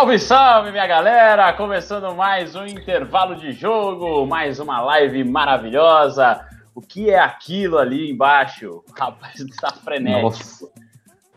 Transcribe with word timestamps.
Salve, 0.00 0.18
salve, 0.18 0.70
minha 0.70 0.86
galera! 0.86 1.52
Começando 1.52 2.14
mais 2.14 2.56
um 2.56 2.64
intervalo 2.64 3.36
de 3.36 3.52
jogo, 3.52 4.26
mais 4.26 4.58
uma 4.58 4.80
live 4.80 5.22
maravilhosa. 5.24 6.40
O 6.74 6.80
que 6.80 7.10
é 7.10 7.18
aquilo 7.18 7.76
ali 7.76 8.10
embaixo? 8.10 8.82
Rapaz, 8.98 9.38
está 9.40 9.70
frenético. 9.70 10.72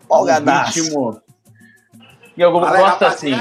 Folgadaço. 0.08 1.22
E 2.38 2.42
eu 2.42 2.54
gosto 2.54 3.04
assim. 3.04 3.34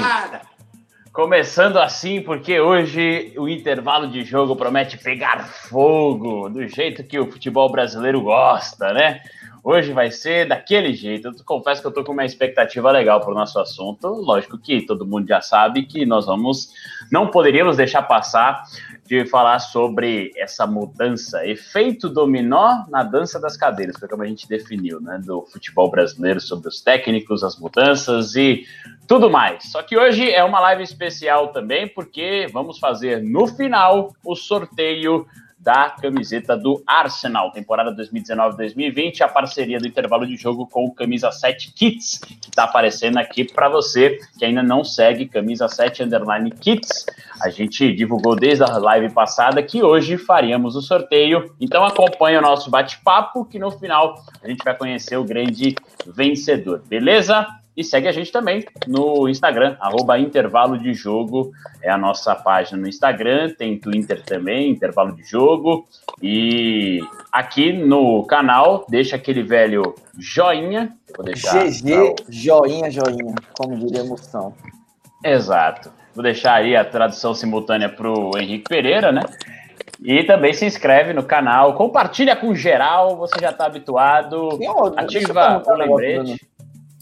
Começando 1.13 1.79
assim, 1.79 2.21
porque 2.21 2.59
hoje 2.59 3.33
o 3.37 3.47
intervalo 3.47 4.09
de 4.09 4.25
jogo 4.25 4.57
promete 4.57 4.97
pegar 4.97 5.45
fogo, 5.45 6.49
do 6.49 6.67
jeito 6.67 7.01
que 7.01 7.17
o 7.17 7.31
futebol 7.31 7.71
brasileiro 7.71 8.19
gosta, 8.19 8.91
né? 8.91 9.21
Hoje 9.63 9.93
vai 9.93 10.11
ser 10.11 10.45
daquele 10.45 10.93
jeito. 10.93 11.29
Eu 11.29 11.33
confesso 11.45 11.81
que 11.81 11.87
eu 11.87 11.91
tô 11.91 12.03
com 12.03 12.11
uma 12.11 12.25
expectativa 12.25 12.91
legal 12.91 13.21
para 13.21 13.31
o 13.31 13.33
nosso 13.33 13.57
assunto. 13.57 14.07
Lógico 14.09 14.57
que 14.57 14.85
todo 14.85 15.05
mundo 15.05 15.25
já 15.25 15.39
sabe 15.39 15.83
que 15.83 16.05
nós 16.05 16.25
vamos, 16.25 16.73
não 17.09 17.31
poderíamos 17.31 17.77
deixar 17.77 18.01
passar 18.01 18.63
de 19.05 19.25
falar 19.25 19.59
sobre 19.59 20.31
essa 20.35 20.65
mudança, 20.65 21.45
efeito 21.45 22.09
dominó 22.09 22.85
na 22.89 23.03
dança 23.03 23.39
das 23.39 23.55
cadeiras, 23.55 23.97
foi 23.99 24.07
como 24.07 24.23
a 24.23 24.25
gente 24.25 24.47
definiu, 24.47 24.99
né, 25.01 25.19
do 25.23 25.43
futebol 25.43 25.91
brasileiro, 25.91 26.39
sobre 26.39 26.69
os 26.69 26.81
técnicos, 26.81 27.43
as 27.43 27.57
mudanças 27.57 28.35
e 28.35 28.65
tudo 29.07 29.29
mais. 29.29 29.71
Só 29.71 29.83
que 29.83 29.97
hoje 29.97 30.31
é 30.31 30.43
uma 30.43 30.59
live 30.61 30.83
especial 30.83 31.49
também, 31.49 31.87
porque 31.87 32.47
vamos 32.51 32.79
fazer 32.79 33.21
no 33.21 33.45
final 33.45 34.13
o 34.25 34.35
sorteio 34.35 35.27
da 35.63 35.89
camiseta 35.89 36.57
do 36.57 36.83
Arsenal, 36.85 37.51
temporada 37.51 37.95
2019-2020, 37.95 39.21
a 39.21 39.29
parceria 39.29 39.79
do 39.79 39.87
intervalo 39.87 40.27
de 40.27 40.35
jogo 40.35 40.67
com 40.67 40.85
o 40.85 40.93
Camisa 40.93 41.31
7 41.31 41.71
Kits, 41.71 42.19
que 42.19 42.49
está 42.49 42.65
aparecendo 42.65 43.17
aqui 43.17 43.45
para 43.45 43.69
você 43.69 44.19
que 44.37 44.43
ainda 44.43 44.61
não 44.61 44.83
segue 44.83 45.25
Camisa 45.25 45.69
7 45.69 46.03
Underline 46.03 46.51
Kits. 46.51 47.05
A 47.41 47.49
gente 47.49 47.93
divulgou 47.93 48.35
desde 48.35 48.63
a 48.63 48.77
live 48.77 49.13
passada 49.13 49.63
que 49.63 49.81
hoje 49.81 50.17
faríamos 50.17 50.75
o 50.75 50.81
sorteio, 50.81 51.55
então 51.59 51.85
acompanhe 51.85 52.37
o 52.37 52.41
nosso 52.41 52.69
bate-papo, 52.69 53.45
que 53.45 53.57
no 53.57 53.71
final 53.71 54.21
a 54.43 54.47
gente 54.47 54.63
vai 54.63 54.75
conhecer 54.75 55.15
o 55.15 55.23
grande 55.23 55.75
vencedor, 56.05 56.81
beleza? 56.87 57.62
E 57.75 57.83
segue 57.83 58.07
a 58.07 58.11
gente 58.11 58.31
também 58.31 58.63
no 58.87 59.27
Instagram, 59.27 59.75
arroba 59.79 60.19
intervalo 60.19 60.77
de 60.77 60.93
jogo, 60.93 61.51
é 61.81 61.89
a 61.89 61.97
nossa 61.97 62.35
página 62.35 62.79
no 62.79 62.87
Instagram, 62.87 63.49
tem 63.57 63.79
Twitter 63.79 64.23
também, 64.23 64.69
intervalo 64.69 65.15
de 65.15 65.23
jogo. 65.23 65.87
E 66.21 66.99
aqui 67.31 67.73
no 67.73 68.23
canal, 68.25 68.85
deixa 68.87 69.15
aquele 69.15 69.41
velho 69.41 69.95
joinha. 70.19 70.95
Vou 71.15 71.25
deixar, 71.25 71.65
GG, 71.65 72.15
joinha, 72.29 72.91
joinha, 72.91 73.35
como 73.57 73.75
diria 73.75 74.01
emoção. 74.01 74.53
Exato. 75.23 75.91
Vou 76.13 76.23
deixar 76.23 76.55
aí 76.55 76.75
a 76.75 76.85
tradução 76.85 77.33
simultânea 77.33 77.89
para 77.89 78.07
o 78.07 78.37
Henrique 78.37 78.69
Pereira, 78.69 79.11
né? 79.11 79.21
E 79.99 80.23
também 80.25 80.53
se 80.53 80.65
inscreve 80.65 81.11
no 81.13 81.23
canal, 81.23 81.75
compartilha 81.75 82.35
com 82.35 82.53
geral, 82.53 83.15
você 83.15 83.39
já 83.39 83.49
está 83.49 83.65
habituado. 83.65 84.59
ativa 84.95 85.63
o 85.65 85.73
lembrete 85.73 86.52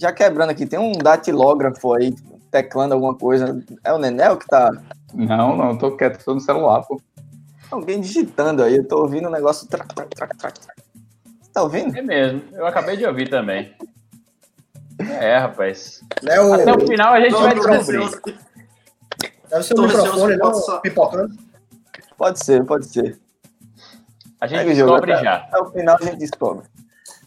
já 0.02 0.12
quebrando 0.12 0.50
aqui, 0.50 0.66
tem 0.66 0.80
um 0.80 0.94
datilógrafo 0.94 1.94
aí 1.94 2.12
teclando 2.50 2.96
alguma 2.96 3.14
coisa. 3.14 3.64
É 3.84 3.94
o 3.94 4.00
Nenel 4.00 4.36
que 4.36 4.48
tá. 4.48 4.72
Não, 5.14 5.56
não, 5.56 5.78
tô 5.78 5.96
quieto, 5.96 6.24
tô 6.26 6.34
no 6.34 6.42
celular, 6.42 6.82
pô. 6.82 7.00
Alguém 7.70 8.02
digitando 8.02 8.64
aí, 8.64 8.78
eu 8.78 8.88
tô 8.88 9.00
ouvindo 9.00 9.28
um 9.28 9.32
negócio. 9.32 9.68
Trac, 9.68 9.94
trac, 9.94 10.38
trac. 10.38 10.60
Você 10.60 11.52
tá 11.54 11.62
ouvindo? 11.62 11.96
É 11.96 12.02
mesmo, 12.02 12.42
eu 12.54 12.66
acabei 12.66 12.98
de 12.98 13.06
ouvir 13.06 13.30
também. 13.30 13.76
É, 15.20 15.38
rapaz. 15.38 16.02
Léo, 16.24 16.54
Até 16.54 16.74
o 16.74 16.88
final 16.88 17.14
a 17.14 17.20
gente 17.20 17.34
vai 17.34 17.54
descobrir. 17.54 18.38
Deve 19.50 19.64
ser 19.64 19.74
o 19.78 19.82
microfone, 19.84 20.38
não 20.38 20.54
só... 20.56 20.80
pipocando. 20.80 21.36
Pode 22.18 22.44
ser, 22.44 22.66
pode 22.66 22.88
ser. 22.88 23.20
A 24.40 24.48
gente 24.48 24.60
Segue 24.60 24.74
descobre 24.74 25.16
já. 25.18 25.36
Até 25.36 25.60
o 25.60 25.72
final 25.72 25.98
a 26.00 26.04
gente 26.04 26.18
descobre. 26.18 26.66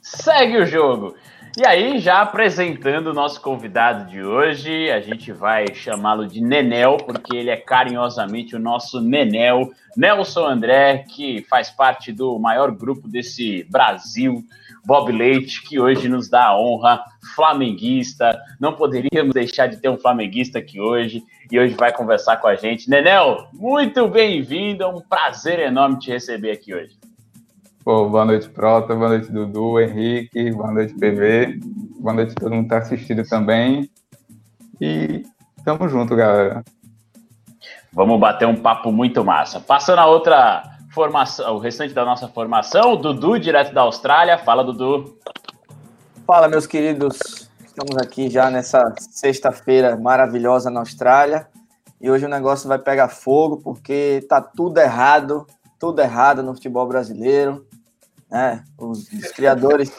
Segue 0.02 0.58
o 0.58 0.66
jogo. 0.66 1.14
E 1.56 1.65
aí, 1.65 2.00
já 2.00 2.20
apresentando 2.20 3.10
o 3.10 3.15
nosso 3.15 3.41
convidado 3.41 4.10
de 4.10 4.20
hoje, 4.20 4.91
a 4.91 5.00
gente 5.00 5.31
vai 5.31 5.72
chamá-lo 5.72 6.26
de 6.26 6.41
Nenel, 6.41 6.97
porque 6.97 7.37
ele 7.37 7.48
é 7.48 7.56
carinhosamente 7.56 8.56
o 8.56 8.59
nosso 8.59 9.00
Nenel, 9.00 9.70
Nelson 9.97 10.47
André, 10.47 11.04
que 11.09 11.47
faz 11.48 11.70
parte 11.70 12.10
do 12.10 12.41
maior 12.41 12.72
grupo 12.72 13.06
desse 13.06 13.62
Brasil, 13.70 14.42
Bob 14.84 15.12
Leite, 15.12 15.62
que 15.62 15.78
hoje 15.78 16.09
nos 16.09 16.28
dá 16.28 16.47
a 16.47 16.59
honra, 16.59 17.04
flamenguista. 17.37 18.36
Não 18.59 18.72
poderíamos 18.72 19.32
deixar 19.32 19.69
de 19.69 19.76
ter 19.76 19.88
um 19.88 19.97
flamenguista 19.97 20.59
aqui 20.59 20.81
hoje, 20.81 21.22
e 21.53 21.60
hoje 21.60 21.75
vai 21.75 21.92
conversar 21.92 22.38
com 22.38 22.48
a 22.48 22.56
gente. 22.56 22.91
Nenel, 22.91 23.47
muito 23.53 24.09
bem-vindo, 24.09 24.82
é 24.82 24.88
um 24.88 25.00
prazer 25.00 25.60
enorme 25.60 26.00
te 26.00 26.10
receber 26.10 26.50
aqui 26.50 26.75
hoje. 26.75 27.03
Pô, 27.84 28.09
boa 28.09 28.25
noite, 28.25 28.49
Prota, 28.49 28.95
boa 28.95 29.11
noite, 29.11 29.31
Dudu, 29.31 29.78
Henrique, 29.78 30.50
boa 30.53 30.72
noite, 30.72 30.95
PV, 30.95 31.61
boa 32.00 32.15
noite 32.15 32.34
todo 32.34 32.50
mundo 32.50 32.62
que 32.62 32.71
tá 32.71 32.78
assistindo 32.78 33.22
também. 33.28 33.91
E 34.81 35.22
tamo 35.62 35.87
junto, 35.87 36.17
galera. 36.17 36.65
Vamos 37.93 38.19
bater 38.19 38.49
um 38.49 38.56
papo 38.56 38.91
muito 38.91 39.22
massa. 39.22 39.61
Passando 39.61 39.99
a 39.99 40.06
outra 40.06 40.62
formação, 40.95 41.56
o 41.56 41.59
restante 41.59 41.93
da 41.93 42.06
nossa 42.06 42.27
formação, 42.27 42.97
Dudu, 42.97 43.39
direto 43.39 43.75
da 43.75 43.83
Austrália. 43.83 44.39
Fala, 44.39 44.65
Dudu. 44.65 45.19
Fala, 46.27 46.49
meus 46.49 46.66
queridos. 46.66 47.51
Estamos 47.66 47.99
aqui 47.99 48.31
já 48.31 48.49
nessa 48.51 48.95
sexta-feira 48.99 49.95
maravilhosa 49.95 50.71
na 50.71 50.81
Austrália. 50.81 51.47
E 52.01 52.11
hoje 52.11 52.25
o 52.25 52.31
negócio 52.31 52.66
vai 52.66 52.78
pegar 52.78 53.09
fogo 53.09 53.59
porque 53.59 54.25
tá 54.27 54.41
tudo 54.41 54.78
errado, 54.78 55.47
tudo 55.78 56.01
errado 56.01 56.43
no 56.43 56.55
futebol 56.55 56.89
brasileiro. 56.89 57.66
Né? 58.30 58.64
Os, 58.78 59.10
os, 59.12 59.30
criadores, 59.32 59.92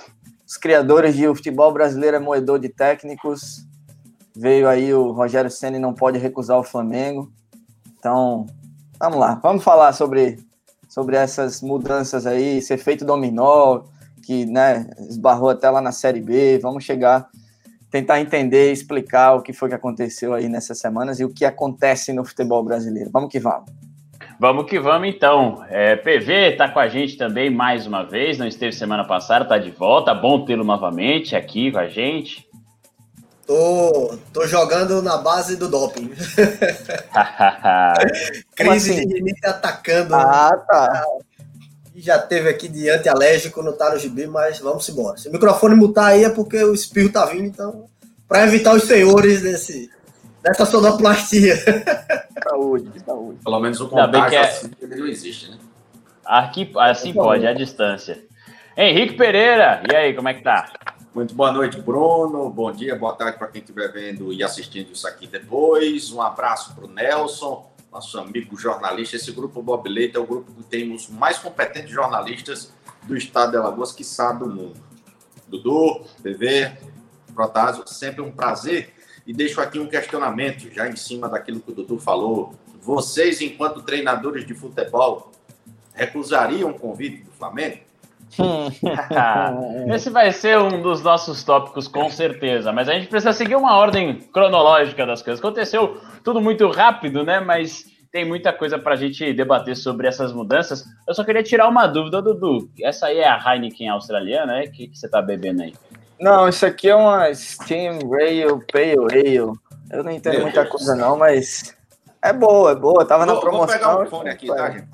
os 0.45 0.57
criadores 0.57 1.15
de 1.15 1.27
o 1.27 1.35
futebol 1.35 1.71
brasileiro 1.71 2.17
é 2.17 2.19
moedor 2.19 2.59
de 2.59 2.69
técnicos. 2.69 3.65
Veio 4.35 4.67
aí 4.67 4.93
o 4.93 5.11
Rogério 5.11 5.49
Ceni 5.49 5.79
não 5.79 5.93
pode 5.93 6.17
recusar 6.17 6.59
o 6.59 6.63
Flamengo. 6.63 7.31
Então, 7.97 8.45
vamos 8.99 9.19
lá, 9.19 9.35
vamos 9.35 9.63
falar 9.63 9.93
sobre, 9.93 10.37
sobre 10.89 11.15
essas 11.15 11.61
mudanças 11.61 12.25
aí, 12.25 12.57
esse 12.57 12.73
efeito 12.73 13.05
dominó 13.05 13.83
que 14.25 14.45
né, 14.45 14.89
esbarrou 15.07 15.49
até 15.49 15.69
lá 15.69 15.79
na 15.79 15.91
Série 15.91 16.19
B. 16.19 16.59
Vamos 16.59 16.83
chegar, 16.83 17.29
tentar 17.91 18.19
entender, 18.19 18.71
explicar 18.71 19.35
o 19.35 19.41
que 19.41 19.53
foi 19.53 19.69
que 19.69 19.75
aconteceu 19.75 20.33
aí 20.33 20.49
nessas 20.49 20.79
semanas 20.79 21.19
e 21.19 21.25
o 21.25 21.29
que 21.29 21.45
acontece 21.45 22.11
no 22.11 22.25
futebol 22.25 22.63
brasileiro. 22.63 23.09
Vamos 23.13 23.29
que 23.29 23.39
vamos. 23.39 23.69
Vamos 24.39 24.65
que 24.65 24.79
vamos 24.79 25.07
então. 25.07 25.65
É, 25.69 25.95
PV 25.95 26.51
está 26.51 26.67
com 26.69 26.79
a 26.79 26.87
gente 26.87 27.17
também 27.17 27.49
mais 27.49 27.87
uma 27.87 28.03
vez, 28.03 28.37
não 28.37 28.47
esteve 28.47 28.73
semana 28.73 29.05
passada, 29.05 29.43
está 29.43 29.57
de 29.57 29.71
volta. 29.71 30.13
Bom 30.13 30.45
tê-lo 30.45 30.63
novamente 30.63 31.35
aqui 31.35 31.71
com 31.71 31.79
a 31.79 31.87
gente. 31.87 32.45
Tô, 33.47 34.17
tô 34.33 34.47
jogando 34.47 35.01
na 35.01 35.17
base 35.17 35.55
do 35.55 35.69
doping. 35.69 36.11
Crise 38.55 38.91
assim? 38.91 39.07
de 39.07 39.13
rinite 39.13 39.45
atacando. 39.45 40.15
Ah, 40.15 40.51
tá. 40.67 41.03
Já 41.95 42.19
teve 42.19 42.49
aqui 42.49 42.67
de 42.67 42.89
antialérgico, 42.89 43.61
não 43.61 43.71
tá 43.71 43.91
no 43.91 43.99
gibi, 43.99 44.27
mas 44.27 44.59
vamos 44.59 44.89
embora. 44.89 45.17
Se 45.17 45.29
o 45.29 45.31
microfone 45.31 45.75
mutar 45.75 46.07
aí 46.07 46.25
é 46.25 46.29
porque 46.29 46.61
o 46.61 46.73
espirro 46.73 47.09
tá 47.09 47.25
vindo, 47.25 47.45
então, 47.45 47.85
para 48.27 48.43
evitar 48.43 48.75
os 48.75 48.83
senhores 48.83 49.41
desse, 49.43 49.89
dessa 50.45 50.63
sonoplastia. 50.63 51.55
Saúde, 52.47 52.99
saúde. 53.03 53.39
Pelo 53.43 53.59
menos 53.59 53.81
o 53.81 53.89
contato 53.89 54.31
é... 54.31 54.37
assim 54.37 54.71
ele 54.79 54.95
não 54.95 55.07
existe, 55.07 55.49
né? 55.49 55.57
Aqui, 56.23 56.71
assim 56.77 57.11
pode, 57.11 57.47
à 57.47 57.53
distância. 57.53 58.23
Henrique 58.77 59.15
Pereira, 59.15 59.81
e 59.91 59.95
aí, 59.95 60.13
como 60.13 60.29
é 60.29 60.35
que 60.35 60.43
tá? 60.43 60.71
Muito 61.13 61.33
boa 61.33 61.51
noite, 61.51 61.81
Bruno. 61.81 62.49
Bom 62.49 62.71
dia, 62.71 62.95
boa 62.95 63.13
tarde 63.13 63.39
para 63.39 63.47
quem 63.47 63.61
estiver 63.61 63.91
vendo 63.91 64.31
e 64.31 64.43
assistindo 64.43 64.91
isso 64.91 65.07
aqui 65.07 65.25
depois. 65.25 66.11
Um 66.11 66.21
abraço 66.21 66.75
para 66.75 66.85
o 66.85 66.87
Nelson, 66.87 67.71
nosso 67.91 68.19
amigo 68.19 68.55
jornalista. 68.55 69.15
Esse 69.15 69.31
grupo 69.31 69.63
Bob 69.63 69.89
Leite 69.89 70.17
é 70.17 70.19
o 70.19 70.27
grupo 70.27 70.51
que 70.51 70.63
tem 70.63 70.93
os 70.93 71.09
mais 71.09 71.39
competentes 71.39 71.91
jornalistas 71.91 72.71
do 73.03 73.17
estado 73.17 73.51
de 73.51 73.57
Alagoas, 73.57 73.91
que 73.91 74.03
sabe 74.03 74.39
do 74.39 74.49
mundo. 74.49 74.79
Dudu, 75.47 76.05
TV, 76.21 76.71
Protásio, 77.33 77.87
sempre 77.87 78.21
um 78.21 78.31
prazer 78.31 78.94
E 79.25 79.33
deixo 79.33 79.59
aqui 79.59 79.79
um 79.79 79.87
questionamento, 79.87 80.71
já 80.71 80.87
em 80.87 80.95
cima 80.95 81.27
daquilo 81.27 81.59
que 81.59 81.71
o 81.71 81.75
Dudu 81.75 81.97
falou. 81.97 82.53
Vocês, 82.81 83.41
enquanto 83.41 83.81
treinadores 83.81 84.45
de 84.45 84.53
futebol, 84.53 85.31
recusariam 85.93 86.69
o 86.69 86.73
convite 86.73 87.23
do 87.23 87.31
Flamengo? 87.31 87.79
Esse 89.93 90.09
vai 90.09 90.31
ser 90.31 90.59
um 90.59 90.81
dos 90.81 91.01
nossos 91.01 91.43
tópicos, 91.43 91.87
com 91.87 92.09
certeza. 92.09 92.71
Mas 92.71 92.89
a 92.89 92.93
gente 92.93 93.07
precisa 93.07 93.33
seguir 93.33 93.55
uma 93.55 93.75
ordem 93.75 94.19
cronológica 94.33 95.05
das 95.05 95.21
coisas. 95.21 95.39
Aconteceu 95.39 95.99
tudo 96.23 96.41
muito 96.41 96.67
rápido, 96.69 97.23
né? 97.23 97.39
Mas 97.39 97.85
tem 98.11 98.25
muita 98.25 98.53
coisa 98.53 98.77
para 98.77 98.93
a 98.93 98.97
gente 98.97 99.33
debater 99.33 99.75
sobre 99.75 100.07
essas 100.07 100.31
mudanças. 100.31 100.85
Eu 101.07 101.13
só 101.13 101.23
queria 101.23 101.43
tirar 101.43 101.67
uma 101.67 101.87
dúvida, 101.87 102.21
Dudu. 102.21 102.69
Essa 102.81 103.07
aí 103.07 103.19
é 103.19 103.27
a 103.27 103.37
Heineken 103.37 103.89
australiana, 103.89 104.53
né? 104.53 104.65
O 104.65 104.71
que, 104.71 104.87
que 104.87 104.97
você 104.97 105.05
está 105.05 105.21
bebendo 105.21 105.63
aí? 105.63 105.73
Não, 106.19 106.47
isso 106.47 106.65
aqui 106.65 106.89
é 106.89 106.95
uma 106.95 107.33
Steam 107.33 107.99
Rail 108.09 108.63
Pale 108.71 108.97
Ale. 109.11 109.35
Eu 109.91 110.03
não 110.03 110.11
entendo 110.11 110.33
Meu 110.33 110.43
muita 110.43 110.61
Deus. 110.61 110.71
coisa, 110.71 110.95
não, 110.95 111.17
mas 111.17 111.75
é 112.21 112.33
boa, 112.33 112.71
é 112.71 112.75
boa. 112.75 113.05
Tava 113.05 113.25
vou, 113.25 113.35
na 113.35 113.41
promoção. 113.41 113.67
Vou 113.67 113.79
pegar 113.79 114.01
o 114.01 114.09
fone 114.09 114.29
aqui, 114.29 114.47
tá, 114.47 114.71
gente? 114.71 114.87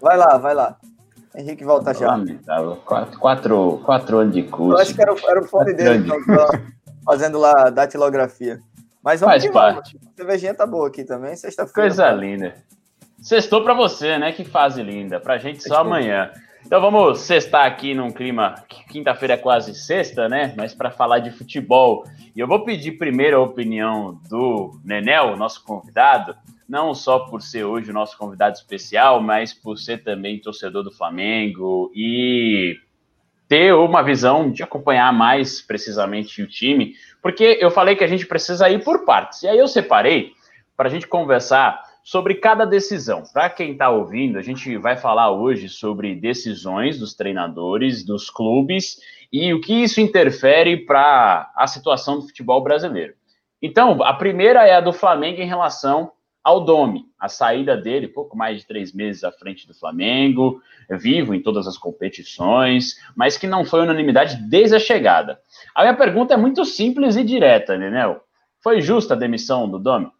Vai 0.00 0.16
lá, 0.16 0.38
vai 0.38 0.54
lá. 0.54 0.76
Henrique 1.34 1.64
volta 1.64 1.92
já. 1.94 2.08
Lamentável. 2.08 2.76
Quatro, 2.84 3.18
quatro, 3.18 3.80
quatro 3.84 4.18
anos 4.18 4.34
de 4.34 4.42
curso. 4.44 4.76
Eu 4.76 4.82
acho 4.82 4.94
que 4.94 5.02
era, 5.02 5.14
era 5.28 5.40
o 5.40 5.44
fone 5.44 5.72
dele, 5.72 6.04
então, 6.04 6.18
fazendo 7.04 7.38
lá 7.38 7.70
datilografia. 7.70 8.60
Mas 9.02 9.20
vamos 9.20 9.42
Faz 9.42 9.52
parte. 9.52 9.96
A 9.96 10.16
cervejinha 10.16 10.54
tá 10.54 10.66
boa 10.66 10.88
aqui 10.88 11.04
também, 11.04 11.36
sexta-feira. 11.36 11.88
Coisa 11.88 12.10
linda. 12.10 12.54
Sextou 13.20 13.62
para 13.62 13.74
você, 13.74 14.18
né? 14.18 14.32
Que 14.32 14.44
fase 14.44 14.82
linda. 14.82 15.20
Pra 15.20 15.38
gente 15.38 15.62
só 15.62 15.76
amanhã. 15.80 16.30
Então 16.64 16.80
vamos 16.80 17.20
sextar 17.20 17.66
aqui 17.66 17.94
num 17.94 18.10
clima. 18.10 18.54
Quinta-feira 18.88 19.34
é 19.34 19.38
quase 19.38 19.74
sexta, 19.74 20.28
né? 20.28 20.54
Mas 20.56 20.74
para 20.74 20.90
falar 20.90 21.18
de 21.18 21.30
futebol. 21.30 22.04
E 22.34 22.40
eu 22.40 22.46
vou 22.46 22.64
pedir 22.64 22.92
primeiro 22.92 23.36
a 23.36 23.42
opinião 23.42 24.18
do 24.28 24.80
Nenel, 24.84 25.36
nosso 25.36 25.62
convidado 25.62 26.34
não 26.68 26.94
só 26.94 27.20
por 27.20 27.42
ser 27.42 27.64
hoje 27.64 27.90
o 27.90 27.94
nosso 27.94 28.16
convidado 28.16 28.56
especial, 28.56 29.20
mas 29.20 29.52
por 29.52 29.78
ser 29.78 30.02
também 30.02 30.40
torcedor 30.40 30.82
do 30.82 30.90
Flamengo 30.90 31.90
e 31.94 32.78
ter 33.46 33.74
uma 33.74 34.02
visão 34.02 34.50
de 34.50 34.62
acompanhar 34.62 35.12
mais 35.12 35.60
precisamente 35.60 36.42
o 36.42 36.46
time, 36.46 36.94
porque 37.22 37.58
eu 37.60 37.70
falei 37.70 37.94
que 37.94 38.04
a 38.04 38.08
gente 38.08 38.26
precisa 38.26 38.68
ir 38.70 38.82
por 38.82 39.04
partes. 39.04 39.42
E 39.42 39.48
aí 39.48 39.58
eu 39.58 39.68
separei 39.68 40.32
para 40.76 40.88
a 40.88 40.90
gente 40.90 41.06
conversar 41.06 41.83
sobre 42.04 42.34
cada 42.34 42.66
decisão. 42.66 43.22
Para 43.32 43.48
quem 43.48 43.72
está 43.72 43.88
ouvindo, 43.88 44.38
a 44.38 44.42
gente 44.42 44.76
vai 44.76 44.94
falar 44.94 45.30
hoje 45.30 45.70
sobre 45.70 46.14
decisões 46.14 46.98
dos 46.98 47.14
treinadores, 47.14 48.04
dos 48.04 48.28
clubes 48.28 48.98
e 49.32 49.54
o 49.54 49.60
que 49.60 49.72
isso 49.72 50.02
interfere 50.02 50.76
para 50.84 51.50
a 51.56 51.66
situação 51.66 52.16
do 52.16 52.26
futebol 52.26 52.62
brasileiro. 52.62 53.14
Então, 53.60 54.02
a 54.02 54.12
primeira 54.12 54.66
é 54.66 54.74
a 54.74 54.82
do 54.82 54.92
Flamengo 54.92 55.40
em 55.40 55.46
relação 55.46 56.12
ao 56.44 56.62
Domi, 56.62 57.06
a 57.18 57.26
saída 57.26 57.74
dele, 57.74 58.06
pouco 58.06 58.36
mais 58.36 58.58
de 58.58 58.66
três 58.66 58.92
meses 58.92 59.24
à 59.24 59.32
frente 59.32 59.66
do 59.66 59.72
Flamengo, 59.72 60.60
vivo 60.90 61.34
em 61.34 61.40
todas 61.40 61.66
as 61.66 61.78
competições, 61.78 62.96
mas 63.16 63.38
que 63.38 63.46
não 63.46 63.64
foi 63.64 63.80
unanimidade 63.80 64.36
desde 64.46 64.76
a 64.76 64.78
chegada. 64.78 65.40
A 65.74 65.80
minha 65.80 65.96
pergunta 65.96 66.34
é 66.34 66.36
muito 66.36 66.66
simples 66.66 67.16
e 67.16 67.24
direta, 67.24 67.78
Nenel. 67.78 68.20
Foi 68.62 68.82
justa 68.82 69.14
a 69.14 69.16
demissão 69.16 69.66
do 69.66 69.78
Domi? 69.78 70.10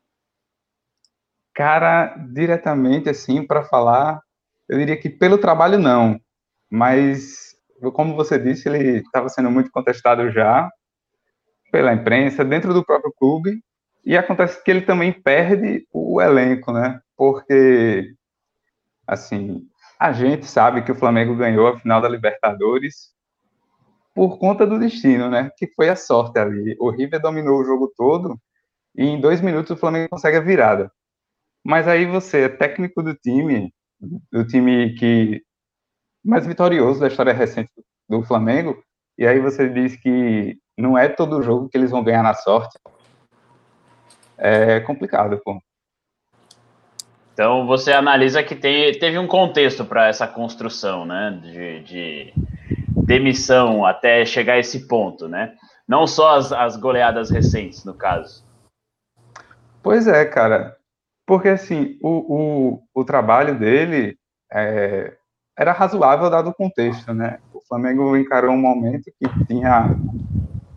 Cara, 1.55 2.17
diretamente 2.33 3.09
assim, 3.09 3.47
para 3.47 3.65
falar, 3.65 4.21
eu 4.69 4.79
diria 4.79 4.97
que 4.97 5.09
pelo 5.09 5.39
trabalho 5.39 5.79
não, 5.79 6.21
mas 6.71 7.55
como 7.93 8.17
você 8.17 8.39
disse, 8.39 8.69
ele 8.69 8.99
estava 8.99 9.29
sendo 9.29 9.51
muito 9.51 9.71
contestado 9.71 10.31
já 10.31 10.71
pela 11.71 11.93
imprensa, 11.93 12.45
dentro 12.45 12.73
do 12.73 12.85
próprio 12.85 13.13
clube, 13.19 13.61
e 14.05 14.17
acontece 14.17 14.63
que 14.63 14.71
ele 14.71 14.83
também 14.83 15.13
perde 15.13 15.87
o 15.93 16.21
elenco, 16.21 16.73
né? 16.73 17.01
Porque, 17.17 18.13
assim, 19.07 19.67
a 19.99 20.13
gente 20.13 20.47
sabe 20.47 20.83
que 20.83 20.93
o 20.93 20.95
Flamengo 20.95 21.37
ganhou 21.37 21.67
a 21.69 21.79
final 21.79 22.01
da 22.01 22.09
Libertadores 22.09 23.13
por 24.15 24.39
conta 24.39 24.67
do 24.67 24.79
destino, 24.79 25.31
né? 25.31 25.51
Que 25.57 25.67
foi 25.75 25.89
a 25.89 25.97
sorte 25.97 26.39
ali. 26.39 26.77
O 26.79 26.91
River 26.91 27.21
dominou 27.21 27.61
o 27.61 27.65
jogo 27.65 27.93
todo 27.97 28.39
e 28.95 29.05
em 29.05 29.21
dois 29.21 29.41
minutos 29.41 29.71
o 29.71 29.77
Flamengo 29.77 30.11
consegue 30.11 30.37
a 30.37 30.41
virada. 30.41 30.93
Mas 31.65 31.89
aí 31.89 32.05
você 32.05 32.43
é 32.43 32.49
técnico 32.49 33.03
do 33.03 33.15
time, 33.15 33.73
do 34.31 34.47
time 34.47 34.95
que 34.95 35.43
mais 36.25 36.47
vitorioso 36.47 37.01
da 37.01 37.09
história 37.09 37.33
recente 37.33 37.71
do 38.09 38.23
Flamengo, 38.23 38.83
e 39.19 39.27
aí 39.27 39.41
você 39.41 39.69
diz 39.69 39.97
que 39.97 40.57
não 40.77 40.97
é 40.97 41.09
todo 41.09 41.43
jogo 41.43 41.69
que 41.69 41.77
eles 41.77 41.91
vão 41.91 42.03
ganhar 42.03 42.23
na 42.23 42.35
sorte 42.35 42.79
é 44.37 44.81
complicado, 44.81 45.41
pô. 45.45 45.59
Então 47.33 47.67
você 47.67 47.93
analisa 47.93 48.43
que 48.43 48.55
tem, 48.55 48.97
teve 48.99 49.19
um 49.19 49.27
contexto 49.27 49.85
para 49.85 50.07
essa 50.07 50.27
construção, 50.27 51.05
né? 51.05 51.41
De, 51.43 51.81
de, 51.81 52.35
demissão 53.05 53.85
até 53.85 54.25
chegar 54.25 54.55
a 54.55 54.59
esse 54.59 54.87
ponto, 54.87 55.29
né? 55.29 55.55
Não 55.87 56.07
só 56.07 56.37
as, 56.37 56.53
as 56.53 56.77
goleadas 56.77 57.31
recentes, 57.31 57.85
no 57.85 57.95
caso. 57.95 58.45
Pois 59.83 60.07
é, 60.07 60.25
cara. 60.25 60.77
Porque 61.27 61.49
assim, 61.49 61.99
o, 62.03 62.09
o, 62.37 62.83
o 62.95 63.05
trabalho 63.05 63.59
dele 63.59 64.17
é, 64.53 65.17
era 65.59 65.73
razoável 65.73 66.29
dado 66.29 66.51
o 66.51 66.55
contexto, 66.55 67.15
né? 67.15 67.39
O 67.53 67.61
Flamengo 67.67 68.17
encarou 68.17 68.51
um 68.51 68.61
momento 68.61 69.11
que 69.19 69.47
tinha 69.47 69.97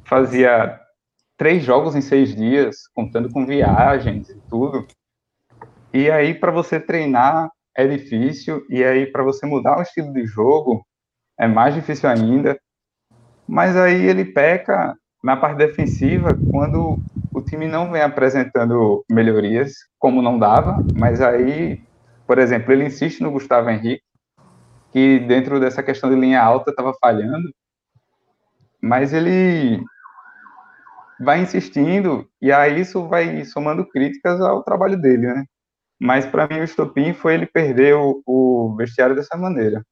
fazia 0.06 0.80
três 1.38 1.64
jogos 1.64 1.96
em 1.96 2.02
seis 2.02 2.34
dias, 2.36 2.88
contando 2.96 3.30
com 3.30 3.46
viagens 3.46 4.30
e 4.30 4.40
tudo. 4.50 4.88
E 5.94 6.10
aí, 6.10 6.34
para 6.34 6.52
você 6.52 6.80
treinar, 6.80 7.52
é 7.76 7.86
difícil, 7.86 8.66
e 8.70 8.84
aí, 8.84 9.06
para 9.06 9.24
você 9.24 9.46
mudar 9.46 9.78
o 9.78 9.82
estilo 9.82 10.12
de 10.14 10.26
jogo, 10.26 10.86
é 11.40 11.48
mais 11.48 11.76
difícil 11.76 12.10
ainda. 12.10 12.60
Mas 13.48 13.76
aí 13.78 14.06
ele 14.06 14.26
peca 14.26 14.96
na 15.24 15.38
parte 15.38 15.58
defensiva 15.58 16.38
quando 16.52 16.98
time 17.48 17.68
não 17.68 17.92
vem 17.92 18.02
apresentando 18.02 19.04
melhorias, 19.10 19.74
como 19.98 20.22
não 20.22 20.38
dava, 20.38 20.78
mas 20.96 21.22
aí, 21.22 21.82
por 22.26 22.38
exemplo, 22.38 22.72
ele 22.72 22.86
insiste 22.86 23.22
no 23.22 23.32
Gustavo 23.32 23.70
Henrique, 23.70 24.04
que 24.92 25.20
dentro 25.20 25.60
dessa 25.60 25.82
questão 25.82 26.10
de 26.10 26.16
linha 26.16 26.42
alta 26.42 26.72
estava 26.72 26.94
falhando, 27.02 27.50
mas 28.82 29.14
ele 29.14 29.82
vai 31.20 31.42
insistindo, 31.42 32.28
e 32.42 32.52
aí 32.52 32.82
isso 32.82 33.08
vai 33.08 33.44
somando 33.46 33.88
críticas 33.88 34.40
ao 34.40 34.64
trabalho 34.64 35.00
dele, 35.00 35.28
né? 35.28 35.46
Mas 36.00 36.26
para 36.26 36.48
mim 36.48 36.60
o 36.60 36.64
estopim 36.64 37.14
foi 37.14 37.34
ele 37.34 37.48
perder 37.48 37.96
o, 37.96 38.22
o 38.26 38.76
vestiário 38.78 39.16
dessa 39.16 39.36
maneira. 39.36 39.84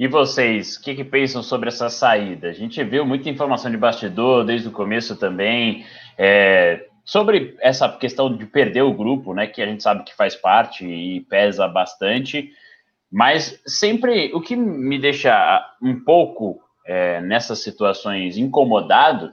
E 0.00 0.08
vocês, 0.08 0.76
o 0.76 0.82
que, 0.82 0.94
que, 0.94 1.04
pensam 1.04 1.42
sobre 1.42 1.68
essa 1.68 1.90
saída? 1.90 2.48
A 2.48 2.54
gente 2.54 2.82
viu 2.82 3.04
muita 3.04 3.28
informação 3.28 3.70
de 3.70 3.76
bastidor 3.76 4.46
desde 4.46 4.66
o 4.66 4.72
começo 4.72 5.14
também, 5.14 5.84
é, 6.16 6.86
sobre 7.04 7.54
essa 7.60 7.86
questão 7.86 8.34
de 8.34 8.46
perder 8.46 8.80
o 8.80 8.94
grupo, 8.94 9.34
né? 9.34 9.46
Que 9.46 9.60
a 9.60 9.66
gente 9.66 9.82
sabe 9.82 10.04
que 10.04 10.16
faz 10.16 10.34
parte 10.34 10.86
e 10.86 11.20
pesa 11.28 11.68
bastante, 11.68 12.50
mas 13.12 13.60
sempre 13.66 14.32
o 14.32 14.40
que 14.40 14.56
me 14.56 14.98
deixa 14.98 15.70
um 15.82 16.02
pouco 16.02 16.58
é, 16.86 17.20
nessas 17.20 17.62
situações 17.62 18.38
incomodado 18.38 19.30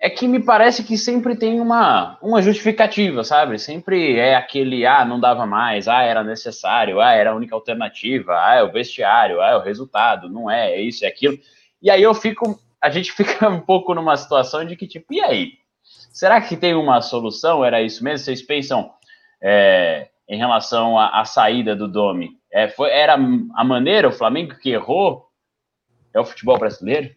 é 0.00 0.08
que 0.08 0.28
me 0.28 0.40
parece 0.40 0.84
que 0.84 0.96
sempre 0.96 1.36
tem 1.36 1.60
uma, 1.60 2.16
uma 2.22 2.40
justificativa, 2.40 3.24
sabe? 3.24 3.58
Sempre 3.58 4.16
é 4.16 4.36
aquele, 4.36 4.86
ah, 4.86 5.04
não 5.04 5.18
dava 5.18 5.44
mais, 5.44 5.88
ah, 5.88 6.02
era 6.02 6.22
necessário, 6.22 7.00
ah, 7.00 7.12
era 7.12 7.30
a 7.30 7.34
única 7.34 7.54
alternativa, 7.54 8.32
ah, 8.34 8.54
é 8.54 8.62
o 8.62 8.70
vestiário, 8.70 9.40
ah, 9.40 9.50
é 9.50 9.56
o 9.56 9.62
resultado, 9.62 10.28
não 10.28 10.48
é, 10.48 10.72
é 10.72 10.80
isso, 10.80 11.04
é 11.04 11.08
aquilo. 11.08 11.36
E 11.82 11.90
aí 11.90 12.02
eu 12.02 12.14
fico, 12.14 12.58
a 12.80 12.90
gente 12.90 13.10
fica 13.12 13.48
um 13.48 13.60
pouco 13.60 13.92
numa 13.92 14.16
situação 14.16 14.64
de 14.64 14.76
que, 14.76 14.86
tipo, 14.86 15.12
e 15.12 15.20
aí? 15.20 15.52
Será 16.12 16.40
que 16.40 16.56
tem 16.56 16.74
uma 16.74 17.00
solução? 17.00 17.64
Era 17.64 17.82
isso 17.82 18.02
mesmo? 18.04 18.24
Vocês 18.24 18.42
pensam 18.42 18.92
é, 19.42 20.08
em 20.28 20.36
relação 20.38 20.98
à, 20.98 21.20
à, 21.20 21.24
saída 21.24 21.74
do 21.74 21.88
Domi? 21.88 22.30
É, 22.52 22.68
foi, 22.68 22.90
era 22.90 23.14
a 23.14 23.64
maneira, 23.64 24.08
o 24.08 24.12
Flamengo 24.12 24.56
que 24.58 24.70
errou? 24.70 25.26
É 26.14 26.20
o 26.20 26.24
futebol 26.24 26.58
brasileiro? 26.58 27.14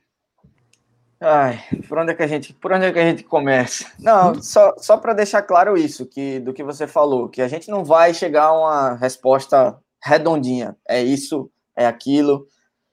Ai, 1.23 1.63
por 1.87 1.99
onde 1.99 2.11
é 2.11 2.15
que 2.15 2.23
a 2.23 2.27
gente, 2.27 2.51
por 2.51 2.71
onde 2.71 2.85
é 2.85 2.91
que 2.91 2.97
a 2.97 3.05
gente 3.05 3.23
começa? 3.23 3.85
Não, 3.99 4.41
só, 4.41 4.73
só 4.79 4.97
para 4.97 5.13
deixar 5.13 5.43
claro 5.43 5.77
isso 5.77 6.07
que 6.07 6.39
do 6.39 6.51
que 6.51 6.63
você 6.63 6.87
falou, 6.87 7.29
que 7.29 7.43
a 7.43 7.47
gente 7.47 7.69
não 7.69 7.85
vai 7.85 8.11
chegar 8.11 8.45
a 8.45 8.59
uma 8.59 8.95
resposta 8.95 9.77
redondinha. 10.03 10.75
É 10.89 10.99
isso, 10.99 11.51
é 11.77 11.85
aquilo. 11.85 12.47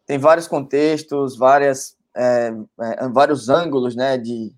Tem 0.07 0.19
vários 0.19 0.47
contextos, 0.47 1.39
várias, 1.39 1.97
é, 2.15 2.53
é, 2.81 3.09
vários 3.09 3.49
ângulos, 3.49 3.97
né, 3.97 4.19
de, 4.19 4.53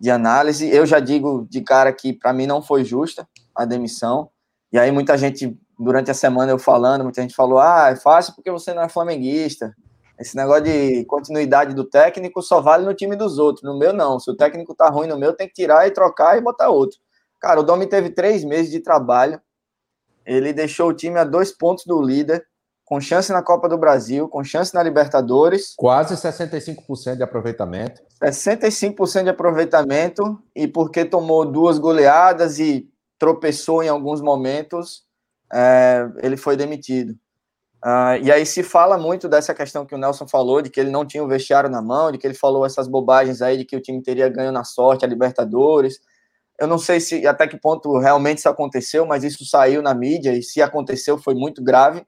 de 0.00 0.10
análise. 0.10 0.66
Eu 0.70 0.86
já 0.86 0.98
digo 0.98 1.46
de 1.50 1.60
cara 1.60 1.92
que 1.92 2.14
para 2.14 2.32
mim 2.32 2.46
não 2.46 2.62
foi 2.62 2.84
justa 2.84 3.28
a 3.54 3.66
demissão. 3.66 4.30
E 4.72 4.78
aí 4.78 4.90
muita 4.90 5.18
gente 5.18 5.54
durante 5.78 6.10
a 6.10 6.14
semana 6.14 6.52
eu 6.52 6.58
falando, 6.58 7.04
muita 7.04 7.20
gente 7.20 7.34
falou: 7.34 7.58
"Ah, 7.58 7.90
é 7.90 7.96
fácil 7.96 8.34
porque 8.34 8.50
você 8.50 8.72
não 8.72 8.82
é 8.82 8.88
flamenguista". 8.88 9.74
Esse 10.20 10.36
negócio 10.36 10.64
de 10.64 11.04
continuidade 11.06 11.74
do 11.74 11.82
técnico 11.82 12.42
só 12.42 12.60
vale 12.60 12.84
no 12.84 12.92
time 12.92 13.16
dos 13.16 13.38
outros. 13.38 13.64
No 13.64 13.78
meu, 13.78 13.90
não. 13.90 14.20
Se 14.20 14.30
o 14.30 14.36
técnico 14.36 14.74
tá 14.74 14.90
ruim 14.90 15.08
no 15.08 15.18
meu, 15.18 15.32
tem 15.32 15.48
que 15.48 15.54
tirar 15.54 15.86
e 15.86 15.90
trocar 15.90 16.36
e 16.36 16.42
botar 16.42 16.68
outro. 16.68 16.98
Cara, 17.40 17.60
o 17.60 17.62
Domi 17.62 17.86
teve 17.86 18.10
três 18.10 18.44
meses 18.44 18.70
de 18.70 18.80
trabalho. 18.80 19.40
Ele 20.26 20.52
deixou 20.52 20.90
o 20.90 20.94
time 20.94 21.18
a 21.18 21.24
dois 21.24 21.50
pontos 21.50 21.86
do 21.86 22.02
líder, 22.02 22.46
com 22.84 23.00
chance 23.00 23.32
na 23.32 23.42
Copa 23.42 23.66
do 23.66 23.78
Brasil, 23.78 24.28
com 24.28 24.44
chance 24.44 24.74
na 24.74 24.82
Libertadores. 24.82 25.72
Quase 25.74 26.14
65% 26.14 27.16
de 27.16 27.22
aproveitamento. 27.22 28.02
65% 28.22 29.22
de 29.22 29.30
aproveitamento, 29.30 30.38
e 30.54 30.68
porque 30.68 31.06
tomou 31.06 31.50
duas 31.50 31.78
goleadas 31.78 32.58
e 32.58 32.90
tropeçou 33.18 33.82
em 33.82 33.88
alguns 33.88 34.20
momentos, 34.20 35.04
é, 35.50 36.06
ele 36.22 36.36
foi 36.36 36.58
demitido. 36.58 37.14
Uh, 37.84 38.20
e 38.22 38.30
aí 38.30 38.44
se 38.44 38.62
fala 38.62 38.98
muito 38.98 39.26
dessa 39.26 39.54
questão 39.54 39.86
que 39.86 39.94
o 39.94 39.98
Nelson 39.98 40.28
falou, 40.28 40.60
de 40.60 40.68
que 40.68 40.78
ele 40.78 40.90
não 40.90 41.06
tinha 41.06 41.24
o 41.24 41.28
vestiário 41.28 41.70
na 41.70 41.80
mão, 41.80 42.12
de 42.12 42.18
que 42.18 42.26
ele 42.26 42.34
falou 42.34 42.66
essas 42.66 42.86
bobagens 42.86 43.40
aí, 43.40 43.56
de 43.56 43.64
que 43.64 43.74
o 43.74 43.80
time 43.80 44.02
teria 44.02 44.28
ganho 44.28 44.52
na 44.52 44.64
sorte 44.64 45.04
a 45.04 45.08
Libertadores. 45.08 45.98
Eu 46.58 46.66
não 46.66 46.76
sei 46.76 47.00
se 47.00 47.26
até 47.26 47.48
que 47.48 47.58
ponto 47.58 47.98
realmente 47.98 48.38
isso 48.38 48.48
aconteceu, 48.50 49.06
mas 49.06 49.24
isso 49.24 49.46
saiu 49.46 49.80
na 49.80 49.94
mídia, 49.94 50.36
e 50.36 50.42
se 50.42 50.60
aconteceu 50.60 51.16
foi 51.16 51.34
muito 51.34 51.64
grave, 51.64 52.04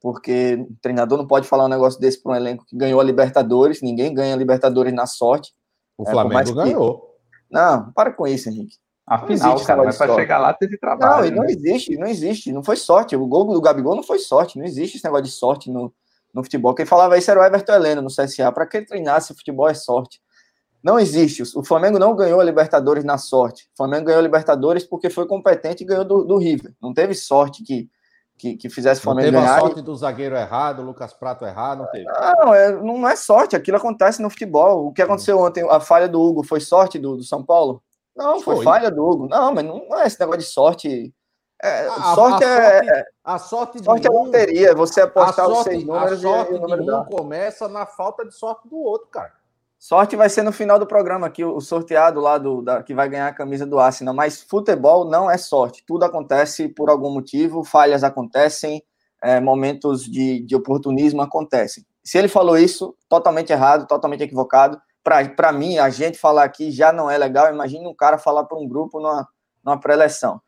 porque 0.00 0.54
o 0.54 0.76
treinador 0.80 1.18
não 1.18 1.26
pode 1.26 1.46
falar 1.46 1.66
um 1.66 1.68
negócio 1.68 2.00
desse 2.00 2.22
para 2.22 2.32
um 2.32 2.36
elenco 2.36 2.64
que 2.64 2.74
ganhou 2.74 2.98
a 2.98 3.04
Libertadores, 3.04 3.82
ninguém 3.82 4.14
ganha 4.14 4.32
a 4.32 4.38
Libertadores 4.38 4.94
na 4.94 5.06
sorte. 5.06 5.52
O 5.98 6.08
é, 6.08 6.10
Flamengo 6.10 6.50
é, 6.52 6.64
ganhou. 6.64 7.00
Que... 7.00 7.06
Não, 7.50 7.92
para 7.92 8.12
com 8.12 8.26
isso, 8.26 8.48
Henrique. 8.48 8.76
Afinal, 9.14 9.62
cara, 9.62 9.84
mas 9.84 9.98
para 9.98 10.14
chegar 10.14 10.38
lá 10.38 10.54
teve 10.54 10.78
trabalho. 10.78 11.30
Não, 11.30 11.36
não 11.36 11.42
né? 11.44 11.52
existe, 11.52 11.96
não 11.98 12.06
existe, 12.06 12.50
não 12.50 12.64
foi 12.64 12.76
sorte. 12.76 13.14
O 13.14 13.26
gol 13.26 13.44
do 13.44 13.60
Gabigol 13.60 13.94
não 13.94 14.02
foi 14.02 14.18
sorte, 14.18 14.58
não 14.58 14.64
existe 14.64 14.96
esse 14.96 15.04
negócio 15.04 15.24
de 15.24 15.30
sorte 15.30 15.70
no, 15.70 15.92
no 16.32 16.42
futebol. 16.42 16.74
Quem 16.74 16.86
falava 16.86 17.18
isso 17.18 17.30
era 17.30 17.40
o 17.40 17.44
Everton 17.44 17.74
Heleno 17.74 18.00
no 18.00 18.08
CSA. 18.08 18.50
Para 18.50 18.66
que 18.66 18.80
treinar 18.80 19.20
se 19.20 19.34
futebol 19.34 19.68
é 19.68 19.74
sorte? 19.74 20.18
Não 20.82 20.98
existe. 20.98 21.42
O 21.54 21.62
Flamengo 21.62 21.98
não 21.98 22.16
ganhou 22.16 22.40
a 22.40 22.44
Libertadores 22.44 23.04
na 23.04 23.18
sorte. 23.18 23.68
O 23.74 23.76
Flamengo 23.76 24.06
ganhou 24.06 24.18
a 24.18 24.22
Libertadores 24.22 24.82
porque 24.82 25.10
foi 25.10 25.26
competente 25.26 25.84
e 25.84 25.86
ganhou 25.86 26.04
do, 26.04 26.24
do 26.24 26.38
River. 26.38 26.72
Não 26.80 26.94
teve 26.94 27.14
sorte 27.14 27.62
que, 27.62 27.90
que, 28.38 28.56
que 28.56 28.70
fizesse 28.70 29.00
o 29.00 29.04
Flamengo 29.04 29.30
ganhar. 29.30 29.42
Não 29.42 29.48
teve 29.48 29.58
a 29.58 29.66
sorte 29.66 29.82
do 29.82 29.94
zagueiro 29.94 30.34
errado, 30.34 30.82
Lucas 30.82 31.12
Prato 31.12 31.44
errado, 31.44 31.80
não 31.80 31.90
teve. 31.90 32.06
Não, 32.06 32.54
é, 32.54 32.72
não 32.82 33.08
é 33.08 33.14
sorte. 33.14 33.54
Aquilo 33.54 33.76
acontece 33.76 34.22
no 34.22 34.30
futebol. 34.30 34.86
O 34.86 34.92
que 34.92 35.02
aconteceu 35.02 35.38
ontem, 35.38 35.64
a 35.68 35.78
falha 35.80 36.08
do 36.08 36.20
Hugo, 36.20 36.42
foi 36.42 36.60
sorte 36.60 36.98
do, 36.98 37.18
do 37.18 37.22
São 37.22 37.44
Paulo? 37.44 37.82
Não, 38.16 38.40
foi, 38.40 38.56
foi, 38.56 38.64
falha 38.64 38.90
do 38.90 39.04
Hugo. 39.04 39.28
Não, 39.28 39.54
mas 39.54 39.64
não 39.64 39.86
é 39.98 40.06
esse 40.06 40.20
negócio 40.20 40.40
de 40.40 40.46
sorte. 40.46 41.14
É, 41.62 41.86
a, 41.86 42.14
sorte, 42.14 42.44
a, 42.44 42.48
é, 42.48 42.84
sorte, 42.84 43.10
a 43.24 43.38
sorte, 43.38 43.84
sorte 43.84 44.06
é 44.06 44.10
um, 44.10 44.24
loteria. 44.24 44.74
Você 44.74 45.00
apostar 45.00 45.46
sorte, 45.46 45.58
os 45.58 45.64
seis 45.64 45.84
números 45.84 46.24
a 46.24 46.28
sorte 46.28 46.52
e 46.52 46.56
o 46.56 46.60
número 46.60 46.84
de 46.84 46.90
um 46.90 47.04
começa 47.04 47.68
na 47.68 47.86
falta 47.86 48.24
de 48.24 48.34
sorte 48.34 48.68
do 48.68 48.78
outro, 48.78 49.08
cara. 49.08 49.32
Sorte 49.78 50.14
vai 50.14 50.28
ser 50.28 50.42
no 50.42 50.52
final 50.52 50.78
do 50.78 50.86
programa 50.86 51.26
aqui, 51.26 51.44
o 51.44 51.60
sorteado 51.60 52.20
lá 52.20 52.38
do 52.38 52.62
da, 52.62 52.84
que 52.84 52.94
vai 52.94 53.08
ganhar 53.08 53.26
a 53.26 53.34
camisa 53.34 53.66
do 53.66 53.80
Arsenal. 53.80 54.14
Mas 54.14 54.40
futebol 54.40 55.04
não 55.04 55.30
é 55.30 55.36
sorte. 55.36 55.82
Tudo 55.84 56.04
acontece 56.04 56.68
por 56.68 56.88
algum 56.88 57.10
motivo, 57.10 57.64
falhas 57.64 58.04
acontecem, 58.04 58.82
é, 59.20 59.40
momentos 59.40 60.04
de, 60.04 60.40
de 60.40 60.54
oportunismo 60.54 61.22
acontecem. 61.22 61.84
Se 62.04 62.18
ele 62.18 62.28
falou 62.28 62.56
isso, 62.56 62.94
totalmente 63.08 63.52
errado, 63.52 63.86
totalmente 63.86 64.22
equivocado 64.22 64.80
para 65.02 65.52
mim, 65.52 65.78
a 65.78 65.90
gente 65.90 66.18
falar 66.18 66.44
aqui 66.44 66.70
já 66.70 66.92
não 66.92 67.10
é 67.10 67.18
legal. 67.18 67.52
Imagine 67.52 67.86
um 67.86 67.94
cara 67.94 68.18
falar 68.18 68.44
para 68.44 68.58
um 68.58 68.68
grupo 68.68 69.00
numa, 69.00 69.28
numa 69.64 69.78
pré-eleição. 69.78 70.40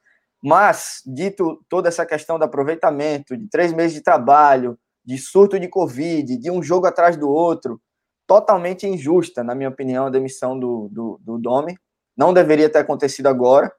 Mas, 0.42 1.02
dito 1.06 1.58
toda 1.68 1.88
essa 1.88 2.04
questão 2.04 2.38
do 2.38 2.44
aproveitamento, 2.44 3.36
de 3.36 3.48
três 3.48 3.72
meses 3.72 3.94
de 3.94 4.02
trabalho, 4.02 4.78
de 5.04 5.18
surto 5.18 5.58
de 5.58 5.68
Covid, 5.68 6.36
de 6.36 6.50
um 6.50 6.62
jogo 6.62 6.86
atrás 6.86 7.16
do 7.16 7.28
outro, 7.28 7.80
totalmente 8.26 8.86
injusta, 8.86 9.42
na 9.42 9.54
minha 9.54 9.68
opinião, 9.68 10.06
a 10.06 10.10
demissão 10.10 10.58
do, 10.58 10.88
do, 10.90 11.20
do 11.22 11.38
Domi. 11.38 11.76
Não 12.16 12.32
deveria 12.32 12.70
ter 12.70 12.78
acontecido 12.78 13.26
agora. 13.26 13.72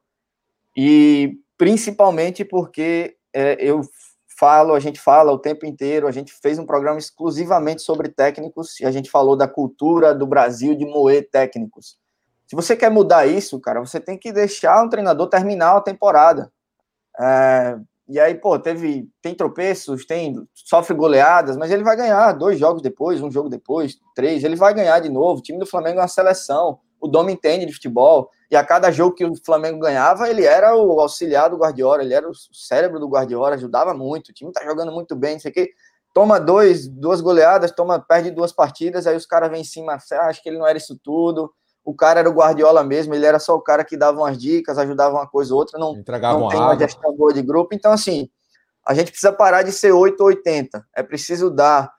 E 0.75 1.37
principalmente 1.57 2.43
porque 2.43 3.15
é, 3.33 3.57
eu 3.59 3.81
falo, 4.37 4.73
a 4.73 4.79
gente 4.79 4.99
fala 4.99 5.31
o 5.31 5.39
tempo 5.39 5.65
inteiro, 5.65 6.07
a 6.07 6.11
gente 6.11 6.33
fez 6.33 6.59
um 6.59 6.65
programa 6.65 6.99
exclusivamente 6.99 7.81
sobre 7.81 8.09
técnicos 8.09 8.79
e 8.79 8.85
a 8.85 8.91
gente 8.91 9.09
falou 9.09 9.35
da 9.35 9.47
cultura 9.47 10.13
do 10.13 10.27
Brasil 10.27 10.75
de 10.75 10.85
moer 10.85 11.29
técnicos. 11.29 11.97
Se 12.47 12.55
você 12.55 12.75
quer 12.75 12.91
mudar 12.91 13.25
isso, 13.25 13.59
cara, 13.59 13.79
você 13.79 13.99
tem 13.99 14.17
que 14.17 14.31
deixar 14.31 14.83
um 14.83 14.89
treinador 14.89 15.27
terminar 15.27 15.77
a 15.77 15.81
temporada. 15.81 16.51
É, 17.19 17.79
e 18.07 18.19
aí, 18.19 18.35
pô, 18.35 18.59
teve, 18.59 19.09
tem 19.21 19.33
tropeços, 19.33 20.05
tem 20.05 20.47
sofre 20.53 20.95
goleadas, 20.95 21.57
mas 21.57 21.71
ele 21.71 21.83
vai 21.83 21.95
ganhar 21.95 22.33
dois 22.33 22.59
jogos 22.59 22.81
depois, 22.81 23.21
um 23.21 23.31
jogo 23.31 23.49
depois, 23.49 23.97
três, 24.13 24.43
ele 24.43 24.55
vai 24.55 24.73
ganhar 24.73 24.99
de 24.99 25.09
novo. 25.09 25.39
O 25.39 25.43
time 25.43 25.57
do 25.57 25.65
Flamengo 25.65 25.99
é 25.99 26.01
uma 26.01 26.07
seleção 26.07 26.79
o 27.05 27.07
Dom 27.07 27.29
entende 27.29 27.65
de 27.65 27.73
futebol, 27.73 28.29
e 28.49 28.55
a 28.55 28.63
cada 28.63 28.91
jogo 28.91 29.15
que 29.15 29.25
o 29.25 29.35
Flamengo 29.43 29.79
ganhava, 29.79 30.29
ele 30.29 30.43
era 30.43 30.75
o 30.75 30.99
auxiliar 30.99 31.49
do 31.49 31.57
Guardiola, 31.57 32.03
ele 32.03 32.13
era 32.13 32.29
o 32.29 32.33
cérebro 32.53 32.99
do 32.99 33.07
Guardiola, 33.07 33.55
ajudava 33.55 33.93
muito, 33.93 34.29
o 34.29 34.33
time 34.33 34.51
tá 34.51 34.63
jogando 34.63 34.91
muito 34.91 35.15
bem, 35.15 35.33
não 35.33 35.39
sei 35.39 35.51
o 35.51 35.53
quê. 35.53 35.69
Toma 36.13 36.39
dois, 36.39 36.87
duas 36.87 37.21
goleadas, 37.21 37.71
toma, 37.71 37.99
perde 37.99 38.31
duas 38.31 38.51
partidas, 38.51 39.05
aí 39.05 39.15
os 39.15 39.25
caras 39.25 39.49
vêm 39.49 39.61
em 39.61 39.65
cima, 39.65 39.97
acho 39.97 40.41
que 40.41 40.49
ele 40.49 40.57
não 40.57 40.67
era 40.67 40.77
isso 40.77 40.97
tudo, 41.03 41.51
o 41.83 41.93
cara 41.93 42.21
era 42.21 42.29
o 42.29 42.33
Guardiola 42.33 42.83
mesmo, 42.83 43.13
ele 43.13 43.25
era 43.25 43.39
só 43.39 43.55
o 43.55 43.61
cara 43.61 43.83
que 43.83 43.97
dava 43.97 44.19
umas 44.19 44.37
dicas, 44.37 44.77
ajudava 44.77 45.15
uma 45.15 45.27
coisa 45.27 45.53
ou 45.53 45.59
outra, 45.59 45.77
não, 45.77 45.95
Entregava 45.95 46.39
não 46.39 46.47
tem 46.47 46.59
uma 46.59 46.77
gestão 46.77 47.15
boa 47.15 47.33
de 47.33 47.41
grupo, 47.41 47.75
então 47.75 47.91
assim, 47.91 48.29
a 48.87 48.93
gente 48.93 49.11
precisa 49.11 49.33
parar 49.33 49.63
de 49.63 49.71
ser 49.71 49.91
8 49.91 50.19
ou 50.21 50.27
80, 50.27 50.85
é 50.95 51.03
preciso 51.03 51.49
dar 51.49 51.94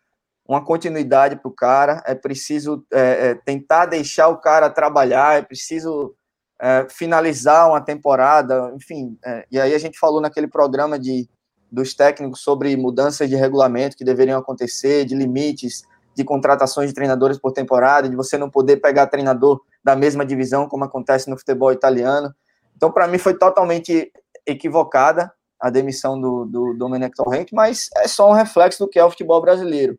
uma 0.48 0.64
continuidade 0.64 1.36
para 1.36 1.48
o 1.48 1.54
cara, 1.54 2.02
é 2.06 2.14
preciso 2.14 2.84
é, 2.92 3.00
é, 3.00 3.34
tentar 3.34 3.86
deixar 3.86 4.28
o 4.28 4.36
cara 4.36 4.70
trabalhar, 4.70 5.38
é 5.38 5.42
preciso 5.42 6.14
é, 6.60 6.86
finalizar 6.88 7.68
uma 7.68 7.80
temporada, 7.80 8.72
enfim. 8.74 9.18
É, 9.24 9.44
e 9.50 9.60
aí 9.60 9.74
a 9.74 9.78
gente 9.78 9.98
falou 9.98 10.20
naquele 10.20 10.46
programa 10.46 10.98
de, 10.98 11.28
dos 11.70 11.94
técnicos 11.94 12.40
sobre 12.40 12.76
mudanças 12.76 13.28
de 13.28 13.34
regulamento 13.34 13.96
que 13.96 14.04
deveriam 14.04 14.38
acontecer, 14.38 15.04
de 15.04 15.14
limites 15.14 15.82
de 16.14 16.24
contratações 16.24 16.88
de 16.88 16.94
treinadores 16.94 17.38
por 17.38 17.52
temporada, 17.52 18.08
de 18.08 18.16
você 18.16 18.38
não 18.38 18.48
poder 18.48 18.78
pegar 18.78 19.06
treinador 19.08 19.60
da 19.84 19.94
mesma 19.94 20.24
divisão, 20.24 20.66
como 20.66 20.84
acontece 20.84 21.28
no 21.28 21.36
futebol 21.36 21.70
italiano. 21.72 22.34
Então, 22.74 22.90
para 22.90 23.06
mim, 23.06 23.18
foi 23.18 23.36
totalmente 23.36 24.10
equivocada 24.46 25.30
a 25.60 25.68
demissão 25.68 26.18
do, 26.18 26.46
do 26.46 26.74
Domenech 26.74 27.14
Torrent, 27.14 27.48
mas 27.52 27.88
é 27.96 28.08
só 28.08 28.30
um 28.30 28.32
reflexo 28.32 28.78
do 28.78 28.88
que 28.88 28.98
é 28.98 29.04
o 29.04 29.10
futebol 29.10 29.42
brasileiro 29.42 29.98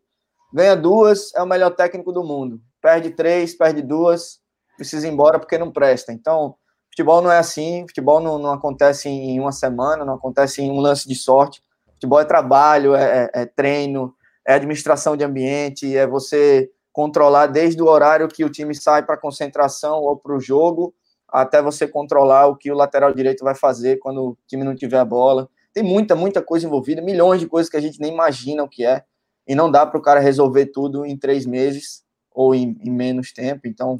ganha 0.52 0.76
duas, 0.76 1.34
é 1.34 1.42
o 1.42 1.46
melhor 1.46 1.70
técnico 1.70 2.12
do 2.12 2.24
mundo. 2.24 2.60
Perde 2.80 3.10
três, 3.10 3.54
perde 3.54 3.82
duas, 3.82 4.40
precisa 4.76 5.06
ir 5.06 5.10
embora 5.10 5.38
porque 5.38 5.58
não 5.58 5.70
presta. 5.70 6.12
Então, 6.12 6.54
futebol 6.90 7.20
não 7.22 7.30
é 7.30 7.38
assim, 7.38 7.84
futebol 7.86 8.20
não, 8.20 8.38
não 8.38 8.52
acontece 8.52 9.08
em 9.08 9.38
uma 9.38 9.52
semana, 9.52 10.04
não 10.04 10.14
acontece 10.14 10.62
em 10.62 10.70
um 10.70 10.80
lance 10.80 11.08
de 11.08 11.14
sorte. 11.14 11.62
Futebol 11.94 12.20
é 12.20 12.24
trabalho, 12.24 12.94
é, 12.94 13.30
é, 13.34 13.42
é 13.42 13.46
treino, 13.46 14.14
é 14.46 14.54
administração 14.54 15.16
de 15.16 15.24
ambiente, 15.24 15.96
é 15.96 16.06
você 16.06 16.70
controlar 16.92 17.46
desde 17.46 17.82
o 17.82 17.86
horário 17.86 18.28
que 18.28 18.44
o 18.44 18.50
time 18.50 18.74
sai 18.74 19.04
para 19.04 19.16
concentração 19.16 20.00
ou 20.00 20.16
para 20.16 20.34
o 20.34 20.40
jogo, 20.40 20.94
até 21.28 21.60
você 21.60 21.86
controlar 21.86 22.46
o 22.46 22.56
que 22.56 22.72
o 22.72 22.74
lateral 22.74 23.12
direito 23.12 23.44
vai 23.44 23.54
fazer 23.54 23.98
quando 23.98 24.30
o 24.30 24.38
time 24.46 24.64
não 24.64 24.74
tiver 24.74 24.98
a 24.98 25.04
bola. 25.04 25.48
Tem 25.72 25.82
muita, 25.82 26.16
muita 26.16 26.42
coisa 26.42 26.66
envolvida, 26.66 27.02
milhões 27.02 27.40
de 27.40 27.46
coisas 27.46 27.70
que 27.70 27.76
a 27.76 27.80
gente 27.80 28.00
nem 28.00 28.12
imagina 28.12 28.64
o 28.64 28.68
que 28.68 28.84
é 28.84 29.04
e 29.48 29.54
não 29.54 29.70
dá 29.70 29.86
para 29.86 29.98
o 29.98 30.02
cara 30.02 30.20
resolver 30.20 30.66
tudo 30.66 31.06
em 31.06 31.16
três 31.16 31.46
meses 31.46 32.04
ou 32.30 32.54
em, 32.54 32.78
em 32.84 32.90
menos 32.90 33.32
tempo. 33.32 33.66
Então, 33.66 33.98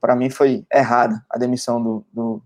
para 0.00 0.16
mim 0.16 0.28
foi 0.28 0.66
errada 0.70 1.24
a 1.30 1.38
demissão 1.38 1.80
do, 1.80 2.04
do 2.12 2.42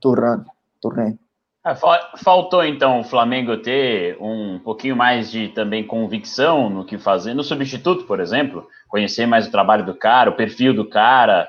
Turan. 0.00 0.44
Turan. 0.80 1.18
É, 1.66 1.74
faltou 2.16 2.64
então 2.64 3.00
o 3.00 3.04
Flamengo 3.04 3.58
ter 3.58 4.16
um 4.18 4.58
pouquinho 4.60 4.96
mais 4.96 5.30
de 5.30 5.48
também 5.48 5.86
convicção 5.86 6.70
no 6.70 6.86
que 6.86 6.96
fazer, 6.96 7.34
no 7.34 7.42
substituto, 7.42 8.06
por 8.06 8.18
exemplo, 8.18 8.66
conhecer 8.88 9.26
mais 9.26 9.46
o 9.46 9.50
trabalho 9.50 9.84
do 9.84 9.94
cara, 9.94 10.30
o 10.30 10.36
perfil 10.36 10.72
do 10.72 10.88
cara, 10.88 11.46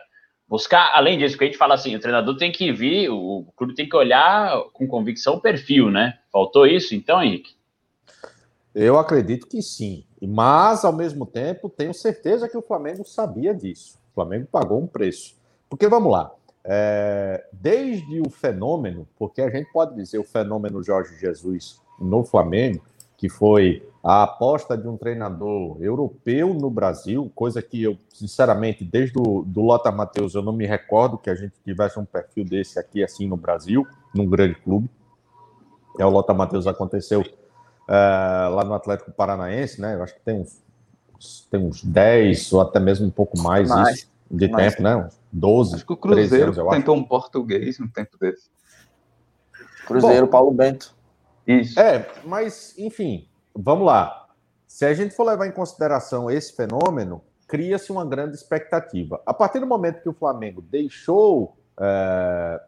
buscar, 0.50 0.92
além 0.94 1.18
disso, 1.18 1.38
que 1.38 1.46
a 1.46 1.48
gente 1.48 1.58
fala 1.58 1.76
assim, 1.76 1.96
o 1.96 2.00
treinador 2.00 2.36
tem 2.36 2.52
que 2.52 2.74
vir, 2.74 3.10
o 3.10 3.46
clube 3.56 3.74
tem 3.74 3.88
que 3.88 3.96
olhar 3.96 4.52
com 4.74 4.86
convicção 4.86 5.36
o 5.36 5.42
perfil, 5.42 5.90
né? 5.90 6.18
Faltou 6.30 6.68
isso 6.68 6.94
então, 6.94 7.24
Henrique? 7.24 7.56
Eu 8.76 9.00
acredito 9.00 9.48
que 9.48 9.62
sim. 9.62 10.04
Mas, 10.22 10.86
ao 10.86 10.94
mesmo 10.94 11.26
tempo, 11.26 11.70
tenho 11.70 11.94
certeza 11.94 12.48
que 12.48 12.58
o 12.58 12.62
Flamengo 12.62 13.04
sabia 13.06 13.54
disso. 13.54 13.98
O 14.12 14.16
Flamengo 14.16 14.48
pagou 14.52 14.80
um 14.80 14.88
preço. 14.88 15.36
Porque, 15.70 15.88
vamos 15.88 16.12
lá, 16.12 16.32
é, 16.64 17.44
desde 17.52 18.22
o 18.22 18.30
fenômeno, 18.30 19.08
porque 19.18 19.42
a 19.42 19.50
gente 19.50 19.72
pode 19.72 19.96
dizer 19.96 20.20
o 20.20 20.24
fenômeno 20.24 20.84
Jorge 20.84 21.18
Jesus 21.18 21.82
no 22.00 22.24
Flamengo, 22.24 22.82
que 23.18 23.30
foi 23.30 23.88
a 24.04 24.24
aposta 24.24 24.76
de 24.76 24.88
um 24.88 24.98
treinador 24.98 25.78
europeu 25.80 26.54
no 26.54 26.70
Brasil, 26.70 27.32
coisa 27.36 27.62
que 27.62 27.84
eu, 27.84 27.98
sinceramente, 28.10 28.84
desde 28.84 29.18
o 29.20 29.44
do 29.46 29.62
Lota 29.62 29.92
Matheus, 29.92 30.34
eu 30.34 30.42
não 30.42 30.54
me 30.54 30.66
recordo 30.66 31.20
que 31.20 31.30
a 31.30 31.36
gente 31.36 31.54
tivesse 31.64 32.00
um 32.00 32.06
perfil 32.06 32.44
desse 32.44 32.80
aqui, 32.80 33.04
assim, 33.04 33.28
no 33.28 33.38
Brasil, 33.38 33.86
num 34.14 34.28
grande 34.28 34.56
clube. 34.56 34.90
É, 36.00 36.06
o 36.06 36.10
Lota 36.10 36.34
Matheus 36.34 36.66
aconteceu 36.66 37.24
uh, 37.88 38.56
lá 38.56 38.64
no 38.64 38.74
Atlético 38.74 39.12
Paranaense, 39.12 39.80
né? 39.80 39.96
Eu 39.96 40.04
acho 40.04 40.14
que 40.16 40.22
tem 40.22 40.40
uns 40.40 40.62
tem 41.50 41.60
uns 41.60 41.84
10 41.84 42.54
ou 42.54 42.62
até 42.62 42.80
mesmo 42.80 43.06
um 43.06 43.12
pouco 43.12 43.40
mais, 43.40 43.70
mais 43.70 44.00
isso, 44.00 44.12
de 44.30 44.48
mais. 44.48 44.74
tempo, 44.74 44.84
né? 44.84 45.10
12. 45.32 45.76
Acho 45.76 45.86
que 45.86 45.94
o 45.94 45.98
Cruzeiro 45.98 46.52
anos, 46.52 46.76
tentou 46.76 46.96
um 46.96 47.04
português 47.04 47.78
no 47.80 47.88
tempo 47.88 48.18
desse. 48.20 48.50
Cruzeiro, 49.86 50.26
Bom, 50.26 50.32
Paulo 50.32 50.52
Bento. 50.52 50.96
Isso. 51.46 51.80
É, 51.80 52.10
mas, 52.26 52.76
enfim, 52.78 53.28
vamos 53.56 53.86
lá. 53.86 54.28
Se 54.68 54.86
a 54.86 54.94
gente 54.94 55.16
for 55.16 55.26
levar 55.26 55.48
em 55.48 55.52
consideração 55.52 56.32
esse 56.32 56.56
fenômeno, 56.56 57.22
cria-se 57.48 57.92
uma 57.92 58.06
grande 58.06 58.36
expectativa. 58.36 59.22
A 59.26 59.34
partir 59.34 59.60
do 59.60 59.68
momento 59.68 60.02
que 60.02 60.10
o 60.10 60.14
Flamengo 60.14 60.62
deixou 60.62 61.58
é, 61.80 62.62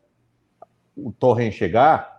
o 0.96 1.12
Torren 1.12 1.51
chegar, 1.51 2.12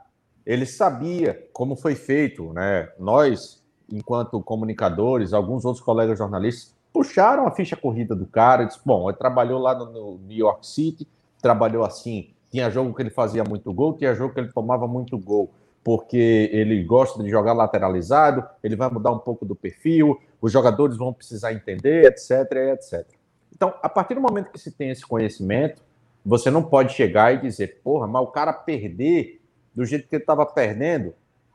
ele 0.47 0.67
sabia 0.67 1.49
como 1.53 1.77
foi 1.77 1.95
feito, 1.95 2.53
né? 2.53 2.89
Nós, 2.99 3.63
enquanto 3.91 4.43
comunicadores, 4.43 5.33
alguns 5.33 5.65
outros 5.65 5.85
colegas 5.85 6.19
jornalistas, 6.19 6.75
puxaram 6.93 7.47
a 7.47 7.51
ficha 7.51 7.77
corrida 7.77 8.15
do 8.15 8.27
cara, 8.27 8.65
disse, 8.65 8.79
bom, 8.85 9.09
ele 9.09 9.19
trabalhou 9.19 9.59
lá 9.59 9.75
no 9.75 10.19
New 10.19 10.39
York 10.39 10.67
City, 10.67 11.09
trabalhou 11.43 11.85
assim, 11.85 12.31
tinha 12.51 12.71
jogo 12.71 12.95
que 12.95 13.03
ele 13.03 13.11
fazia 13.11 13.43
muito 13.43 13.73
gol, 13.73 13.95
tinha 13.95 14.15
jogo 14.15 14.33
que 14.33 14.41
ele 14.41 14.53
tomava 14.53 14.87
muito 14.87 15.19
gol, 15.19 15.51
porque 15.83 16.49
ele 16.53 16.85
gosta 16.85 17.23
de 17.23 17.29
jogar 17.29 17.53
lateralizado, 17.53 18.45
ele 18.63 18.77
vai 18.77 18.89
mudar 18.91 19.11
um 19.11 19.19
pouco 19.19 19.45
do 19.45 19.57
perfil, 19.57 20.21
os 20.41 20.53
jogadores 20.53 20.97
vão 20.97 21.13
precisar 21.13 21.53
entender, 21.53 22.05
etc, 22.05 22.53
etc. 22.73 23.07
Então, 23.53 23.75
a 23.83 23.89
partir 23.89 24.15
do 24.15 24.21
momento 24.21 24.51
que 24.51 24.59
se 24.59 24.71
tem 24.71 24.91
esse 24.91 25.05
conhecimento, 25.05 25.83
você 26.25 26.51
não 26.51 26.63
pode 26.63 26.93
chegar 26.93 27.35
e 27.35 27.41
dizer, 27.41 27.81
porra, 27.83 28.07
mas 28.07 28.23
o 28.23 28.29
cara 28.29 28.53
perder 28.53 29.41
do 29.75 29.85
jeito 29.85 30.09
que 30.09 30.17
ele 30.17 30.23
estava 30.23 30.47
perdendo, 30.47 31.15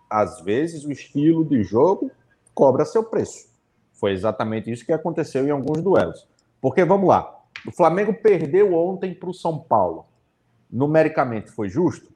às 0.09 0.41
vezes 0.41 0.83
o 0.83 0.91
estilo 0.91 1.45
de 1.45 1.63
jogo 1.63 2.11
cobra 2.53 2.85
seu 2.85 3.03
preço. 3.03 3.49
Foi 3.93 4.11
exatamente 4.11 4.71
isso 4.71 4.85
que 4.85 4.93
aconteceu 4.93 5.45
em 5.45 5.51
alguns 5.51 5.81
duelos. 5.81 6.27
Porque, 6.61 6.83
vamos 6.83 7.07
lá, 7.07 7.41
o 7.67 7.71
Flamengo 7.71 8.13
perdeu 8.13 8.73
ontem 8.73 9.13
para 9.13 9.29
o 9.29 9.33
São 9.33 9.59
Paulo 9.59 10.09
numericamente 10.69 11.49
foi 11.49 11.67
justo? 11.67 12.11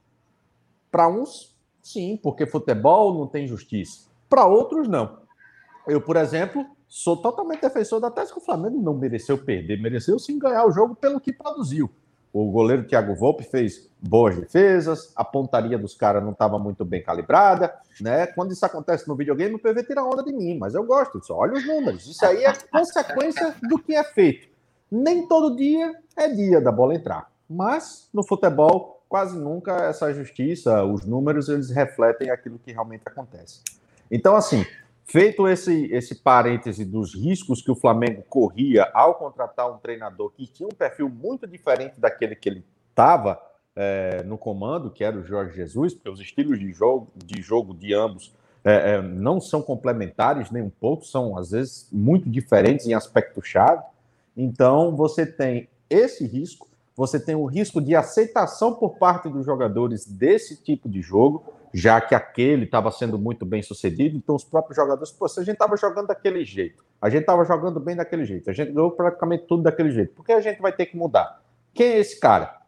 Para 0.92 1.08
uns, 1.08 1.56
sim, 1.82 2.20
porque 2.22 2.46
futebol 2.46 3.18
não 3.18 3.28
tem 3.28 3.48
justiça. 3.48 4.08
Para 4.30 4.46
outros, 4.46 4.88
não. 4.88 5.24
Eu, 5.88 6.00
por 6.00 6.16
exemplo, 6.16 6.66
sou 6.88 7.18
totalmente 7.18 7.62
defensor 7.62 8.00
da 8.00 8.12
tese 8.12 8.32
que 8.32 8.38
o 8.38 8.44
Flamengo 8.44 8.80
não 8.80 8.94
mereceu 8.94 9.38
perder, 9.38 9.82
mereceu 9.82 10.20
sim 10.20 10.38
ganhar 10.38 10.66
o 10.66 10.72
jogo 10.72 10.96
pelo 10.96 11.20
que 11.20 11.34
produziu. 11.34 11.90
O 12.34 12.50
goleiro 12.50 12.88
Thiago 12.88 13.14
Volpe 13.14 13.44
fez 13.44 13.88
boas 14.02 14.36
defesas, 14.36 15.14
a 15.16 15.24
pontaria 15.24 15.78
dos 15.78 15.94
caras 15.94 16.24
não 16.24 16.32
estava 16.32 16.58
muito 16.58 16.84
bem 16.84 17.04
calibrada, 17.04 17.72
né? 18.02 18.26
Quando 18.26 18.52
isso 18.52 18.66
acontece 18.66 19.08
no 19.08 19.16
videogame, 19.16 19.54
o 19.54 19.60
PV 19.60 19.84
tira 19.84 20.04
onda 20.04 20.24
de 20.24 20.34
mim, 20.34 20.58
mas 20.58 20.74
eu 20.74 20.84
gosto 20.84 21.20
disso. 21.20 21.32
Olha 21.32 21.54
os 21.54 21.66
números. 21.66 22.08
Isso 22.08 22.26
aí 22.26 22.44
é 22.44 22.54
consequência 22.72 23.56
do 23.62 23.78
que 23.78 23.94
é 23.94 24.04
feito. 24.04 24.48
Nem 24.92 25.28
todo 25.28 25.56
dia 25.56 25.94
é 26.18 26.28
dia 26.28 26.60
da 26.60 26.72
bola 26.72 26.96
entrar. 26.96 27.32
Mas 27.48 28.10
no 28.12 28.24
futebol, 28.24 29.04
quase 29.08 29.38
nunca 29.38 29.72
essa 29.86 30.12
justiça, 30.12 30.84
os 30.84 31.06
números, 31.06 31.50
eles 31.50 31.70
refletem 31.70 32.32
aquilo 32.32 32.58
que 32.58 32.72
realmente 32.72 33.04
acontece. 33.06 33.62
Então, 34.10 34.36
assim, 34.36 34.66
feito 35.06 35.48
esse, 35.48 35.86
esse 35.92 36.16
parêntese 36.16 36.86
dos 36.86 37.14
riscos 37.16 37.62
que 37.62 37.72
o 37.72 37.76
Flamengo 37.76 38.24
corria 38.28 38.90
ao 38.94 39.16
contratar 39.16 39.72
um 39.72 39.78
treinador 39.78 40.32
que 40.32 40.48
tinha 40.48 40.68
um 40.68 40.76
perfil 40.76 41.10
muito 41.10 41.46
diferente 41.48 42.00
daquele 42.00 42.36
que 42.36 42.50
ele 42.50 42.66
estava 42.90 43.42
é, 43.76 44.24
no 44.24 44.38
comando, 44.38 44.92
que 44.92 45.04
era 45.04 45.18
o 45.18 45.24
Jorge 45.24 45.56
Jesus, 45.56 45.94
porque 45.94 46.10
os 46.10 46.20
estilos 46.20 46.60
de 46.60 46.72
jogo 46.72 47.12
de, 47.16 47.42
jogo 47.42 47.74
de 47.74 47.94
ambos 47.94 48.34
é, 48.64 48.94
é, 48.94 49.02
não 49.02 49.42
são 49.42 49.62
complementares 49.62 50.52
nem 50.52 50.64
um 50.64 50.70
pouco, 50.70 51.06
são 51.06 51.38
às 51.38 51.52
vezes 51.52 51.88
muito 51.92 52.30
diferentes 52.30 52.86
em 52.86 52.94
aspecto-chave. 52.94 53.84
Então, 54.38 54.96
você 54.96 55.26
tem 55.26 55.68
esse 55.90 56.26
risco 56.26 56.68
você 56.96 57.20
tem 57.20 57.36
o 57.36 57.46
risco 57.46 57.82
de 57.82 57.96
aceitação 57.96 58.76
por 58.76 58.98
parte 58.98 59.28
dos 59.28 59.46
jogadores 59.46 60.06
desse 60.06 60.62
tipo 60.62 60.88
de 60.88 61.02
jogo, 61.02 61.44
já 61.74 62.00
que 62.00 62.14
aquele 62.14 62.66
estava 62.66 62.92
sendo 62.92 63.18
muito 63.18 63.46
bem 63.46 63.62
sucedido, 63.62 64.16
então 64.16 64.36
os 64.36 64.44
próprios 64.44 64.76
jogadores, 64.76 65.12
pô, 65.12 65.28
se 65.28 65.40
a 65.40 65.44
gente 65.44 65.56
estava 65.56 65.76
jogando 65.76 66.08
daquele 66.08 66.46
jeito, 66.46 66.84
a 67.02 67.10
gente 67.10 67.22
estava 67.22 67.44
jogando 67.44 67.80
bem 67.80 67.96
daquele 67.96 68.26
jeito, 68.26 68.50
a 68.50 68.54
gente 68.54 68.72
ganhou 68.72 68.92
praticamente 68.92 69.46
tudo 69.48 69.64
daquele 69.64 69.92
jeito, 69.92 70.14
por 70.14 70.24
que 70.24 70.32
a 70.32 70.42
gente 70.42 70.62
vai 70.62 70.72
ter 70.72 70.86
que 70.86 70.96
mudar? 70.96 71.42
Quem 71.74 71.88
é 71.88 71.98
esse 71.98 72.20
cara? 72.20 72.62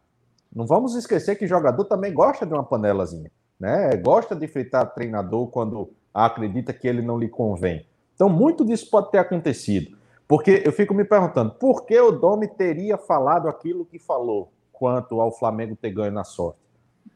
Não 0.53 0.65
vamos 0.65 0.95
esquecer 0.95 1.35
que 1.35 1.45
jogador 1.45 1.85
também 1.85 2.13
gosta 2.13 2.45
de 2.45 2.53
uma 2.53 2.63
panelazinha, 2.63 3.29
né? 3.59 3.95
Gosta 3.97 4.35
de 4.35 4.47
fritar 4.47 4.93
treinador 4.93 5.47
quando 5.47 5.91
acredita 6.13 6.73
que 6.73 6.87
ele 6.87 7.01
não 7.01 7.19
lhe 7.19 7.27
convém. 7.27 7.85
Então, 8.15 8.29
muito 8.29 8.63
disso 8.63 8.89
pode 8.89 9.11
ter 9.11 9.17
acontecido. 9.17 9.97
Porque 10.27 10.63
eu 10.65 10.71
fico 10.71 10.93
me 10.93 11.03
perguntando, 11.03 11.51
por 11.51 11.85
que 11.85 11.99
o 11.99 12.11
Domi 12.11 12.47
teria 12.47 12.97
falado 12.97 13.47
aquilo 13.47 13.85
que 13.85 13.99
falou 13.99 14.51
quanto 14.71 15.21
ao 15.21 15.31
Flamengo 15.31 15.75
ter 15.75 15.91
ganho 15.91 16.11
na 16.11 16.23
sorte? 16.23 16.57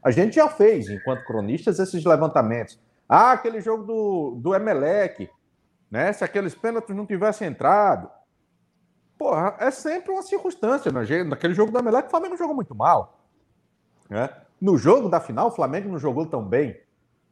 A 0.02 0.10
gente 0.10 0.36
já 0.36 0.48
fez, 0.48 0.88
enquanto 0.88 1.24
cronistas, 1.24 1.78
esses 1.78 2.04
levantamentos. 2.04 2.78
Ah, 3.08 3.32
aquele 3.32 3.60
jogo 3.60 3.84
do, 3.84 4.34
do 4.36 4.54
Emelec, 4.54 5.28
né? 5.90 6.12
Se 6.12 6.22
aqueles 6.22 6.54
pênaltis 6.54 6.94
não 6.94 7.04
tivessem 7.04 7.48
entrado. 7.48 8.08
Porra, 9.18 9.56
é 9.58 9.70
sempre 9.70 10.12
uma 10.12 10.22
circunstância. 10.22 10.90
Né? 10.90 11.24
Naquele 11.24 11.52
jogo 11.52 11.72
do 11.72 11.78
Emelec, 11.78 12.06
o 12.06 12.10
Flamengo 12.10 12.36
jogou 12.36 12.54
muito 12.54 12.74
mal. 12.74 13.20
Né? 14.08 14.30
No 14.60 14.78
jogo 14.78 15.08
da 15.08 15.20
final, 15.20 15.48
o 15.48 15.50
Flamengo 15.50 15.88
não 15.88 15.98
jogou 15.98 16.24
tão 16.24 16.42
bem. 16.42 16.80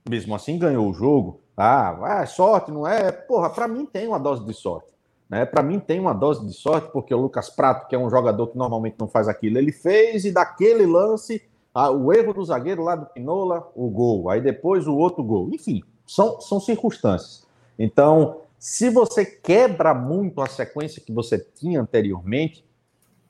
Mesmo 0.08 0.34
assim, 0.34 0.58
ganhou 0.58 0.90
o 0.90 0.94
jogo. 0.94 1.40
Ah, 1.56 2.20
é 2.22 2.26
sorte, 2.26 2.70
não 2.70 2.86
é? 2.86 3.10
Porra, 3.10 3.50
para 3.50 3.68
mim 3.68 3.86
tem 3.86 4.06
uma 4.08 4.18
dose 4.18 4.44
de 4.44 4.52
sorte. 4.52 4.88
Né? 5.28 5.44
Para 5.44 5.62
mim 5.62 5.78
tem 5.78 6.00
uma 6.00 6.14
dose 6.14 6.46
de 6.46 6.52
sorte, 6.52 6.90
porque 6.92 7.14
o 7.14 7.18
Lucas 7.18 7.50
Prato, 7.50 7.86
que 7.88 7.94
é 7.94 7.98
um 7.98 8.08
jogador 8.10 8.48
que 8.48 8.56
normalmente 8.56 8.96
não 8.98 9.08
faz 9.08 9.28
aquilo, 9.28 9.58
ele 9.58 9.72
fez 9.72 10.24
e 10.24 10.32
daquele 10.32 10.86
lance, 10.86 11.42
ah, 11.74 11.90
o 11.90 12.12
erro 12.12 12.32
do 12.32 12.44
zagueiro 12.44 12.82
lá 12.82 12.96
do 12.96 13.06
Pinola, 13.06 13.70
o 13.74 13.88
gol. 13.88 14.30
Aí 14.30 14.40
depois 14.40 14.86
o 14.86 14.96
outro 14.96 15.22
gol. 15.22 15.50
Enfim, 15.52 15.82
são, 16.06 16.40
são 16.40 16.60
circunstâncias. 16.60 17.46
Então, 17.78 18.42
se 18.58 18.90
você 18.90 19.24
quebra 19.24 19.94
muito 19.94 20.40
a 20.40 20.46
sequência 20.46 21.02
que 21.02 21.12
você 21.12 21.38
tinha 21.38 21.80
anteriormente, 21.80 22.64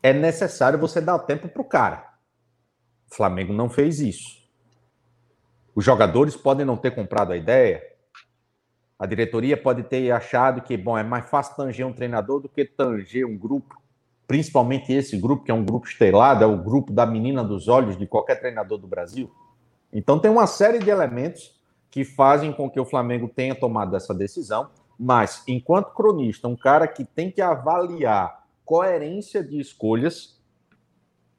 é 0.02 0.12
necessário 0.12 0.78
você 0.78 1.00
dar 1.00 1.16
o 1.16 1.20
tempo 1.20 1.48
para 1.48 1.62
o 1.62 1.64
cara. 1.64 2.08
O 3.10 3.14
Flamengo 3.14 3.52
não 3.52 3.68
fez 3.68 4.00
isso. 4.00 4.38
Os 5.74 5.84
jogadores 5.84 6.36
podem 6.36 6.64
não 6.64 6.76
ter 6.76 6.92
comprado 6.92 7.32
a 7.32 7.36
ideia, 7.36 7.82
a 8.98 9.06
diretoria 9.06 9.56
pode 9.56 9.84
ter 9.84 10.10
achado 10.10 10.60
que, 10.62 10.76
bom, 10.76 10.98
é 10.98 11.04
mais 11.04 11.30
fácil 11.30 11.54
tanger 11.54 11.86
um 11.86 11.92
treinador 11.92 12.40
do 12.40 12.48
que 12.48 12.64
tanger 12.64 13.24
um 13.24 13.38
grupo, 13.38 13.77
principalmente 14.28 14.92
esse 14.92 15.16
grupo, 15.16 15.42
que 15.42 15.50
é 15.50 15.54
um 15.54 15.64
grupo 15.64 15.88
estelado, 15.88 16.44
é 16.44 16.46
o 16.46 16.62
grupo 16.62 16.92
da 16.92 17.06
menina 17.06 17.42
dos 17.42 17.66
olhos 17.66 17.96
de 17.96 18.06
qualquer 18.06 18.38
treinador 18.38 18.76
do 18.76 18.86
Brasil. 18.86 19.32
Então, 19.90 20.18
tem 20.18 20.30
uma 20.30 20.46
série 20.46 20.78
de 20.78 20.90
elementos 20.90 21.58
que 21.90 22.04
fazem 22.04 22.52
com 22.52 22.68
que 22.68 22.78
o 22.78 22.84
Flamengo 22.84 23.26
tenha 23.26 23.54
tomado 23.54 23.96
essa 23.96 24.14
decisão, 24.14 24.68
mas, 24.98 25.42
enquanto 25.48 25.94
cronista, 25.94 26.46
um 26.46 26.56
cara 26.56 26.86
que 26.86 27.06
tem 27.06 27.30
que 27.30 27.40
avaliar 27.40 28.44
coerência 28.66 29.42
de 29.42 29.58
escolhas 29.58 30.38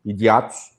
e 0.04 0.12
de 0.12 0.28
atos, 0.28 0.76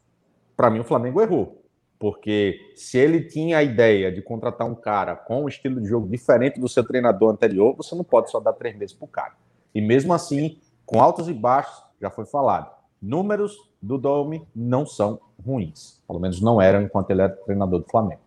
para 0.56 0.68
mim, 0.68 0.80
o 0.80 0.84
Flamengo 0.84 1.22
errou. 1.22 1.62
Porque 1.96 2.72
se 2.74 2.98
ele 2.98 3.22
tinha 3.22 3.58
a 3.58 3.62
ideia 3.62 4.10
de 4.10 4.20
contratar 4.20 4.66
um 4.66 4.74
cara 4.74 5.14
com 5.14 5.44
um 5.44 5.48
estilo 5.48 5.80
de 5.80 5.88
jogo 5.88 6.08
diferente 6.08 6.58
do 6.58 6.68
seu 6.68 6.82
treinador 6.82 7.30
anterior, 7.30 7.76
você 7.76 7.94
não 7.94 8.02
pode 8.02 8.32
só 8.32 8.40
dar 8.40 8.54
três 8.54 8.76
meses 8.76 8.96
para 8.96 9.04
o 9.04 9.08
cara. 9.08 9.34
E 9.72 9.80
mesmo 9.80 10.12
assim, 10.12 10.58
com 10.84 11.00
altos 11.00 11.28
e 11.28 11.32
baixos, 11.32 11.89
já 12.00 12.10
foi 12.10 12.26
falado. 12.26 12.70
Números 13.00 13.56
do 13.80 13.96
Domi 13.96 14.46
não 14.54 14.84
são 14.84 15.20
ruins. 15.44 16.00
Pelo 16.06 16.20
menos 16.20 16.40
não 16.40 16.60
eram 16.60 16.82
enquanto 16.82 17.10
ele 17.10 17.22
era 17.22 17.32
treinador 17.32 17.80
do 17.80 17.90
Flamengo. 17.90 18.20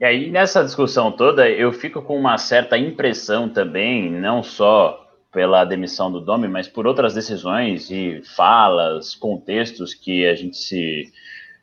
E 0.00 0.04
aí, 0.04 0.30
nessa 0.30 0.64
discussão 0.64 1.12
toda, 1.12 1.48
eu 1.48 1.72
fico 1.72 2.02
com 2.02 2.18
uma 2.18 2.36
certa 2.36 2.76
impressão 2.76 3.48
também, 3.48 4.10
não 4.10 4.42
só 4.42 5.00
pela 5.32 5.64
demissão 5.64 6.10
do 6.10 6.20
Domi, 6.20 6.48
mas 6.48 6.68
por 6.68 6.86
outras 6.86 7.14
decisões 7.14 7.90
e 7.90 8.22
falas, 8.36 9.14
contextos 9.14 9.92
que 9.92 10.26
a 10.26 10.34
gente 10.34 10.56
se 10.56 11.12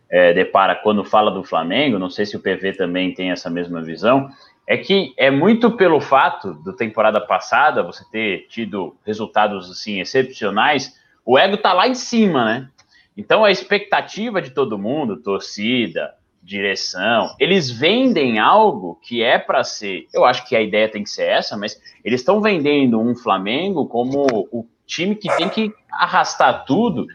é, 0.09 0.33
depara 0.33 0.75
quando 0.75 1.05
fala 1.05 1.31
do 1.31 1.43
Flamengo, 1.43 1.97
não 1.97 2.09
sei 2.09 2.25
se 2.25 2.35
o 2.35 2.39
PV 2.39 2.73
também 2.73 3.13
tem 3.13 3.31
essa 3.31 3.49
mesma 3.49 3.81
visão, 3.81 4.29
é 4.67 4.77
que 4.77 5.13
é 5.17 5.31
muito 5.31 5.71
pelo 5.71 6.01
fato 6.01 6.53
da 6.63 6.73
temporada 6.73 7.19
passada 7.19 7.81
você 7.81 8.03
ter 8.11 8.47
tido 8.49 8.95
resultados 9.05 9.71
assim 9.71 10.01
excepcionais, 10.01 10.99
o 11.25 11.37
ego 11.37 11.57
tá 11.57 11.73
lá 11.73 11.87
em 11.87 11.95
cima, 11.95 12.45
né? 12.45 12.69
Então 13.15 13.43
a 13.43 13.51
expectativa 13.51 14.41
de 14.41 14.51
todo 14.51 14.77
mundo, 14.77 15.21
torcida, 15.21 16.13
direção, 16.41 17.35
eles 17.39 17.69
vendem 17.69 18.39
algo 18.39 18.99
que 19.03 19.21
é 19.21 19.37
para 19.37 19.63
ser, 19.63 20.07
eu 20.13 20.25
acho 20.25 20.47
que 20.47 20.55
a 20.55 20.61
ideia 20.61 20.89
tem 20.89 21.03
que 21.03 21.09
ser 21.09 21.27
essa, 21.27 21.55
mas 21.55 21.79
eles 22.03 22.21
estão 22.21 22.41
vendendo 22.41 22.99
um 22.99 23.15
Flamengo 23.15 23.85
como 23.85 24.25
o 24.51 24.65
time 24.85 25.15
que 25.15 25.33
tem 25.37 25.47
que 25.49 25.71
arrastar 25.91 26.65
tudo 26.65 27.05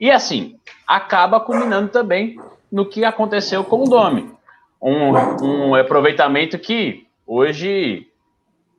e 0.00 0.10
assim, 0.10 0.56
acaba 0.86 1.38
culminando 1.40 1.88
também 1.88 2.40
no 2.72 2.86
que 2.86 3.04
aconteceu 3.04 3.62
com 3.62 3.82
o 3.82 3.88
Domi. 3.88 4.32
Um, 4.80 5.12
um 5.44 5.74
aproveitamento 5.74 6.58
que 6.58 7.06
hoje 7.26 8.06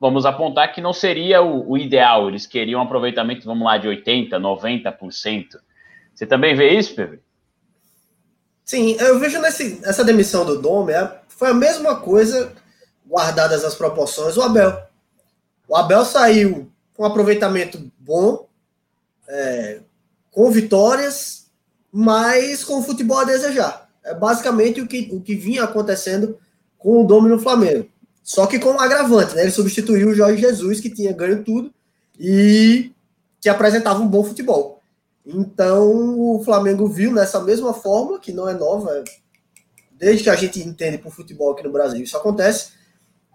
vamos 0.02 0.26
apontar 0.26 0.74
que 0.74 0.80
não 0.80 0.92
seria 0.92 1.40
o, 1.42 1.70
o 1.70 1.78
ideal. 1.78 2.28
Eles 2.28 2.44
queriam 2.44 2.80
um 2.80 2.82
aproveitamento, 2.82 3.46
vamos 3.46 3.64
lá, 3.64 3.78
de 3.78 3.86
80%, 3.86 4.30
90%. 4.30 5.46
Você 6.12 6.26
também 6.26 6.56
vê 6.56 6.76
isso, 6.76 6.96
Pedro? 6.96 7.20
Sim, 8.64 8.96
eu 8.98 9.20
vejo 9.20 9.40
nesse, 9.40 9.80
essa 9.84 10.04
demissão 10.04 10.44
do 10.44 10.60
Dome, 10.60 10.92
é, 10.92 11.20
foi 11.28 11.50
a 11.50 11.54
mesma 11.54 11.94
coisa, 11.94 12.52
guardadas 13.06 13.64
as 13.64 13.76
proporções, 13.76 14.36
o 14.36 14.42
Abel. 14.42 14.76
O 15.68 15.76
Abel 15.76 16.04
saiu 16.04 16.68
com 16.94 17.04
um 17.04 17.06
aproveitamento 17.06 17.78
bom, 17.96 18.48
é, 19.28 19.82
com 20.32 20.50
vitórias, 20.50 21.48
mas 21.92 22.64
com 22.64 22.80
o 22.80 22.82
futebol 22.82 23.18
a 23.18 23.24
desejar. 23.24 23.88
É 24.04 24.12
basicamente 24.12 24.80
o 24.80 24.88
que, 24.88 25.10
o 25.12 25.20
que 25.20 25.36
vinha 25.36 25.62
acontecendo 25.62 26.40
com 26.76 27.04
o 27.04 27.06
Dome 27.06 27.28
no 27.28 27.38
Flamengo. 27.38 27.88
Só 28.22 28.46
que 28.46 28.58
com 28.58 28.70
um 28.70 28.80
agravante, 28.80 29.34
né? 29.34 29.42
Ele 29.42 29.50
substituiu 29.50 30.10
o 30.10 30.14
Jorge 30.14 30.40
Jesus, 30.40 30.80
que 30.80 30.90
tinha 30.90 31.12
ganho 31.12 31.42
tudo 31.42 31.72
e 32.18 32.92
que 33.40 33.48
apresentava 33.48 34.00
um 34.00 34.06
bom 34.06 34.22
futebol. 34.22 34.80
Então 35.26 36.18
o 36.18 36.42
Flamengo 36.44 36.86
viu 36.86 37.12
nessa 37.12 37.40
mesma 37.40 37.74
fórmula, 37.74 38.20
que 38.20 38.32
não 38.32 38.48
é 38.48 38.54
nova, 38.54 39.02
desde 39.92 40.24
que 40.24 40.30
a 40.30 40.36
gente 40.36 40.60
entende 40.60 40.98
por 40.98 41.12
futebol 41.12 41.52
aqui 41.52 41.62
no 41.62 41.72
Brasil, 41.72 42.02
isso 42.02 42.16
acontece. 42.16 42.72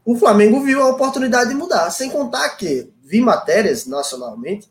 O 0.06 0.16
Flamengo 0.16 0.62
viu 0.62 0.82
a 0.82 0.90
oportunidade 0.90 1.50
de 1.50 1.56
mudar, 1.56 1.90
sem 1.92 2.10
contar 2.10 2.50
que 2.52 2.92
vi 3.04 3.20
matérias 3.20 3.86
nacionalmente 3.86 4.70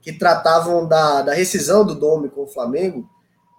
que 0.00 0.12
tratavam 0.12 0.86
da, 0.86 1.22
da 1.22 1.34
rescisão 1.34 1.84
do 1.84 1.94
Dome 1.94 2.28
com 2.28 2.42
o 2.42 2.46
Flamengo, 2.46 3.08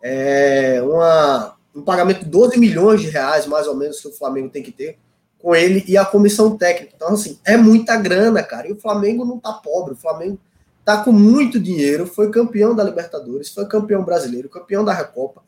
é, 0.01 0.82
uma, 0.82 1.56
um 1.75 1.84
pagamento 1.84 2.23
de 2.23 2.30
12 2.30 2.58
milhões 2.58 3.01
de 3.01 3.10
reais, 3.10 3.45
mais 3.45 3.67
ou 3.67 3.75
menos, 3.75 3.99
que 3.99 4.08
o 4.08 4.13
Flamengo 4.13 4.49
tem 4.49 4.63
que 4.63 4.71
ter 4.71 4.97
com 5.41 5.56
ele 5.56 5.84
e 5.88 5.97
a 5.97 6.06
comissão 6.06 6.56
técnica. 6.56 6.93
Então, 6.95 7.10
assim, 7.10 7.39
é 7.43 7.58
muita 7.58 7.97
grana, 7.97 8.43
cara. 8.43 8.67
E 8.67 8.71
o 8.71 8.80
Flamengo 8.80 9.25
não 9.25 9.39
tá 9.39 9.54
pobre, 9.54 9.93
o 9.93 9.97
Flamengo 9.97 10.39
tá 10.86 11.04
com 11.04 11.12
muito 11.12 11.60
dinheiro, 11.60 12.06
foi 12.06 12.30
campeão 12.30 12.75
da 12.75 12.84
Libertadores, 12.84 13.49
foi 13.49 13.65
campeão 13.65 14.04
brasileiro, 14.04 14.49
campeão 14.49 14.84
da 14.84 14.93
Recopa. 14.93 15.43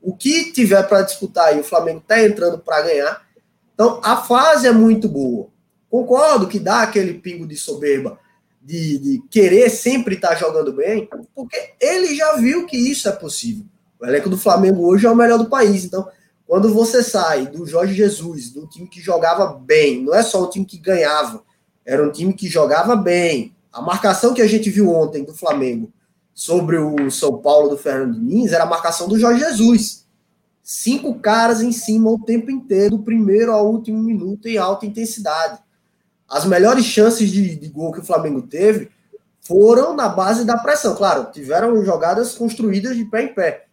O 0.00 0.14
que 0.14 0.52
tiver 0.52 0.82
para 0.88 1.02
disputar 1.02 1.48
aí, 1.48 1.60
o 1.60 1.64
Flamengo 1.64 2.02
tá 2.06 2.22
entrando 2.22 2.58
para 2.58 2.82
ganhar. 2.82 3.22
Então, 3.74 4.00
a 4.04 4.16
fase 4.16 4.66
é 4.66 4.72
muito 4.72 5.08
boa. 5.08 5.48
Concordo 5.90 6.48
que 6.48 6.58
dá 6.58 6.82
aquele 6.82 7.14
pingo 7.14 7.46
de 7.46 7.56
soberba 7.56 8.18
de, 8.60 8.98
de 8.98 9.22
querer 9.30 9.68
sempre 9.68 10.14
estar 10.14 10.30
tá 10.30 10.34
jogando 10.34 10.72
bem, 10.72 11.08
porque 11.34 11.74
ele 11.80 12.14
já 12.14 12.36
viu 12.36 12.66
que 12.66 12.76
isso 12.76 13.08
é 13.08 13.12
possível. 13.12 13.64
O 14.00 14.06
elenco 14.06 14.30
do 14.30 14.38
Flamengo 14.38 14.86
hoje 14.86 15.06
é 15.06 15.10
o 15.10 15.16
melhor 15.16 15.38
do 15.38 15.50
país. 15.50 15.84
Então, 15.84 16.08
quando 16.46 16.72
você 16.72 17.02
sai 17.02 17.46
do 17.46 17.66
Jorge 17.66 17.94
Jesus, 17.94 18.50
do 18.50 18.66
time 18.66 18.86
que 18.86 19.00
jogava 19.00 19.46
bem, 19.46 20.02
não 20.02 20.14
é 20.14 20.22
só 20.22 20.44
um 20.44 20.50
time 20.50 20.66
que 20.66 20.78
ganhava, 20.78 21.42
era 21.84 22.06
um 22.06 22.12
time 22.12 22.34
que 22.34 22.48
jogava 22.48 22.94
bem. 22.94 23.54
A 23.72 23.80
marcação 23.80 24.34
que 24.34 24.42
a 24.42 24.46
gente 24.46 24.70
viu 24.70 24.90
ontem 24.90 25.24
do 25.24 25.34
Flamengo 25.34 25.90
sobre 26.34 26.76
o 26.76 27.10
São 27.10 27.38
Paulo 27.38 27.68
do 27.68 27.78
Fernando 27.78 28.14
Diniz 28.14 28.52
era 28.52 28.64
a 28.64 28.68
marcação 28.68 29.08
do 29.08 29.18
Jorge 29.18 29.40
Jesus. 29.40 30.06
Cinco 30.62 31.18
caras 31.18 31.60
em 31.60 31.72
cima 31.72 32.10
o 32.10 32.18
tempo 32.18 32.50
inteiro, 32.50 32.96
do 32.96 33.02
primeiro 33.02 33.52
ao 33.52 33.70
último 33.70 33.98
minuto, 33.98 34.46
em 34.46 34.58
alta 34.58 34.86
intensidade. 34.86 35.58
As 36.28 36.44
melhores 36.44 36.84
chances 36.84 37.30
de, 37.30 37.56
de 37.56 37.68
gol 37.68 37.92
que 37.92 38.00
o 38.00 38.04
Flamengo 38.04 38.42
teve 38.42 38.90
foram 39.40 39.94
na 39.94 40.08
base 40.08 40.44
da 40.44 40.56
pressão. 40.56 40.94
Claro, 40.94 41.30
tiveram 41.32 41.84
jogadas 41.84 42.34
construídas 42.34 42.96
de 42.96 43.04
pé 43.04 43.24
em 43.24 43.34
pé 43.34 43.66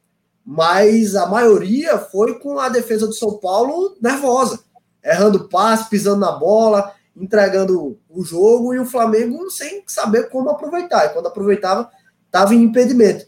mas 0.45 1.15
a 1.15 1.25
maioria 1.25 1.97
foi 1.97 2.39
com 2.39 2.59
a 2.59 2.69
defesa 2.69 3.07
do 3.07 3.13
São 3.13 3.37
Paulo 3.37 3.95
nervosa, 4.01 4.59
errando 5.03 5.47
passe, 5.47 5.89
pisando 5.89 6.19
na 6.19 6.31
bola, 6.31 6.93
entregando 7.15 7.99
o 8.09 8.23
jogo 8.23 8.73
e 8.73 8.79
o 8.79 8.85
Flamengo 8.85 9.49
sem 9.49 9.83
saber 9.87 10.29
como 10.29 10.49
aproveitar. 10.49 11.05
E 11.05 11.09
quando 11.09 11.27
aproveitava, 11.27 11.89
estava 12.25 12.55
em 12.55 12.63
impedimento. 12.63 13.27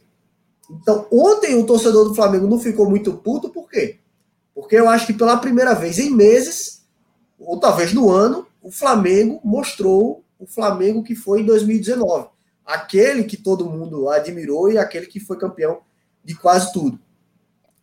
Então, 0.69 1.05
ontem 1.11 1.55
o 1.55 1.65
torcedor 1.65 2.07
do 2.07 2.15
Flamengo 2.15 2.47
não 2.47 2.59
ficou 2.59 2.89
muito 2.89 3.13
puto, 3.13 3.49
por 3.49 3.69
quê? 3.69 3.99
Porque 4.55 4.75
eu 4.75 4.87
acho 4.89 5.07
que 5.07 5.13
pela 5.13 5.37
primeira 5.37 5.73
vez 5.73 5.99
em 5.99 6.09
meses, 6.09 6.85
ou 7.39 7.59
talvez 7.59 7.93
no 7.93 8.09
ano, 8.09 8.47
o 8.61 8.71
Flamengo 8.71 9.39
mostrou 9.43 10.23
o 10.39 10.47
Flamengo 10.47 11.03
que 11.03 11.15
foi 11.15 11.41
em 11.41 11.45
2019. 11.45 12.27
Aquele 12.65 13.25
que 13.25 13.35
todo 13.35 13.69
mundo 13.69 14.09
admirou 14.09 14.71
e 14.71 14.77
aquele 14.77 15.05
que 15.05 15.19
foi 15.19 15.37
campeão 15.37 15.81
de 16.23 16.35
quase 16.35 16.71
tudo. 16.71 16.99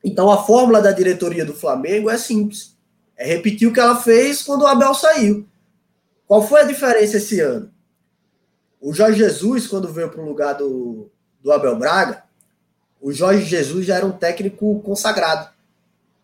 Então 0.02 0.30
a 0.30 0.42
fórmula 0.44 0.80
da 0.80 0.92
diretoria 0.92 1.44
do 1.44 1.54
Flamengo 1.54 2.08
é 2.08 2.16
simples. 2.16 2.76
É 3.16 3.26
repetir 3.26 3.68
o 3.68 3.72
que 3.72 3.80
ela 3.80 3.96
fez 3.96 4.42
quando 4.42 4.62
o 4.62 4.66
Abel 4.66 4.94
saiu. 4.94 5.46
Qual 6.26 6.42
foi 6.42 6.62
a 6.62 6.64
diferença 6.64 7.18
esse 7.18 7.40
ano? 7.40 7.70
O 8.80 8.94
Jorge 8.94 9.18
Jesus, 9.18 9.66
quando 9.66 9.92
veio 9.92 10.08
para 10.08 10.22
o 10.22 10.24
lugar 10.24 10.54
do, 10.54 11.10
do 11.42 11.52
Abel 11.52 11.76
Braga, 11.76 12.22
o 13.00 13.12
Jorge 13.12 13.44
Jesus 13.44 13.84
já 13.84 13.96
era 13.96 14.06
um 14.06 14.12
técnico 14.12 14.80
consagrado. 14.80 15.50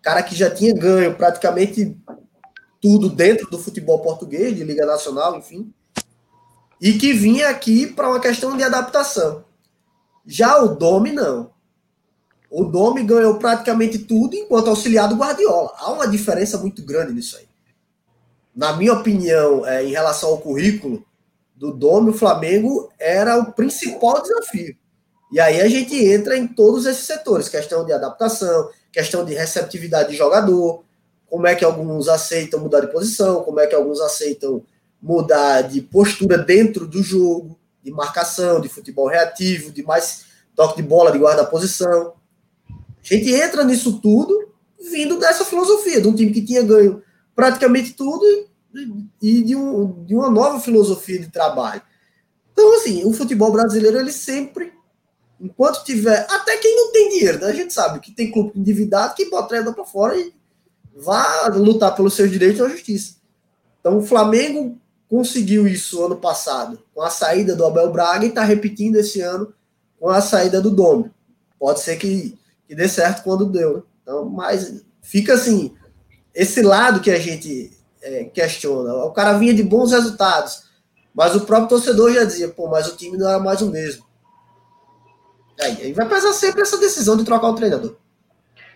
Cara 0.00 0.22
que 0.22 0.35
já 0.35 0.48
tinha 0.48 0.72
ganho 0.72 1.14
praticamente 1.14 1.96
tudo 2.81 3.11
dentro 3.11 3.50
do 3.50 3.59
futebol 3.59 4.00
português, 4.00 4.55
de 4.55 4.62
Liga 4.62 4.87
Nacional, 4.87 5.37
enfim. 5.37 5.72
E 6.81 6.92
que 6.94 7.12
vinha 7.12 7.48
aqui 7.48 7.87
para 7.87 8.09
uma 8.09 8.20
questão 8.20 8.57
de 8.57 8.62
adaptação. 8.62 9.44
Já 10.24 10.62
o 10.62 10.68
Domi, 10.76 11.12
não. 11.12 11.50
O 12.51 12.65
Domi 12.65 13.03
ganhou 13.03 13.39
praticamente 13.39 13.99
tudo 13.99 14.35
enquanto 14.35 14.71
auxiliar 14.71 15.09
do 15.09 15.17
Guardiola. 15.17 15.73
Há 15.77 15.93
uma 15.93 16.07
diferença 16.07 16.59
muito 16.59 16.83
grande 16.83 17.13
nisso 17.13 17.37
aí. 17.37 17.47
Na 18.55 18.75
minha 18.75 18.93
opinião, 18.93 19.67
é, 19.67 19.85
em 19.85 19.91
relação 19.91 20.31
ao 20.31 20.39
currículo 20.39 21.05
do 21.55 21.73
Domi, 21.73 22.11
o 22.11 22.15
Flamengo 22.15 22.91
era 22.99 23.37
o 23.39 23.53
principal 23.53 24.23
desafio. 24.23 24.77
E 25.33 25.41
aí 25.41 25.61
a 25.61 25.69
gente 25.69 25.97
entra 25.97 26.37
em 26.37 26.47
todos 26.47 26.87
esses 26.87 27.05
setores: 27.05 27.49
questão 27.49 27.85
de 27.85 27.93
adaptação, 27.93 28.71
questão 28.93 29.25
de 29.25 29.35
receptividade 29.35 30.11
de 30.11 30.17
jogador, 30.17 30.85
como 31.29 31.47
é 31.47 31.55
que 31.55 31.65
alguns 31.65 32.09
aceitam 32.09 32.61
mudar 32.61 32.81
de 32.81 32.93
posição, 32.93 33.43
como 33.43 33.61
é 33.61 33.67
que 33.67 33.75
alguns 33.75 34.01
aceitam 34.01 34.63
mudar 35.03 35.63
de 35.63 35.81
postura 35.81 36.39
dentro 36.39 36.87
do 36.87 37.03
jogo, 37.03 37.59
de 37.83 37.91
marcação, 37.91 38.61
de 38.61 38.69
futebol 38.69 39.09
reativo, 39.09 39.71
de 39.71 39.83
mais 39.83 40.25
toque 40.55 40.77
de 40.77 40.89
bola, 40.89 41.13
de 41.13 41.19
guarda-posição. 41.19 42.15
A 43.09 43.14
gente 43.14 43.33
entra 43.33 43.64
nisso 43.64 44.01
tudo 44.01 44.53
vindo 44.90 45.19
dessa 45.19 45.45
filosofia, 45.45 46.01
de 46.01 46.09
um 46.09 46.14
time 46.14 46.33
que 46.33 46.45
tinha 46.45 46.62
ganho 46.62 47.03
praticamente 47.35 47.92
tudo 47.92 48.25
e 49.23 49.42
de, 49.42 49.55
um, 49.55 50.05
de 50.05 50.14
uma 50.14 50.31
nova 50.31 50.61
filosofia 50.61 51.19
de 51.19 51.29
trabalho. 51.29 51.83
Então, 52.53 52.75
assim, 52.77 53.05
o 53.05 53.12
futebol 53.12 53.53
brasileiro, 53.53 53.99
ele 53.99 54.12
sempre, 54.12 54.73
enquanto 55.40 55.85
tiver, 55.85 56.27
até 56.31 56.57
quem 56.57 56.75
não 56.75 56.92
tem 56.92 57.11
dinheiro, 57.11 57.40
né? 57.40 57.47
a 57.47 57.53
gente 57.53 57.73
sabe 57.73 58.01
que 58.01 58.12
tem 58.12 58.31
clube 58.31 58.53
endividado 58.57 59.14
que 59.14 59.31
bota 59.31 59.49
treinador 59.49 59.75
para 59.75 59.85
fora 59.85 60.16
e 60.16 60.33
vá 60.97 61.49
lutar 61.49 61.95
pelos 61.95 62.14
seus 62.14 62.31
direitos 62.31 62.61
na 62.61 62.69
justiça. 62.69 63.16
Então, 63.81 63.99
o 63.99 64.03
Flamengo 64.03 64.79
conseguiu 65.09 65.66
isso 65.66 66.05
ano 66.05 66.16
passado 66.16 66.83
com 66.95 67.03
a 67.03 67.11
saída 67.11 67.55
do 67.55 67.64
Abel 67.64 67.92
Braga 67.92 68.25
e 68.25 68.29
está 68.29 68.42
repetindo 68.42 68.97
esse 68.97 69.21
ano 69.21 69.53
com 70.01 70.09
a 70.09 70.21
saída 70.21 70.61
do 70.61 70.71
Domi. 70.71 71.11
Pode 71.59 71.81
ser 71.81 71.97
que 71.97 72.37
que 72.66 72.74
dê 72.74 72.88
certo 72.88 73.22
quando 73.22 73.46
deu. 73.46 73.79
Né? 73.79 73.83
Então, 74.02 74.29
mas 74.29 74.85
fica 75.02 75.35
assim, 75.35 75.74
esse 76.35 76.62
lado 76.62 77.00
que 77.00 77.11
a 77.11 77.18
gente 77.18 77.76
é, 78.02 78.24
questiona. 78.24 78.94
O 79.05 79.12
cara 79.12 79.38
vinha 79.38 79.55
de 79.55 79.62
bons 79.62 79.92
resultados, 79.92 80.64
mas 81.14 81.35
o 81.35 81.44
próprio 81.44 81.68
torcedor 81.68 82.12
já 82.12 82.24
dizia, 82.24 82.48
pô, 82.48 82.68
mas 82.68 82.87
o 82.88 82.96
time 82.96 83.16
não 83.16 83.29
era 83.29 83.38
mais 83.38 83.62
o 83.62 83.70
mesmo. 83.70 84.05
Aí, 85.61 85.83
aí 85.83 85.92
vai 85.92 86.07
pesar 86.09 86.33
sempre 86.33 86.62
essa 86.62 86.79
decisão 86.79 87.16
de 87.16 87.24
trocar 87.24 87.48
o 87.48 87.55
treinador. 87.55 87.96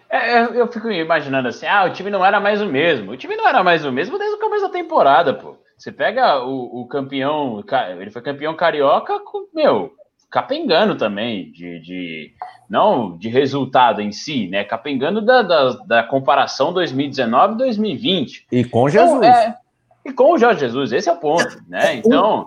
É, 0.09 0.39
é 0.39 0.61
eu 0.61 0.67
fico 0.67 0.91
imaginando 0.91 1.49
assim, 1.49 1.67
ah, 1.67 1.85
o 1.85 1.93
time 1.93 2.11
não 2.11 2.25
era 2.25 2.41
mais 2.41 2.61
o 2.61 2.67
mesmo. 2.67 3.13
O 3.13 3.17
time 3.17 3.37
não 3.37 3.47
era 3.47 3.63
mais 3.63 3.85
o 3.85 3.93
mesmo 3.93 4.19
desde 4.19 4.37
o 4.37 4.41
começo 4.41 4.67
da 4.67 4.73
temporada, 4.73 5.35
pô. 5.35 5.57
Você 5.77 5.93
pega 5.93 6.43
o, 6.45 6.83
o 6.83 6.89
campeão, 6.89 7.65
ele 7.99 8.11
foi 8.11 8.21
campeão 8.21 8.55
carioca 8.55 9.19
meu, 9.55 9.95
capengando 10.31 10.97
também, 10.97 11.51
de, 11.51 11.81
de 11.81 12.33
não 12.69 13.19
de 13.19 13.29
resultado 13.29 14.01
em 14.01 14.13
si, 14.13 14.47
né? 14.47 14.63
Capengando 14.63 15.21
da, 15.21 15.43
da, 15.43 15.71
da 15.87 16.03
comparação 16.05 16.73
2019-2020. 16.73 18.45
E 18.53 18.65
com 18.65 18.89
Jesus. 18.89 19.17
Então, 19.17 19.25
é, 19.25 19.59
e 20.05 20.13
com 20.13 20.33
o 20.33 20.39
Jorge 20.39 20.61
Jesus, 20.61 20.93
esse 20.93 21.09
é 21.09 21.13
o 21.13 21.17
ponto, 21.17 21.63
né? 21.69 21.97
Então. 21.97 22.47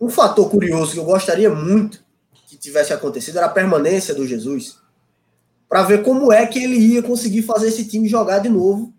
Um, 0.00 0.06
um 0.06 0.10
fator 0.10 0.50
curioso 0.50 0.94
que 0.94 0.98
eu 0.98 1.04
gostaria 1.04 1.50
muito 1.50 2.02
que 2.46 2.56
tivesse 2.56 2.92
acontecido 2.92 3.36
era 3.38 3.46
a 3.46 3.50
permanência 3.50 4.14
do 4.14 4.26
Jesus. 4.26 4.78
Para 5.68 5.82
ver 5.82 6.02
como 6.02 6.32
é 6.32 6.46
que 6.46 6.62
ele 6.62 6.76
ia 6.76 7.02
conseguir 7.02 7.42
fazer 7.42 7.68
esse 7.68 7.88
time 7.88 8.08
jogar 8.08 8.40
de 8.40 8.48
novo, 8.48 8.92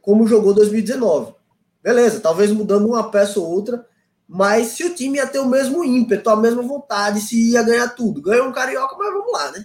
como 0.00 0.26
jogou 0.26 0.54
2019. 0.54 1.34
Beleza, 1.82 2.20
talvez 2.20 2.50
mudando 2.50 2.88
uma 2.88 3.10
peça 3.10 3.38
ou 3.38 3.48
outra, 3.48 3.86
mas 4.28 4.68
se 4.68 4.84
o 4.84 4.94
time 4.94 5.18
ia 5.18 5.26
ter 5.26 5.38
o 5.38 5.46
mesmo 5.46 5.84
ímpeto, 5.84 6.28
a 6.30 6.36
mesma 6.36 6.62
vontade, 6.62 7.20
se 7.20 7.52
ia 7.52 7.62
ganhar 7.62 7.88
tudo. 7.90 8.20
Ganhou 8.20 8.48
um 8.48 8.52
carioca, 8.52 8.96
mas 8.98 9.12
vamos 9.12 9.32
lá, 9.32 9.52
né? 9.52 9.64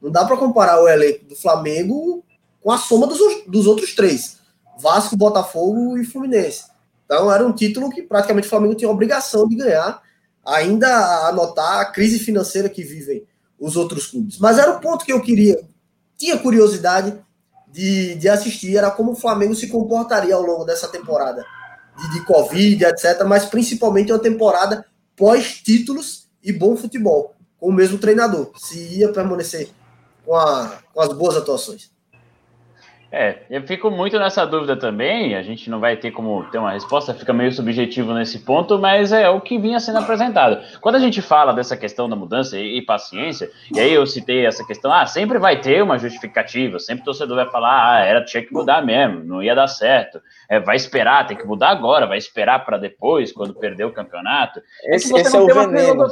Não 0.00 0.10
dá 0.10 0.24
para 0.24 0.36
comparar 0.36 0.82
o 0.82 0.88
elenco 0.88 1.24
do 1.24 1.36
Flamengo 1.36 2.22
com 2.60 2.70
a 2.70 2.76
soma 2.76 3.06
dos, 3.06 3.18
dos 3.46 3.66
outros 3.66 3.94
três: 3.94 4.38
Vasco, 4.78 5.16
Botafogo 5.16 5.96
e 5.96 6.04
Fluminense. 6.04 6.64
Então 7.04 7.32
era 7.32 7.46
um 7.46 7.52
título 7.52 7.88
que 7.88 8.02
praticamente 8.02 8.46
o 8.46 8.50
Flamengo 8.50 8.74
tinha 8.74 8.90
obrigação 8.90 9.48
de 9.48 9.56
ganhar, 9.56 10.02
ainda 10.44 10.88
a 10.88 11.28
anotar 11.28 11.80
a 11.80 11.84
crise 11.86 12.18
financeira 12.18 12.68
que 12.68 12.82
vivem 12.82 13.26
os 13.58 13.76
outros 13.76 14.06
clubes. 14.06 14.38
Mas 14.38 14.58
era 14.58 14.72
o 14.72 14.80
ponto 14.80 15.04
que 15.04 15.12
eu 15.12 15.22
queria, 15.22 15.58
tinha 16.18 16.36
curiosidade 16.38 17.18
de, 17.70 18.14
de 18.16 18.28
assistir, 18.28 18.76
era 18.76 18.90
como 18.90 19.12
o 19.12 19.16
Flamengo 19.16 19.54
se 19.54 19.68
comportaria 19.68 20.34
ao 20.34 20.42
longo 20.42 20.64
dessa 20.64 20.88
temporada 20.88 21.44
de, 22.02 22.12
de 22.14 22.24
Covid, 22.24 22.84
etc. 22.84 23.24
Mas 23.26 23.44
principalmente 23.44 24.12
uma 24.12 24.18
temporada 24.18 24.84
pós-títulos 25.16 26.28
e 26.42 26.52
bom 26.52 26.76
futebol, 26.76 27.34
com 27.58 27.68
o 27.68 27.72
mesmo 27.72 27.98
treinador, 27.98 28.50
se 28.56 28.78
ia 28.98 29.12
permanecer 29.12 29.70
com, 30.24 30.34
a, 30.34 30.80
com 30.92 31.00
as 31.00 31.12
boas 31.12 31.36
atuações. 31.36 31.91
É, 33.12 33.40
eu 33.50 33.62
fico 33.66 33.90
muito 33.90 34.18
nessa 34.18 34.46
dúvida 34.46 34.74
também. 34.74 35.34
A 35.34 35.42
gente 35.42 35.68
não 35.68 35.78
vai 35.78 35.98
ter 35.98 36.10
como 36.10 36.44
ter 36.44 36.56
uma 36.56 36.72
resposta, 36.72 37.12
fica 37.12 37.30
meio 37.30 37.52
subjetivo 37.52 38.14
nesse 38.14 38.38
ponto, 38.38 38.78
mas 38.78 39.12
é 39.12 39.28
o 39.28 39.38
que 39.38 39.58
vinha 39.58 39.78
sendo 39.78 39.98
apresentado. 39.98 40.58
Quando 40.80 40.94
a 40.94 40.98
gente 40.98 41.20
fala 41.20 41.52
dessa 41.52 41.76
questão 41.76 42.08
da 42.08 42.16
mudança 42.16 42.58
e, 42.58 42.78
e 42.78 42.82
paciência, 42.82 43.50
e 43.70 43.78
aí 43.78 43.92
eu 43.92 44.06
citei 44.06 44.46
essa 44.46 44.64
questão, 44.64 44.90
ah, 44.90 45.04
sempre 45.04 45.38
vai 45.38 45.60
ter 45.60 45.82
uma 45.82 45.98
justificativa, 45.98 46.78
sempre 46.78 47.02
o 47.02 47.04
torcedor 47.04 47.36
vai 47.36 47.50
falar, 47.50 47.96
ah, 47.96 48.00
era, 48.02 48.24
tinha 48.24 48.42
que 48.42 48.52
mudar 48.52 48.80
mesmo, 48.82 49.22
não 49.22 49.42
ia 49.42 49.54
dar 49.54 49.68
certo, 49.68 50.18
é, 50.48 50.58
vai 50.58 50.76
esperar, 50.76 51.26
tem 51.26 51.36
que 51.36 51.46
mudar 51.46 51.68
agora, 51.68 52.06
vai 52.06 52.16
esperar 52.16 52.64
para 52.64 52.78
depois, 52.78 53.30
quando 53.30 53.52
perder 53.52 53.84
o 53.84 53.92
campeonato. 53.92 54.62
Esse, 54.86 55.14
é 55.14 55.20
esse 55.20 55.36
é 55.36 55.38
o 55.38 55.46
veneno. 55.46 56.06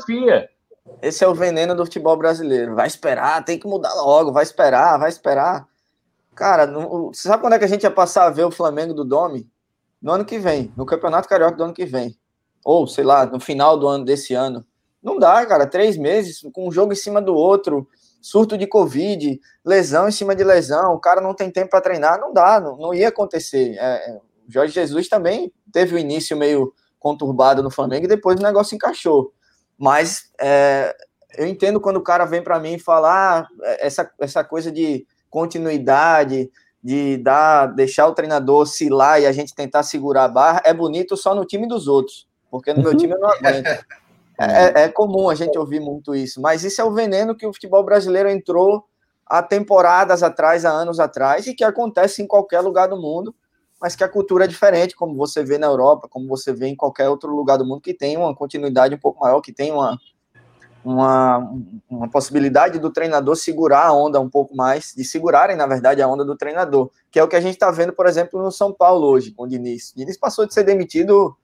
Esse 1.00 1.24
é 1.24 1.28
o 1.28 1.34
veneno 1.34 1.74
do 1.74 1.84
futebol 1.84 2.16
brasileiro. 2.16 2.74
Vai 2.74 2.86
esperar, 2.86 3.42
tem 3.42 3.58
que 3.58 3.66
mudar 3.66 3.94
logo, 3.94 4.32
vai 4.32 4.42
esperar, 4.42 4.98
vai 4.98 5.08
esperar. 5.08 5.66
Cara, 6.40 6.66
não, 6.66 7.08
você 7.12 7.28
sabe 7.28 7.42
quando 7.42 7.52
é 7.52 7.58
que 7.58 7.66
a 7.66 7.68
gente 7.68 7.82
ia 7.82 7.90
passar 7.90 8.24
a 8.24 8.30
ver 8.30 8.44
o 8.44 8.50
Flamengo 8.50 8.94
do 8.94 9.04
Domi? 9.04 9.46
No 10.00 10.10
ano 10.10 10.24
que 10.24 10.38
vem, 10.38 10.72
no 10.74 10.86
Campeonato 10.86 11.28
Carioca 11.28 11.54
do 11.54 11.64
ano 11.64 11.74
que 11.74 11.84
vem. 11.84 12.16
Ou, 12.64 12.86
sei 12.86 13.04
lá, 13.04 13.26
no 13.26 13.38
final 13.38 13.78
do 13.78 13.86
ano 13.86 14.06
desse 14.06 14.32
ano. 14.32 14.64
Não 15.02 15.18
dá, 15.18 15.44
cara, 15.44 15.66
três 15.66 15.98
meses 15.98 16.40
com 16.54 16.66
um 16.66 16.72
jogo 16.72 16.94
em 16.94 16.96
cima 16.96 17.20
do 17.20 17.34
outro, 17.34 17.86
surto 18.22 18.56
de 18.56 18.66
Covid, 18.66 19.38
lesão 19.62 20.08
em 20.08 20.12
cima 20.12 20.34
de 20.34 20.42
lesão, 20.42 20.94
o 20.94 20.98
cara 20.98 21.20
não 21.20 21.34
tem 21.34 21.50
tempo 21.50 21.68
para 21.68 21.82
treinar, 21.82 22.18
não 22.18 22.32
dá, 22.32 22.58
não, 22.58 22.74
não 22.78 22.94
ia 22.94 23.08
acontecer. 23.08 23.76
É, 23.78 24.10
é, 24.10 24.20
Jorge 24.48 24.72
Jesus 24.72 25.10
também 25.10 25.52
teve 25.70 25.92
o 25.92 25.98
um 25.98 26.00
início 26.00 26.34
meio 26.38 26.72
conturbado 26.98 27.62
no 27.62 27.70
Flamengo 27.70 28.06
e 28.06 28.08
depois 28.08 28.40
o 28.40 28.42
negócio 28.42 28.74
encaixou. 28.74 29.34
Mas 29.76 30.30
é, 30.40 30.96
eu 31.36 31.46
entendo 31.46 31.78
quando 31.82 31.98
o 31.98 32.02
cara 32.02 32.24
vem 32.24 32.42
para 32.42 32.58
mim 32.58 32.76
e 32.76 32.80
fala 32.80 33.40
ah, 33.40 33.48
essa, 33.78 34.10
essa 34.18 34.42
coisa 34.42 34.72
de 34.72 35.06
continuidade, 35.30 36.50
de 36.82 37.18
dar, 37.18 37.66
deixar 37.66 38.06
o 38.08 38.14
treinador 38.14 38.62
oscilar 38.62 39.20
e 39.20 39.26
a 39.26 39.32
gente 39.32 39.54
tentar 39.54 39.82
segurar 39.82 40.24
a 40.24 40.28
barra, 40.28 40.62
é 40.64 40.72
bonito 40.72 41.16
só 41.16 41.34
no 41.34 41.44
time 41.44 41.66
dos 41.68 41.86
outros, 41.86 42.26
porque 42.50 42.72
no 42.72 42.82
meu 42.82 42.96
time 42.96 43.14
eu 43.14 43.20
não 43.20 43.30
aguento. 43.30 43.66
É, 44.42 44.84
é, 44.84 44.88
comum 44.88 45.28
a 45.28 45.34
gente 45.34 45.58
ouvir 45.58 45.80
muito 45.80 46.14
isso, 46.14 46.40
mas 46.40 46.64
isso 46.64 46.80
é 46.80 46.84
o 46.84 46.90
veneno 46.90 47.36
que 47.36 47.46
o 47.46 47.52
futebol 47.52 47.84
brasileiro 47.84 48.30
entrou 48.30 48.86
há 49.26 49.42
temporadas 49.42 50.22
atrás, 50.22 50.64
há 50.64 50.70
anos 50.70 50.98
atrás, 50.98 51.46
e 51.46 51.54
que 51.54 51.62
acontece 51.62 52.22
em 52.22 52.26
qualquer 52.26 52.60
lugar 52.60 52.88
do 52.88 52.96
mundo, 52.96 53.34
mas 53.78 53.94
que 53.94 54.02
a 54.02 54.08
cultura 54.08 54.44
é 54.44 54.48
diferente, 54.48 54.96
como 54.96 55.14
você 55.14 55.44
vê 55.44 55.58
na 55.58 55.66
Europa, 55.66 56.08
como 56.08 56.26
você 56.26 56.54
vê 56.54 56.68
em 56.68 56.74
qualquer 56.74 57.10
outro 57.10 57.30
lugar 57.36 57.58
do 57.58 57.66
mundo 57.66 57.82
que 57.82 57.92
tem 57.92 58.16
uma 58.16 58.34
continuidade 58.34 58.94
um 58.94 58.98
pouco 58.98 59.20
maior, 59.20 59.42
que 59.42 59.52
tem 59.52 59.70
uma, 59.72 59.98
uma, 60.84 61.52
uma 61.88 62.08
possibilidade 62.08 62.78
do 62.78 62.90
treinador 62.90 63.36
segurar 63.36 63.86
a 63.86 63.92
onda 63.92 64.20
um 64.20 64.28
pouco 64.28 64.56
mais, 64.56 64.92
de 64.96 65.04
segurarem, 65.04 65.56
na 65.56 65.66
verdade, 65.66 66.00
a 66.00 66.08
onda 66.08 66.24
do 66.24 66.36
treinador, 66.36 66.90
que 67.10 67.18
é 67.18 67.22
o 67.24 67.28
que 67.28 67.36
a 67.36 67.40
gente 67.40 67.54
está 67.54 67.70
vendo, 67.70 67.92
por 67.92 68.06
exemplo, 68.06 68.42
no 68.42 68.50
São 68.50 68.72
Paulo 68.72 69.06
hoje, 69.06 69.32
com 69.32 69.44
o 69.44 69.48
Diniz. 69.48 69.90
O 69.90 69.96
Diniz 69.96 70.16
passou 70.16 70.46
de 70.46 70.54
ser 70.54 70.64
demitido 70.64 71.36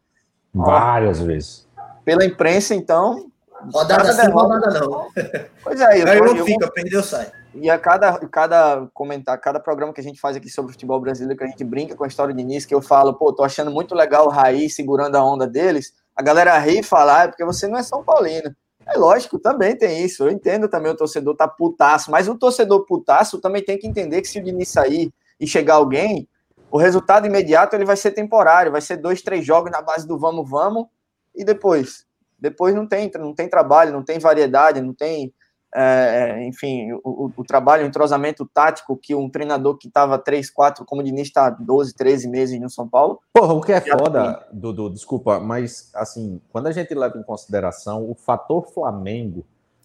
várias 0.54 1.20
ó, 1.20 1.24
vezes 1.24 1.66
pela 2.06 2.24
imprensa, 2.24 2.72
então. 2.72 3.28
Rodada 3.74 4.12
sim, 4.12 4.30
rodada 4.30 4.70
não. 4.78 5.08
Pois 5.64 5.80
é, 5.80 6.00
eu, 6.00 6.06
eu, 6.06 6.36
eu 6.36 6.44
fica, 6.44 6.70
perdeu, 6.70 7.02
sai. 7.02 7.32
E 7.52 7.68
a 7.68 7.76
cada, 7.76 8.16
cada 8.28 8.86
comentar, 8.94 9.36
cada 9.40 9.58
programa 9.58 9.92
que 9.92 10.00
a 10.00 10.04
gente 10.04 10.20
faz 10.20 10.36
aqui 10.36 10.48
sobre 10.48 10.70
o 10.70 10.72
futebol 10.72 11.00
brasileiro, 11.00 11.36
que 11.36 11.42
a 11.42 11.48
gente 11.48 11.64
brinca 11.64 11.96
com 11.96 12.04
a 12.04 12.06
história 12.06 12.32
do 12.32 12.36
Diniz, 12.36 12.64
que 12.64 12.74
eu 12.74 12.80
falo, 12.80 13.14
pô, 13.14 13.32
tô 13.32 13.42
achando 13.42 13.72
muito 13.72 13.94
legal 13.94 14.26
o 14.26 14.30
Raí 14.30 14.70
segurando 14.70 15.16
a 15.16 15.24
onda 15.24 15.48
deles, 15.48 15.92
a 16.14 16.22
galera 16.22 16.56
ri 16.58 16.78
e 16.78 16.82
fala, 16.82 17.18
ah, 17.18 17.22
é 17.24 17.28
porque 17.28 17.44
você 17.44 17.66
não 17.66 17.78
é 17.78 17.82
São 17.82 18.04
Paulino. 18.04 18.54
É 18.86 18.96
lógico, 18.96 19.38
também 19.38 19.76
tem 19.76 20.04
isso. 20.04 20.24
Eu 20.24 20.30
entendo 20.30 20.68
também 20.68 20.92
o 20.92 20.96
torcedor 20.96 21.34
tá 21.34 21.48
putaço, 21.48 22.10
mas 22.10 22.28
o 22.28 22.38
torcedor 22.38 22.86
putaço 22.86 23.40
também 23.40 23.62
tem 23.62 23.76
que 23.76 23.86
entender 23.86 24.22
que 24.22 24.28
se 24.28 24.38
o 24.38 24.42
Diniz 24.42 24.68
sair 24.68 25.12
e 25.40 25.46
chegar 25.46 25.74
alguém, 25.74 26.28
o 26.70 26.78
resultado 26.78 27.26
imediato 27.26 27.74
ele 27.74 27.84
vai 27.84 27.96
ser 27.96 28.12
temporário, 28.12 28.70
vai 28.70 28.80
ser 28.80 28.96
dois, 28.96 29.22
três 29.22 29.44
jogos 29.44 29.72
na 29.72 29.82
base 29.82 30.06
do 30.06 30.16
vamos, 30.16 30.48
vamos, 30.48 30.86
e 31.34 31.44
depois? 31.44 32.06
Depois 32.38 32.74
não 32.74 32.86
tem, 32.86 33.10
não 33.18 33.34
tem 33.34 33.48
trabalho, 33.48 33.92
não 33.92 34.04
tem 34.04 34.18
variedade, 34.18 34.80
não 34.80 34.94
tem 34.94 35.32
é, 35.78 36.30
é, 36.40 36.46
enfim, 36.46 36.90
o, 37.04 37.30
o, 37.36 37.44
trabalho, 37.44 37.84
o 37.84 37.86
entrosamento 37.86 38.46
tático 38.46 38.96
que 38.96 39.14
um 39.14 39.28
treinador 39.28 39.76
que 39.76 39.88
estava 39.88 40.18
3, 40.18 40.48
4, 40.48 40.86
como 40.86 41.02
o 41.02 41.04
Diniz 41.04 41.28
está 41.28 41.50
12, 41.50 41.94
13 41.94 42.28
meses 42.28 42.58
no 42.58 42.70
São 42.70 42.88
Paulo. 42.88 43.20
Porra, 43.30 43.52
o 43.52 43.60
que 43.60 43.72
é 43.72 43.80
foda, 43.82 44.34
tem... 44.34 44.58
Dudu, 44.58 44.88
desculpa, 44.88 45.38
mas 45.38 45.90
assim, 45.94 46.40
quando 46.50 46.68
a 46.68 46.72
gente 46.72 46.94
leva 46.94 47.18
em 47.18 47.22
consideração 47.22 48.10
o 48.10 48.14
fator 48.14 48.66
Flamengo, 48.72 49.44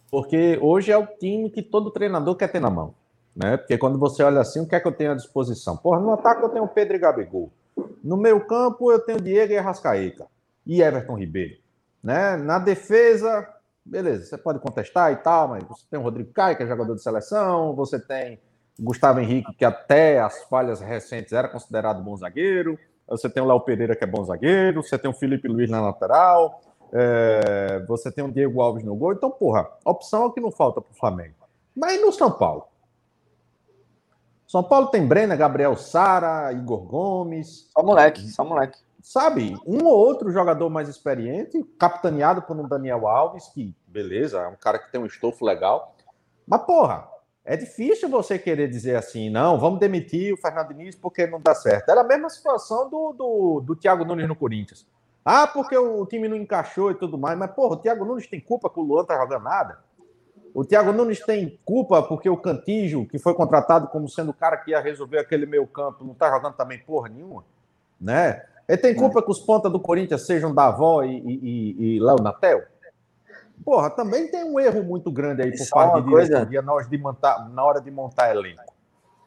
porque 0.10 0.58
hoje 0.62 0.94
é 0.94 0.98
o 0.98 1.06
time 1.06 1.50
que 1.50 1.62
todo 1.62 1.92
treinador 1.92 2.36
quer 2.36 2.50
ter 2.50 2.62
na 2.62 2.70
mão, 2.70 2.94
né? 3.36 3.58
Porque 3.58 3.78
quando 3.78 4.00
você 4.00 4.24
olha 4.24 4.40
assim, 4.40 4.62
o 4.62 4.68
que 4.68 4.76
é 4.76 4.80
que 4.80 4.88
eu 4.88 4.94
tenho 4.94 5.12
à 5.12 5.16
disposição? 5.16 5.76
Porra, 5.76 6.00
no 6.00 6.12
ataque 6.12 6.42
eu 6.42 6.50
tenho 6.50 6.68
Pedro 6.70 6.96
e 6.96 7.00
Gabigol. 7.00 7.52
No 8.02 8.16
meio 8.16 8.46
campo 8.48 8.92
eu 8.92 9.00
tenho 9.00 9.20
Diego 9.20 9.52
e 9.52 9.58
Arrascaeta 9.58 10.26
e 10.66 10.82
Everton 10.82 11.18
Ribeiro, 11.18 11.58
né? 12.02 12.38
Na 12.38 12.60
defesa, 12.60 13.46
beleza, 13.86 14.26
você 14.26 14.38
pode 14.38 14.60
contestar 14.60 15.12
e 15.12 15.18
tal, 15.18 15.50
mas 15.50 15.64
você 15.64 15.86
tem 15.90 16.00
o 16.00 16.04
Rodrigo 16.04 16.32
Caio, 16.32 16.56
que 16.56 16.64
é 16.64 16.68
jogador 16.68 16.96
de 16.96 17.02
seleção, 17.02 17.76
você 17.76 18.00
tem 18.00 18.40
Gustavo 18.80 19.20
Henrique, 19.20 19.54
que 19.54 19.66
até 19.66 20.20
as 20.20 20.44
falhas 20.44 20.80
recentes 20.80 21.34
era 21.34 21.48
considerado 21.48 22.04
bom 22.04 22.16
zagueiro, 22.16 22.78
você 23.08 23.30
tem 23.30 23.44
o 23.44 23.46
Léo 23.46 23.60
Pereira, 23.62 23.96
que 23.96 24.04
é 24.04 24.08
bom 24.08 24.24
zagueiro, 24.24 24.82
você 24.82 24.98
tem 24.98 25.10
o 25.10 25.14
Felipe 25.14 25.48
Luiz 25.48 25.70
na 25.70 25.82
lateral, 25.82 26.62
é, 26.94 27.84
você 27.88 28.12
tem 28.12 28.24
o 28.24 28.32
Diego 28.32 28.62
Alves 28.62 28.84
no 28.84 28.96
gol, 28.96 29.14
então, 29.14 29.30
porra, 29.30 29.70
opção 29.86 30.24
é 30.24 30.26
o 30.26 30.32
que 30.32 30.42
não 30.42 30.52
falta 30.52 30.82
para 30.82 30.92
o 30.92 30.96
Flamengo. 30.96 31.36
Mas 31.76 32.02
no 32.02 32.12
São 32.12 32.32
Paulo? 32.32 32.68
São 34.48 34.62
Paulo 34.62 34.88
tem 34.88 35.08
Brenner, 35.08 35.38
Gabriel 35.38 35.78
Sara, 35.78 36.52
Igor 36.52 36.82
Gomes. 36.82 37.70
Só 37.72 37.82
moleque, 37.82 38.22
só 38.28 38.44
moleque 38.44 38.78
sabe, 39.02 39.56
um 39.66 39.86
ou 39.86 39.98
outro 39.98 40.32
jogador 40.32 40.70
mais 40.70 40.88
experiente, 40.88 41.64
capitaneado 41.78 42.42
por 42.42 42.58
um 42.58 42.68
Daniel 42.68 43.08
Alves, 43.08 43.48
que, 43.50 43.76
beleza, 43.88 44.40
é 44.40 44.48
um 44.48 44.56
cara 44.56 44.80
que 44.80 44.92
tem 44.92 45.02
um 45.02 45.06
estofo 45.06 45.46
legal. 45.46 45.96
Mas, 46.48 46.62
porra, 46.64 47.08
é 47.44 47.58
difícil 47.58 48.08
você 48.10 48.38
querer 48.38 48.70
dizer 48.70 48.96
assim, 48.96 49.30
não, 49.30 49.60
vamos 49.60 49.80
demitir 49.80 50.34
o 50.34 50.38
Fernando 50.38 50.70
Diniz 50.70 50.96
porque 50.96 51.26
não 51.26 51.42
dá 51.42 51.56
certo. 51.56 51.90
Era 51.90 52.02
a 52.02 52.06
mesma 52.06 52.30
situação 52.30 52.90
do, 52.90 53.14
do, 53.14 53.62
do 53.62 53.76
Thiago 53.76 54.06
Nunes 54.06 54.28
no 54.28 54.36
Corinthians. 54.36 54.86
Ah, 55.24 55.48
porque 55.48 55.78
o 55.78 56.06
time 56.06 56.28
não 56.28 56.36
encaixou 56.36 56.92
e 56.92 56.96
tudo 56.96 57.18
mais, 57.18 57.38
mas, 57.38 57.52
porra, 57.52 57.76
o 57.76 57.78
Thiago 57.78 58.06
Nunes 58.06 58.28
tem 58.28 58.40
culpa 58.40 58.70
que 58.70 58.80
o 58.80 58.84
Luan 58.84 59.06
tá 59.06 59.16
jogando 59.18 59.44
nada. 59.44 59.80
O 60.54 60.66
Thiago 60.66 60.92
Nunes 60.92 61.20
tem 61.20 61.60
culpa 61.64 62.04
porque 62.04 62.30
o 62.30 62.38
Cantijo, 62.38 63.06
que 63.06 63.18
foi 63.18 63.34
contratado 63.34 63.88
como 63.88 64.10
sendo 64.10 64.32
o 64.32 64.34
cara 64.34 64.58
que 64.58 64.72
ia 64.72 64.82
resolver 64.82 65.20
aquele 65.20 65.46
meio 65.46 65.66
campo, 65.66 66.04
não 66.04 66.14
tá 66.14 66.30
jogando 66.30 66.56
também 66.56 66.80
porra 66.80 67.08
nenhuma, 67.08 67.46
né? 68.00 68.44
Ele 68.68 68.78
tem 68.78 68.96
culpa 68.96 69.20
é. 69.20 69.22
que 69.22 69.32
os 69.32 69.40
pontas 69.40 69.72
do 69.72 69.80
Corinthians 69.80 70.26
sejam 70.26 70.54
Davó 70.54 71.04
e, 71.04 71.18
e, 71.18 71.96
e 71.96 72.00
Léo 72.00 72.18
Natel? 72.22 72.62
Porra, 73.64 73.90
também 73.90 74.28
tem 74.28 74.44
um 74.44 74.60
erro 74.60 74.84
muito 74.84 75.12
grande 75.12 75.44
aí 75.44 75.50
por 75.50 75.56
Isso 75.56 75.70
parte 75.70 76.00
é 76.00 76.02
de 76.02 76.08
diretoria 76.08 76.62
na 76.62 76.74
hora 76.74 76.88
de 76.88 76.98
montar, 76.98 77.50
na 77.50 77.64
hora 77.64 77.82
de 77.82 77.92
montar 77.92 78.32
elenco. 78.32 78.74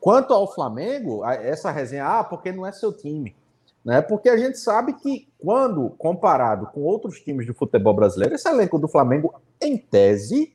Quanto 0.01 0.35
ao 0.35 0.53
Flamengo, 0.53 1.25
essa 1.25 1.71
resenha, 1.71 2.07
ah, 2.07 2.25
porque 2.25 2.53
não 2.53 2.67
é 2.67 2.73
seu 2.73 2.93
time. 2.93 3.35
Né? 3.85 4.01
Porque 4.03 4.29
a 4.29 4.37
gente 4.37 4.59
sabe 4.59 4.95
que, 4.95 5.29
quando 5.39 5.91
comparado 5.91 6.67
com 6.69 6.83
outros 6.83 7.21
times 7.21 7.47
de 7.47 7.53
futebol 7.53 7.95
brasileiro, 7.95 8.35
esse 8.35 8.49
elenco 8.49 8.79
do 8.79 8.89
Flamengo, 8.89 9.35
em 9.61 9.77
tese, 9.77 10.55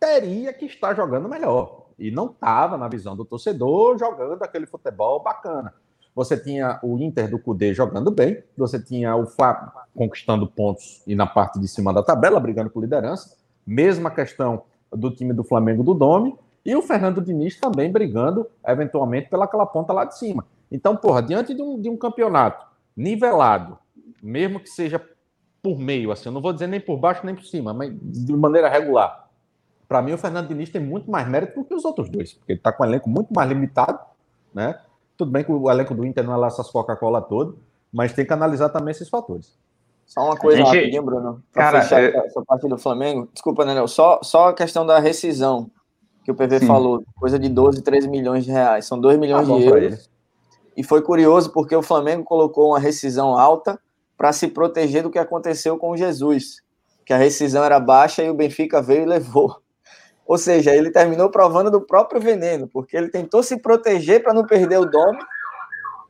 teria 0.00 0.52
que 0.52 0.66
estar 0.66 0.94
jogando 0.94 1.28
melhor. 1.28 1.86
E 1.98 2.10
não 2.10 2.26
estava, 2.26 2.76
na 2.76 2.88
visão 2.88 3.14
do 3.14 3.24
torcedor, 3.24 3.98
jogando 3.98 4.42
aquele 4.42 4.66
futebol 4.66 5.22
bacana. 5.22 5.74
Você 6.14 6.36
tinha 6.36 6.78
o 6.82 6.98
Inter 6.98 7.30
do 7.30 7.38
Cudê 7.38 7.72
jogando 7.72 8.10
bem, 8.10 8.42
você 8.56 8.82
tinha 8.82 9.16
o 9.16 9.26
Flamengo 9.26 9.72
conquistando 9.94 10.46
pontos 10.46 11.02
e 11.06 11.14
na 11.14 11.26
parte 11.26 11.58
de 11.58 11.68
cima 11.68 11.92
da 11.92 12.02
tabela, 12.02 12.40
brigando 12.40 12.70
por 12.70 12.80
liderança. 12.80 13.36
Mesma 13.66 14.10
questão 14.10 14.62
do 14.90 15.10
time 15.10 15.32
do 15.32 15.44
Flamengo 15.44 15.82
do 15.82 15.94
Dome. 15.94 16.36
E 16.64 16.76
o 16.76 16.82
Fernando 16.82 17.20
Diniz 17.20 17.58
também 17.58 17.90
brigando, 17.90 18.46
eventualmente, 18.66 19.28
pelaquela 19.28 19.66
ponta 19.66 19.92
lá 19.92 20.04
de 20.04 20.16
cima. 20.16 20.44
Então, 20.70 20.96
porra, 20.96 21.22
diante 21.22 21.54
de 21.54 21.62
um, 21.62 21.80
de 21.80 21.88
um 21.88 21.96
campeonato 21.96 22.64
nivelado, 22.96 23.78
mesmo 24.22 24.60
que 24.60 24.68
seja 24.68 25.04
por 25.62 25.78
meio, 25.78 26.12
assim, 26.12 26.28
eu 26.28 26.32
não 26.32 26.40
vou 26.40 26.52
dizer 26.52 26.66
nem 26.66 26.80
por 26.80 26.96
baixo 26.96 27.24
nem 27.24 27.34
por 27.34 27.44
cima, 27.44 27.72
mas 27.72 27.92
de 28.00 28.32
maneira 28.32 28.68
regular. 28.68 29.28
Para 29.88 30.02
mim, 30.02 30.12
o 30.12 30.18
Fernando 30.18 30.48
Diniz 30.48 30.70
tem 30.70 30.80
muito 30.80 31.10
mais 31.10 31.28
mérito 31.28 31.60
do 31.60 31.64
que 31.64 31.74
os 31.74 31.84
outros 31.84 32.08
dois, 32.08 32.32
porque 32.32 32.52
ele 32.52 32.60
está 32.60 32.72
com 32.72 32.82
um 32.82 32.86
elenco 32.86 33.08
muito 33.10 33.32
mais 33.32 33.48
limitado, 33.48 33.98
né? 34.54 34.78
Tudo 35.16 35.30
bem 35.30 35.44
que 35.44 35.52
o 35.52 35.70
elenco 35.70 35.94
do 35.94 36.04
Inter 36.04 36.24
não 36.24 36.34
é 36.34 36.36
lá 36.36 36.46
essas 36.46 36.70
Coca-Cola 36.70 37.20
todo, 37.20 37.58
mas 37.92 38.12
tem 38.12 38.24
que 38.24 38.32
analisar 38.32 38.68
também 38.70 38.92
esses 38.92 39.08
fatores. 39.08 39.56
Só 40.06 40.24
uma 40.24 40.36
coisa 40.36 40.58
gente... 40.58 40.66
rapidinho, 40.66 41.02
Bruno. 41.02 41.42
Cara, 41.52 41.82
fechar 41.82 42.02
é... 42.02 42.16
essa 42.26 42.42
parte 42.42 42.68
do 42.68 42.76
Flamengo. 42.76 43.28
Desculpa, 43.32 43.64
Daniel. 43.64 43.88
Só, 43.88 44.20
só 44.22 44.48
a 44.48 44.54
questão 44.54 44.84
da 44.84 44.98
rescisão 44.98 45.70
que 46.24 46.30
o 46.30 46.34
PV 46.34 46.60
Sim. 46.60 46.66
falou. 46.66 47.02
Coisa 47.18 47.38
de 47.38 47.48
12, 47.48 47.82
13 47.82 48.08
milhões 48.08 48.44
de 48.44 48.50
reais. 48.50 48.86
São 48.86 48.98
2 49.00 49.18
milhões 49.18 49.48
tá 49.48 49.54
de 49.54 49.64
euros. 49.64 50.10
E 50.76 50.82
foi 50.82 51.02
curioso 51.02 51.50
porque 51.50 51.74
o 51.74 51.82
Flamengo 51.82 52.24
colocou 52.24 52.68
uma 52.68 52.78
rescisão 52.78 53.38
alta 53.38 53.78
para 54.16 54.32
se 54.32 54.48
proteger 54.48 55.02
do 55.02 55.10
que 55.10 55.18
aconteceu 55.18 55.76
com 55.78 55.90
o 55.90 55.96
Jesus. 55.96 56.62
Que 57.04 57.12
a 57.12 57.16
rescisão 57.16 57.64
era 57.64 57.80
baixa 57.80 58.22
e 58.22 58.30
o 58.30 58.34
Benfica 58.34 58.80
veio 58.80 59.02
e 59.02 59.06
levou. 59.06 59.56
Ou 60.32 60.38
seja, 60.38 60.74
ele 60.74 60.90
terminou 60.90 61.28
provando 61.28 61.70
do 61.70 61.82
próprio 61.82 62.18
veneno, 62.18 62.66
porque 62.66 62.96
ele 62.96 63.10
tentou 63.10 63.42
se 63.42 63.58
proteger 63.58 64.22
para 64.22 64.32
não 64.32 64.46
perder 64.46 64.78
o 64.78 64.86
dome 64.86 65.18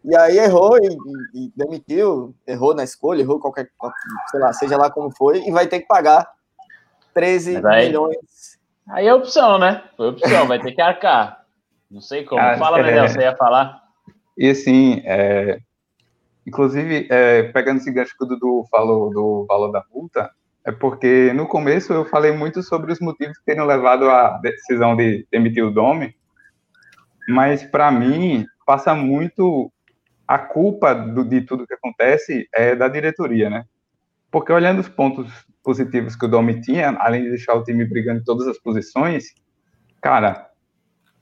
e 0.05 0.17
aí 0.17 0.39
errou 0.39 0.79
e, 0.79 0.87
e, 0.87 1.47
e, 1.47 1.53
demitiu, 1.57 2.33
errou 2.47 2.73
na 2.73 2.85
escolha, 2.85 3.21
errou 3.21 3.41
qualquer, 3.41 3.69
sei 4.31 4.39
lá, 4.39 4.53
seja 4.53 4.77
lá 4.77 4.89
como 4.89 5.11
foi, 5.11 5.43
e 5.43 5.51
vai 5.51 5.67
ter 5.67 5.81
que 5.81 5.89
pagar 5.89 6.25
13 7.13 7.67
aí, 7.67 7.87
milhões. 7.89 8.61
Aí 8.91 9.09
é 9.09 9.13
opção, 9.13 9.59
né? 9.59 9.83
Foi 9.97 10.11
opção, 10.11 10.47
vai 10.47 10.61
ter 10.61 10.71
que 10.71 10.81
arcar. 10.81 11.45
Não 11.91 12.01
sei 12.01 12.25
como. 12.25 12.41
Ah, 12.41 12.57
Fala, 12.57 12.79
é, 12.79 13.09
você 13.09 13.23
ia 13.23 13.35
falar? 13.35 13.83
E 14.39 14.49
assim, 14.49 15.03
é, 15.05 15.59
inclusive, 16.47 17.09
é, 17.11 17.43
pegando 17.43 17.79
esse 17.79 17.91
gancho 17.91 18.17
que 18.17 18.25
o 18.25 18.29
Dudu 18.29 18.69
falou 18.71 19.11
do 19.13 19.47
valor 19.49 19.73
da 19.73 19.83
multa, 19.93 20.31
é 20.65 20.71
porque 20.71 21.33
no 21.33 21.47
começo 21.47 21.93
eu 21.93 22.05
falei 22.05 22.33
muito 22.33 22.63
sobre 22.63 22.93
os 22.93 23.01
motivos 23.01 23.37
que 23.39 23.45
teriam 23.45 23.67
levado 23.67 24.09
à 24.09 24.39
decisão 24.39 24.95
de 24.95 25.27
demitir 25.31 25.65
o 25.65 25.71
Dome, 25.71 26.15
mas 27.29 27.63
para 27.65 27.91
mim 27.91 28.47
passa 28.65 28.95
muito 28.95 29.73
a 30.27 30.39
culpa 30.39 30.95
do, 30.95 31.25
de 31.25 31.41
tudo 31.43 31.67
que 31.67 31.75
acontece 31.75 32.49
é 32.55 32.77
da 32.77 32.89
diretoria, 32.89 33.51
né? 33.51 33.65
Porque 34.31 34.53
olhando 34.53 34.81
os 34.81 34.89
pontos 34.89 35.31
positivos 35.63 36.17
que 36.17 36.25
o 36.25 36.29
Domi 36.29 36.61
tinha, 36.61 36.91
além 36.99 37.25
de 37.25 37.31
deixar 37.31 37.55
o 37.55 37.65
time 37.65 37.85
brigando 37.85 38.21
em 38.21 38.25
todas 38.25 38.47
as 38.47 38.59
posições, 38.59 39.35
cara, 40.01 40.49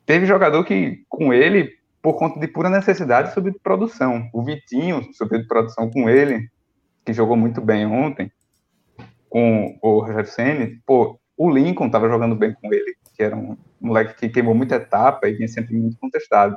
teve 0.07 0.27
jogador 0.27 0.65
que 0.65 1.03
com 1.09 1.33
ele, 1.33 1.73
por 2.03 2.15
conta 2.15 2.39
de 2.39 2.47
pura 2.47 2.71
necessidade, 2.71 3.33
subiu 3.33 3.53
de 3.53 3.59
produção. 3.59 4.29
O 4.33 4.45
Vitinho 4.45 5.03
subiu 5.15 5.41
de 5.41 5.49
produção 5.49 5.91
com 5.91 6.09
ele, 6.09 6.49
que 7.05 7.13
jogou 7.13 7.37
muito 7.37 7.61
bem 7.61 7.87
ontem, 7.87 8.31
com 9.31 9.79
o 9.81 10.01
Roger 10.01 10.27
Senni. 10.27 10.83
Pô, 10.85 11.19
o 11.37 11.49
Lincoln 11.49 11.87
estava 11.87 12.09
jogando 12.09 12.35
bem 12.35 12.53
com 12.53 12.75
ele, 12.75 12.95
que 13.15 13.23
era 13.23 13.35
um 13.35 13.57
moleque 13.81 14.15
que 14.15 14.29
queimou 14.29 14.55
muita 14.55 14.75
etapa 14.75 15.27
e 15.27 15.33
vinha 15.33 15.49
sempre 15.49 15.75
muito 15.75 15.97
contestado. 15.97 16.55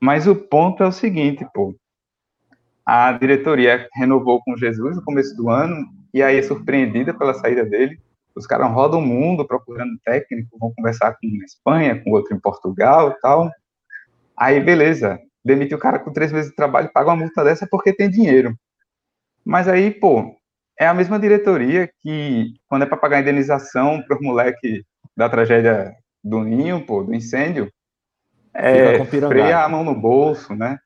Mas 0.00 0.28
o 0.28 0.36
ponto 0.36 0.82
é 0.84 0.86
o 0.86 0.92
seguinte, 0.92 1.44
pô. 1.52 1.74
A 2.86 3.12
diretoria 3.12 3.88
renovou 3.94 4.40
com 4.42 4.56
Jesus 4.56 4.96
no 4.96 5.04
começo 5.04 5.36
do 5.36 5.50
ano 5.50 5.86
e 6.14 6.22
aí 6.22 6.38
é 6.38 6.42
surpreendida 6.42 7.12
pela 7.12 7.34
saída 7.34 7.64
dele. 7.64 7.98
Os 8.34 8.46
caras 8.46 8.70
rodam 8.70 9.00
o 9.00 9.06
mundo 9.06 9.46
procurando 9.46 9.98
técnico, 10.04 10.58
vão 10.58 10.72
conversar 10.72 11.16
com 11.16 11.26
um 11.26 11.38
na 11.38 11.44
Espanha, 11.44 12.00
com 12.00 12.12
outro 12.12 12.36
em 12.36 12.40
Portugal 12.40 13.10
e 13.10 13.20
tal. 13.20 13.50
Aí, 14.36 14.60
beleza, 14.60 15.18
demite 15.44 15.74
o 15.74 15.78
cara 15.78 15.98
com 15.98 16.12
três 16.12 16.30
meses 16.30 16.50
de 16.50 16.56
trabalho, 16.56 16.92
paga 16.92 17.10
uma 17.10 17.16
multa 17.16 17.42
dessa 17.42 17.66
porque 17.68 17.92
tem 17.92 18.08
dinheiro. 18.08 18.56
Mas 19.44 19.66
aí, 19.66 19.90
pô, 19.90 20.37
é 20.78 20.86
a 20.86 20.94
mesma 20.94 21.18
diretoria 21.18 21.90
que, 22.00 22.54
quando 22.68 22.82
é 22.82 22.86
para 22.86 22.96
pagar 22.96 23.20
indenização 23.20 24.02
para 24.02 24.16
os 24.16 24.22
moleques 24.22 24.84
da 25.16 25.28
tragédia 25.28 25.94
do 26.22 26.40
Ninho, 26.44 26.84
pô, 26.84 27.02
do 27.02 27.14
incêndio, 27.14 27.72
é, 28.54 29.04
freia 29.04 29.64
a 29.64 29.68
mão 29.68 29.82
no 29.82 29.94
bolso, 29.94 30.54
né? 30.54 30.78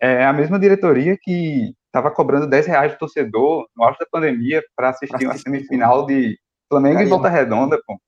É 0.00 0.24
a 0.24 0.32
mesma 0.32 0.58
diretoria 0.58 1.16
que 1.20 1.74
estava 1.86 2.10
cobrando 2.10 2.46
10 2.46 2.66
reais 2.66 2.92
de 2.92 2.98
torcedor 2.98 3.66
no 3.76 3.84
auge 3.84 3.98
da 3.98 4.06
pandemia 4.10 4.62
para 4.76 4.90
assistir 4.90 5.24
uma 5.24 5.36
semifinal 5.36 6.06
de 6.06 6.38
Flamengo 6.68 7.00
e 7.00 7.06
Volta 7.06 7.28
Redonda, 7.28 7.80
pô. 7.86 7.98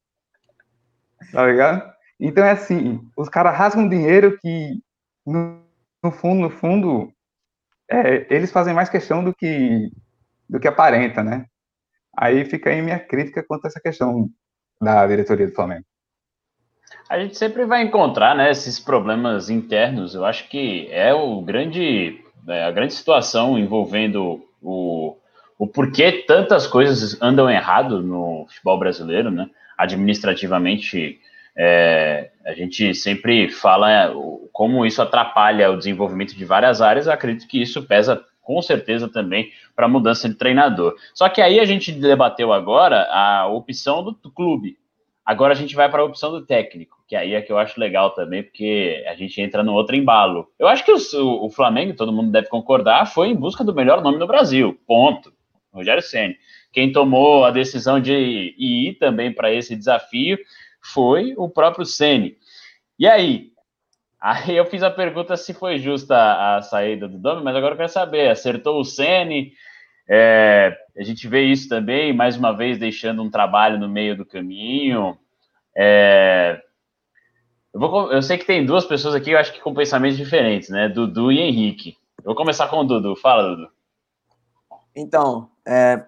Tá 1.32 1.46
ligado? 1.46 1.92
Então 2.20 2.44
é 2.44 2.50
assim, 2.50 3.00
os 3.16 3.28
caras 3.28 3.56
rasgam 3.56 3.88
dinheiro 3.88 4.38
que, 4.38 4.80
no, 5.26 5.62
no 6.02 6.10
fundo, 6.10 6.42
no 6.42 6.50
fundo, 6.50 7.12
é, 7.90 8.26
eles 8.32 8.52
fazem 8.52 8.74
mais 8.74 8.88
questão 8.88 9.24
do 9.24 9.34
que, 9.34 9.90
do 10.48 10.58
que 10.58 10.68
aparenta, 10.68 11.22
né? 11.22 11.46
Aí 12.16 12.44
fica 12.44 12.70
aí 12.70 12.82
minha 12.82 12.98
crítica 12.98 13.44
quanto 13.46 13.66
a 13.66 13.68
essa 13.68 13.80
questão 13.80 14.28
da 14.80 15.06
diretoria 15.06 15.46
do 15.46 15.54
Flamengo. 15.54 15.84
A 17.08 17.18
gente 17.18 17.36
sempre 17.36 17.64
vai 17.64 17.82
encontrar 17.82 18.34
né, 18.34 18.50
esses 18.50 18.78
problemas 18.78 19.48
internos. 19.48 20.14
Eu 20.14 20.24
acho 20.24 20.48
que 20.48 20.88
é 20.90 21.12
o 21.14 21.40
grande, 21.40 22.22
é 22.46 22.64
a 22.64 22.70
grande 22.70 22.94
situação 22.94 23.58
envolvendo 23.58 24.44
o, 24.60 25.16
o 25.58 25.66
porquê 25.66 26.24
tantas 26.26 26.66
coisas 26.66 27.20
andam 27.22 27.50
errado 27.50 28.02
no 28.02 28.46
futebol 28.48 28.78
brasileiro, 28.78 29.30
né? 29.30 29.48
Administrativamente, 29.76 31.20
é, 31.56 32.30
a 32.44 32.52
gente 32.52 32.94
sempre 32.94 33.48
fala 33.48 34.12
como 34.52 34.84
isso 34.84 35.00
atrapalha 35.00 35.70
o 35.70 35.78
desenvolvimento 35.78 36.36
de 36.36 36.44
várias 36.44 36.82
áreas. 36.82 37.06
Eu 37.06 37.12
acredito 37.12 37.48
que 37.48 37.62
isso 37.62 37.86
pesa 37.86 38.22
com 38.48 38.62
certeza 38.62 39.06
também 39.06 39.52
para 39.76 39.84
a 39.84 39.88
mudança 39.90 40.26
de 40.26 40.34
treinador. 40.34 40.96
Só 41.12 41.28
que 41.28 41.42
aí 41.42 41.60
a 41.60 41.66
gente 41.66 41.92
debateu 41.92 42.50
agora 42.50 43.06
a 43.12 43.46
opção 43.46 44.02
do 44.02 44.14
clube. 44.30 44.78
Agora 45.22 45.52
a 45.52 45.54
gente 45.54 45.76
vai 45.76 45.90
para 45.90 46.00
a 46.00 46.06
opção 46.06 46.30
do 46.30 46.46
técnico, 46.46 46.96
que 47.06 47.14
aí 47.14 47.34
é 47.34 47.42
que 47.42 47.52
eu 47.52 47.58
acho 47.58 47.78
legal 47.78 48.08
também, 48.12 48.42
porque 48.42 49.04
a 49.06 49.14
gente 49.14 49.38
entra 49.38 49.62
no 49.62 49.74
outro 49.74 49.94
embalo. 49.94 50.48
Eu 50.58 50.66
acho 50.66 50.82
que 50.82 50.90
o, 50.90 51.44
o 51.44 51.50
Flamengo, 51.50 51.92
todo 51.92 52.10
mundo 52.10 52.32
deve 52.32 52.48
concordar, 52.48 53.04
foi 53.04 53.28
em 53.28 53.36
busca 53.36 53.62
do 53.62 53.74
melhor 53.74 54.00
nome 54.00 54.16
no 54.16 54.26
Brasil. 54.26 54.80
Ponto. 54.86 55.30
Rogério 55.70 56.00
Ceni. 56.02 56.34
Quem 56.72 56.90
tomou 56.90 57.44
a 57.44 57.50
decisão 57.50 58.00
de 58.00 58.54
ir 58.56 58.94
também 58.94 59.30
para 59.30 59.52
esse 59.52 59.76
desafio 59.76 60.38
foi 60.80 61.34
o 61.36 61.50
próprio 61.50 61.84
Ceni. 61.84 62.38
E 62.98 63.06
aí? 63.06 63.50
Aí 64.20 64.56
eu 64.56 64.66
fiz 64.66 64.82
a 64.82 64.90
pergunta 64.90 65.36
se 65.36 65.54
foi 65.54 65.78
justa 65.78 66.16
a 66.56 66.62
saída 66.62 67.06
do 67.06 67.18
Domi, 67.18 67.42
mas 67.42 67.54
agora 67.54 67.74
eu 67.74 67.76
quero 67.76 67.88
saber, 67.88 68.28
acertou 68.28 68.80
o 68.80 68.84
Ceni? 68.84 69.52
É, 70.08 70.76
a 70.96 71.02
gente 71.02 71.28
vê 71.28 71.42
isso 71.42 71.68
também, 71.68 72.12
mais 72.12 72.36
uma 72.36 72.52
vez, 72.52 72.78
deixando 72.78 73.22
um 73.22 73.30
trabalho 73.30 73.78
no 73.78 73.88
meio 73.88 74.16
do 74.16 74.26
caminho. 74.26 75.16
É, 75.76 76.60
eu, 77.72 77.78
vou, 77.78 78.10
eu, 78.10 78.22
sei 78.22 78.38
que 78.38 78.46
tem 78.46 78.66
duas 78.66 78.84
pessoas 78.86 79.14
aqui, 79.14 79.30
eu 79.30 79.38
acho 79.38 79.52
que 79.52 79.60
com 79.60 79.74
pensamentos 79.74 80.16
diferentes, 80.16 80.70
né? 80.70 80.88
Dudu 80.88 81.30
e 81.30 81.38
Henrique. 81.38 81.96
Eu 82.18 82.24
vou 82.24 82.34
começar 82.34 82.68
com 82.68 82.78
o 82.78 82.84
Dudu. 82.84 83.14
Fala, 83.14 83.54
Dudu. 83.54 83.70
Então, 84.96 85.48
é, 85.66 86.02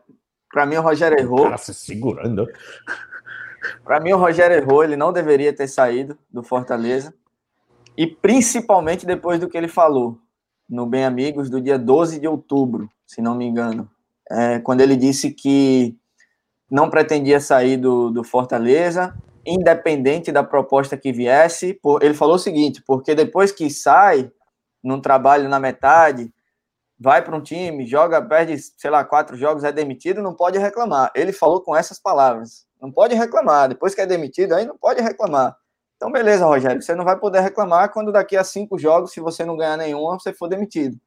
para 0.50 0.66
mim 0.66 0.76
o 0.76 0.82
Rogério 0.82 1.18
errou. 1.18 1.44
Cara, 1.44 1.58
se 1.58 1.72
segurando. 1.72 2.48
Para 3.84 4.00
mim 4.00 4.12
o 4.12 4.18
Rogério 4.18 4.56
errou, 4.56 4.82
ele 4.82 4.96
não 4.96 5.12
deveria 5.12 5.52
ter 5.52 5.68
saído 5.68 6.18
do 6.30 6.42
Fortaleza. 6.42 7.14
E 7.96 8.06
principalmente 8.06 9.04
depois 9.04 9.40
do 9.40 9.48
que 9.48 9.56
ele 9.56 9.68
falou 9.68 10.18
no 10.68 10.86
Bem 10.86 11.04
Amigos 11.04 11.50
do 11.50 11.60
dia 11.60 11.78
12 11.78 12.20
de 12.20 12.28
outubro 12.28 12.88
se 13.10 13.20
não 13.20 13.34
me 13.34 13.44
engano, 13.44 13.90
é, 14.30 14.60
quando 14.60 14.82
ele 14.82 14.94
disse 14.94 15.32
que 15.32 15.96
não 16.70 16.88
pretendia 16.88 17.40
sair 17.40 17.76
do, 17.76 18.08
do 18.08 18.22
Fortaleza, 18.22 19.16
independente 19.44 20.30
da 20.30 20.44
proposta 20.44 20.96
que 20.96 21.12
viesse. 21.12 21.74
Por, 21.74 22.00
ele 22.00 22.14
falou 22.14 22.36
o 22.36 22.38
seguinte: 22.38 22.80
porque 22.86 23.16
depois 23.16 23.50
que 23.50 23.68
sai, 23.68 24.30
num 24.80 25.00
trabalho 25.00 25.48
na 25.48 25.58
metade, 25.58 26.32
vai 26.96 27.20
para 27.20 27.36
um 27.36 27.42
time, 27.42 27.84
joga, 27.84 28.22
perde, 28.22 28.56
sei 28.58 28.90
lá, 28.90 29.02
quatro 29.02 29.36
jogos, 29.36 29.64
é 29.64 29.72
demitido, 29.72 30.22
não 30.22 30.34
pode 30.34 30.56
reclamar. 30.56 31.10
Ele 31.16 31.32
falou 31.32 31.60
com 31.60 31.74
essas 31.74 31.98
palavras: 31.98 32.64
não 32.80 32.92
pode 32.92 33.16
reclamar. 33.16 33.68
Depois 33.70 33.92
que 33.92 34.00
é 34.00 34.06
demitido, 34.06 34.54
aí 34.54 34.64
não 34.64 34.78
pode 34.78 35.02
reclamar. 35.02 35.56
Então, 36.00 36.10
beleza, 36.10 36.46
Rogério, 36.46 36.80
você 36.80 36.94
não 36.94 37.04
vai 37.04 37.14
poder 37.14 37.40
reclamar 37.40 37.92
quando 37.92 38.10
daqui 38.10 38.34
a 38.34 38.42
cinco 38.42 38.78
jogos, 38.78 39.12
se 39.12 39.20
você 39.20 39.44
não 39.44 39.54
ganhar 39.54 39.76
nenhum, 39.76 40.18
você 40.18 40.32
for 40.32 40.48
demitido. 40.48 40.98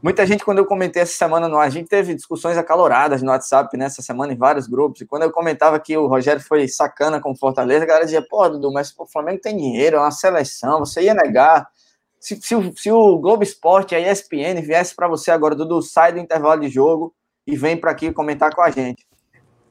Muita 0.00 0.24
gente, 0.24 0.44
quando 0.44 0.58
eu 0.58 0.64
comentei 0.64 1.02
essa 1.02 1.14
semana 1.14 1.48
no 1.48 1.58
a 1.58 1.68
gente 1.68 1.88
teve 1.88 2.14
discussões 2.14 2.56
acaloradas 2.56 3.20
no 3.20 3.32
WhatsApp 3.32 3.76
nessa 3.76 4.02
semana 4.02 4.32
em 4.32 4.36
vários 4.36 4.68
grupos. 4.68 5.00
E 5.00 5.06
quando 5.06 5.24
eu 5.24 5.32
comentava 5.32 5.80
que 5.80 5.96
o 5.96 6.06
Rogério 6.06 6.40
foi 6.40 6.68
sacana 6.68 7.20
com 7.20 7.32
o 7.32 7.36
Fortaleza, 7.36 7.82
a 7.82 7.86
galera 7.86 8.04
dizia: 8.04 8.22
pô, 8.22 8.48
Dudu, 8.48 8.72
mas 8.72 8.94
o 8.96 9.06
Flamengo 9.06 9.40
tem 9.40 9.56
dinheiro, 9.56 9.96
é 9.96 9.98
uma 9.98 10.12
seleção, 10.12 10.78
você 10.78 11.02
ia 11.02 11.14
negar. 11.14 11.68
Se, 12.20 12.36
se, 12.40 12.54
se 12.76 12.92
o 12.92 13.18
Globo 13.18 13.42
Esporte, 13.42 13.96
a 13.96 13.98
ESPN, 13.98 14.62
viesse 14.62 14.94
para 14.94 15.08
você 15.08 15.32
agora, 15.32 15.56
Dudu, 15.56 15.82
sai 15.82 16.12
do 16.12 16.20
intervalo 16.20 16.60
de 16.60 16.68
jogo 16.68 17.12
e 17.44 17.56
vem 17.56 17.76
para 17.76 17.90
aqui 17.90 18.12
comentar 18.12 18.54
com 18.54 18.62
a 18.62 18.70
gente. 18.70 19.04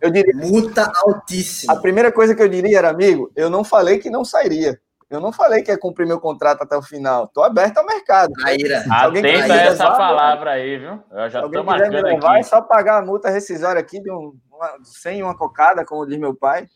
Eu 0.02 0.12
diria. 0.12 0.36
Multa 0.36 0.92
altíssima. 1.04 1.74
A 1.74 1.76
primeira 1.78 2.12
coisa 2.12 2.36
que 2.36 2.42
eu 2.42 2.50
diria 2.50 2.78
era, 2.78 2.90
amigo, 2.90 3.32
eu 3.36 3.50
não 3.50 3.64
falei 3.64 4.00
que 4.00 4.10
não 4.10 4.24
sairia. 4.24 4.80
Eu 5.10 5.20
não 5.20 5.32
falei 5.32 5.62
que 5.62 5.72
ia 5.72 5.78
cumprir 5.78 6.08
meu 6.08 6.20
contrato 6.20 6.64
até 6.64 6.76
o 6.76 6.82
final. 6.82 7.28
Tô 7.28 7.44
aberto 7.44 7.78
ao 7.78 7.86
mercado. 7.86 8.34
Aira. 8.44 8.84
Atenta 8.90 9.54
a 9.54 9.58
essa 9.58 9.84
levar, 9.84 9.98
palavra 9.98 10.52
aí, 10.52 10.78
viu? 10.78 11.00
Eu 11.12 11.30
já 11.30 11.42
tô 11.48 11.64
marcando 11.64 11.94
levar, 11.94 12.32
aqui. 12.32 12.40
É 12.40 12.44
só 12.44 12.62
pagar 12.62 12.98
a 12.98 13.06
multa 13.06 13.30
rescisória 13.30 13.80
aqui 13.80 14.02
de 14.02 14.12
um, 14.12 14.36
uma, 14.52 14.78
sem 14.84 15.22
uma 15.22 15.38
cocada, 15.38 15.86
como 15.86 16.08
diz 16.08 16.18
meu 16.18 16.36
pai, 16.36 16.68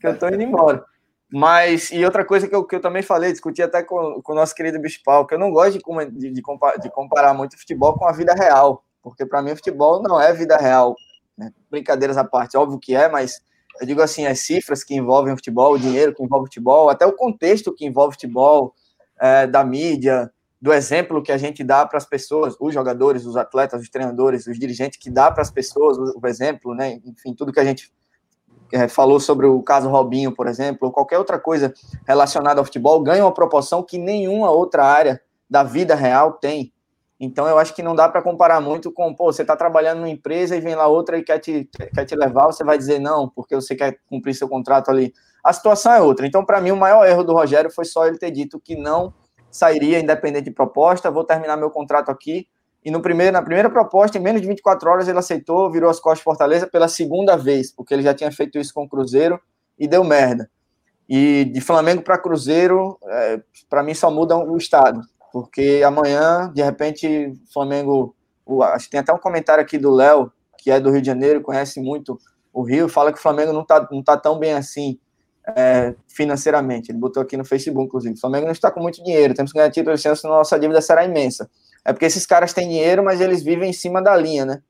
que 0.00 0.06
eu 0.06 0.18
tô 0.18 0.26
indo 0.28 0.42
embora. 0.42 0.82
Mas, 1.30 1.90
e 1.90 2.04
outra 2.04 2.24
coisa 2.24 2.48
que 2.48 2.54
eu, 2.54 2.64
que 2.64 2.76
eu 2.76 2.80
também 2.80 3.02
falei, 3.02 3.32
discuti 3.32 3.60
até 3.62 3.82
com, 3.82 4.22
com 4.22 4.32
o 4.32 4.36
nosso 4.36 4.54
querido 4.54 4.80
Bispal, 4.80 5.26
que 5.26 5.34
eu 5.34 5.38
não 5.38 5.50
gosto 5.50 5.78
de, 5.78 6.10
de, 6.12 6.30
de, 6.30 6.42
comparar, 6.42 6.76
de 6.78 6.88
comparar 6.88 7.34
muito 7.34 7.58
futebol 7.58 7.94
com 7.94 8.06
a 8.06 8.12
vida 8.12 8.32
real, 8.32 8.84
porque 9.02 9.26
para 9.26 9.42
mim 9.42 9.52
o 9.52 9.56
futebol 9.56 10.00
não 10.02 10.20
é 10.20 10.32
vida 10.32 10.56
real. 10.56 10.94
Né? 11.36 11.52
Brincadeiras 11.70 12.16
à 12.16 12.24
parte, 12.24 12.56
óbvio 12.56 12.78
que 12.78 12.94
é, 12.94 13.08
mas 13.08 13.40
eu 13.80 13.86
digo 13.86 14.00
assim, 14.00 14.26
as 14.26 14.40
cifras 14.40 14.82
que 14.82 14.94
envolvem 14.94 15.32
o 15.32 15.36
futebol, 15.36 15.74
o 15.74 15.78
dinheiro 15.78 16.14
que 16.14 16.22
envolve 16.22 16.44
o 16.44 16.46
futebol, 16.46 16.88
até 16.88 17.04
o 17.04 17.12
contexto 17.12 17.74
que 17.74 17.84
envolve 17.84 18.10
o 18.10 18.12
futebol, 18.12 18.74
é, 19.20 19.46
da 19.46 19.64
mídia, 19.64 20.30
do 20.60 20.72
exemplo 20.72 21.22
que 21.22 21.32
a 21.32 21.38
gente 21.38 21.62
dá 21.62 21.84
para 21.86 21.98
as 21.98 22.06
pessoas, 22.06 22.56
os 22.58 22.72
jogadores, 22.72 23.26
os 23.26 23.36
atletas, 23.36 23.82
os 23.82 23.90
treinadores, 23.90 24.46
os 24.46 24.58
dirigentes, 24.58 24.98
que 24.98 25.10
dá 25.10 25.30
para 25.30 25.42
as 25.42 25.50
pessoas 25.50 25.98
o, 25.98 26.26
exemplo, 26.26 26.74
né? 26.74 26.98
Enfim, 27.04 27.34
tudo 27.34 27.52
que 27.52 27.60
a 27.60 27.64
gente 27.64 27.92
é, 28.72 28.88
falou 28.88 29.20
sobre 29.20 29.46
o 29.46 29.62
caso 29.62 29.88
Robinho, 29.88 30.34
por 30.34 30.46
exemplo, 30.46 30.88
ou 30.88 30.92
qualquer 30.92 31.18
outra 31.18 31.38
coisa 31.38 31.72
relacionada 32.06 32.60
ao 32.60 32.64
futebol, 32.64 33.00
ganha 33.02 33.24
uma 33.24 33.34
proporção 33.34 33.82
que 33.82 33.98
nenhuma 33.98 34.50
outra 34.50 34.84
área 34.84 35.20
da 35.48 35.62
vida 35.62 35.94
real 35.94 36.32
tem. 36.32 36.72
Então, 37.18 37.48
eu 37.48 37.58
acho 37.58 37.74
que 37.74 37.82
não 37.82 37.94
dá 37.94 38.08
para 38.08 38.20
comparar 38.20 38.60
muito 38.60 38.92
com, 38.92 39.14
pô, 39.14 39.32
você 39.32 39.42
está 39.42 39.56
trabalhando 39.56 39.98
numa 39.98 40.10
empresa 40.10 40.54
e 40.54 40.60
vem 40.60 40.74
lá 40.74 40.86
outra 40.86 41.16
e 41.16 41.22
quer 41.22 41.38
te, 41.38 41.68
quer 41.94 42.04
te 42.04 42.14
levar, 42.14 42.46
você 42.46 42.62
vai 42.62 42.76
dizer 42.76 42.98
não, 42.98 43.28
porque 43.28 43.54
você 43.54 43.74
quer 43.74 43.98
cumprir 44.06 44.34
seu 44.34 44.48
contrato 44.48 44.90
ali. 44.90 45.14
A 45.42 45.52
situação 45.52 45.92
é 45.92 46.00
outra. 46.00 46.26
Então, 46.26 46.44
para 46.44 46.60
mim, 46.60 46.72
o 46.72 46.76
maior 46.76 47.06
erro 47.06 47.24
do 47.24 47.32
Rogério 47.32 47.70
foi 47.70 47.86
só 47.86 48.06
ele 48.06 48.18
ter 48.18 48.30
dito 48.30 48.60
que 48.60 48.76
não 48.76 49.14
sairia 49.50 49.98
independente 49.98 50.44
de 50.44 50.50
proposta, 50.50 51.10
vou 51.10 51.24
terminar 51.24 51.56
meu 51.56 51.70
contrato 51.70 52.10
aqui. 52.10 52.46
E 52.84 52.90
no 52.90 53.00
primeiro, 53.00 53.32
na 53.32 53.42
primeira 53.42 53.70
proposta, 53.70 54.18
em 54.18 54.20
menos 54.20 54.42
de 54.42 54.46
24 54.46 54.88
horas, 54.88 55.08
ele 55.08 55.18
aceitou, 55.18 55.70
virou 55.72 55.90
as 55.90 55.98
costas 55.98 56.22
Fortaleza 56.22 56.66
pela 56.66 56.86
segunda 56.86 57.36
vez, 57.36 57.72
porque 57.72 57.94
ele 57.94 58.02
já 58.02 58.14
tinha 58.14 58.30
feito 58.30 58.58
isso 58.58 58.74
com 58.74 58.84
o 58.84 58.88
Cruzeiro 58.88 59.40
e 59.78 59.88
deu 59.88 60.04
merda. 60.04 60.50
E 61.08 61.44
de 61.46 61.60
Flamengo 61.60 62.02
para 62.02 62.18
Cruzeiro, 62.18 62.98
é, 63.04 63.40
para 63.68 63.82
mim 63.82 63.94
só 63.94 64.10
muda 64.10 64.36
o 64.36 64.56
estado, 64.56 65.00
porque 65.36 65.82
amanhã, 65.84 66.50
de 66.54 66.62
repente, 66.62 67.34
Flamengo. 67.52 68.16
O, 68.46 68.62
acho 68.62 68.86
que 68.86 68.92
tem 68.92 69.00
até 69.00 69.12
um 69.12 69.18
comentário 69.18 69.62
aqui 69.62 69.76
do 69.76 69.90
Léo, 69.90 70.32
que 70.56 70.70
é 70.70 70.80
do 70.80 70.90
Rio 70.90 71.02
de 71.02 71.08
Janeiro, 71.08 71.42
conhece 71.42 71.78
muito 71.78 72.18
o 72.54 72.62
Rio, 72.62 72.88
fala 72.88 73.12
que 73.12 73.18
o 73.18 73.20
Flamengo 73.22 73.52
não 73.52 73.60
está 73.60 73.86
não 73.92 74.02
tá 74.02 74.16
tão 74.16 74.38
bem 74.38 74.54
assim 74.54 74.98
é, 75.46 75.94
financeiramente. 76.08 76.90
Ele 76.90 76.96
botou 76.96 77.22
aqui 77.22 77.36
no 77.36 77.44
Facebook, 77.44 77.84
inclusive. 77.84 78.14
O 78.14 78.18
Flamengo 78.18 78.46
não 78.46 78.52
está 78.52 78.70
com 78.70 78.80
muito 78.80 79.04
dinheiro, 79.04 79.34
temos 79.34 79.52
que 79.52 79.58
ganhar 79.58 79.70
título 79.70 79.94
de 79.94 80.00
senso, 80.00 80.26
nossa 80.26 80.58
dívida 80.58 80.80
será 80.80 81.04
imensa. 81.04 81.50
É 81.84 81.92
porque 81.92 82.06
esses 82.06 82.24
caras 82.24 82.54
têm 82.54 82.70
dinheiro, 82.70 83.04
mas 83.04 83.20
eles 83.20 83.42
vivem 83.42 83.68
em 83.68 83.74
cima 83.74 84.00
da 84.00 84.16
linha, 84.16 84.46
né? 84.46 84.62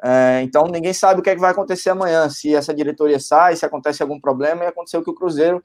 É, 0.00 0.42
então 0.42 0.68
ninguém 0.68 0.92
sabe 0.92 1.18
o 1.18 1.24
que, 1.24 1.30
é 1.30 1.34
que 1.34 1.40
vai 1.40 1.50
acontecer 1.50 1.90
amanhã, 1.90 2.28
se 2.28 2.54
essa 2.54 2.72
diretoria 2.72 3.18
sai, 3.18 3.56
se 3.56 3.66
acontece 3.66 4.00
algum 4.00 4.20
problema, 4.20 4.62
e 4.62 4.68
aconteceu 4.68 5.02
que 5.02 5.10
o 5.10 5.14
Cruzeiro, 5.14 5.60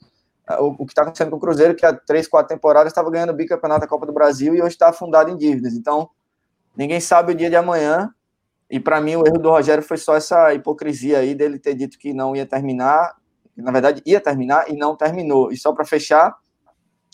o, 0.59 0.75
o 0.79 0.85
que 0.85 0.91
está 0.91 1.01
acontecendo 1.01 1.29
com 1.29 1.37
o 1.37 1.39
Cruzeiro, 1.39 1.75
que 1.75 1.85
há 1.85 1.93
três, 1.93 2.27
quatro 2.27 2.55
temporadas 2.55 2.91
estava 2.91 3.09
ganhando 3.11 3.31
o 3.31 3.35
bicampeonato 3.35 3.81
da 3.81 3.87
Copa 3.87 4.05
do 4.05 4.13
Brasil 4.13 4.55
e 4.55 4.61
hoje 4.61 4.73
está 4.73 4.89
afundado 4.89 5.29
em 5.29 5.37
dívidas. 5.37 5.73
Então, 5.73 6.09
ninguém 6.75 6.99
sabe 6.99 7.33
o 7.33 7.35
dia 7.35 7.49
de 7.49 7.55
amanhã, 7.55 8.09
e 8.69 8.79
para 8.79 9.01
mim 9.01 9.15
o 9.15 9.27
erro 9.27 9.39
do 9.39 9.49
Rogério 9.49 9.83
foi 9.83 9.97
só 9.97 10.15
essa 10.15 10.53
hipocrisia 10.53 11.19
aí 11.19 11.33
dele 11.33 11.59
ter 11.59 11.73
dito 11.75 11.97
que 11.97 12.13
não 12.13 12.35
ia 12.35 12.45
terminar 12.45 13.19
na 13.61 13.71
verdade 13.71 14.01
ia 14.05 14.19
terminar 14.19 14.69
e 14.69 14.75
não 14.75 14.95
terminou. 14.95 15.51
E 15.51 15.57
só 15.57 15.73
para 15.73 15.85
fechar, 15.85 16.35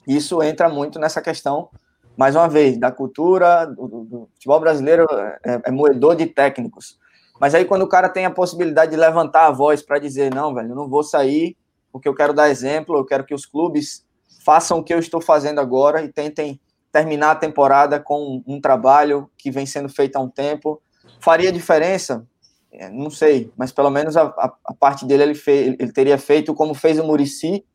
isso 0.07 0.41
entra 0.41 0.69
muito 0.69 0.99
nessa 0.99 1.21
questão, 1.21 1.69
mais 2.15 2.35
uma 2.35 2.47
vez, 2.47 2.77
da 2.77 2.91
cultura, 2.91 3.65
do, 3.65 4.05
do 4.05 4.29
futebol 4.33 4.59
brasileiro 4.59 5.05
é, 5.43 5.61
é, 5.65 5.71
moedor 5.71 6.15
de 6.15 6.27
técnicos. 6.27 6.97
Mas 7.39 7.53
aí 7.53 7.65
quando 7.65 7.81
o 7.81 7.89
cara 7.89 8.07
tem 8.07 8.25
a 8.25 8.31
possibilidade 8.31 8.91
de 8.91 8.97
levantar 8.97 9.47
a 9.47 9.51
voz 9.51 9.81
para 9.81 9.99
dizer, 9.99 10.33
não, 10.33 10.53
velho, 10.53 10.69
eu 10.69 10.75
não 10.75 10.87
vou 10.87 11.03
sair 11.03 11.57
porque 11.95 12.09
eu 12.09 12.13
quero 12.13 12.33
dar 12.33 12.49
exemplo, 12.49 12.97
eu 12.97 13.05
quero 13.05 13.23
que 13.23 13.33
os 13.33 13.45
clubes 13.45 14.05
façam 14.43 14.79
o 14.79 14.83
que 14.83 14.93
eu 14.93 14.99
estou 14.99 15.21
fazendo 15.21 15.61
agora 15.61 16.03
e 16.03 16.11
tentem 16.11 16.59
terminar 16.91 17.31
a 17.31 17.35
temporada 17.35 18.01
com 18.01 18.43
um 18.45 18.59
trabalho 18.59 19.31
que 19.37 19.49
vem 19.49 19.65
sendo 19.65 19.87
feito 19.87 20.17
há 20.17 20.19
um 20.19 20.27
tempo. 20.27 20.81
Faria 21.21 21.53
diferença? 21.53 22.27
É, 22.69 22.89
não 22.89 23.09
sei, 23.09 23.49
mas 23.55 23.71
pelo 23.71 23.89
menos 23.89 24.17
a, 24.17 24.23
a, 24.23 24.53
a 24.65 24.73
parte 24.73 25.05
dele 25.05 25.23
ele, 25.23 25.41
ele 25.79 25.93
teria 25.93 26.17
feito 26.17 26.53
como 26.53 26.73
fez 26.73 26.99
o 26.99 27.03
Murici 27.05 27.65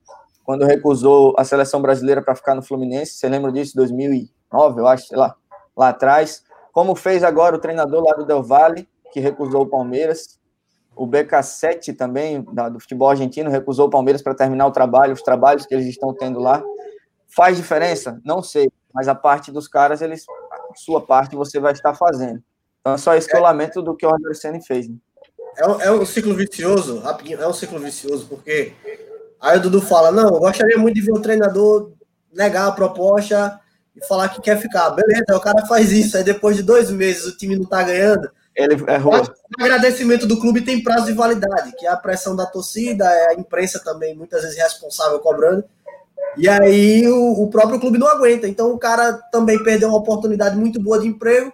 quando 0.45 0.67
recusou 0.67 1.35
a 1.39 1.43
seleção 1.43 1.81
brasileira 1.81 2.21
para 2.21 2.35
ficar 2.35 2.55
no 2.55 2.63
Fluminense. 2.63 3.15
Você 3.15 3.27
lembra 3.27 3.51
disso? 3.51 3.75
2009, 3.75 4.81
eu 4.83 4.87
acho, 4.87 5.07
sei 5.07 5.17
lá, 5.17 5.35
lá 5.75 5.89
atrás. 5.89 6.45
Como 6.75 6.95
fez 6.95 7.25
agora 7.25 7.57
o 7.57 7.59
treinador 7.59 8.05
lá 8.05 8.13
do 8.13 8.27
Del 8.27 8.43
Valle, 8.43 8.87
que 9.15 9.19
recusou 9.19 9.63
o 9.63 9.67
Palmeiras. 9.67 10.39
O 10.95 11.07
BK7 11.07 11.97
também, 11.97 12.45
da, 12.53 12.69
do 12.69 12.81
futebol 12.81 13.09
argentino, 13.09 13.51
recusou 13.51 13.87
o 13.87 13.91
Palmeiras 13.91 14.23
para 14.23 14.35
terminar 14.35 14.67
o 14.67 14.73
trabalho, 14.73 15.15
os 15.15 15.23
trabalhos 15.23 15.65
que 15.65 15.75
eles 15.75 15.87
estão 15.87 16.13
tendo 16.13 16.41
lá. 16.41 16.63
Faz 17.29 17.57
diferença? 17.57 18.21
Não 18.25 18.43
sei, 18.43 18.71
mas 18.93 19.09
a 19.09 19.15
parte 19.15 19.53
dos 19.53 19.69
caras, 19.69 20.03
eles, 20.03 20.25
sua 20.75 21.01
parte 21.01 21.37
você 21.37 21.59
vai 21.61 21.73
estar 21.73 21.95
fazendo. 21.95 22.43
Então 22.81 22.95
é 22.95 22.99
só 22.99 23.15
esse 23.15 23.29
que 23.29 23.37
eu 23.37 23.43
lamento 23.43 23.83
do 23.83 23.95
que 23.95 24.05
o 24.05 24.11
Roger 24.11 24.35
Senna 24.35 24.61
fez. 24.61 24.89
Né? 24.89 24.97
É, 25.57 25.67
um, 25.67 25.81
é 25.81 25.93
um 25.93 26.07
ciclo 26.07 26.35
vicioso, 26.35 26.99
rapidinho, 27.01 27.41
é 27.41 27.47
um 27.47 27.53
ciclo 27.53 27.79
vicioso, 27.79 28.27
porque 28.29 28.73
aí 29.41 29.59
o 29.59 29.61
Dudu 29.61 29.81
fala, 29.81 30.11
não, 30.11 30.35
eu 30.35 30.41
gostaria 30.41 30.79
muito 30.79 30.95
de 30.95 31.03
ver 31.03 31.13
o 31.13 31.21
treinador 31.21 31.93
negar 32.33 32.69
a 32.69 32.73
proposta 32.73 33.61
e 33.95 34.05
falar 34.07 34.29
que 34.29 34.41
quer 34.41 34.59
ficar. 34.59 34.91
Beleza, 34.91 35.37
o 35.37 35.41
cara 35.41 35.67
faz 35.67 35.93
isso, 35.93 36.17
aí 36.17 36.25
depois 36.25 36.57
de 36.57 36.63
dois 36.63 36.91
meses 36.91 37.27
o 37.27 37.37
time 37.37 37.57
não 37.57 37.65
tá 37.65 37.83
ganhando. 37.83 38.31
Ele 38.61 38.75
errou. 38.91 39.15
O 39.15 39.63
agradecimento 39.63 40.27
do 40.27 40.41
clube 40.41 40.63
tem 40.63 40.83
prazo 40.83 41.07
de 41.07 41.13
validade, 41.13 41.73
que 41.77 41.87
é 41.87 41.91
a 41.91 41.97
pressão 41.97 42.37
da 42.37 42.47
torcida, 42.47 43.05
é 43.05 43.31
a 43.31 43.35
imprensa 43.35 43.79
também, 43.83 44.15
muitas 44.15 44.43
vezes 44.43 44.59
responsável 44.59 45.19
cobrando. 45.21 45.65
E 46.37 46.49
aí 46.49 47.09
o, 47.09 47.43
o 47.43 47.49
próprio 47.49 47.81
clube 47.81 47.99
não 47.99 48.07
aguenta. 48.07 48.47
Então 48.47 48.73
o 48.73 48.79
cara 48.79 49.15
também 49.33 49.63
perdeu 49.63 49.89
uma 49.89 49.99
oportunidade 49.99 50.57
muito 50.57 50.81
boa 50.81 50.99
de 50.99 51.09
emprego 51.09 51.53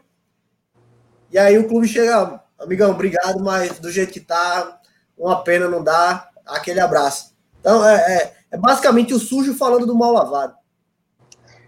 e 1.31 1.39
aí 1.39 1.59
o 1.59 1.67
clube 1.67 1.89
chega, 1.89 2.41
amigão, 2.59 2.93
obrigado, 2.93 3.43
mas 3.43 3.79
do 3.79 3.91
jeito 3.91 4.13
que 4.13 4.21
tá, 4.21 4.81
uma 5.19 5.43
pena 5.43 5.69
não 5.69 5.83
dá, 5.83 6.31
aquele 6.47 6.81
abraço. 6.81 7.37
Então 7.61 7.87
é, 7.87 7.95
é, 7.95 8.37
é 8.53 8.57
basicamente 8.57 9.13
o 9.13 9.19
sujo 9.19 9.55
falando 9.55 9.87
do 9.87 9.95
mal 9.95 10.13
lavado. 10.13 10.55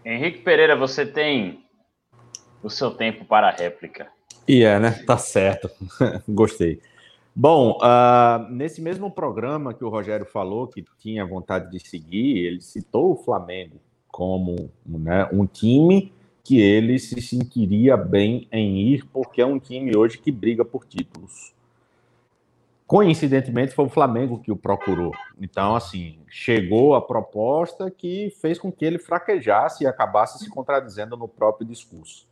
Henrique 0.04 0.38
Pereira, 0.38 0.76
você 0.76 1.04
tem 1.04 1.64
o 2.62 2.70
seu 2.70 2.90
tempo 2.90 3.24
para 3.24 3.48
a 3.48 3.50
réplica. 3.50 4.08
E 4.48 4.62
é, 4.62 4.80
né? 4.80 4.92
Tá 5.06 5.18
certo. 5.18 5.70
Gostei. 6.26 6.80
Bom, 7.36 7.78
uh, 7.82 8.50
nesse 8.50 8.80
mesmo 8.80 9.10
programa 9.10 9.74
que 9.74 9.84
o 9.84 9.88
Rogério 9.88 10.26
falou 10.26 10.66
que 10.66 10.84
tinha 10.98 11.24
vontade 11.24 11.70
de 11.70 11.78
seguir, 11.86 12.46
ele 12.46 12.60
citou 12.60 13.12
o 13.12 13.16
Flamengo 13.16 13.76
como 14.08 14.70
né, 14.84 15.28
um 15.32 15.46
time 15.46 16.12
que 16.42 16.60
ele 16.60 16.98
se 16.98 17.20
sentiria 17.20 17.96
bem 17.96 18.48
em 18.50 18.78
ir, 18.78 19.04
porque 19.12 19.42
é 19.42 19.46
um 19.46 19.58
time 19.58 19.96
hoje 19.96 20.18
que 20.18 20.32
briga 20.32 20.64
por 20.64 20.86
títulos. 20.86 21.52
Coincidentemente, 22.86 23.74
foi 23.74 23.84
o 23.84 23.90
Flamengo 23.90 24.40
que 24.40 24.50
o 24.50 24.56
procurou. 24.56 25.12
Então, 25.38 25.76
assim, 25.76 26.18
chegou 26.26 26.94
a 26.94 27.02
proposta 27.02 27.90
que 27.90 28.34
fez 28.40 28.58
com 28.58 28.72
que 28.72 28.84
ele 28.84 28.98
fraquejasse 28.98 29.84
e 29.84 29.86
acabasse 29.86 30.38
se 30.38 30.48
contradizendo 30.48 31.16
no 31.16 31.28
próprio 31.28 31.68
discurso. 31.68 32.27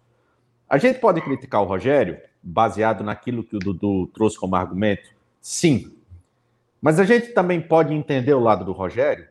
A 0.69 0.79
gente 0.79 0.99
pode 0.99 1.21
criticar 1.21 1.63
o 1.63 1.67
Rogério, 1.67 2.19
baseado 2.43 3.05
naquilo 3.05 3.45
que 3.45 3.57
o 3.57 3.61
Dudu 3.61 4.07
trouxe 4.09 4.39
como 4.39 4.57
argumento? 4.57 5.09
Sim. 5.41 5.93
Mas 6.81 6.99
a 6.99 7.05
gente 7.05 7.29
também 7.29 7.61
pode 7.61 7.95
entender 7.95 8.35
o 8.35 8.41
lado 8.41 8.65
do 8.65 8.73
Rogério? 8.73 9.27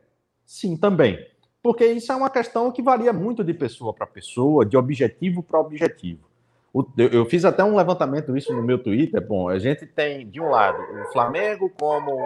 Sim, 0.46 0.78
também 0.78 1.20
porque 1.66 1.84
isso 1.84 2.12
é 2.12 2.16
uma 2.16 2.30
questão 2.30 2.72
que 2.72 2.80
varia 2.80 3.12
muito 3.12 3.44
de 3.44 3.52
pessoa 3.52 3.92
para 3.92 4.06
pessoa, 4.06 4.64
de 4.64 4.78
objetivo 4.78 5.42
para 5.42 5.60
objetivo. 5.60 6.20
Eu 6.96 7.26
fiz 7.26 7.44
até 7.44 7.64
um 7.64 7.76
levantamento 7.76 8.38
isso 8.38 8.54
no 8.54 8.62
meu 8.62 8.78
Twitter. 8.78 9.20
Bom, 9.28 9.50
a 9.50 9.58
gente 9.58 9.84
tem, 9.88 10.30
de 10.30 10.40
um 10.40 10.52
lado, 10.52 10.78
o 10.80 11.12
Flamengo 11.12 11.68
como 11.80 12.20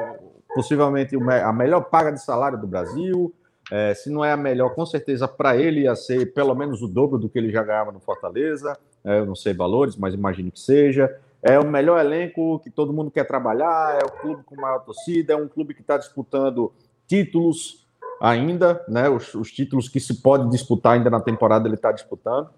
possivelmente 0.53 1.16
a 1.16 1.53
melhor 1.53 1.86
paga 1.86 2.12
de 2.12 2.22
salário 2.22 2.60
do 2.60 2.68
Brasil. 2.68 3.34
É, 3.72 3.93
se 3.93 4.10
não 4.10 4.26
é 4.26 4.34
a 4.34 4.36
melhor, 4.36 4.76
com 4.76 4.86
certeza 4.86 5.26
para 5.26 5.55
ele 5.55 5.84
ia 5.84 5.95
ser 5.95 6.34
pelo 6.34 6.53
menos 6.53 6.82
o 6.82 6.88
dobro 6.89 7.18
do 7.18 7.30
que 7.30 7.39
ele 7.39 7.49
já 7.49 7.64
ganhava 7.64 7.93
no 7.93 8.01
Fortaleza. 8.01 8.78
É, 9.04 9.20
eu 9.20 9.26
não 9.26 9.36
sei 9.36 9.54
valores, 9.54 9.95
mas 9.95 10.14
imagino 10.14 10.52
que 10.52 10.60
seja. 10.60 11.20
É 11.41 11.58
o 11.58 11.66
melhor 11.66 12.04
elenco 12.04 12.60
que 12.60 12.70
todo 12.70 12.93
mundo 12.93 13.10
quer 13.10 13.26
trabalhar. 13.26 13.97
É 14.02 14.06
o 14.06 14.12
clube 14.12 14.43
com 14.43 14.56
maior 14.56 14.80
torcida. 14.80 15.34
É 15.34 15.36
um 15.36 15.47
clube 15.47 15.74
que 15.74 15.82
está 15.82 15.97
disputando 15.97 16.72
títulos 17.08 17.88
ainda, 18.20 18.84
né? 18.88 19.10
Os, 19.10 19.34
os, 19.34 19.52
títulos 19.52 19.88
que 19.88 20.00
se 20.00 20.22
pode 20.22 20.50
disputar 20.50 20.93
ainda 20.93 21.10
na 21.10 21.22
temporada 21.22 21.68
ele 21.68 21.76
está 21.76 21.91
disputando. 21.91 22.50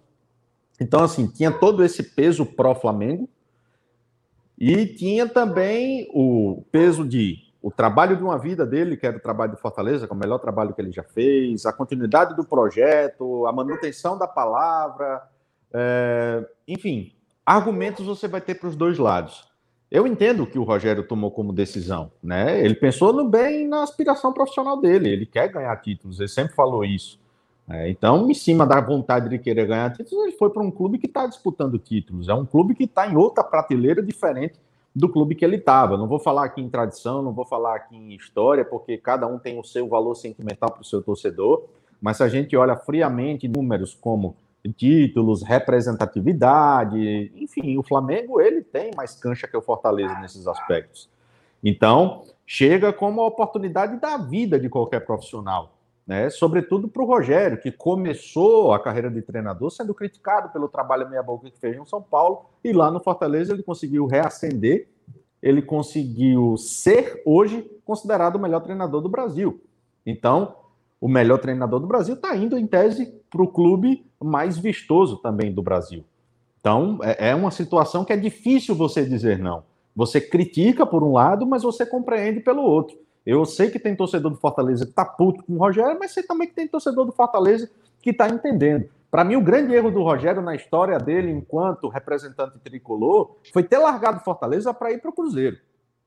Então, 0.80 1.04
assim, 1.04 1.28
tinha 1.28 1.52
todo 1.52 1.84
esse 1.84 2.02
peso 2.02 2.46
pró-Flamengo 2.46 3.30
e 4.58 4.88
tinha 4.88 5.28
também 5.28 6.10
o 6.14 6.64
peso 6.72 7.08
de 7.08 7.52
o 7.62 7.70
trabalho 7.70 8.18
de 8.18 8.24
uma 8.24 8.40
vida 8.40 8.66
dele, 8.66 8.98
que 8.98 9.06
era 9.06 9.18
o 9.18 9.20
trabalho 9.20 9.54
de 9.54 9.62
Fortaleza, 9.62 10.08
que 10.08 10.14
é 10.14 10.16
o 10.16 10.20
melhor 10.20 10.40
trabalho 10.40 10.74
que 10.74 10.82
ele 10.82 10.92
já 10.92 11.04
fez, 11.04 11.66
a 11.68 11.72
continuidade 11.72 12.36
do 12.36 12.44
projeto, 12.44 13.46
a 13.46 13.52
manutenção 13.52 14.18
da 14.18 14.28
palavra, 14.28 15.22
é, 15.74 16.46
enfim, 16.68 17.14
argumentos 17.46 18.06
você 18.06 18.28
vai 18.28 18.42
ter 18.42 18.56
para 18.56 18.70
os 18.70 18.76
dois 18.76 18.98
lados. 18.98 19.50
Eu 19.90 20.08
entendo 20.08 20.48
que 20.48 20.58
o 20.58 20.64
Rogério 20.64 21.06
tomou 21.06 21.32
como 21.32 21.52
decisão, 21.52 22.12
né? 22.24 22.64
Ele 22.64 22.76
pensou 22.76 23.12
no 23.12 23.28
bem 23.28 23.68
na 23.68 23.84
aspiração 23.84 24.32
profissional 24.32 24.80
dele. 24.80 25.10
Ele 25.10 25.26
quer 25.26 25.50
ganhar 25.50 25.76
títulos, 25.82 26.20
ele 26.20 26.30
sempre 26.30 26.56
falou 26.56 26.86
isso. 26.86 27.20
É, 27.70 27.90
então, 27.90 28.30
em 28.30 28.34
cima 28.34 28.66
da 28.66 28.80
vontade 28.82 29.30
de 29.30 29.38
querer 29.38 29.68
ganhar 29.68 29.92
títulos, 29.92 30.26
ele 30.26 30.38
foi 30.38 30.50
para 30.50 30.64
um 30.64 30.72
clube 30.72 30.98
que 30.98 31.08
está 31.08 31.28
disputando 31.28 31.78
títulos. 31.78 32.30
É 32.30 32.34
um 32.34 32.46
clube 32.46 32.74
que 32.74 32.86
está 32.86 33.06
em 33.06 33.16
outra 33.16 33.44
prateleira 33.44 34.02
diferente 34.02 34.60
do 34.96 35.08
clube 35.10 35.36
que 35.36 35.44
ele 35.44 35.58
estava. 35.58 35.98
Não 35.98 36.08
vou 36.08 36.20
falar 36.20 36.46
aqui 36.46 36.62
em 36.62 36.70
tradição, 36.70 37.22
não 37.22 37.34
vou 37.34 37.46
falar 37.46 37.76
aqui 37.76 37.96
em 37.96 38.14
história, 38.14 38.64
porque 38.64 38.98
cada 38.98 39.28
um 39.28 39.40
tem 39.40 39.60
o 39.60 39.64
seu 39.64 39.88
valor 39.88 40.16
sentimental 40.16 40.72
para 40.72 40.82
o 40.82 40.86
seu 40.86 41.02
torcedor. 41.02 41.66
Mas 42.02 42.18
se 42.18 42.24
a 42.24 42.28
gente 42.28 42.56
olha 42.56 42.76
friamente 42.76 43.48
números 43.48 43.94
como 43.94 44.36
títulos, 44.70 45.42
representatividade, 45.44 47.32
enfim, 47.36 47.78
o 47.78 47.84
Flamengo 47.84 48.40
ele 48.40 48.62
tem 48.62 48.92
mais 48.96 49.16
cancha 49.16 49.48
que 49.48 49.58
o 49.58 49.62
Fortaleza 49.62 50.20
nesses 50.20 50.48
aspectos. 50.48 51.10
Então, 51.64 52.24
chega 52.46 52.92
como 52.92 53.22
a 53.22 53.28
oportunidade 53.28 54.00
da 54.00 54.18
vida 54.18 54.60
de 54.60 54.70
qualquer 54.70 55.06
profissional, 55.06 55.74
né? 56.06 56.30
Sobretudo 56.30 56.88
para 56.88 57.02
o 57.02 57.06
Rogério, 57.06 57.60
que 57.60 57.72
começou 57.72 58.74
a 58.74 58.80
carreira 58.80 59.10
de 59.10 59.22
treinador 59.22 59.70
sendo 59.70 59.94
criticado 59.94 60.50
pelo 60.50 60.68
trabalho 60.68 61.10
meia 61.10 61.24
boca 61.24 61.50
que 61.50 61.60
fez 61.60 61.78
no 61.78 61.86
São 61.86 62.02
Paulo 62.02 62.46
e 62.64 62.74
lá 62.74 62.92
no 62.92 63.00
Fortaleza 63.00 63.54
ele 63.54 63.64
conseguiu 63.64 64.06
reacender, 64.06 64.90
ele 65.42 65.62
conseguiu 65.62 66.56
ser 66.58 67.22
hoje 67.26 67.70
considerado 67.86 68.36
o 68.36 68.40
melhor 68.40 68.62
treinador 68.62 69.02
do 69.02 69.10
Brasil. 69.10 69.62
Então, 70.06 70.56
o 71.02 71.10
melhor 71.10 71.40
treinador 71.40 71.80
do 71.80 71.88
Brasil 71.88 72.14
está 72.14 72.38
indo, 72.38 72.56
em 72.56 72.68
tese, 72.68 73.12
para 73.28 73.42
o 73.42 73.48
clube 73.48 74.06
mais 74.22 74.60
vistoso 74.60 75.18
também 75.18 75.52
do 75.52 75.64
Brasil. 75.64 76.06
Então, 76.60 77.00
é, 77.02 77.30
é 77.30 77.36
uma 77.36 77.50
situação 77.50 78.06
que 78.06 78.14
é 78.14 78.18
difícil 78.18 78.76
você 78.76 79.04
dizer 79.04 79.40
não. 79.40 79.64
Você 79.96 80.22
critica 80.22 80.86
por 80.86 81.04
um 81.04 81.14
lado, 81.14 81.46
mas 81.46 81.64
você 81.64 81.86
compreende 81.86 82.40
pelo 82.40 82.62
outro. 82.62 82.96
Eu 83.26 83.44
sei 83.46 83.72
que 83.72 83.80
tem 83.80 83.96
torcedor 83.96 84.32
do 84.32 84.38
Fortaleza 84.38 84.86
que 84.86 84.92
está 84.92 85.04
puto 85.04 85.44
com 85.44 85.54
o 85.54 85.58
Rogério, 85.58 85.98
mas 86.00 86.12
sei 86.12 86.24
também 86.24 86.48
que 86.48 86.54
tem 86.54 86.68
torcedor 86.68 87.06
do 87.06 87.12
Fortaleza 87.12 87.70
que 88.00 88.12
está 88.12 88.30
entendendo. 88.30 88.88
Para 89.10 89.24
mim, 89.24 89.36
o 89.36 89.42
grande 89.42 89.74
erro 89.74 89.92
do 89.92 90.04
Rogério 90.04 90.42
na 90.42 90.56
história 90.56 90.98
dele 90.98 91.32
enquanto 91.32 91.90
representante 91.90 92.58
tricolor 92.60 93.36
foi 93.52 93.64
ter 93.64 93.78
largado 93.78 94.24
Fortaleza 94.24 94.74
para 94.74 94.92
ir 94.92 95.02
para 95.02 95.10
o 95.10 95.14
Cruzeiro. 95.14 95.58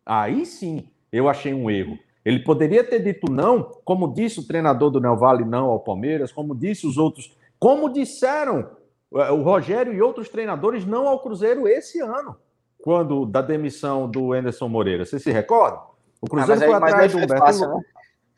Aí 0.07 0.47
sim, 0.47 0.89
eu 1.13 1.29
achei 1.29 1.53
um 1.53 1.71
erro. 1.71 1.99
Ele 2.25 2.41
poderia 2.41 2.83
ter 2.83 3.01
dito 3.01 3.31
não, 3.31 3.63
como 3.85 4.13
disse 4.13 4.41
o 4.41 4.47
treinador 4.47 4.91
do 4.91 5.01
Neo 5.01 5.17
Vale 5.17 5.45
não 5.45 5.67
ao 5.67 5.81
Palmeiras, 5.81 6.33
como 6.33 6.55
disse 6.55 6.87
os 6.87 6.97
outros, 6.97 7.37
como 7.59 7.93
disseram 7.93 8.71
é, 9.15 9.31
o 9.31 9.43
Rogério 9.43 9.93
e 9.93 10.01
outros 10.01 10.29
treinadores 10.29 10.87
não 10.87 11.07
ao 11.07 11.21
Cruzeiro 11.21 11.69
esse 11.69 12.01
ano, 12.01 12.37
quando 12.83 13.27
da 13.27 13.43
demissão 13.43 14.09
do 14.09 14.33
Anderson 14.33 14.69
Moreira. 14.69 15.05
Você 15.05 15.19
se 15.19 15.31
recorda? 15.31 15.81
O 16.21 16.27
Cruzeiro 16.27 16.63
ah, 16.63 16.67
foi 16.67 16.75
atrás 16.75 17.13
do 17.13 17.19
Humberto 17.19 17.45
fácil, 17.45 17.69
né? 17.69 17.83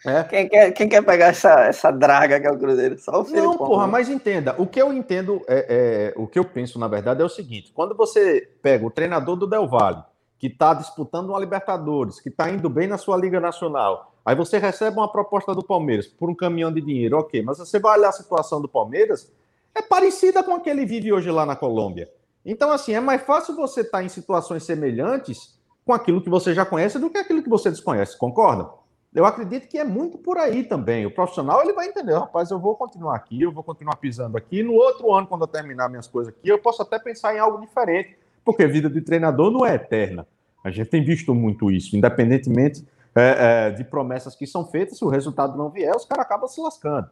É. 0.04 0.22
Quem, 0.24 0.48
quer, 0.48 0.70
quem 0.72 0.88
quer 0.88 1.02
pegar 1.02 1.26
essa, 1.26 1.60
essa 1.64 1.90
draga 1.90 2.38
que 2.38 2.46
é 2.46 2.50
o 2.50 2.58
Cruzeiro? 2.58 2.98
Só 2.98 3.20
o 3.20 3.24
Felipe 3.24 3.46
Não, 3.46 3.56
porra, 3.56 3.86
né? 3.86 3.92
mas 3.92 4.08
entenda. 4.08 4.54
O 4.58 4.66
que 4.66 4.80
eu 4.80 4.92
entendo, 4.92 5.42
é, 5.48 6.12
é, 6.14 6.20
o 6.20 6.26
que 6.26 6.38
eu 6.38 6.44
penso, 6.44 6.78
na 6.78 6.86
verdade, 6.86 7.22
é 7.22 7.24
o 7.24 7.28
seguinte: 7.28 7.72
quando 7.72 7.96
você 7.96 8.48
pega 8.62 8.84
o 8.84 8.90
treinador 8.90 9.36
do 9.36 9.46
Del 9.46 9.66
Valle, 9.66 10.02
que 10.38 10.48
está 10.48 10.74
disputando 10.74 11.30
uma 11.30 11.40
Libertadores, 11.40 12.20
que 12.20 12.28
está 12.28 12.50
indo 12.50 12.68
bem 12.68 12.86
na 12.86 12.98
sua 12.98 13.16
Liga 13.16 13.40
Nacional, 13.40 14.12
aí 14.24 14.34
você 14.34 14.58
recebe 14.58 14.96
uma 14.96 15.10
proposta 15.10 15.54
do 15.54 15.62
Palmeiras 15.62 16.06
por 16.06 16.28
um 16.28 16.34
caminhão 16.34 16.72
de 16.72 16.80
dinheiro, 16.80 17.18
ok, 17.18 17.42
mas 17.42 17.58
você 17.58 17.78
vai 17.78 17.98
olhar 17.98 18.10
a 18.10 18.12
situação 18.12 18.60
do 18.60 18.68
Palmeiras, 18.68 19.32
é 19.74 19.82
parecida 19.82 20.42
com 20.42 20.54
a 20.54 20.60
que 20.60 20.70
ele 20.70 20.84
vive 20.84 21.12
hoje 21.12 21.30
lá 21.30 21.46
na 21.46 21.56
Colômbia. 21.56 22.10
Então, 22.44 22.70
assim, 22.70 22.92
é 22.92 23.00
mais 23.00 23.22
fácil 23.22 23.56
você 23.56 23.80
estar 23.80 23.98
tá 23.98 24.04
em 24.04 24.08
situações 24.08 24.62
semelhantes 24.62 25.58
com 25.84 25.92
aquilo 25.92 26.20
que 26.20 26.30
você 26.30 26.54
já 26.54 26.64
conhece 26.64 26.98
do 26.98 27.10
que 27.10 27.18
aquilo 27.18 27.42
que 27.42 27.48
você 27.48 27.70
desconhece, 27.70 28.16
concorda? 28.18 28.68
Eu 29.14 29.24
acredito 29.24 29.66
que 29.66 29.78
é 29.78 29.84
muito 29.84 30.18
por 30.18 30.36
aí 30.36 30.62
também. 30.62 31.06
O 31.06 31.10
profissional 31.10 31.62
ele 31.62 31.72
vai 31.72 31.86
entender, 31.86 32.12
rapaz, 32.12 32.50
eu 32.50 32.58
vou 32.58 32.76
continuar 32.76 33.16
aqui, 33.16 33.40
eu 33.40 33.50
vou 33.50 33.64
continuar 33.64 33.96
pisando 33.96 34.36
aqui. 34.36 34.62
No 34.62 34.74
outro 34.74 35.12
ano, 35.14 35.26
quando 35.26 35.42
eu 35.42 35.48
terminar 35.48 35.88
minhas 35.88 36.06
coisas 36.06 36.34
aqui, 36.34 36.48
eu 36.48 36.58
posso 36.58 36.82
até 36.82 36.98
pensar 36.98 37.34
em 37.34 37.38
algo 37.38 37.58
diferente 37.58 38.16
porque 38.46 38.62
a 38.62 38.68
vida 38.68 38.88
de 38.88 39.00
treinador 39.00 39.50
não 39.50 39.66
é 39.66 39.74
eterna. 39.74 40.24
A 40.62 40.70
gente 40.70 40.88
tem 40.88 41.04
visto 41.04 41.34
muito 41.34 41.68
isso, 41.68 41.96
independentemente 41.96 42.86
é, 43.12 43.66
é, 43.66 43.70
de 43.70 43.82
promessas 43.82 44.36
que 44.36 44.46
são 44.46 44.64
feitas, 44.64 44.98
se 44.98 45.04
o 45.04 45.08
resultado 45.08 45.58
não 45.58 45.68
vier, 45.68 45.94
os 45.94 46.04
caras 46.04 46.24
acabam 46.24 46.48
se 46.48 46.60
lascando. 46.60 47.10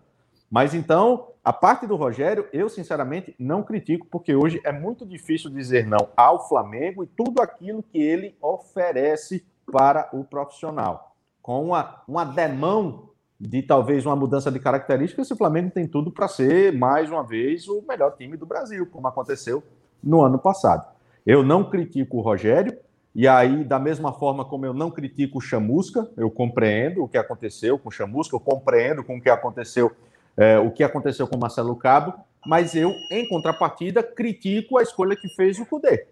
Mas 0.49 0.74
então, 0.74 1.28
a 1.43 1.53
parte 1.53 1.87
do 1.87 1.97
Rogério, 1.97 2.47
eu 2.53 2.68
sinceramente 2.68 3.35
não 3.37 3.64
critico, 3.64 4.07
porque 4.09 4.35
hoje 4.35 4.61
é 4.64 4.70
muito 4.70 5.05
difícil 5.05 5.51
dizer 5.51 5.87
não 5.89 6.09
ao 6.16 6.49
Flamengo 6.49 7.03
e 7.03 7.07
tudo 7.09 7.43
aquilo 7.43 7.82
que 7.82 7.99
ele 8.01 8.37
oferece 8.41 9.45
para 9.72 10.09
o 10.12 10.22
profissional. 10.22 11.16
Com 11.43 11.64
uma, 11.64 12.03
uma 12.07 12.24
demão 12.24 13.09
de 13.41 13.62
talvez 13.62 14.07
uma 14.07 14.14
mudança 14.14 14.53
de 14.53 14.61
características, 14.61 15.30
o 15.30 15.37
Flamengo 15.37 15.70
tem 15.70 15.89
tudo 15.89 16.12
para 16.12 16.28
ser, 16.28 16.72
mais 16.72 17.11
uma 17.11 17.24
vez, 17.24 17.66
o 17.66 17.82
melhor 17.82 18.14
time 18.16 18.37
do 18.37 18.47
Brasil, 18.47 18.87
como 18.87 19.09
aconteceu 19.09 19.62
no 20.03 20.22
ano 20.22 20.39
passado. 20.39 20.93
Eu 21.27 21.43
não 21.43 21.68
critico 21.68 22.18
o 22.18 22.20
Rogério, 22.20 22.77
e 23.14 23.29
aí, 23.29 23.62
da 23.62 23.79
mesma 23.79 24.12
forma 24.12 24.45
como 24.45 24.66
eu 24.66 24.75
não 24.75 24.91
critico 24.91 25.39
o 25.39 25.41
Chamusca, 25.41 26.11
eu 26.16 26.31
compreendo 26.31 27.05
o 27.05 27.09
que 27.09 27.16
aconteceu 27.16 27.79
com 27.79 27.89
o 27.89 27.93
Chamusca, 27.93 28.35
eu 28.35 28.41
compreendo 28.41 29.05
com 29.05 29.16
o 29.16 29.20
que 29.20 29.31
aconteceu, 29.31 29.93
é, 30.37 30.59
o 30.59 30.70
que 30.70 30.83
aconteceu 30.83 31.29
com 31.29 31.37
o 31.37 31.41
Marcelo 31.41 31.77
Cabo, 31.77 32.14
mas 32.45 32.75
eu, 32.75 32.93
em 33.12 33.29
contrapartida, 33.29 34.03
critico 34.03 34.79
a 34.79 34.83
escolha 34.83 35.14
que 35.14 35.29
fez 35.29 35.59
o 35.59 35.66
Cudê 35.66 36.07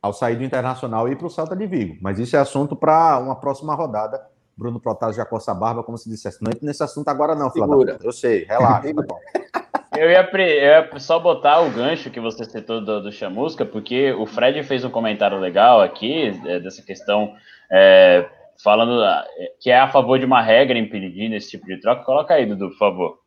ao 0.00 0.12
sair 0.12 0.36
do 0.36 0.42
Internacional 0.42 1.08
e 1.08 1.12
ir 1.12 1.16
para 1.16 1.28
o 1.28 1.30
Salta 1.30 1.54
de 1.54 1.66
Vigo. 1.66 1.96
Mas 2.00 2.18
isso 2.18 2.34
é 2.34 2.38
assunto 2.40 2.74
para 2.74 3.18
uma 3.20 3.36
próxima 3.36 3.74
rodada. 3.74 4.20
Bruno 4.56 4.80
Protásio 4.80 5.16
já 5.16 5.24
coça 5.24 5.52
a 5.52 5.54
barba, 5.54 5.84
como 5.84 5.96
se 5.96 6.10
dissesse. 6.10 6.42
Não 6.42 6.50
entra 6.50 6.66
nesse 6.66 6.82
assunto 6.82 7.08
agora, 7.08 7.34
não, 7.36 7.50
Flávio. 7.50 7.98
Eu 8.02 8.12
sei, 8.12 8.44
relaxa. 8.44 8.92
tá 8.92 9.02
bom. 9.02 9.18
Eu 9.96 10.10
ia, 10.10 10.28
eu 10.32 10.40
ia, 10.40 10.98
só 10.98 11.18
botar 11.18 11.60
o 11.60 11.70
gancho 11.70 12.10
que 12.10 12.18
você 12.18 12.44
citou 12.44 12.80
do, 12.80 13.02
do 13.02 13.12
Chamusca, 13.12 13.64
porque 13.64 14.12
o 14.12 14.24
Fred 14.24 14.62
fez 14.62 14.84
um 14.84 14.90
comentário 14.90 15.38
legal 15.38 15.82
aqui 15.82 16.32
é, 16.46 16.58
dessa 16.58 16.82
questão, 16.82 17.34
é, 17.70 18.26
falando 18.62 19.04
é, 19.04 19.24
que 19.60 19.70
é 19.70 19.78
a 19.78 19.88
favor 19.88 20.18
de 20.18 20.24
uma 20.24 20.40
regra 20.40 20.78
impedindo 20.78 21.34
esse 21.34 21.50
tipo 21.50 21.66
de 21.66 21.78
troca. 21.78 22.04
Coloca 22.04 22.32
aí, 22.32 22.46
Dudu, 22.46 22.70
por 22.70 22.78
favor, 22.78 23.18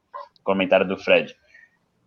comentário 0.43 0.87
do 0.87 0.97
Fred. 0.97 1.35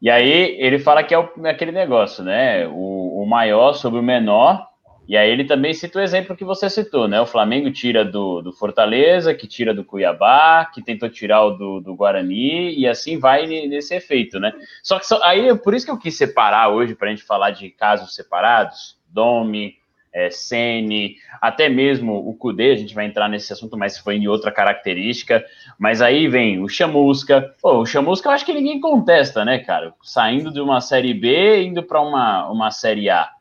E 0.02 0.10
aí 0.10 0.56
ele 0.60 0.78
fala 0.78 1.04
que 1.04 1.14
é 1.14 1.18
o, 1.18 1.30
aquele 1.44 1.72
negócio, 1.72 2.24
né? 2.24 2.66
O, 2.66 3.22
o 3.22 3.26
maior 3.26 3.74
sobre 3.74 4.00
o 4.00 4.02
menor 4.02 4.66
e 5.08 5.16
aí 5.16 5.30
ele 5.30 5.44
também 5.44 5.72
cita 5.72 5.98
o 5.98 6.02
exemplo 6.02 6.36
que 6.36 6.44
você 6.44 6.68
citou, 6.68 7.08
né? 7.08 7.18
O 7.18 7.26
Flamengo 7.26 7.70
tira 7.72 8.04
do, 8.04 8.42
do 8.42 8.52
Fortaleza, 8.52 9.34
que 9.34 9.46
tira 9.46 9.72
do 9.72 9.82
Cuiabá, 9.82 10.66
que 10.66 10.82
tentou 10.82 11.08
tirar 11.08 11.44
o 11.46 11.52
do, 11.52 11.80
do 11.80 11.94
Guarani, 11.94 12.78
e 12.78 12.86
assim 12.86 13.18
vai 13.18 13.46
nesse 13.46 13.94
efeito, 13.94 14.38
né? 14.38 14.52
Só 14.82 14.98
que 14.98 15.06
só, 15.06 15.18
aí, 15.24 15.56
por 15.56 15.72
isso 15.72 15.86
que 15.86 15.90
eu 15.90 15.98
quis 15.98 16.14
separar 16.14 16.68
hoje, 16.68 16.94
para 16.94 17.08
a 17.08 17.10
gente 17.10 17.22
falar 17.22 17.52
de 17.52 17.70
casos 17.70 18.14
separados, 18.14 18.98
Domi, 19.08 19.78
é, 20.12 20.30
Sene, 20.30 21.16
até 21.40 21.70
mesmo 21.70 22.14
o 22.28 22.34
Cudê, 22.34 22.72
a 22.72 22.76
gente 22.76 22.94
vai 22.94 23.06
entrar 23.06 23.28
nesse 23.28 23.50
assunto, 23.50 23.78
mas 23.78 23.96
foi 23.96 24.16
em 24.16 24.28
outra 24.28 24.50
característica. 24.50 25.44
Mas 25.78 26.02
aí 26.02 26.28
vem 26.28 26.62
o 26.62 26.68
Chamusca. 26.68 27.54
Pô, 27.62 27.78
o 27.78 27.86
Chamusca 27.86 28.28
eu 28.28 28.32
acho 28.32 28.44
que 28.44 28.52
ninguém 28.52 28.80
contesta, 28.80 29.44
né, 29.44 29.58
cara? 29.58 29.94
Saindo 30.02 30.52
de 30.52 30.60
uma 30.60 30.80
Série 30.80 31.14
B, 31.14 31.62
indo 31.62 31.82
para 31.82 32.00
uma, 32.00 32.50
uma 32.50 32.70
Série 32.70 33.08
A. 33.08 33.37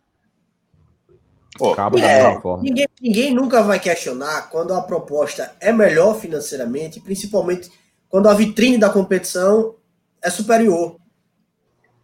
É, 2.60 2.62
ninguém, 2.62 2.88
ninguém 3.02 3.34
nunca 3.34 3.62
vai 3.62 3.80
questionar 3.80 4.50
quando 4.50 4.74
a 4.74 4.82
proposta 4.82 5.54
é 5.60 5.72
melhor 5.72 6.20
financeiramente, 6.20 7.00
principalmente 7.00 7.72
quando 8.10 8.30
a 8.30 8.34
vitrine 8.34 8.78
da 8.78 8.90
competição 8.90 9.76
é 10.22 10.30
superior. 10.30 10.98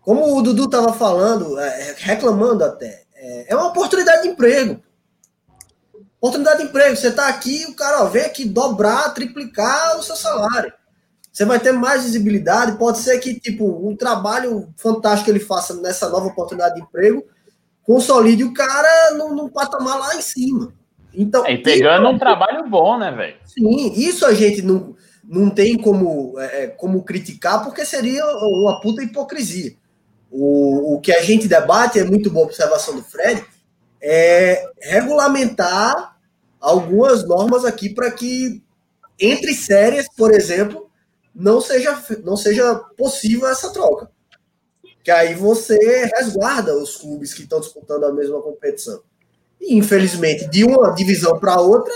Como 0.01 0.37
o 0.37 0.41
Dudu 0.41 0.65
estava 0.65 0.91
falando, 0.93 1.57
é, 1.59 1.95
reclamando 1.97 2.63
até, 2.63 3.03
é, 3.15 3.53
é, 3.53 3.55
uma 3.55 3.67
oportunidade 3.67 4.23
de 4.23 4.29
emprego. 4.29 4.81
Oportunidade 6.19 6.59
de 6.59 6.69
emprego. 6.69 6.95
Você 6.95 7.07
está 7.07 7.29
aqui, 7.29 7.65
o 7.69 7.75
cara 7.75 8.03
ó, 8.03 8.07
vem 8.07 8.23
aqui 8.23 8.45
dobrar, 8.45 9.13
triplicar 9.13 9.97
o 9.97 10.03
seu 10.03 10.15
salário. 10.15 10.73
Você 11.31 11.45
vai 11.45 11.59
ter 11.59 11.71
mais 11.71 12.03
visibilidade. 12.03 12.77
Pode 12.77 12.99
ser 12.99 13.17
que 13.19 13.39
tipo 13.39 13.65
um 13.65 13.95
trabalho 13.95 14.73
fantástico 14.77 15.25
que 15.25 15.31
ele 15.31 15.39
faça 15.39 15.73
nessa 15.75 16.09
nova 16.09 16.27
oportunidade 16.27 16.75
de 16.75 16.81
emprego 16.81 17.23
consolide 17.83 18.43
o 18.43 18.53
cara 18.53 19.11
num, 19.15 19.35
num 19.35 19.49
patamar 19.49 19.99
lá 19.99 20.15
em 20.15 20.21
cima. 20.21 20.73
Então, 21.13 21.45
é, 21.45 21.53
e 21.53 21.57
pegando 21.61 22.05
isso, 22.05 22.15
um 22.15 22.19
trabalho 22.19 22.67
bom, 22.67 22.97
né, 22.97 23.11
velho? 23.11 23.35
Sim, 23.45 23.93
isso 23.95 24.25
a 24.25 24.33
gente 24.33 24.61
não, 24.61 24.95
não 25.23 25.49
tem 25.49 25.77
como, 25.77 26.39
é, 26.39 26.63
é, 26.63 26.67
como 26.67 27.03
criticar, 27.03 27.63
porque 27.63 27.85
seria 27.85 28.25
uma 28.25 28.81
puta 28.81 29.03
hipocrisia. 29.03 29.75
O, 30.31 30.95
o 30.95 31.01
que 31.01 31.11
a 31.11 31.21
gente 31.21 31.47
debate, 31.47 31.99
é 31.99 32.03
muito 32.03 32.31
boa 32.31 32.47
observação 32.47 32.95
do 32.95 33.03
Fred, 33.03 33.45
é 34.01 34.67
regulamentar 34.81 36.17
algumas 36.59 37.27
normas 37.27 37.63
aqui 37.63 37.89
para 37.89 38.09
que, 38.09 38.63
entre 39.19 39.53
séries, 39.53 40.07
por 40.17 40.33
exemplo, 40.33 40.89
não 41.35 41.61
seja, 41.61 42.01
não 42.23 42.35
seja 42.35 42.75
possível 42.97 43.47
essa 43.47 43.71
troca 43.71 44.09
que 45.03 45.11
aí 45.11 45.35
você 45.35 45.77
resguarda 46.15 46.75
os 46.75 46.95
clubes 46.95 47.33
que 47.33 47.43
estão 47.43 47.59
disputando 47.59 48.05
a 48.05 48.13
mesma 48.13 48.41
competição. 48.41 49.01
E, 49.59 49.75
infelizmente, 49.75 50.47
de 50.47 50.63
uma 50.63 50.91
divisão 50.91 51.37
para 51.37 51.59
outra, 51.59 51.93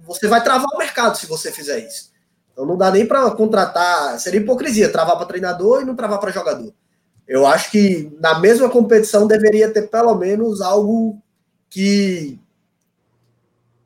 você 0.00 0.26
vai 0.26 0.42
travar 0.42 0.66
o 0.74 0.78
mercado 0.78 1.18
se 1.18 1.26
você 1.26 1.52
fizer 1.52 1.86
isso. 1.86 2.10
Então 2.52 2.66
não 2.66 2.76
dá 2.76 2.90
nem 2.90 3.06
para 3.06 3.30
contratar, 3.30 4.18
seria 4.18 4.40
hipocrisia, 4.40 4.90
travar 4.90 5.16
para 5.16 5.26
treinador 5.26 5.82
e 5.82 5.84
não 5.84 5.94
travar 5.94 6.18
para 6.18 6.30
jogador. 6.30 6.72
Eu 7.28 7.46
acho 7.46 7.70
que 7.70 8.12
na 8.18 8.38
mesma 8.38 8.68
competição 8.68 9.26
deveria 9.26 9.70
ter 9.70 9.88
pelo 9.88 10.14
menos 10.14 10.60
algo 10.60 11.20
que 11.68 12.38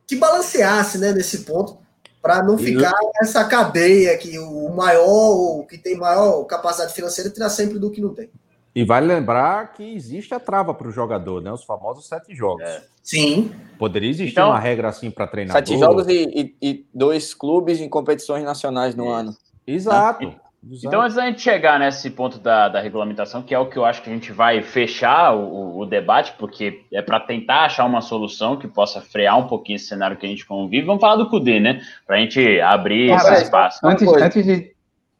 que 0.06 0.16
balanceasse, 0.16 0.98
né, 0.98 1.12
nesse 1.12 1.38
ponto, 1.38 1.78
para 2.20 2.42
não 2.42 2.58
ficar 2.58 2.92
essa 3.22 3.44
cadeia 3.44 4.16
que 4.18 4.38
o 4.38 4.68
maior, 4.70 5.58
o 5.60 5.66
que 5.66 5.78
tem 5.78 5.96
maior 5.96 6.44
capacidade 6.44 6.92
financeira, 6.92 7.30
terá 7.30 7.48
sempre 7.48 7.78
do 7.78 7.90
que 7.90 8.00
não 8.00 8.14
tem. 8.14 8.30
E 8.74 8.82
vale 8.84 9.06
lembrar 9.06 9.72
que 9.72 9.94
existe 9.94 10.34
a 10.34 10.40
trava 10.40 10.74
para 10.74 10.88
o 10.88 10.90
jogador, 10.90 11.40
né? 11.40 11.52
Os 11.52 11.62
famosos 11.62 12.08
sete 12.08 12.34
jogos. 12.34 12.64
É. 12.64 12.82
Sim. 13.02 13.52
Poderia 13.78 14.08
existir 14.08 14.32
então, 14.32 14.48
uma 14.48 14.58
regra 14.58 14.88
assim 14.88 15.10
para 15.10 15.26
treinador. 15.26 15.64
Sete 15.64 15.78
jogos 15.78 16.08
e, 16.08 16.54
e, 16.60 16.70
e, 16.70 16.86
dois 16.92 17.34
clubes 17.34 17.80
em 17.80 17.88
competições 17.88 18.42
nacionais 18.42 18.94
no 18.96 19.08
ano. 19.08 19.36
Exato. 19.66 20.24
Exato. 20.70 20.86
Então, 20.86 21.02
antes 21.02 21.14
da 21.14 21.26
gente 21.26 21.42
chegar 21.42 21.78
nesse 21.78 22.08
ponto 22.08 22.38
da, 22.38 22.70
da 22.70 22.80
regulamentação, 22.80 23.42
que 23.42 23.54
é 23.54 23.58
o 23.58 23.66
que 23.66 23.76
eu 23.76 23.84
acho 23.84 24.02
que 24.02 24.08
a 24.08 24.12
gente 24.12 24.32
vai 24.32 24.62
fechar 24.62 25.34
o, 25.36 25.78
o 25.78 25.84
debate, 25.84 26.34
porque 26.38 26.82
é 26.90 27.02
para 27.02 27.20
tentar 27.20 27.66
achar 27.66 27.84
uma 27.84 28.00
solução 28.00 28.56
que 28.56 28.66
possa 28.66 29.00
frear 29.02 29.38
um 29.38 29.46
pouquinho 29.46 29.76
esse 29.76 29.86
cenário 29.86 30.16
que 30.16 30.24
a 30.24 30.28
gente 30.28 30.46
convive, 30.46 30.86
vamos 30.86 31.02
falar 31.02 31.16
do 31.16 31.28
CUDE, 31.28 31.60
né? 31.60 31.82
Para 32.06 32.16
a 32.16 32.18
gente 32.18 32.60
abrir 32.60 33.12
ah, 33.12 33.16
esse 33.16 33.42
espaço. 33.44 33.78
Antes, 33.84 34.08
antes 34.08 34.44
de 34.44 34.73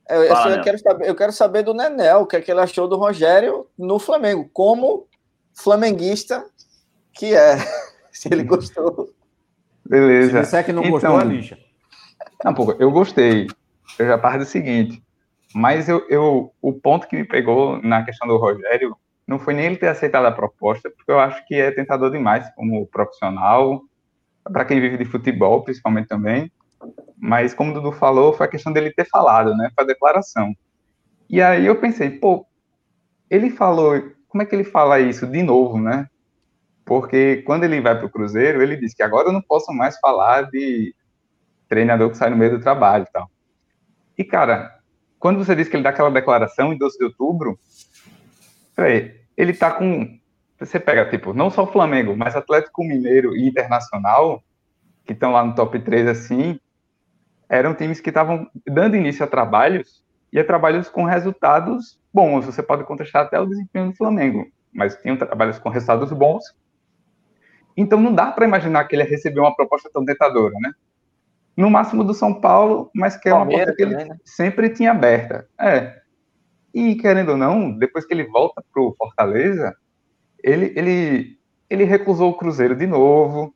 eu, 0.09 0.29
Fala, 0.29 0.57
eu, 0.57 0.63
quero 0.63 0.79
saber, 0.79 1.09
eu 1.09 1.15
quero 1.15 1.33
saber 1.33 1.63
do 1.63 1.75
Nenel, 1.75 2.21
o 2.21 2.27
que, 2.27 2.37
é 2.37 2.41
que 2.41 2.51
ele 2.51 2.61
achou 2.61 2.87
do 2.87 2.97
Rogério 2.97 3.67
no 3.79 3.99
Flamengo, 3.99 4.49
como 4.53 5.07
flamenguista 5.55 6.45
que 7.13 7.35
é, 7.35 7.57
se 8.13 8.29
ele 8.33 8.45
gostou. 8.45 9.11
Beleza. 9.87 10.39
Se 10.39 10.41
disser 10.41 10.65
que 10.65 10.73
não 10.73 10.83
então, 10.83 10.93
gostou, 10.93 11.21
é 11.21 11.25
lixa. 11.25 11.59
Não, 12.45 12.53
pô, 12.53 12.73
eu 12.79 12.91
gostei. 12.91 13.47
Eu 13.99 14.07
já 14.07 14.19
parto 14.19 14.41
do 14.41 14.45
seguinte, 14.45 15.03
mas 15.55 15.89
eu, 15.89 16.05
eu, 16.09 16.53
o 16.61 16.73
ponto 16.73 17.07
que 17.07 17.17
me 17.17 17.25
pegou 17.25 17.81
na 17.81 18.05
questão 18.05 18.27
do 18.27 18.37
Rogério 18.37 18.97
não 19.27 19.39
foi 19.39 19.55
nem 19.55 19.67
ele 19.67 19.77
ter 19.77 19.89
aceitado 19.89 20.27
a 20.27 20.33
proposta, 20.33 20.91
porque 20.91 21.11
eu 21.11 21.19
acho 21.19 21.47
que 21.47 21.55
é 21.55 21.71
tentador 21.71 22.11
demais 22.11 22.47
como 22.55 22.87
profissional, 22.87 23.83
para 24.53 24.65
quem 24.65 24.81
vive 24.81 24.99
de 24.99 25.05
futebol, 25.05 25.63
principalmente 25.63 26.09
também. 26.09 26.51
Mas, 27.27 27.55
como 27.55 27.71
o 27.71 27.75
Dudu 27.75 27.91
falou, 27.91 28.35
foi 28.35 28.45
a 28.45 28.51
questão 28.51 28.71
dele 28.71 28.93
ter 28.93 29.09
falado, 29.09 29.57
né? 29.57 29.71
Foi 29.75 29.83
a 29.83 29.87
declaração. 29.87 30.55
E 31.27 31.41
aí 31.41 31.65
eu 31.65 31.81
pensei, 31.81 32.11
pô, 32.11 32.47
ele 33.31 33.49
falou, 33.49 33.99
como 34.29 34.43
é 34.43 34.47
que 34.47 34.55
ele 34.55 34.63
fala 34.63 35.01
isso 35.01 35.27
de 35.27 35.43
novo, 35.43 35.81
né? 35.81 36.07
Porque 36.85 37.39
quando 37.47 37.65
ele 37.65 37.81
vai 37.81 37.97
para 37.97 38.05
o 38.05 38.11
Cruzeiro, 38.11 38.63
ele 38.63 38.77
diz 38.77 38.93
que 38.93 39.03
agora 39.03 39.29
eu 39.29 39.33
não 39.33 39.41
posso 39.41 39.73
mais 39.73 39.99
falar 40.01 40.51
de 40.51 40.95
treinador 41.67 42.11
que 42.11 42.19
sai 42.19 42.29
no 42.29 42.37
meio 42.37 42.59
do 42.59 42.63
trabalho 42.63 43.07
e 43.09 43.11
tal. 43.11 43.31
E, 44.19 44.23
cara, 44.23 44.79
quando 45.19 45.43
você 45.43 45.57
diz 45.57 45.67
que 45.67 45.77
ele 45.77 45.83
dá 45.83 45.89
aquela 45.89 46.11
declaração 46.11 46.75
em 46.75 46.79
12 46.79 46.99
de 46.99 47.05
outubro, 47.05 47.59
peraí, 48.77 49.19
ele 49.35 49.55
tá 49.55 49.71
com. 49.71 50.19
Você 50.61 50.79
pega, 50.79 51.09
tipo, 51.09 51.33
não 51.33 51.49
só 51.49 51.65
o 51.65 51.73
Flamengo, 51.73 52.15
mas 52.15 52.37
Atlético 52.37 52.85
Mineiro 52.85 53.35
e 53.35 53.49
Internacional, 53.49 54.45
que 55.07 55.15
estão 55.15 55.33
lá 55.33 55.43
no 55.43 55.55
top 55.55 55.79
3 55.79 56.07
assim, 56.07 56.61
eram 57.49 57.75
times 57.75 58.01
que 58.01 58.11
estavam 58.11 58.49
dando 58.67 58.97
início 58.97 59.25
a 59.25 59.29
trabalhos 59.29 60.05
e 60.33 60.39
a 60.39 60.45
trabalhos 60.45 60.89
com 60.89 61.05
resultados 61.05 62.01
bons. 62.13 62.47
Você 62.47 62.63
pode 62.63 62.85
contestar 62.85 63.23
até 63.23 63.41
o 63.41 63.47
desempenho 63.47 63.91
do 63.91 63.97
Flamengo, 63.97 64.47
mas 64.73 64.97
tinham 64.97 65.17
trabalhos 65.17 65.59
com 65.59 65.69
resultados 65.69 66.13
bons. 66.13 66.45
Então 67.77 68.01
não 68.01 68.15
dá 68.15 68.31
para 68.31 68.47
imaginar 68.47 68.85
que 68.85 68.97
ele 68.97 69.05
recebeu 69.05 69.43
uma 69.43 69.55
proposta 69.55 69.91
tão 69.93 70.05
tentadora, 70.05 70.55
né? 70.61 70.73
No 71.57 71.71
máximo 71.71 72.03
do 72.03 72.15
São 72.15 72.41
Paulo, 72.41 72.91
mas 72.95 73.17
que 73.17 73.29
é 73.29 73.35
uma 73.35 73.47
porta 73.47 73.75
que 73.75 73.83
ele 73.83 73.93
também, 73.93 74.09
né? 74.09 74.17
sempre 74.25 74.71
tinha 74.71 74.91
aberta. 74.91 75.49
É. 75.59 76.01
E 76.73 76.97
querendo 76.97 77.31
ou 77.31 77.37
não, 77.37 77.71
depois 77.71 78.05
que 78.05 78.13
ele 78.13 78.25
volta 78.25 78.63
para 78.73 78.83
o 78.83 78.95
Fortaleza, 78.97 79.73
ele, 80.43 80.73
ele, 80.75 81.39
ele 81.71 81.85
recusou 81.85 82.31
o 82.31 82.37
Cruzeiro 82.37 82.75
de 82.75 82.87
novo, 82.87 83.55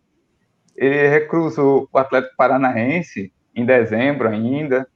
ele 0.77 1.09
recusou 1.09 1.89
o 1.93 1.99
Atlético 1.99 2.37
Paranaense 2.37 3.33
em 3.59 3.65
dezembro 3.65 4.29
ainda. 4.29 4.87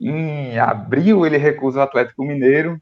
Em 0.00 0.58
abril 0.58 1.26
ele 1.26 1.36
recusa 1.36 1.80
o 1.80 1.82
Atlético 1.82 2.24
Mineiro, 2.24 2.80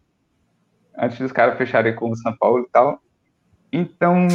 antes 0.96 1.18
dos 1.18 1.32
caras 1.32 1.56
fecharem 1.56 1.94
com 1.94 2.10
o 2.10 2.16
São 2.16 2.36
Paulo 2.36 2.64
e 2.64 2.70
tal. 2.70 3.00
Então, 3.72 4.26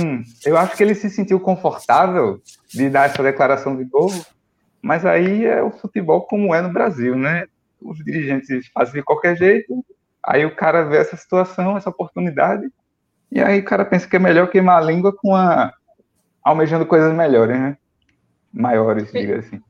eu 0.45 0.57
acho 0.57 0.75
que 0.75 0.83
ele 0.83 0.95
se 0.95 1.09
sentiu 1.09 1.39
confortável 1.39 2.41
de 2.73 2.89
dar 2.89 3.09
essa 3.09 3.21
declaração 3.21 3.75
de 3.75 3.89
novo, 3.91 4.25
mas 4.81 5.05
aí 5.05 5.45
é 5.45 5.61
o 5.61 5.71
futebol 5.71 6.21
como 6.21 6.55
é 6.55 6.61
no 6.61 6.71
Brasil, 6.71 7.15
né? 7.15 7.45
Os 7.81 7.97
dirigentes 8.03 8.67
fazem 8.73 8.93
de 8.93 9.03
qualquer 9.03 9.35
jeito, 9.35 9.85
aí 10.23 10.45
o 10.45 10.55
cara 10.55 10.83
vê 10.83 10.97
essa 10.97 11.17
situação, 11.17 11.75
essa 11.75 11.89
oportunidade, 11.89 12.67
e 13.31 13.41
aí 13.41 13.59
o 13.59 13.65
cara 13.65 13.83
pensa 13.83 14.07
que 14.07 14.15
é 14.15 14.19
melhor 14.19 14.49
queimar 14.49 14.81
a 14.81 14.85
língua 14.85 15.13
com 15.13 15.35
a 15.35 15.73
almejando 16.41 16.85
coisas 16.85 17.13
melhores, 17.13 17.59
né? 17.59 17.77
Maiores, 18.53 19.11
diga 19.11 19.39
assim. 19.39 19.61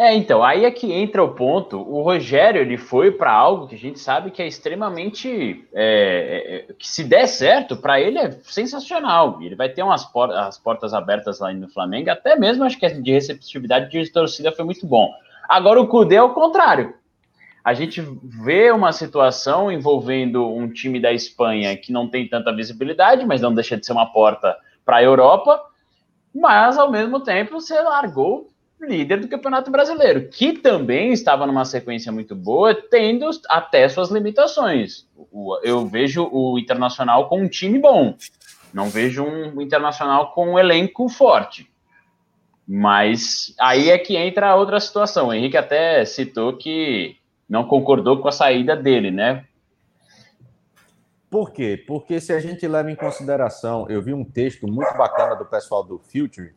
É, 0.00 0.14
então, 0.14 0.42
aí 0.42 0.64
é 0.64 0.70
que 0.70 0.90
entra 0.90 1.22
o 1.22 1.34
ponto. 1.34 1.78
O 1.78 2.00
Rogério 2.00 2.62
ele 2.62 2.78
foi 2.78 3.10
para 3.10 3.30
algo 3.30 3.68
que 3.68 3.74
a 3.74 3.78
gente 3.78 3.98
sabe 3.98 4.30
que 4.30 4.40
é 4.40 4.46
extremamente. 4.46 5.62
É, 5.74 6.64
é, 6.70 6.72
que 6.72 6.88
se 6.88 7.04
der 7.04 7.26
certo, 7.26 7.76
para 7.76 8.00
ele 8.00 8.18
é 8.18 8.30
sensacional. 8.30 9.42
Ele 9.42 9.54
vai 9.54 9.68
ter 9.68 9.82
umas 9.82 10.06
por 10.06 10.30
as 10.30 10.56
portas 10.56 10.94
abertas 10.94 11.40
lá 11.40 11.52
no 11.52 11.68
Flamengo, 11.68 12.08
até 12.08 12.34
mesmo 12.34 12.64
acho 12.64 12.78
que 12.78 12.88
de 12.88 13.12
receptividade 13.12 13.90
de 13.90 14.10
torcida 14.10 14.50
foi 14.50 14.64
muito 14.64 14.86
bom. 14.86 15.12
Agora 15.46 15.78
o 15.78 15.86
Cudê 15.86 16.14
é 16.14 16.22
o 16.22 16.32
contrário. 16.32 16.94
A 17.62 17.74
gente 17.74 18.00
vê 18.24 18.70
uma 18.70 18.92
situação 18.92 19.70
envolvendo 19.70 20.48
um 20.48 20.66
time 20.66 20.98
da 20.98 21.12
Espanha 21.12 21.76
que 21.76 21.92
não 21.92 22.08
tem 22.08 22.26
tanta 22.26 22.56
visibilidade, 22.56 23.26
mas 23.26 23.42
não 23.42 23.52
deixa 23.52 23.76
de 23.76 23.84
ser 23.84 23.92
uma 23.92 24.10
porta 24.10 24.56
para 24.82 24.96
a 24.96 25.02
Europa. 25.02 25.62
Mas 26.34 26.78
ao 26.78 26.90
mesmo 26.90 27.20
tempo 27.20 27.60
você 27.60 27.78
largou 27.82 28.48
líder 28.80 29.20
do 29.20 29.28
Campeonato 29.28 29.70
Brasileiro, 29.70 30.28
que 30.28 30.54
também 30.54 31.12
estava 31.12 31.46
numa 31.46 31.64
sequência 31.64 32.10
muito 32.10 32.34
boa, 32.34 32.74
tendo 32.74 33.28
até 33.48 33.88
suas 33.88 34.10
limitações. 34.10 35.06
Eu 35.62 35.86
vejo 35.86 36.28
o 36.32 36.58
Internacional 36.58 37.28
com 37.28 37.40
um 37.42 37.48
time 37.48 37.78
bom, 37.78 38.14
não 38.72 38.88
vejo 38.88 39.24
um 39.24 39.60
Internacional 39.60 40.32
com 40.32 40.52
um 40.52 40.58
elenco 40.58 41.08
forte. 41.08 41.70
Mas 42.66 43.52
aí 43.58 43.90
é 43.90 43.98
que 43.98 44.16
entra 44.16 44.54
outra 44.54 44.78
situação. 44.78 45.28
O 45.28 45.34
Henrique 45.34 45.56
até 45.56 46.04
citou 46.04 46.56
que 46.56 47.16
não 47.48 47.64
concordou 47.64 48.20
com 48.20 48.28
a 48.28 48.32
saída 48.32 48.76
dele, 48.76 49.10
né? 49.10 49.44
Por 51.28 51.52
quê? 51.52 51.82
Porque 51.86 52.20
se 52.20 52.32
a 52.32 52.38
gente 52.38 52.66
leva 52.66 52.90
em 52.90 52.94
consideração, 52.94 53.88
eu 53.88 54.00
vi 54.00 54.14
um 54.14 54.24
texto 54.24 54.66
muito 54.68 54.96
bacana 54.96 55.34
do 55.34 55.44
pessoal 55.44 55.82
do 55.82 55.98
Future, 55.98 56.54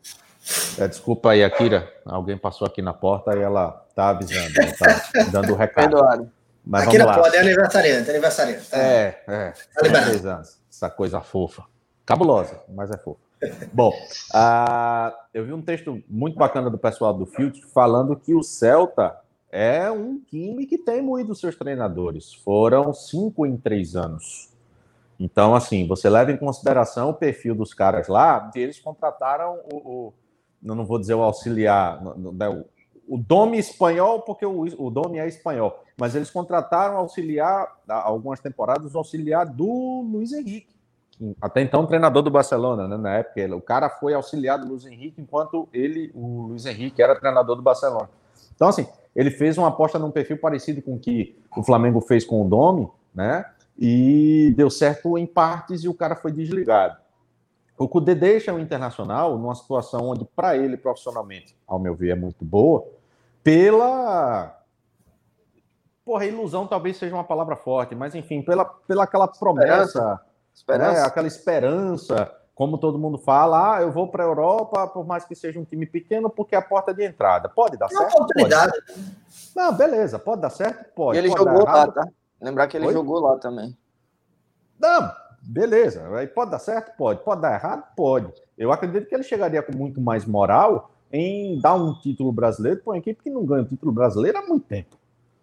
é, 0.78 0.88
desculpa 0.88 1.32
aí, 1.32 1.44
Akira. 1.44 1.92
Alguém 2.06 2.38
passou 2.38 2.68
aqui 2.68 2.82
na 2.82 2.94
porta 2.94 3.36
e 3.36 3.42
ela 3.42 3.86
tá 3.96 4.10
avisando, 4.10 4.54
tá 4.78 5.24
dando 5.32 5.54
o 5.54 5.56
recado. 5.56 5.96
Eduardo. 5.96 6.32
Mas 6.66 6.88
Akira 6.88 7.04
vamos 7.06 7.18
lá. 7.18 7.24
pode, 7.24 7.36
é 7.36 7.40
aniversariante, 7.40 8.08
é 8.08 8.12
aniversariante. 8.12 8.70
Tá? 8.70 8.78
É, 8.78 9.24
é. 9.28 9.54
Tá 9.76 10.30
anos. 10.32 10.60
Essa 10.70 10.90
coisa 10.90 11.22
fofa. 11.22 11.64
Cabulosa, 12.06 12.62
mas 12.70 12.92
é 12.92 12.98
fofa. 12.98 13.20
Bom, 13.74 13.90
uh, 13.90 15.14
eu 15.34 15.46
vi 15.46 15.54
um 15.54 15.62
texto 15.62 16.02
muito 16.08 16.38
bacana 16.38 16.70
do 16.70 16.78
pessoal 16.78 17.14
do 17.14 17.26
Field 17.26 17.62
falando 17.74 18.16
que 18.16 18.34
o 18.34 18.42
Celta 18.42 19.18
é 19.52 19.92
um 19.92 20.20
time 20.20 20.66
que 20.66 20.78
tem 20.78 21.02
muito 21.02 21.36
seus 21.36 21.56
treinadores. 21.56 22.34
Foram 22.34 22.94
cinco 22.94 23.46
em 23.46 23.58
três 23.58 23.96
anos. 23.96 24.50
Então, 25.20 25.54
assim, 25.54 25.88
você 25.88 26.10
leva 26.10 26.32
em 26.32 26.38
consideração 26.38 27.10
o 27.10 27.14
perfil 27.14 27.54
dos 27.54 27.74
caras 27.74 28.08
lá, 28.08 28.50
eles 28.56 28.80
contrataram 28.80 29.60
o, 29.72 29.78
o 29.78 30.14
não 30.64 30.86
vou 30.86 31.00
dizer 31.00 31.14
o 31.14 31.22
auxiliar, 31.22 32.02
né, 32.04 32.64
o 33.08 33.18
Dome 33.18 33.58
espanhol, 33.58 34.22
porque 34.22 34.46
o, 34.46 34.62
o 34.78 34.90
Dome 34.90 35.20
é 35.20 35.28
espanhol, 35.28 35.84
mas 35.98 36.16
eles 36.16 36.30
contrataram 36.30 36.98
auxiliar, 36.98 37.68
algumas 37.88 38.40
temporadas, 38.40 38.96
o 38.96 38.98
auxiliar 38.98 39.46
do 39.46 40.02
Luiz 40.02 40.32
Henrique, 40.32 40.74
até 41.42 41.62
então 41.62 41.86
treinador 41.86 42.24
do 42.24 42.32
Barcelona, 42.32 42.88
né, 42.88 42.98
na 42.98 43.18
época, 43.18 43.56
o 43.56 43.62
cara 43.62 43.90
foi 43.90 44.14
auxiliar 44.14 44.58
do 44.58 44.68
Luiz 44.68 44.86
Henrique, 44.86 45.22
enquanto 45.22 45.68
ele, 45.72 46.12
o 46.14 46.48
Luiz 46.48 46.66
Henrique, 46.66 47.02
era 47.02 47.16
treinador 47.16 47.56
do 47.56 47.62
Barcelona. 47.62 48.10
Então, 48.56 48.68
assim, 48.68 48.88
ele 49.16 49.30
fez 49.30 49.58
uma 49.58 49.68
aposta 49.68 50.00
num 50.00 50.12
perfil 50.12 50.38
parecido 50.38 50.82
com 50.82 50.96
o 50.96 51.00
que 51.00 51.38
o 51.56 51.64
Flamengo 51.64 52.02
fez 52.02 52.26
com 52.26 52.44
o 52.44 52.50
Dome, 52.50 52.90
né, 53.14 53.46
e 53.78 54.54
deu 54.56 54.70
certo 54.70 55.18
em 55.18 55.26
partes 55.26 55.84
e 55.84 55.88
o 55.88 55.94
cara 55.94 56.16
foi 56.16 56.32
desligado. 56.32 56.98
O 57.84 57.88
Cudê 57.90 58.16
deixa 58.16 58.54
o 58.54 58.60
Internacional 58.60 59.38
numa 59.38 59.54
situação 59.56 60.10
onde, 60.10 60.24
para 60.24 60.56
ele, 60.56 60.78
profissionalmente, 60.78 61.56
ao 61.68 61.78
meu 61.78 61.94
ver, 61.94 62.12
é 62.12 62.16
muito 62.16 62.46
boa, 62.46 62.86
pela. 63.44 64.58
Porra, 66.06 66.26
ilusão 66.26 66.66
talvez 66.66 66.98
seja 66.98 67.14
uma 67.14 67.24
palavra 67.24 67.56
forte, 67.56 67.94
mas 67.96 68.16
enfim, 68.16 68.42
pela, 68.42 68.66
pela 68.66 69.04
aquela 69.04 69.28
promessa, 69.28 70.22
esperança. 70.54 71.02
Né, 71.02 71.08
aquela 71.08 71.28
esperança 71.28 72.32
como 72.56 72.78
todo 72.78 73.00
mundo 73.00 73.18
fala, 73.18 73.78
ah, 73.78 73.82
eu 73.82 73.92
vou 73.92 74.08
para 74.10 74.24
a 74.24 74.28
Europa, 74.28 74.88
por 74.88 75.06
mais 75.06 75.26
que 75.26 75.34
seja 75.34 75.60
um 75.60 75.66
time 75.66 75.86
pequeno, 75.86 76.30
porque 76.30 76.54
é 76.54 76.58
a 76.58 76.62
porta 76.62 76.94
de 76.94 77.04
entrada. 77.04 77.50
Pode 77.50 77.78
dar 77.78 77.88
é 77.88 77.90
certo? 77.90 78.14
Oportunidade. 78.14 78.72
Pode. 78.72 79.18
Não, 79.56 79.74
beleza, 79.74 80.20
pode 80.20 80.42
dar 80.42 80.52
certo? 80.52 80.94
Pode. 80.94 81.18
E 81.18 81.20
ele 81.20 81.30
pode 81.30 81.44
jogou 81.44 81.66
lá, 81.66 81.92
tá? 81.92 82.08
Lembrar 82.40 82.68
que 82.68 82.78
ele 82.78 82.88
Oi? 82.88 82.94
jogou 82.94 83.20
lá 83.20 83.38
também. 83.38 83.76
Não, 84.80 85.12
beleza. 85.44 86.08
Aí 86.16 86.28
pode 86.28 86.52
dar 86.52 86.60
certo? 86.60 86.96
Pode. 86.98 87.24
Pode 87.24 87.42
dar 87.42 87.54
errado? 87.54 87.84
Pode. 87.96 88.32
Eu 88.58 88.72
acredito 88.72 89.08
que 89.08 89.16
ele 89.16 89.24
chegaria 89.24 89.62
com 89.62 89.76
muito 89.76 90.00
mais 90.00 90.26
moral 90.26 90.92
em 91.12 91.60
dar 91.60 91.76
um 91.76 91.94
título 92.00 92.32
brasileiro 92.32 92.82
para 92.82 92.92
uma 92.92 92.98
equipe 92.98 93.22
que 93.22 93.30
não 93.30 93.46
ganha 93.46 93.64
o 93.64 93.68
título 93.68 93.92
brasileiro 93.92 94.38
há 94.38 94.42
muito 94.42 94.66
tempo. 94.66 94.98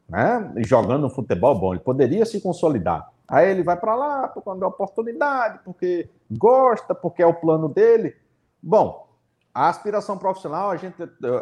Né? 0.09 0.53
Jogando 0.67 1.07
um 1.07 1.11
futebol 1.11 1.55
bom. 1.55 1.75
Ele 1.75 1.83
poderia 1.83 2.25
se 2.25 2.41
consolidar. 2.41 3.13
Aí 3.29 3.49
ele 3.49 3.63
vai 3.63 3.77
para 3.77 3.95
lá 3.95 4.27
por 4.27 4.43
quando 4.43 4.65
é 4.65 4.67
oportunidade, 4.67 5.61
porque 5.65 6.09
gosta, 6.29 6.93
porque 6.93 7.23
é 7.23 7.27
o 7.27 7.35
plano 7.35 7.69
dele. 7.69 8.17
Bom, 8.61 9.09
a 9.55 9.69
aspiração 9.69 10.19
profissional, 10.19 10.71
a 10.71 10.77
gente, 10.77 10.97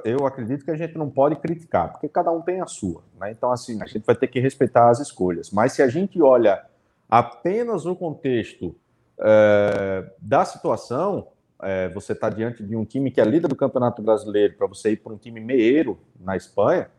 eu 0.05 0.27
acredito 0.27 0.65
que 0.65 0.71
a 0.71 0.77
gente 0.77 0.99
não 0.99 1.09
pode 1.09 1.37
criticar, 1.37 1.93
porque 1.93 2.09
cada 2.09 2.31
um 2.31 2.43
tem 2.43 2.61
a 2.61 2.67
sua. 2.67 3.03
Né? 3.19 3.31
Então, 3.31 3.51
assim, 3.51 3.83
a 3.83 3.87
gente 3.87 4.05
vai 4.05 4.15
ter 4.15 4.27
que 4.27 4.39
respeitar 4.39 4.91
as 4.91 5.01
escolhas. 5.01 5.51
Mas 5.51 5.73
se 5.73 5.83
a 5.83 5.89
gente 5.89 6.21
olha 6.21 6.63
apenas 7.09 7.87
o 7.87 7.97
contexto 7.97 8.75
é, 9.21 10.11
da 10.21 10.45
situação, 10.45 11.29
é, 11.63 11.89
você 11.89 12.13
está 12.13 12.29
diante 12.29 12.63
de 12.63 12.77
um 12.77 12.85
time 12.85 13.11
que 13.11 13.21
é 13.21 13.25
líder 13.25 13.49
do 13.49 13.57
Campeonato 13.57 14.03
Brasileiro, 14.03 14.55
para 14.57 14.67
você 14.67 14.93
ir 14.93 14.97
para 14.99 15.13
um 15.13 15.17
time 15.17 15.41
meieiro 15.41 15.99
na 16.21 16.37
Espanha, 16.37 16.91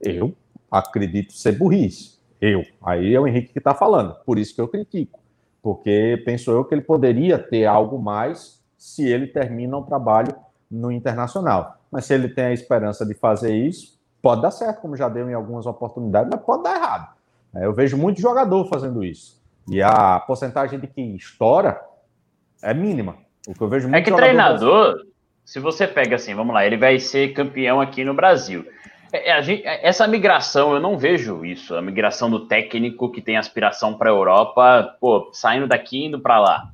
eu 0.00 0.34
acredito 0.70 1.32
ser 1.32 1.52
burrice. 1.52 2.18
Eu. 2.40 2.64
Aí 2.82 3.14
é 3.14 3.20
o 3.20 3.26
Henrique 3.26 3.52
que 3.52 3.58
está 3.58 3.74
falando. 3.74 4.14
Por 4.24 4.38
isso 4.38 4.54
que 4.54 4.60
eu 4.60 4.68
critico. 4.68 5.20
Porque 5.62 6.22
penso 6.24 6.50
eu 6.50 6.64
que 6.64 6.74
ele 6.74 6.80
poderia 6.80 7.38
ter 7.38 7.66
algo 7.66 7.98
mais 7.98 8.62
se 8.78 9.06
ele 9.06 9.26
termina 9.26 9.76
o 9.76 9.82
trabalho 9.82 10.34
no 10.70 10.90
internacional. 10.90 11.76
Mas 11.90 12.06
se 12.06 12.14
ele 12.14 12.28
tem 12.28 12.44
a 12.44 12.52
esperança 12.52 13.04
de 13.04 13.12
fazer 13.12 13.54
isso, 13.54 13.98
pode 14.22 14.40
dar 14.40 14.50
certo, 14.50 14.80
como 14.80 14.96
já 14.96 15.08
deu 15.08 15.28
em 15.28 15.34
algumas 15.34 15.66
oportunidades, 15.66 16.30
mas 16.32 16.40
pode 16.42 16.62
dar 16.62 16.76
errado. 16.76 17.14
É, 17.54 17.66
eu 17.66 17.74
vejo 17.74 17.98
muito 17.98 18.20
jogador 18.20 18.66
fazendo 18.68 19.04
isso. 19.04 19.39
E 19.70 19.80
a 19.80 20.18
porcentagem 20.18 20.80
de 20.80 20.88
que 20.88 21.00
estoura 21.00 21.80
é 22.60 22.74
mínima. 22.74 23.16
O 23.46 23.54
que 23.54 23.60
eu 23.62 23.68
vejo 23.68 23.88
muito 23.88 23.96
É 23.96 24.02
que 24.02 24.12
treinador, 24.12 25.06
se 25.44 25.60
você 25.60 25.86
pega 25.86 26.16
assim, 26.16 26.34
vamos 26.34 26.52
lá, 26.52 26.66
ele 26.66 26.76
vai 26.76 26.98
ser 26.98 27.32
campeão 27.32 27.80
aqui 27.80 28.04
no 28.04 28.12
Brasil. 28.12 28.66
É, 29.12 29.30
é, 29.30 29.42
gente, 29.42 29.64
é, 29.64 29.86
essa 29.86 30.06
migração, 30.08 30.74
eu 30.74 30.80
não 30.80 30.98
vejo 30.98 31.44
isso. 31.44 31.74
A 31.74 31.80
migração 31.80 32.28
do 32.28 32.46
técnico 32.46 33.10
que 33.10 33.22
tem 33.22 33.36
aspiração 33.36 33.96
para 33.96 34.10
a 34.10 34.12
Europa, 34.12 34.96
pô, 35.00 35.30
saindo 35.32 35.68
daqui 35.68 36.04
indo 36.06 36.18
para 36.20 36.40
lá. 36.40 36.70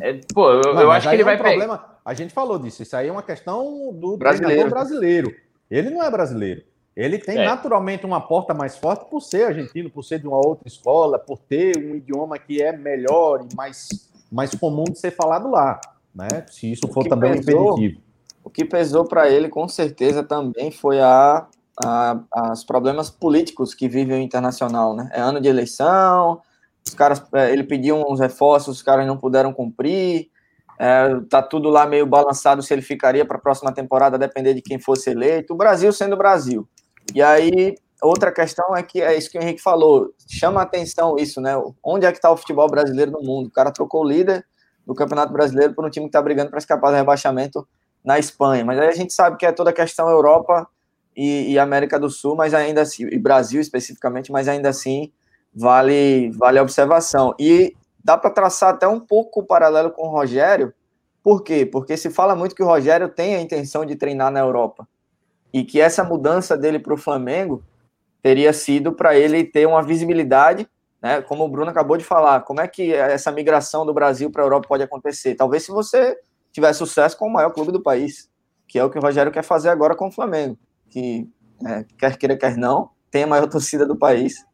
É, 0.00 0.20
pô, 0.34 0.50
eu, 0.50 0.74
não, 0.74 0.82
eu 0.82 0.90
acho 0.90 1.08
que 1.08 1.14
ele 1.14 1.22
é 1.22 1.24
um 1.24 1.28
vai 1.28 1.38
problema. 1.38 1.84
A 2.04 2.14
gente 2.14 2.34
falou 2.34 2.58
disso. 2.58 2.82
Isso 2.82 2.96
aí 2.96 3.08
é 3.08 3.12
uma 3.12 3.22
questão 3.22 3.92
do 3.94 4.16
brasileiro. 4.16 4.68
brasileiro. 4.68 5.34
Ele 5.70 5.90
não 5.90 6.02
é 6.02 6.10
brasileiro. 6.10 6.62
Ele 7.00 7.18
tem 7.18 7.38
é. 7.38 7.44
naturalmente 7.46 8.04
uma 8.04 8.20
porta 8.20 8.52
mais 8.52 8.76
forte 8.76 9.08
por 9.08 9.22
ser 9.22 9.44
argentino, 9.44 9.88
por 9.88 10.04
ser 10.04 10.18
de 10.18 10.28
uma 10.28 10.36
outra 10.36 10.68
escola, 10.68 11.18
por 11.18 11.38
ter 11.38 11.78
um 11.78 11.94
idioma 11.94 12.38
que 12.38 12.60
é 12.60 12.76
melhor 12.76 13.46
e 13.50 13.56
mais, 13.56 13.88
mais 14.30 14.54
comum 14.54 14.84
de 14.84 14.98
ser 14.98 15.10
falado 15.10 15.50
lá. 15.50 15.80
Né? 16.14 16.44
Se 16.50 16.70
isso 16.70 16.86
for 16.88 17.08
também 17.08 17.42
pesou, 17.42 17.72
impeditivo. 17.72 18.02
O 18.44 18.50
que 18.50 18.66
pesou 18.66 19.06
para 19.06 19.30
ele, 19.30 19.48
com 19.48 19.66
certeza, 19.66 20.22
também 20.22 20.70
foi 20.70 21.00
a, 21.00 21.46
a, 21.82 22.52
os 22.52 22.64
problemas 22.64 23.08
políticos 23.08 23.72
que 23.74 23.88
vive 23.88 24.12
o 24.12 24.18
internacional, 24.18 24.94
né? 24.94 25.08
É 25.14 25.20
ano 25.22 25.40
de 25.40 25.48
eleição, 25.48 26.42
os 26.86 26.92
caras, 26.92 27.22
é, 27.32 27.50
ele 27.50 27.64
pediu 27.64 27.96
uns 27.96 28.20
reforços, 28.20 28.76
os 28.76 28.82
caras 28.82 29.06
não 29.06 29.16
puderam 29.16 29.54
cumprir, 29.54 30.28
é, 30.78 31.18
tá 31.30 31.40
tudo 31.42 31.70
lá 31.70 31.86
meio 31.86 32.04
balançado 32.04 32.62
se 32.62 32.74
ele 32.74 32.82
ficaria 32.82 33.24
para 33.24 33.38
a 33.38 33.40
próxima 33.40 33.72
temporada, 33.72 34.18
depender 34.18 34.52
de 34.52 34.60
quem 34.60 34.78
fosse 34.78 35.10
eleito. 35.10 35.54
O 35.54 35.56
Brasil 35.56 35.90
sendo 35.92 36.14
o 36.14 36.18
Brasil. 36.18 36.68
E 37.14 37.22
aí, 37.22 37.76
outra 38.02 38.32
questão 38.32 38.76
é 38.76 38.82
que 38.82 39.00
é 39.00 39.16
isso 39.16 39.30
que 39.30 39.38
o 39.38 39.42
Henrique 39.42 39.60
falou, 39.60 40.12
chama 40.28 40.62
atenção 40.62 41.16
isso, 41.16 41.40
né? 41.40 41.52
Onde 41.82 42.06
é 42.06 42.12
que 42.12 42.18
está 42.18 42.30
o 42.30 42.36
futebol 42.36 42.68
brasileiro 42.68 43.10
no 43.10 43.22
mundo? 43.22 43.48
O 43.48 43.50
cara 43.50 43.70
trocou 43.70 44.02
o 44.02 44.08
líder 44.08 44.44
do 44.86 44.94
Campeonato 44.94 45.32
Brasileiro 45.32 45.74
por 45.74 45.84
um 45.84 45.90
time 45.90 46.06
que 46.06 46.10
está 46.10 46.22
brigando 46.22 46.50
para 46.50 46.58
escapar 46.58 46.90
do 46.90 46.96
rebaixamento 46.96 47.66
na 48.04 48.18
Espanha. 48.18 48.64
Mas 48.64 48.78
aí 48.78 48.88
a 48.88 48.94
gente 48.94 49.12
sabe 49.12 49.36
que 49.36 49.46
é 49.46 49.52
toda 49.52 49.70
a 49.70 49.72
questão 49.72 50.08
Europa 50.08 50.66
e, 51.16 51.52
e, 51.52 51.58
América 51.58 51.98
do 51.98 52.08
Sul, 52.08 52.34
mas 52.34 52.54
ainda 52.54 52.82
assim, 52.82 53.06
e 53.06 53.18
Brasil 53.18 53.60
especificamente, 53.60 54.32
mas 54.32 54.48
ainda 54.48 54.68
assim 54.68 55.12
vale, 55.54 56.30
vale 56.30 56.58
a 56.58 56.62
observação. 56.62 57.34
E 57.38 57.74
dá 58.02 58.16
para 58.16 58.30
traçar 58.30 58.70
até 58.70 58.88
um 58.88 59.00
pouco 59.00 59.40
o 59.40 59.46
paralelo 59.46 59.90
com 59.90 60.08
o 60.08 60.10
Rogério. 60.10 60.72
Por 61.22 61.42
quê? 61.42 61.66
Porque 61.66 61.96
se 61.96 62.08
fala 62.10 62.34
muito 62.34 62.54
que 62.54 62.62
o 62.62 62.66
Rogério 62.66 63.08
tem 63.08 63.34
a 63.36 63.40
intenção 63.40 63.84
de 63.84 63.96
treinar 63.96 64.30
na 64.30 64.40
Europa. 64.40 64.88
E 65.52 65.64
que 65.64 65.80
essa 65.80 66.04
mudança 66.04 66.56
dele 66.56 66.78
para 66.78 66.94
o 66.94 66.96
Flamengo 66.96 67.62
teria 68.22 68.52
sido 68.52 68.92
para 68.92 69.16
ele 69.16 69.44
ter 69.44 69.66
uma 69.66 69.82
visibilidade, 69.82 70.68
né? 71.02 71.22
Como 71.22 71.44
o 71.44 71.48
Bruno 71.48 71.70
acabou 71.70 71.96
de 71.96 72.04
falar, 72.04 72.42
como 72.42 72.60
é 72.60 72.68
que 72.68 72.92
essa 72.92 73.32
migração 73.32 73.86
do 73.86 73.94
Brasil 73.94 74.30
para 74.30 74.42
a 74.42 74.46
Europa 74.46 74.68
pode 74.68 74.82
acontecer? 74.82 75.34
Talvez 75.34 75.64
se 75.64 75.70
você 75.70 76.16
tiver 76.52 76.72
sucesso 76.72 77.16
com 77.16 77.26
o 77.26 77.32
maior 77.32 77.50
clube 77.50 77.72
do 77.72 77.82
país, 77.82 78.28
que 78.68 78.78
é 78.78 78.84
o 78.84 78.90
que 78.90 78.98
o 78.98 79.02
Rogério 79.02 79.32
quer 79.32 79.42
fazer 79.42 79.68
agora 79.68 79.94
com 79.94 80.08
o 80.08 80.12
Flamengo, 80.12 80.58
que 80.88 81.28
é, 81.66 81.84
quer 81.98 82.16
queira, 82.16 82.36
quer 82.36 82.56
não, 82.56 82.90
tem 83.10 83.24
a 83.24 83.26
maior 83.26 83.46
torcida 83.50 83.86
do 83.86 83.96
país. 83.96 84.44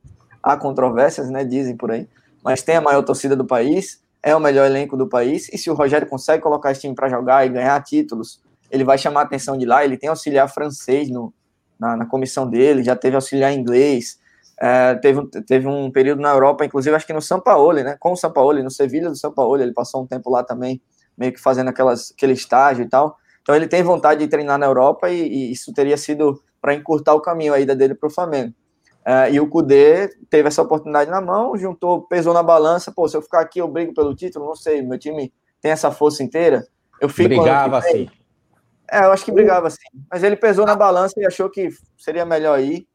Há 0.43 0.57
controvérsias, 0.57 1.29
né? 1.29 1.45
Dizem 1.45 1.77
por 1.77 1.91
aí, 1.91 2.09
mas 2.43 2.63
tem 2.63 2.77
a 2.77 2.81
maior 2.81 3.03
torcida 3.03 3.35
do 3.35 3.45
país, 3.45 4.01
é 4.23 4.35
o 4.35 4.41
melhor 4.41 4.67
elenco 4.67 4.97
do 4.97 5.09
país, 5.09 5.49
e 5.53 5.59
se 5.59 5.69
o 5.69 5.75
Rogério 5.75 6.07
consegue 6.07 6.43
colocar 6.43 6.71
esse 6.71 6.83
time 6.83 6.95
para 6.95 7.09
jogar 7.09 7.45
e 7.45 7.49
ganhar 7.49 7.83
títulos, 7.83 8.41
ele 8.71 8.85
vai 8.85 8.99
chamar 8.99 9.21
a 9.21 9.25
atenção 9.25 9.57
de 9.57 9.65
lá. 9.65 9.85
Ele 9.85 9.97
tem 9.97 10.09
auxiliar 10.09 10.49
francês 10.49 11.11
no, 11.11 11.33
na, 11.79 11.97
na 11.97 12.07
comissão 12.07 12.49
dele, 12.49 12.83
já 12.83 12.97
teve 12.97 13.17
auxiliar 13.17 13.53
inglês, 13.53 14.19
é, 14.59 14.95
teve, 14.95 15.27
teve 15.47 15.67
um 15.67 15.91
período 15.91 16.21
na 16.21 16.33
Europa, 16.33 16.65
inclusive 16.65 16.95
acho 16.97 17.07
que 17.07 17.13
no 17.13 17.21
São 17.21 17.41
Paulo, 17.41 17.83
né? 17.83 17.97
Com 18.01 18.13
o 18.13 18.17
São 18.17 18.33
Paulo, 18.33 18.63
no 18.63 18.71
Sevilha 18.71 19.09
do 19.09 19.17
São 19.17 19.33
Paulo, 19.33 19.61
ele 19.61 19.73
passou 19.73 20.03
um 20.03 20.07
tempo 20.07 20.31
lá 20.31 20.43
também 20.43 20.81
meio 21.17 21.33
que 21.33 21.41
fazendo 21.41 21.69
aquelas, 21.69 22.13
aquele 22.17 22.33
estágio 22.33 22.85
e 22.85 22.89
tal. 22.89 23.17
Então 23.43 23.55
ele 23.55 23.67
tem 23.67 23.83
vontade 23.83 24.21
de 24.21 24.29
treinar 24.29 24.59
na 24.59 24.67
Europa 24.67 25.11
e, 25.11 25.21
e 25.21 25.53
isso 25.53 25.73
teria 25.73 25.97
sido 25.97 26.43
para 26.61 26.75
encurtar 26.75 27.15
o 27.15 27.21
caminho 27.21 27.55
a 27.55 27.61
ida 27.61 27.77
dele 27.77 27.95
para 27.95 28.09
o 28.09 28.11
Flamengo. 28.11 28.53
Uh, 29.07 29.33
e 29.33 29.39
o 29.39 29.49
Cudê 29.49 30.09
teve 30.29 30.49
essa 30.49 30.63
oportunidade 30.63 31.09
na 31.09 31.21
mão, 31.21 31.57
juntou, 31.57 32.03
pesou 32.03 32.35
na 32.35 32.43
balança, 32.43 32.91
pô, 32.91 33.09
se 33.09 33.17
eu 33.17 33.23
ficar 33.23 33.41
aqui 33.41 33.61
eu 33.61 33.69
brigo 33.69 33.95
pelo 33.95 34.17
título, 34.17 34.47
não 34.47 34.57
sei, 34.57 34.83
meu 34.83 34.99
time 34.99 35.33
tem 35.61 35.71
essa 35.71 35.93
força 35.93 36.25
inteira, 36.25 36.67
eu 37.01 37.09
fico... 37.09 37.29
Brigava 37.29 37.79
assim. 37.79 38.11
É, 38.91 39.01
eu 39.01 39.13
acho 39.13 39.25
que 39.25 39.33
brigava 39.33 39.67
assim, 39.67 39.79
mas 40.11 40.23
ele 40.23 40.37
pesou 40.37 40.65
na 40.65 40.75
balança 40.75 41.15
e 41.19 41.27
achou 41.27 41.51
que 41.51 41.71
seria 41.99 42.25
melhor 42.25 42.61
ir. 42.61 42.87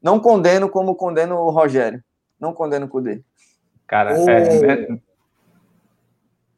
Não 0.00 0.18
condeno 0.18 0.68
como 0.68 0.94
condeno 0.94 1.36
o 1.36 1.50
Rogério, 1.50 2.02
não 2.38 2.52
condeno 2.52 2.86
o 2.86 2.88
Cudê. 2.88 3.22
Cara, 3.86 4.18
o... 4.18 4.28
é, 4.28 4.72
é 4.72 4.88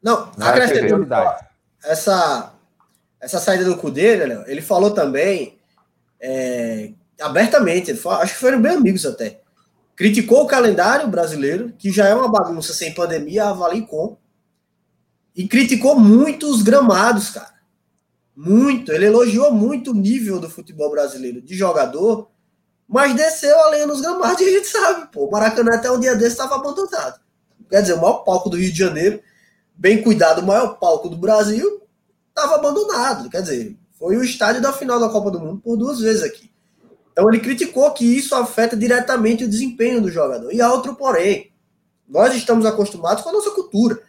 não, 0.05 0.31
acrescentando 0.39 1.07
essa, 1.83 2.53
essa 3.19 3.39
saída 3.39 3.65
do 3.65 3.75
Cudê, 3.75 4.17
né, 4.27 4.43
ele 4.45 4.61
falou 4.61 4.91
também 4.91 5.57
é, 6.21 6.91
abertamente, 7.19 7.89
ele 7.89 7.97
falou, 7.97 8.19
acho 8.21 8.33
que 8.33 8.39
foram 8.39 8.61
bem 8.61 8.73
amigos 8.73 9.03
até. 9.03 9.41
Criticou 9.95 10.43
o 10.43 10.47
calendário 10.47 11.07
brasileiro, 11.07 11.73
que 11.77 11.91
já 11.91 12.07
é 12.07 12.13
uma 12.13 12.29
bagunça 12.29 12.71
sem 12.71 12.93
pandemia, 12.93 13.45
avalie 13.45 13.87
com. 13.87 14.15
E 15.35 15.47
criticou 15.47 15.99
muito 15.99 16.47
os 16.51 16.61
gramados, 16.61 17.31
cara. 17.31 17.54
Muito. 18.35 18.91
Ele 18.91 19.05
elogiou 19.05 19.51
muito 19.51 19.91
o 19.91 19.95
nível 19.95 20.39
do 20.39 20.49
futebol 20.49 20.91
brasileiro 20.91 21.41
de 21.41 21.55
jogador, 21.55 22.29
mas 22.87 23.15
desceu 23.15 23.57
além 23.61 23.85
nos 23.85 24.01
gramados 24.01 24.41
e 24.41 24.43
a 24.49 24.51
gente 24.51 24.67
sabe, 24.67 25.07
pô. 25.11 25.25
O 25.25 25.31
Maracanã 25.31 25.75
até 25.75 25.89
um 25.89 25.99
dia 25.99 26.15
desse 26.15 26.31
estava 26.31 26.55
abandonado. 26.55 27.19
Quer 27.69 27.81
dizer, 27.81 27.93
o 27.93 28.01
maior 28.01 28.23
palco 28.23 28.49
do 28.49 28.57
Rio 28.57 28.71
de 28.71 28.77
Janeiro 28.77 29.21
bem 29.77 30.01
cuidado, 30.01 30.41
o 30.41 30.45
maior 30.45 30.79
palco 30.79 31.09
do 31.09 31.17
Brasil, 31.17 31.81
estava 32.29 32.55
abandonado. 32.55 33.29
Quer 33.29 33.41
dizer, 33.41 33.77
foi 33.97 34.17
o 34.17 34.23
estádio 34.23 34.61
da 34.61 34.71
final 34.71 34.99
da 34.99 35.09
Copa 35.09 35.31
do 35.31 35.39
Mundo 35.39 35.61
por 35.61 35.77
duas 35.77 35.99
vezes 35.99 36.23
aqui. 36.23 36.49
Então 37.11 37.29
ele 37.29 37.39
criticou 37.39 37.91
que 37.91 38.05
isso 38.05 38.35
afeta 38.35 38.75
diretamente 38.75 39.43
o 39.43 39.49
desempenho 39.49 40.01
do 40.01 40.11
jogador. 40.11 40.51
E 40.51 40.61
há 40.61 40.71
outro 40.71 40.95
porém. 40.95 41.51
Nós 42.07 42.35
estamos 42.35 42.65
acostumados 42.65 43.23
com 43.23 43.29
a 43.29 43.33
nossa 43.33 43.51
cultura. 43.51 44.01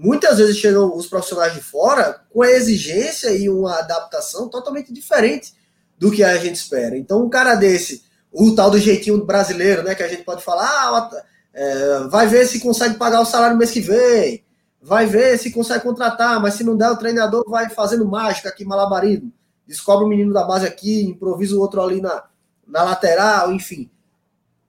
Muitas 0.00 0.38
vezes 0.38 0.56
chegam 0.56 0.96
os 0.96 1.08
profissionais 1.08 1.54
de 1.54 1.60
fora 1.60 2.20
com 2.30 2.40
a 2.40 2.50
exigência 2.52 3.30
e 3.30 3.50
uma 3.50 3.80
adaptação 3.80 4.48
totalmente 4.48 4.92
diferente 4.92 5.52
do 5.98 6.12
que 6.12 6.22
a 6.22 6.36
gente 6.36 6.54
espera. 6.54 6.96
Então, 6.96 7.24
um 7.24 7.28
cara 7.28 7.56
desse, 7.56 8.04
o 8.30 8.54
tal 8.54 8.70
do 8.70 8.78
jeitinho 8.78 9.24
brasileiro, 9.24 9.82
né, 9.82 9.96
que 9.96 10.02
a 10.04 10.06
gente 10.06 10.22
pode 10.22 10.44
falar, 10.44 10.68
ah, 10.68 11.10
é, 11.52 11.98
vai 12.08 12.28
ver 12.28 12.46
se 12.46 12.60
consegue 12.60 12.94
pagar 12.94 13.20
o 13.20 13.24
salário 13.24 13.54
no 13.54 13.58
mês 13.58 13.72
que 13.72 13.80
vem, 13.80 14.44
vai 14.80 15.04
ver 15.04 15.36
se 15.36 15.50
consegue 15.50 15.82
contratar, 15.82 16.40
mas 16.40 16.54
se 16.54 16.62
não 16.62 16.76
der, 16.76 16.92
o 16.92 16.96
treinador 16.96 17.42
vai 17.48 17.68
fazendo 17.68 18.06
mágica 18.06 18.50
aqui, 18.50 18.64
malabarismo. 18.64 19.32
Descobre 19.66 20.04
o 20.04 20.08
menino 20.08 20.32
da 20.32 20.44
base 20.44 20.64
aqui, 20.64 21.06
improvisa 21.06 21.56
o 21.56 21.60
outro 21.60 21.82
ali 21.82 22.00
na, 22.00 22.22
na 22.64 22.84
lateral, 22.84 23.52
enfim. 23.52 23.90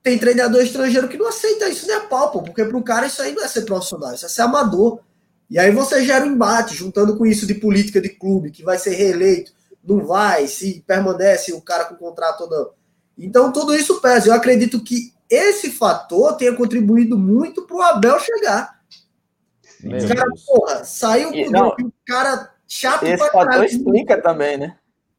Tem 0.02 0.18
treinador 0.18 0.64
estrangeiro 0.64 1.08
que 1.08 1.20
não 1.20 1.28
aceita 1.28 1.70
isso 1.70 1.86
nem 1.86 1.98
a 1.98 2.00
pau, 2.00 2.32
porque 2.32 2.66
para 2.66 2.78
o 2.78 2.84
cara 2.84 3.06
isso 3.06 3.22
aí 3.22 3.36
não 3.36 3.44
é 3.44 3.48
ser 3.48 3.62
profissional, 3.62 4.16
isso 4.16 4.26
é 4.26 4.30
ser 4.30 4.42
amador. 4.42 5.02
E 5.50 5.58
aí 5.58 5.72
você 5.72 6.06
gera 6.06 6.26
um 6.26 6.32
embate, 6.32 6.76
juntando 6.76 7.18
com 7.18 7.26
isso 7.26 7.48
de 7.48 7.56
política 7.56 8.00
de 8.00 8.10
clube, 8.10 8.52
que 8.52 8.64
vai 8.64 8.78
ser 8.78 8.92
reeleito, 8.92 9.52
não 9.84 10.06
vai, 10.06 10.48
se 10.48 10.84
permanece 10.86 11.52
o 11.54 11.62
cara 11.62 11.86
com 11.86 11.96
o 11.96 11.98
contrato 11.98 12.40
todo. 12.40 12.74
Então 13.18 13.52
tudo 13.52 13.76
isso 13.76 14.00
pesa. 14.00 14.30
Eu 14.30 14.34
acredito 14.34 14.84
que 14.84 15.14
esse 15.30 15.72
fator 15.72 16.36
tenha 16.38 16.56
contribuído 16.56 17.18
muito 17.18 17.66
para 17.66 17.76
o 17.76 17.82
Abel 17.82 18.20
chegar. 18.20 18.80
o 19.84 20.16
cara, 20.16 20.30
porra, 20.46 20.84
saiu 20.84 21.32
com 21.32 21.86
um 21.86 21.92
cara 22.06 22.52
chato 22.68 23.04
Esse 23.04 23.18
fator 23.18 23.46
caralho. 23.46 23.66
explica 23.66 24.22
também, 24.22 24.58
né? 24.58 24.78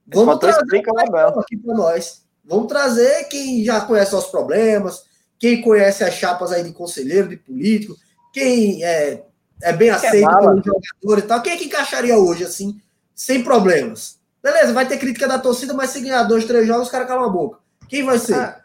Esse 0.09 0.17
Vamos 0.17 0.39
trazer 0.39 0.61
explica 0.63 0.93
o 0.93 0.99
Abel 0.99 1.41
aqui 1.41 1.57
para 1.57 1.75
nós. 1.75 2.25
Vamos 2.45 2.69
trazer 2.69 3.25
quem 3.25 3.65
já 3.65 3.81
conhece 3.81 4.15
os 4.15 4.27
problemas, 4.27 5.05
quem 5.39 5.61
conhece 5.61 6.05
as 6.05 6.15
chapas 6.15 6.53
aí 6.53 6.63
de 6.63 6.73
conselheiro, 6.73 7.29
de 7.29 7.37
político, 7.37 7.97
quem 8.33 8.85
é, 8.85 9.25
é 9.63 9.73
bem 9.73 9.91
aceito 9.91 10.29
pelo 10.29 10.63
jogador 10.63 11.19
e 11.19 11.23
tal. 11.23 11.43
Quem 11.43 11.53
é 11.53 11.57
que 11.57 11.65
encaixaria 11.65 12.17
hoje, 12.17 12.45
assim, 12.45 12.81
sem 13.15 13.43
problemas? 13.43 14.19
Beleza, 14.43 14.73
vai 14.73 14.87
ter 14.87 14.99
crítica 14.99 15.29
da 15.29 15.39
torcida, 15.39 15.75
mas 15.75 15.91
se 15.91 16.01
ganhar 16.01 16.23
dois, 16.23 16.45
três 16.45 16.67
jogos, 16.67 16.87
os 16.87 16.91
caras 16.91 17.07
calam 17.07 17.25
a 17.25 17.29
boca. 17.29 17.59
Quem 17.89 18.05
vai 18.05 18.19
ser? 18.19 18.37
Ah, 18.37 18.61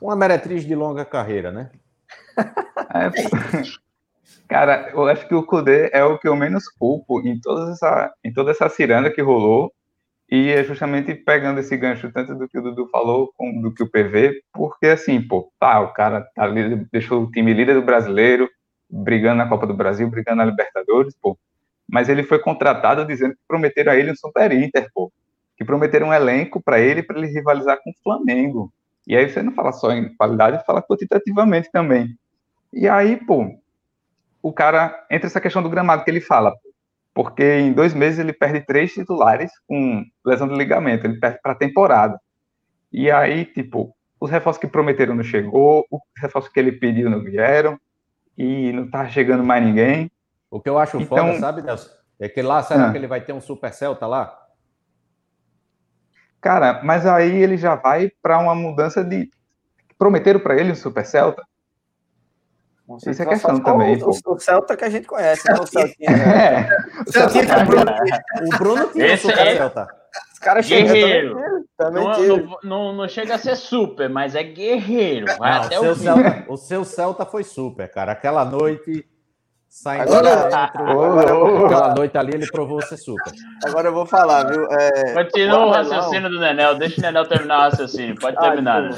uma 0.00 0.16
meretriz 0.16 0.64
de 0.64 0.74
longa 0.74 1.04
carreira, 1.04 1.50
né? 1.50 1.70
É, 2.92 3.08
cara, 4.48 4.90
eu 4.92 5.06
acho 5.06 5.28
que 5.28 5.34
o 5.34 5.44
Kudê 5.44 5.90
é 5.92 6.02
o 6.02 6.18
que 6.18 6.26
eu 6.26 6.34
menos 6.34 6.68
culpo 6.68 7.20
em, 7.20 7.38
toda 7.40 7.70
essa, 7.70 8.12
em 8.24 8.32
toda 8.32 8.50
essa 8.50 8.68
ciranda 8.68 9.08
que 9.12 9.22
rolou. 9.22 9.72
E 10.28 10.48
é 10.48 10.64
justamente 10.64 11.14
pegando 11.14 11.60
esse 11.60 11.76
gancho, 11.76 12.10
tanto 12.10 12.34
do 12.34 12.48
que 12.48 12.58
o 12.58 12.62
Dudu 12.62 12.88
falou, 12.88 13.32
como 13.36 13.62
do 13.62 13.72
que 13.72 13.84
o 13.84 13.88
PV, 13.88 14.42
porque 14.52 14.88
assim, 14.88 15.22
pô, 15.22 15.52
tá, 15.60 15.80
o 15.80 15.92
cara 15.92 16.22
tá, 16.34 16.48
deixou 16.90 17.22
o 17.22 17.30
time 17.30 17.54
líder 17.54 17.74
do 17.74 17.82
brasileiro, 17.82 18.50
brigando 18.90 19.36
na 19.36 19.48
Copa 19.48 19.66
do 19.66 19.74
Brasil, 19.74 20.08
brigando 20.10 20.38
na 20.38 20.44
Libertadores, 20.44 21.14
pô. 21.20 21.38
Mas 21.88 22.08
ele 22.08 22.22
foi 22.22 22.38
contratado 22.38 23.04
dizendo 23.06 23.34
que 23.34 23.40
prometeram 23.46 23.92
a 23.92 23.96
ele 23.96 24.12
um 24.12 24.16
Super 24.16 24.52
Inter, 24.52 24.88
pô. 24.94 25.12
Que 25.56 25.64
prometeram 25.64 26.08
um 26.08 26.14
elenco 26.14 26.60
para 26.62 26.80
ele, 26.80 27.02
para 27.02 27.18
ele 27.18 27.28
rivalizar 27.28 27.78
com 27.82 27.90
o 27.90 27.94
Flamengo. 28.02 28.72
E 29.06 29.16
aí 29.16 29.28
você 29.28 29.42
não 29.42 29.52
fala 29.52 29.72
só 29.72 29.92
em 29.92 30.14
qualidade, 30.14 30.64
fala 30.64 30.82
quantitativamente 30.82 31.70
também. 31.70 32.16
E 32.72 32.88
aí, 32.88 33.16
pô, 33.16 33.58
o 34.42 34.52
cara, 34.52 35.06
entre 35.10 35.26
essa 35.26 35.40
questão 35.40 35.62
do 35.62 35.68
gramado 35.68 36.04
que 36.04 36.10
ele 36.10 36.20
fala, 36.20 36.54
porque 37.12 37.42
em 37.42 37.72
dois 37.72 37.92
meses 37.92 38.18
ele 38.18 38.32
perde 38.32 38.60
três 38.60 38.92
titulares 38.92 39.50
com 39.66 40.04
lesão 40.24 40.48
de 40.48 40.54
ligamento, 40.54 41.06
ele 41.06 41.18
perde 41.18 41.40
para 41.42 41.52
a 41.52 41.56
temporada. 41.56 42.20
E 42.92 43.10
aí, 43.10 43.44
tipo, 43.44 43.94
os 44.18 44.30
reforços 44.30 44.60
que 44.60 44.68
prometeram 44.68 45.14
não 45.14 45.24
chegou, 45.24 45.84
os 45.90 46.00
reforços 46.16 46.52
que 46.52 46.60
ele 46.60 46.72
pediu 46.72 47.10
não 47.10 47.22
vieram, 47.22 47.78
e 48.40 48.72
não 48.72 48.88
tá 48.88 49.06
chegando 49.06 49.44
mais 49.44 49.62
ninguém. 49.62 50.10
O 50.50 50.58
que 50.58 50.70
eu 50.70 50.78
acho 50.78 50.98
então, 50.98 51.26
foda, 51.26 51.38
sabe, 51.38 51.60
Nelson? 51.60 51.90
É 52.18 52.26
que 52.26 52.40
lá, 52.40 52.62
será 52.62 52.88
ah. 52.88 52.90
que 52.90 52.96
ele 52.96 53.06
vai 53.06 53.20
ter 53.20 53.34
um 53.34 53.40
Super 53.40 53.70
Celta 53.70 54.06
lá? 54.06 54.34
Cara, 56.40 56.80
mas 56.82 57.04
aí 57.04 57.36
ele 57.36 57.58
já 57.58 57.74
vai 57.74 58.10
para 58.22 58.38
uma 58.38 58.54
mudança 58.54 59.04
de. 59.04 59.30
Prometeram 59.98 60.40
para 60.40 60.58
ele 60.58 60.72
um 60.72 60.74
Super 60.74 61.04
Celta? 61.04 61.44
Isso 63.06 63.22
é 63.22 63.26
questão 63.26 63.60
também. 63.60 64.02
O, 64.02 64.08
o, 64.08 64.38
Celta 64.40 64.74
que 64.74 64.84
a 64.84 64.90
gente 64.90 65.06
conhece, 65.06 65.46
né? 65.46 65.58
O 65.60 65.66
Celtinha. 65.68 66.10
Né? 66.10 66.60
É. 66.62 66.68
O, 67.06 67.12
Celtinha 67.12 67.46
que 67.46 67.52
o 67.52 67.66
Bruno, 67.66 67.92
o 68.54 68.58
Bruno 68.58 68.88
tinha 68.88 69.06
Esse 69.06 69.28
Super 69.28 69.46
é... 69.46 69.56
Celta. 69.56 69.88
Os 70.32 70.38
caras 70.38 70.66
guerreiro. 70.66 71.59
Também 71.80 72.04
não, 72.04 72.36
não, 72.36 72.58
não, 72.62 72.92
não, 72.92 73.08
chega 73.08 73.36
a 73.36 73.38
ser 73.38 73.56
super, 73.56 74.08
mas 74.10 74.34
é 74.34 74.42
guerreiro. 74.42 75.26
Vai 75.38 75.54
não, 75.54 75.62
até 75.62 75.78
o, 75.80 75.82
seu 75.82 75.94
Celta, 75.94 76.44
o 76.46 76.56
seu 76.56 76.84
Celta 76.84 77.24
foi 77.24 77.42
super, 77.42 77.90
cara. 77.90 78.12
Aquela 78.12 78.44
noite 78.44 79.06
Saindo 79.70 80.02
agora, 80.02 80.34
dentro, 80.42 80.56
agora, 80.82 81.66
aquela 81.66 81.94
noite 81.94 82.18
ali 82.18 82.34
ele 82.34 82.46
provou 82.50 82.82
ser 82.82 82.96
super. 82.96 83.32
Agora 83.64 83.86
eu 83.86 83.94
vou 83.94 84.04
falar, 84.04 84.42
viu? 84.50 84.66
É, 84.68 85.14
Continua 85.14 85.66
o 85.66 85.70
raciocínio 85.70 86.28
do 86.28 86.40
Nenel, 86.40 86.74
deixa 86.74 87.00
o 87.00 87.02
Nenel 87.04 87.24
terminar 87.28 87.58
o 87.58 87.70
raciocínio, 87.70 88.16
pode 88.18 88.36
terminar. 88.36 88.82
Né? 88.82 88.90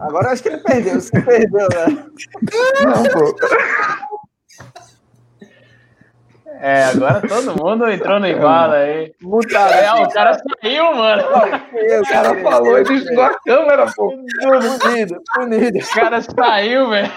Agora 0.00 0.30
acho 0.30 0.42
que 0.42 0.48
ele 0.48 0.58
perdeu, 0.62 0.98
você 0.98 1.20
perdeu, 1.20 1.68
né? 1.68 2.06
Não, 2.84 3.02
pô. 3.02 3.36
É, 6.60 6.84
agora 6.84 7.20
todo 7.26 7.56
mundo 7.62 7.88
entrou 7.90 8.20
no 8.20 8.26
embalo 8.26 8.74
aí. 8.74 9.14
Mutado. 9.20 9.72
É, 9.72 10.02
o 10.02 10.08
cara 10.10 10.38
saiu, 10.38 10.94
mano. 10.94 11.22
O 11.22 12.08
cara 12.08 12.42
falou 12.42 12.78
e 12.78 12.84
desligou 12.84 13.24
a 13.24 13.34
câmera, 13.40 13.86
pô. 13.94 14.10
Punido, 14.80 15.22
punido. 15.34 15.78
O 15.78 15.94
cara 15.94 16.22
saiu, 16.22 16.90
velho. 16.90 17.10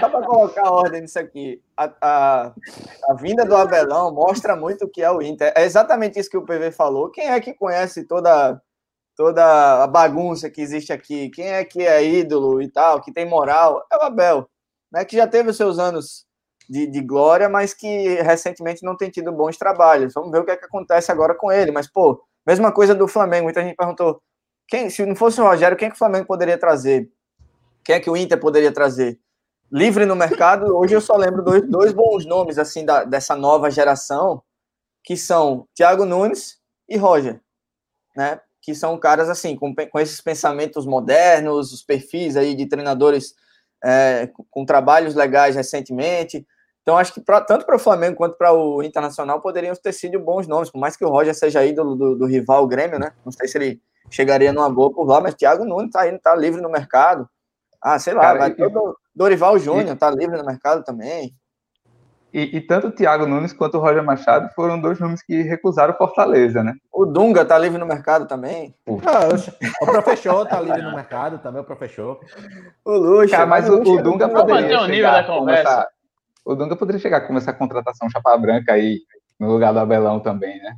Só 0.00 0.08
para 0.08 0.26
colocar 0.26 0.70
ordem 0.70 1.02
nisso 1.02 1.18
aqui, 1.18 1.62
a, 1.76 1.90
a, 2.00 2.52
a, 3.08 3.14
vinda 3.14 3.44
do 3.44 3.56
Abelão 3.56 4.12
mostra 4.12 4.56
muito 4.56 4.84
o 4.84 4.88
que 4.88 5.02
é 5.02 5.10
o 5.10 5.22
Inter. 5.22 5.52
É 5.56 5.64
exatamente 5.64 6.18
isso 6.18 6.30
que 6.30 6.36
o 6.36 6.44
PV 6.44 6.72
falou. 6.72 7.10
Quem 7.10 7.28
é 7.28 7.40
que 7.40 7.54
conhece 7.54 8.04
toda, 8.04 8.60
toda 9.20 9.84
a 9.84 9.86
bagunça 9.86 10.48
que 10.48 10.62
existe 10.62 10.94
aqui? 10.94 11.28
Quem 11.28 11.48
é 11.48 11.62
que 11.62 11.82
é 11.82 12.02
ídolo 12.02 12.62
e 12.62 12.70
tal, 12.70 13.02
que 13.02 13.12
tem 13.12 13.28
moral? 13.28 13.84
É 13.92 13.96
o 13.98 14.00
Abel, 14.00 14.48
né, 14.90 15.04
que 15.04 15.14
já 15.14 15.26
teve 15.26 15.50
os 15.50 15.58
seus 15.58 15.78
anos 15.78 16.24
de, 16.66 16.86
de 16.86 17.02
glória, 17.02 17.46
mas 17.46 17.74
que 17.74 18.14
recentemente 18.22 18.82
não 18.82 18.96
tem 18.96 19.10
tido 19.10 19.30
bons 19.30 19.58
trabalhos. 19.58 20.14
Vamos 20.14 20.30
ver 20.30 20.38
o 20.38 20.44
que, 20.46 20.52
é 20.52 20.56
que 20.56 20.64
acontece 20.64 21.12
agora 21.12 21.34
com 21.34 21.52
ele. 21.52 21.70
Mas, 21.70 21.86
pô, 21.86 22.24
mesma 22.46 22.72
coisa 22.72 22.94
do 22.94 23.06
Flamengo. 23.06 23.44
Muita 23.44 23.62
gente 23.62 23.76
perguntou 23.76 24.22
quem, 24.66 24.88
se 24.88 25.04
não 25.04 25.14
fosse 25.14 25.38
o 25.38 25.44
Rogério, 25.44 25.76
quem 25.76 25.88
é 25.88 25.90
que 25.90 25.96
o 25.96 25.98
Flamengo 25.98 26.26
poderia 26.26 26.56
trazer? 26.56 27.12
Quem 27.84 27.96
é 27.96 28.00
que 28.00 28.08
o 28.08 28.16
Inter 28.16 28.40
poderia 28.40 28.72
trazer? 28.72 29.20
Livre 29.70 30.06
no 30.06 30.16
mercado, 30.16 30.74
hoje 30.74 30.94
eu 30.94 31.00
só 31.02 31.14
lembro 31.14 31.42
dois, 31.42 31.68
dois 31.68 31.92
bons 31.92 32.24
nomes 32.24 32.56
assim 32.56 32.86
da, 32.86 33.04
dessa 33.04 33.36
nova 33.36 33.70
geração, 33.70 34.42
que 35.04 35.14
são 35.14 35.68
Thiago 35.74 36.06
Nunes 36.06 36.58
e 36.88 36.96
Roger, 36.96 37.38
né? 38.16 38.40
Que 38.62 38.74
são 38.74 38.98
caras 38.98 39.28
assim, 39.28 39.56
com, 39.56 39.74
com 39.74 39.98
esses 39.98 40.20
pensamentos 40.20 40.86
modernos, 40.86 41.72
os 41.72 41.82
perfis 41.82 42.36
aí 42.36 42.54
de 42.54 42.66
treinadores 42.66 43.34
é, 43.82 44.28
com, 44.32 44.44
com 44.50 44.64
trabalhos 44.64 45.14
legais 45.14 45.56
recentemente. 45.56 46.46
Então, 46.82 46.96
acho 46.96 47.12
que 47.12 47.20
pra, 47.20 47.40
tanto 47.40 47.66
para 47.66 47.76
o 47.76 47.78
Flamengo 47.78 48.16
quanto 48.16 48.36
para 48.36 48.52
o 48.52 48.82
Internacional 48.82 49.40
poderiam 49.40 49.74
ter 49.74 49.92
sido 49.92 50.18
bons 50.18 50.46
nomes, 50.46 50.70
por 50.70 50.78
mais 50.78 50.96
que 50.96 51.04
o 51.04 51.08
Roger 51.08 51.34
seja 51.34 51.64
ídolo 51.64 51.94
do, 51.94 52.16
do 52.16 52.26
rival 52.26 52.66
Grêmio, 52.66 52.98
né? 52.98 53.12
Não 53.24 53.32
sei 53.32 53.46
se 53.46 53.58
ele 53.58 53.80
chegaria 54.10 54.52
numa 54.52 54.68
boa 54.68 54.92
por 54.92 55.06
lá, 55.06 55.20
mas 55.20 55.34
Thiago 55.34 55.64
Nunes 55.64 55.90
tá 55.90 56.08
indo, 56.08 56.18
tá 56.18 56.34
livre 56.34 56.60
no 56.60 56.70
mercado. 56.70 57.28
Ah, 57.80 57.98
sei 57.98 58.12
lá, 58.12 58.22
Cara, 58.22 58.38
vai 58.38 58.50
e, 58.50 58.72
Dorival 59.14 59.58
Júnior 59.58 59.96
tá 59.96 60.10
livre 60.10 60.36
no 60.36 60.44
mercado 60.44 60.84
também. 60.84 61.34
E, 62.32 62.56
e, 62.56 62.60
tanto 62.60 62.88
o 62.88 62.92
Thiago 62.92 63.26
Nunes 63.26 63.52
quanto 63.52 63.76
o 63.76 63.80
Roger 63.80 64.04
Machado 64.04 64.48
foram 64.54 64.80
dois 64.80 65.00
nomes 65.00 65.20
que 65.22 65.42
recusaram 65.42 65.94
Fortaleza, 65.94 66.62
né? 66.62 66.74
O 66.92 67.04
Dunga 67.04 67.44
tá 67.44 67.58
livre 67.58 67.78
no 67.78 67.86
mercado 67.86 68.26
também. 68.26 68.72
Ah, 68.86 69.28
o 69.82 69.86
professor 69.86 70.46
tá 70.46 70.60
livre 70.60 70.82
no 70.82 70.94
mercado 70.94 71.38
também, 71.38 71.60
o 71.60 71.64
professor. 71.64 72.20
O 72.84 72.92
Luxo. 72.92 73.30
Cara, 73.30 73.46
mas 73.46 73.68
o, 73.68 73.80
o, 73.80 74.02
Dunga 74.02 74.28
poderia 74.28 74.78
chegar, 74.86 75.26
começar, 75.26 75.88
o 76.44 76.54
Dunga 76.54 76.76
poderia 76.76 77.00
chegar 77.00 77.20
com 77.22 77.36
essa 77.36 77.52
contratação 77.52 78.08
chapa 78.08 78.36
branca 78.38 78.74
aí, 78.74 79.00
no 79.38 79.50
lugar 79.50 79.72
do 79.72 79.80
Abelão 79.80 80.20
também, 80.20 80.60
né? 80.62 80.76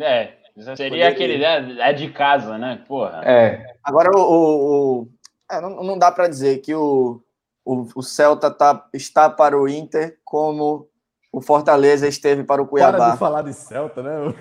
É, 0.00 0.38
Seria 0.76 1.08
aquele, 1.08 1.38
né? 1.38 1.88
É 1.88 1.92
de 1.92 2.10
casa, 2.10 2.58
né? 2.58 2.82
Porra. 2.86 3.22
É. 3.24 3.64
Agora, 3.82 4.10
o. 4.16 4.20
o, 4.20 5.00
o 5.00 5.08
é, 5.50 5.60
não, 5.60 5.82
não 5.82 5.98
dá 5.98 6.12
para 6.12 6.28
dizer 6.28 6.58
que 6.58 6.74
o, 6.74 7.22
o, 7.68 7.86
o 7.96 8.02
Celta 8.02 8.50
tá, 8.50 8.86
está 8.94 9.28
para 9.28 9.58
o 9.58 9.68
Inter 9.68 10.18
como 10.24 10.88
o 11.30 11.42
Fortaleza 11.42 12.08
esteve 12.08 12.42
para 12.42 12.62
o 12.62 12.66
Cuiabá. 12.66 12.96
Para 12.96 13.10
de 13.12 13.18
falar 13.18 13.42
de 13.42 13.52
Celta, 13.52 14.02
né? 14.02 14.34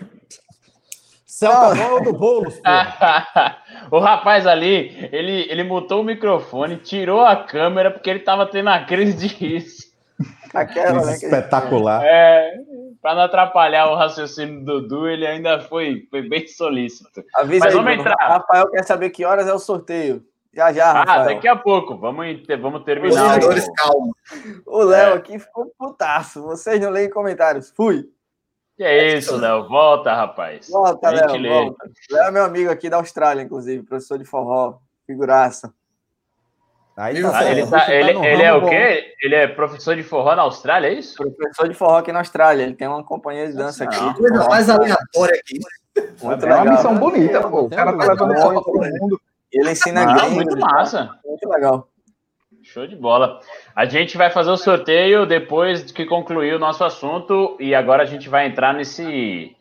Celta 1.25 1.75
bola 1.75 2.01
do 2.01 2.13
Boulos. 2.13 2.57
o 3.91 3.99
rapaz 3.99 4.47
ali, 4.47 5.09
ele, 5.11 5.45
ele 5.51 5.63
mutou 5.65 6.01
o 6.01 6.05
microfone, 6.05 6.77
tirou 6.77 7.19
a 7.19 7.35
câmera 7.35 7.91
porque 7.91 8.09
ele 8.09 8.19
estava 8.19 8.45
tendo 8.45 8.69
a 8.69 8.85
crise 8.85 9.13
de 9.13 9.27
riso. 9.27 9.87
Aquela, 10.53 11.05
né, 11.05 11.13
Espetacular. 11.13 12.01
É, 12.05 12.55
para 13.01 13.13
não 13.13 13.23
atrapalhar 13.23 13.91
o 13.91 13.95
raciocínio 13.95 14.63
do 14.63 14.81
Dudu, 14.81 15.07
ele 15.09 15.27
ainda 15.27 15.59
foi, 15.59 16.07
foi 16.09 16.27
bem 16.27 16.47
solícito. 16.47 17.21
Avisa 17.35 17.65
Mas 17.65 17.75
aí, 17.75 17.83
vamos 17.83 17.99
entrar. 17.99 18.15
Rafael 18.19 18.71
quer 18.71 18.83
saber 18.83 19.09
que 19.09 19.25
horas 19.25 19.47
é 19.47 19.53
o 19.53 19.59
sorteio. 19.59 20.23
Já, 20.53 20.73
já, 20.73 20.89
ah, 20.89 20.93
Rafael. 20.93 21.21
Ah, 21.21 21.25
daqui 21.25 21.47
a 21.47 21.55
pouco. 21.55 21.97
Vamos, 21.97 22.25
vamos 22.59 22.83
terminar. 22.83 23.39
Os 23.39 23.69
calma. 23.75 24.13
O 24.65 24.83
Léo 24.83 25.13
é. 25.13 25.17
aqui 25.17 25.37
ficou 25.39 25.71
putaço. 25.77 26.41
Vocês 26.43 26.81
não 26.81 26.89
leem 26.89 27.09
comentários. 27.09 27.71
Fui. 27.75 28.09
Que 28.75 28.83
é 28.83 29.17
isso, 29.17 29.35
Léo? 29.37 29.67
Volta, 29.67 30.13
rapaz. 30.13 30.69
Volta, 30.69 31.09
Léo. 31.09 31.75
Léo 32.11 32.23
é 32.23 32.31
meu 32.31 32.43
amigo 32.43 32.69
aqui 32.69 32.89
da 32.89 32.97
Austrália, 32.97 33.41
inclusive, 33.41 33.83
professor 33.83 34.17
de 34.19 34.25
forró, 34.25 34.77
figuraça. 35.05 35.73
Aí 36.97 37.21
tá 37.21 37.37
ah, 37.37 37.51
ele, 37.51 37.67
tá, 37.67 37.93
ele, 37.93 38.25
ele 38.25 38.41
é 38.41 38.51
o 38.51 38.67
quê? 38.67 39.13
Ele 39.21 39.35
é 39.35 39.47
professor 39.47 39.95
de 39.95 40.01
forró 40.01 40.35
na 40.35 40.41
Austrália, 40.41 40.87
é 40.87 40.93
isso? 40.93 41.15
Professor 41.15 41.69
de 41.69 41.75
forró 41.75 41.97
aqui 41.97 42.11
na 42.11 42.19
Austrália. 42.19 42.63
Ele 42.63 42.73
tem 42.73 42.87
uma 42.87 43.03
companhia 43.03 43.47
de 43.47 43.53
dança 43.53 43.85
Nossa, 43.85 44.09
aqui. 44.09 44.17
Coisa 44.17 44.49
mais 44.49 44.67
aleatória 44.67 45.39
aqui. 45.39 45.59
Muito 46.23 46.45
é 46.45 46.55
uma 46.55 46.71
missão 46.71 46.95
bonita, 46.95 47.47
pô. 47.47 47.61
O 47.61 47.69
cara 47.69 47.95
tá 47.95 48.03
levando 48.03 48.35
forró 48.41 48.61
pra 48.63 48.73
todo 48.73 48.99
mundo. 48.99 49.21
Ele 49.51 49.71
ensina 49.71 50.03
ah, 50.03 50.29
Muito 50.29 50.57
massa. 50.59 51.17
muito 51.25 51.47
legal. 51.49 51.89
Show 52.63 52.85
de 52.85 52.95
bola. 52.95 53.39
A 53.75 53.85
gente 53.85 54.17
vai 54.17 54.29
fazer 54.29 54.51
o 54.51 54.57
sorteio 54.57 55.25
depois 55.25 55.91
que 55.91 56.05
concluir 56.05 56.53
o 56.53 56.59
nosso 56.59 56.83
assunto 56.83 57.55
e 57.59 57.73
agora 57.73 58.03
a 58.03 58.05
gente 58.05 58.27
vai 58.27 58.45
entrar 58.45 58.73
nesse 58.73 59.55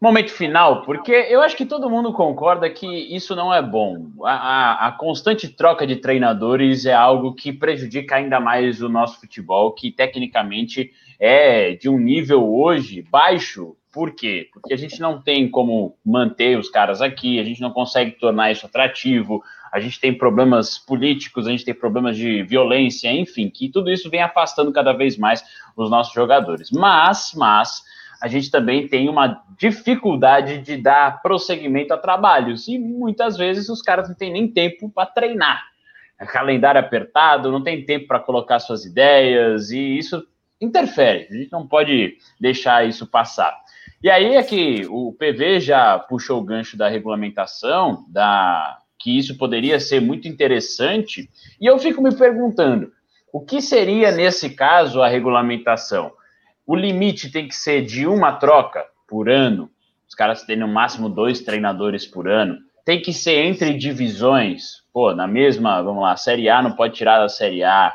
momento 0.00 0.30
final, 0.32 0.82
porque 0.82 1.12
eu 1.12 1.42
acho 1.42 1.56
que 1.56 1.66
todo 1.66 1.90
mundo 1.90 2.12
concorda 2.12 2.70
que 2.70 2.86
isso 3.14 3.36
não 3.36 3.52
é 3.52 3.60
bom. 3.60 4.10
A, 4.24 4.32
a, 4.32 4.88
a, 4.88 4.92
constante 4.92 5.46
troca 5.48 5.86
de 5.86 5.96
treinadores 5.96 6.86
é 6.86 6.94
algo 6.94 7.34
que 7.34 7.52
prejudica 7.52 8.16
ainda 8.16 8.40
mais 8.40 8.82
o 8.82 8.88
nosso 8.88 9.20
futebol, 9.20 9.72
que 9.72 9.92
tecnicamente 9.92 10.90
é 11.18 11.74
de 11.74 11.88
um 11.88 11.98
nível 11.98 12.50
hoje 12.50 13.02
baixo. 13.02 13.76
Por 13.92 14.14
quê? 14.14 14.48
Porque 14.52 14.72
a 14.72 14.76
gente 14.76 15.00
não 15.00 15.20
tem 15.20 15.50
como 15.50 15.96
manter 16.04 16.56
os 16.56 16.68
caras 16.68 17.02
aqui, 17.02 17.40
a 17.40 17.44
gente 17.44 17.60
não 17.60 17.70
consegue 17.70 18.12
tornar 18.12 18.52
isso 18.52 18.64
atrativo, 18.64 19.42
a 19.72 19.80
gente 19.80 20.00
tem 20.00 20.16
problemas 20.16 20.78
políticos, 20.78 21.46
a 21.46 21.50
gente 21.50 21.64
tem 21.64 21.74
problemas 21.74 22.16
de 22.16 22.42
violência, 22.44 23.12
enfim, 23.12 23.50
que 23.50 23.68
tudo 23.68 23.90
isso 23.90 24.08
vem 24.08 24.22
afastando 24.22 24.72
cada 24.72 24.92
vez 24.92 25.16
mais 25.16 25.44
os 25.76 25.90
nossos 25.90 26.14
jogadores. 26.14 26.70
Mas, 26.70 27.32
mas, 27.34 27.82
a 28.20 28.28
gente 28.28 28.50
também 28.50 28.86
tem 28.86 29.08
uma 29.08 29.42
dificuldade 29.56 30.58
de 30.58 30.76
dar 30.76 31.22
prosseguimento 31.22 31.94
a 31.94 31.98
trabalhos 31.98 32.68
e 32.68 32.78
muitas 32.78 33.36
vezes 33.36 33.68
os 33.68 33.80
caras 33.80 34.08
não 34.08 34.14
têm 34.14 34.32
nem 34.32 34.46
tempo 34.46 34.90
para 34.90 35.06
treinar. 35.06 35.64
É 36.18 36.26
calendário 36.26 36.80
apertado, 36.80 37.50
não 37.50 37.62
tem 37.62 37.84
tempo 37.84 38.06
para 38.06 38.20
colocar 38.20 38.58
suas 38.58 38.84
ideias 38.84 39.70
e 39.70 39.96
isso 39.96 40.22
interfere. 40.60 41.28
A 41.30 41.34
gente 41.34 41.50
não 41.50 41.66
pode 41.66 42.18
deixar 42.38 42.86
isso 42.86 43.06
passar. 43.06 43.58
E 44.02 44.08
aí 44.08 44.34
é 44.34 44.42
que 44.42 44.86
o 44.88 45.12
PV 45.12 45.60
já 45.60 45.98
puxou 45.98 46.40
o 46.40 46.44
gancho 46.44 46.76
da 46.76 46.88
regulamentação, 46.88 48.06
da 48.08 48.78
que 48.98 49.16
isso 49.16 49.36
poderia 49.36 49.80
ser 49.80 50.00
muito 50.00 50.28
interessante, 50.28 51.30
e 51.58 51.66
eu 51.66 51.78
fico 51.78 52.02
me 52.02 52.14
perguntando, 52.14 52.92
o 53.32 53.40
que 53.40 53.62
seria, 53.62 54.10
nesse 54.10 54.50
caso, 54.50 55.00
a 55.00 55.08
regulamentação? 55.08 56.12
O 56.66 56.76
limite 56.76 57.30
tem 57.30 57.48
que 57.48 57.54
ser 57.54 57.82
de 57.82 58.06
uma 58.06 58.32
troca 58.32 58.84
por 59.08 59.30
ano, 59.30 59.70
os 60.06 60.14
caras 60.14 60.42
têm 60.42 60.56
no 60.56 60.68
máximo 60.68 61.08
dois 61.08 61.40
treinadores 61.40 62.06
por 62.06 62.28
ano, 62.28 62.58
tem 62.84 63.00
que 63.00 63.12
ser 63.12 63.44
entre 63.44 63.74
divisões, 63.74 64.82
pô, 64.92 65.14
na 65.14 65.26
mesma, 65.26 65.82
vamos 65.82 66.02
lá, 66.02 66.16
Série 66.16 66.48
A 66.48 66.62
não 66.62 66.72
pode 66.72 66.94
tirar 66.94 67.20
da 67.20 67.28
Série 67.28 67.62
A. 67.62 67.94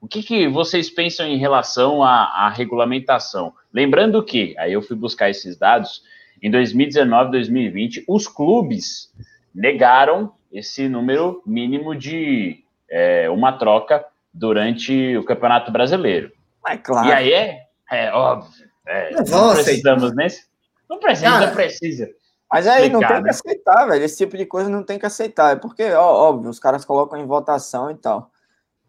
O 0.00 0.08
que, 0.08 0.22
que 0.22 0.48
vocês 0.48 0.88
pensam 0.88 1.26
em 1.26 1.36
relação 1.36 2.02
à, 2.02 2.46
à 2.46 2.48
regulamentação? 2.48 3.52
Lembrando 3.72 4.24
que, 4.24 4.54
aí 4.58 4.72
eu 4.72 4.80
fui 4.80 4.96
buscar 4.96 5.28
esses 5.28 5.56
dados, 5.58 6.02
em 6.42 6.50
2019, 6.50 7.30
2020, 7.32 8.04
os 8.08 8.26
clubes 8.26 9.12
negaram 9.54 10.32
esse 10.50 10.88
número 10.88 11.42
mínimo 11.44 11.94
de 11.94 12.64
é, 12.88 13.28
uma 13.28 13.52
troca 13.52 14.04
durante 14.32 15.16
o 15.16 15.24
Campeonato 15.24 15.70
Brasileiro. 15.70 16.32
É 16.66 16.76
claro. 16.76 17.08
E 17.08 17.12
aí 17.12 17.32
é, 17.32 17.66
é 17.90 18.12
óbvio. 18.12 18.68
É, 18.86 19.10
não, 19.12 19.48
não 19.48 19.54
precisamos 19.54 20.14
nesse. 20.14 20.44
Não 20.88 20.98
precisa, 20.98 21.30
Cara, 21.30 21.46
não 21.46 21.54
precisa. 21.54 22.10
Mas 22.52 22.66
aí 22.66 22.86
explicar, 22.86 23.00
não 23.00 23.08
tem 23.08 23.16
né? 23.16 23.22
que 23.22 23.30
aceitar, 23.30 23.86
velho. 23.86 24.04
Esse 24.04 24.16
tipo 24.16 24.36
de 24.36 24.46
coisa 24.46 24.68
não 24.68 24.82
tem 24.82 24.98
que 24.98 25.06
aceitar. 25.06 25.52
É 25.52 25.56
porque, 25.56 25.92
ó, 25.92 26.28
óbvio, 26.28 26.50
os 26.50 26.58
caras 26.58 26.84
colocam 26.84 27.18
em 27.18 27.26
votação 27.26 27.90
e 27.90 27.94
tal. 27.94 28.30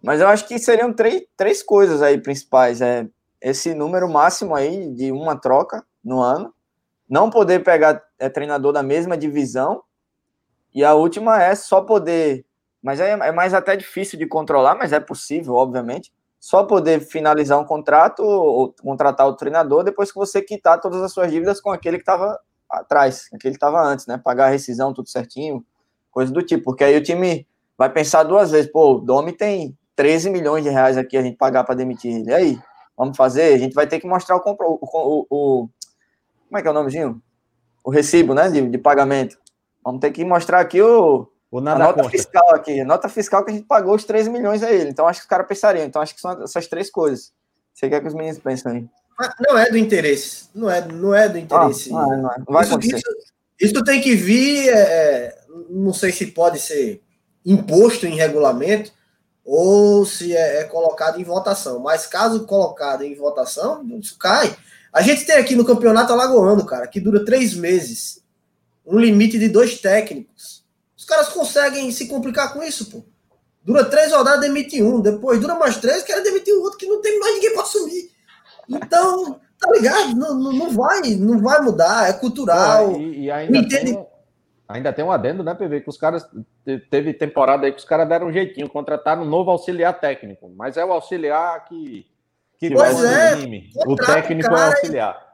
Mas 0.02 0.20
eu 0.20 0.28
acho 0.28 0.48
que 0.48 0.58
seriam 0.58 0.92
três, 0.94 1.24
três 1.38 1.62
coisas 1.62 2.02
aí 2.02 2.18
principais. 2.18 2.82
É 2.82 3.08
esse 3.42 3.74
número 3.74 4.08
máximo 4.10 4.56
aí 4.56 4.92
de 4.94 5.12
uma 5.12 5.36
troca 5.36 5.86
no 6.04 6.22
ano. 6.22 6.54
Não 7.10 7.30
poder 7.30 7.64
pegar 7.64 8.02
é, 8.20 8.30
treinador 8.30 8.72
da 8.72 8.82
mesma 8.82 9.18
divisão 9.18 9.84
e 10.74 10.84
a 10.84 10.94
última 10.94 11.42
é 11.44 11.54
só 11.54 11.82
poder, 11.82 12.46
mas 12.82 13.00
é, 13.00 13.12
é 13.12 13.32
mais 13.32 13.54
até 13.54 13.76
difícil 13.76 14.18
de 14.18 14.26
controlar, 14.26 14.76
mas 14.76 14.94
é 14.94 15.00
possível, 15.00 15.56
obviamente, 15.56 16.14
só 16.40 16.64
poder 16.64 17.02
finalizar 17.02 17.60
um 17.60 17.66
contrato 17.66 18.24
ou 18.24 18.74
contratar 18.82 19.28
o 19.28 19.36
treinador 19.36 19.84
depois 19.84 20.12
que 20.12 20.18
você 20.18 20.42
quitar 20.42 20.80
todas 20.80 21.02
as 21.04 21.12
suas 21.12 21.30
dívidas 21.30 21.60
com 21.60 21.72
aquele 21.72 21.98
que 21.98 22.04
estava 22.04 22.40
atrás, 22.70 23.28
aquele 23.34 23.54
que 23.54 23.58
estava 23.58 23.82
antes, 23.84 24.08
né? 24.08 24.18
Pagar 24.18 24.46
a 24.46 24.50
rescisão, 24.50 24.94
tudo 24.94 25.10
certinho, 25.10 25.64
coisa 26.10 26.32
do 26.32 26.42
tipo, 26.42 26.64
porque 26.64 26.84
aí 26.84 26.98
o 26.98 27.04
time 27.04 27.46
vai 27.78 27.92
pensar 27.92 28.24
duas 28.24 28.52
vezes, 28.52 28.72
pô, 28.72 28.96
o 28.96 29.00
Domi 29.00 29.34
tem 29.34 29.78
13 30.02 30.32
milhões 30.32 30.64
de 30.64 30.70
reais 30.72 30.98
aqui 30.98 31.16
a 31.16 31.22
gente 31.22 31.38
pagar 31.38 31.64
para 31.64 31.76
demitir 31.76 32.12
ele. 32.12 32.32
E 32.32 32.34
aí, 32.34 32.60
vamos 32.98 33.16
fazer? 33.16 33.54
A 33.54 33.58
gente 33.60 33.76
vai 33.76 33.86
ter 33.86 34.00
que 34.00 34.08
mostrar 34.08 34.36
o, 34.36 34.42
o, 34.44 34.80
o, 34.82 35.28
o 35.30 35.70
como 36.50 36.58
é 36.58 36.62
que 36.64 36.68
é 36.68 36.72
o 36.72 36.74
nomezinho? 36.74 37.22
O 37.84 37.92
recibo, 37.92 38.34
né, 38.34 38.50
de, 38.50 38.68
de 38.68 38.78
pagamento. 38.80 39.38
Vamos 39.86 40.02
ter 40.02 40.10
que 40.10 40.26
mostrar 40.26 40.60
aqui 40.60 40.82
o, 40.82 41.28
o 41.52 41.60
a 41.60 41.62
nota 41.62 42.02
conta. 42.02 42.10
fiscal 42.10 42.56
aqui. 42.56 42.82
A 42.82 42.86
nota 42.86 43.08
fiscal 43.10 43.46
que 43.46 43.52
a 43.52 43.54
gente 43.54 43.68
pagou 43.68 43.94
os 43.94 44.04
13 44.04 44.32
milhões 44.32 44.64
a 44.64 44.72
ele. 44.72 44.90
Então 44.90 45.08
acho 45.08 45.20
que 45.20 45.26
os 45.26 45.30
caras 45.30 45.48
pensariam. 45.48 45.86
Então 45.86 46.02
acho 46.02 46.16
que 46.16 46.22
são 46.22 46.32
essas 46.42 46.66
três 46.66 46.90
coisas. 46.90 47.32
Você 47.72 47.88
quer 47.88 48.02
que 48.02 48.08
os 48.08 48.16
meninos 48.16 48.40
pensem 48.40 48.72
aí? 48.72 48.90
Ah, 49.20 49.36
não 49.40 49.56
é 49.56 49.70
do 49.70 49.78
interesse. 49.78 50.50
Não 50.56 50.68
é, 50.68 50.84
não 50.84 51.14
é 51.14 51.30
do 51.30 51.38
ah, 51.38 51.42
interesse. 51.42 51.94
Ah, 51.94 52.08
não, 52.08 52.14
é, 52.32 52.38
não, 52.40 52.46
vai 52.50 52.64
isso, 52.64 52.80
isso, 52.80 53.04
isso, 53.60 53.84
tem 53.84 54.02
que 54.02 54.16
vir. 54.16 54.68
É, 54.68 54.80
é, 54.80 55.38
não 55.70 55.94
sei 55.94 56.12
se 56.12 56.26
pode 56.26 56.60
ser 56.60 57.04
imposto 57.46 58.08
em 58.08 58.16
regulamento 58.16 58.92
ou 59.44 60.06
se 60.06 60.36
é, 60.36 60.62
é, 60.62 60.64
colocado 60.64 61.20
em 61.20 61.24
votação. 61.24 61.80
Mas 61.80 62.06
caso 62.06 62.46
colocado 62.46 63.04
em 63.04 63.16
votação, 63.16 63.84
isso 64.00 64.18
cai. 64.18 64.56
A 64.94 65.02
gente 65.02 65.26
tem 65.26 65.36
aqui 65.36 65.56
no 65.56 65.66
campeonato 65.66 66.12
alagoano, 66.14 66.66
cara, 66.66 66.88
que 66.88 67.00
dura 67.00 67.26
três 67.26 67.54
meses 67.54 68.22
um 68.86 68.98
limite 68.98 69.38
de 69.38 69.48
dois 69.48 69.80
técnicos. 69.80 70.64
Os 70.98 71.06
caras 71.06 71.30
conseguem 71.30 71.92
se 71.92 72.08
complicar 72.08 72.54
com 72.54 72.62
isso, 72.64 72.90
pô. 72.90 73.04
Dura 73.64 73.86
três 73.86 74.12
rodadas, 74.12 74.42
demite 74.42 74.82
um. 74.82 75.00
Depois 75.00 75.40
dura 75.40 75.56
mais 75.56 75.78
três, 75.78 76.04
quer 76.04 76.22
demitir 76.22 76.54
o 76.54 76.62
outro 76.64 76.78
que 76.78 76.88
não 76.88 77.02
tem 77.02 77.20
mais 77.20 77.36
ninguém 77.36 77.54
para 77.54 77.62
assumir. 77.62 78.12
Então, 78.68 79.40
tá 79.60 79.72
ligado? 79.72 80.16
Não, 80.16 80.34
não, 80.34 80.52
não, 80.52 80.72
vai, 80.72 81.02
não 81.16 81.40
vai 81.40 81.62
mudar, 81.62 82.10
é 82.10 82.14
cultural. 82.14 83.00
e, 83.00 83.26
e, 83.26 83.32
ainda, 83.32 83.58
entende... 83.58 83.94
tem, 83.94 84.06
ainda 84.74 84.94
tem 84.94 85.04
um 85.04 85.12
adendo, 85.12 85.44
né, 85.44 85.54
PV? 85.54 85.82
Que 85.82 85.90
os 85.90 85.98
caras. 85.98 86.26
Teve 86.90 87.14
temporada 87.14 87.66
aí 87.66 87.72
que 87.72 87.80
os 87.80 87.86
caras 87.86 88.08
deram 88.08 88.28
um 88.28 88.34
jeitinho, 88.34 88.70
contrataram 88.70 89.24
um 89.24 89.30
novo 89.30 89.52
auxiliar 89.52 90.00
técnico. 90.00 90.50
Mas 90.56 90.78
é 90.78 90.86
o 90.86 90.92
auxiliar 90.92 91.66
que. 91.66 92.06
que 92.58 92.72
pois 92.72 93.04
é, 93.04 93.36
o 93.86 93.96
técnico 93.96 94.50
é 94.50 94.54
o 94.54 94.58
auxiliar. 94.58 95.32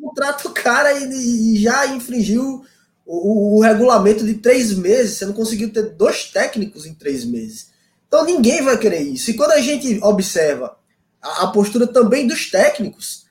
Contrata 0.00 0.48
o 0.48 0.52
cara 0.52 0.92
e, 0.92 1.54
e 1.54 1.58
já 1.58 1.86
infringiu 1.86 2.64
o, 3.06 3.56
o, 3.56 3.60
regulamento 3.60 4.24
de 4.26 4.34
três 4.34 4.76
meses, 4.76 5.16
você 5.16 5.26
não 5.26 5.32
conseguiu 5.32 5.72
ter 5.72 5.94
dois 5.94 6.30
técnicos 6.30 6.84
em 6.84 6.94
três 6.94 7.24
meses. 7.24 7.72
Então 8.08 8.24
ninguém 8.24 8.62
vai 8.62 8.76
querer 8.76 9.00
isso. 9.00 9.30
E 9.30 9.34
quando 9.34 9.52
a 9.52 9.60
gente 9.60 10.02
observa 10.02 10.76
a, 11.22 11.44
a 11.44 11.46
postura 11.48 11.86
também 11.86 12.26
dos 12.26 12.50
técnicos, 12.50 13.26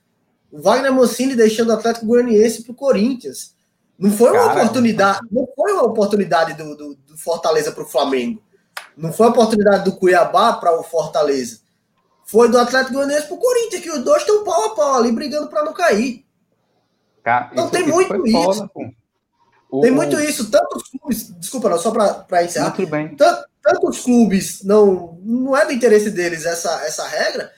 o 0.51 0.61
Wagner 0.61 0.93
Mancini 0.93 1.35
deixando 1.35 1.69
o 1.69 1.73
Atlético 1.73 2.05
Goianiense 2.05 2.63
para 2.63 2.71
o 2.71 2.75
Corinthians. 2.75 3.54
Não 3.97 4.11
foi 4.11 4.31
uma 4.31 4.47
Cara, 4.47 4.59
oportunidade, 4.59 5.19
não 5.31 5.47
foi 5.55 5.71
uma 5.71 5.83
oportunidade 5.83 6.53
do, 6.53 6.75
do, 6.75 6.95
do 6.95 7.17
Fortaleza 7.17 7.71
para 7.71 7.83
o 7.83 7.87
Flamengo. 7.87 8.43
Não 8.95 9.11
foi 9.11 9.27
uma 9.27 9.31
oportunidade 9.33 9.85
do 9.85 9.95
Cuiabá 9.95 10.53
para 10.53 10.77
o 10.77 10.83
Fortaleza. 10.83 11.59
Foi 12.25 12.49
do 12.49 12.57
Atlético 12.57 12.95
Goianiense 12.95 13.27
para 13.27 13.35
o 13.35 13.39
Corinthians, 13.39 13.81
que 13.81 13.91
os 13.91 14.03
dois 14.03 14.21
estão 14.21 14.43
pau 14.43 14.65
a 14.65 14.75
pau 14.75 14.95
ali 14.95 15.11
brigando 15.11 15.47
para 15.47 15.63
não 15.63 15.73
cair. 15.73 16.25
Cara, 17.23 17.49
então 17.51 17.69
tem 17.69 17.87
muito 17.87 18.27
isso. 18.27 18.69
O, 19.69 19.81
Tem 19.81 19.91
muito 19.91 20.19
isso, 20.19 20.49
tantos 20.49 20.83
clubes, 20.89 21.33
desculpa, 21.37 21.69
não, 21.69 21.77
só 21.77 21.91
para 21.91 22.43
encerrar. 22.43 22.75
Muito 22.75 22.89
bem. 22.89 23.15
Tantos 23.15 23.99
clubes 24.01 24.63
não, 24.63 25.19
não 25.23 25.57
é 25.57 25.65
do 25.65 25.73
interesse 25.73 26.11
deles 26.11 26.45
essa, 26.45 26.85
essa 26.85 27.05
regra, 27.07 27.51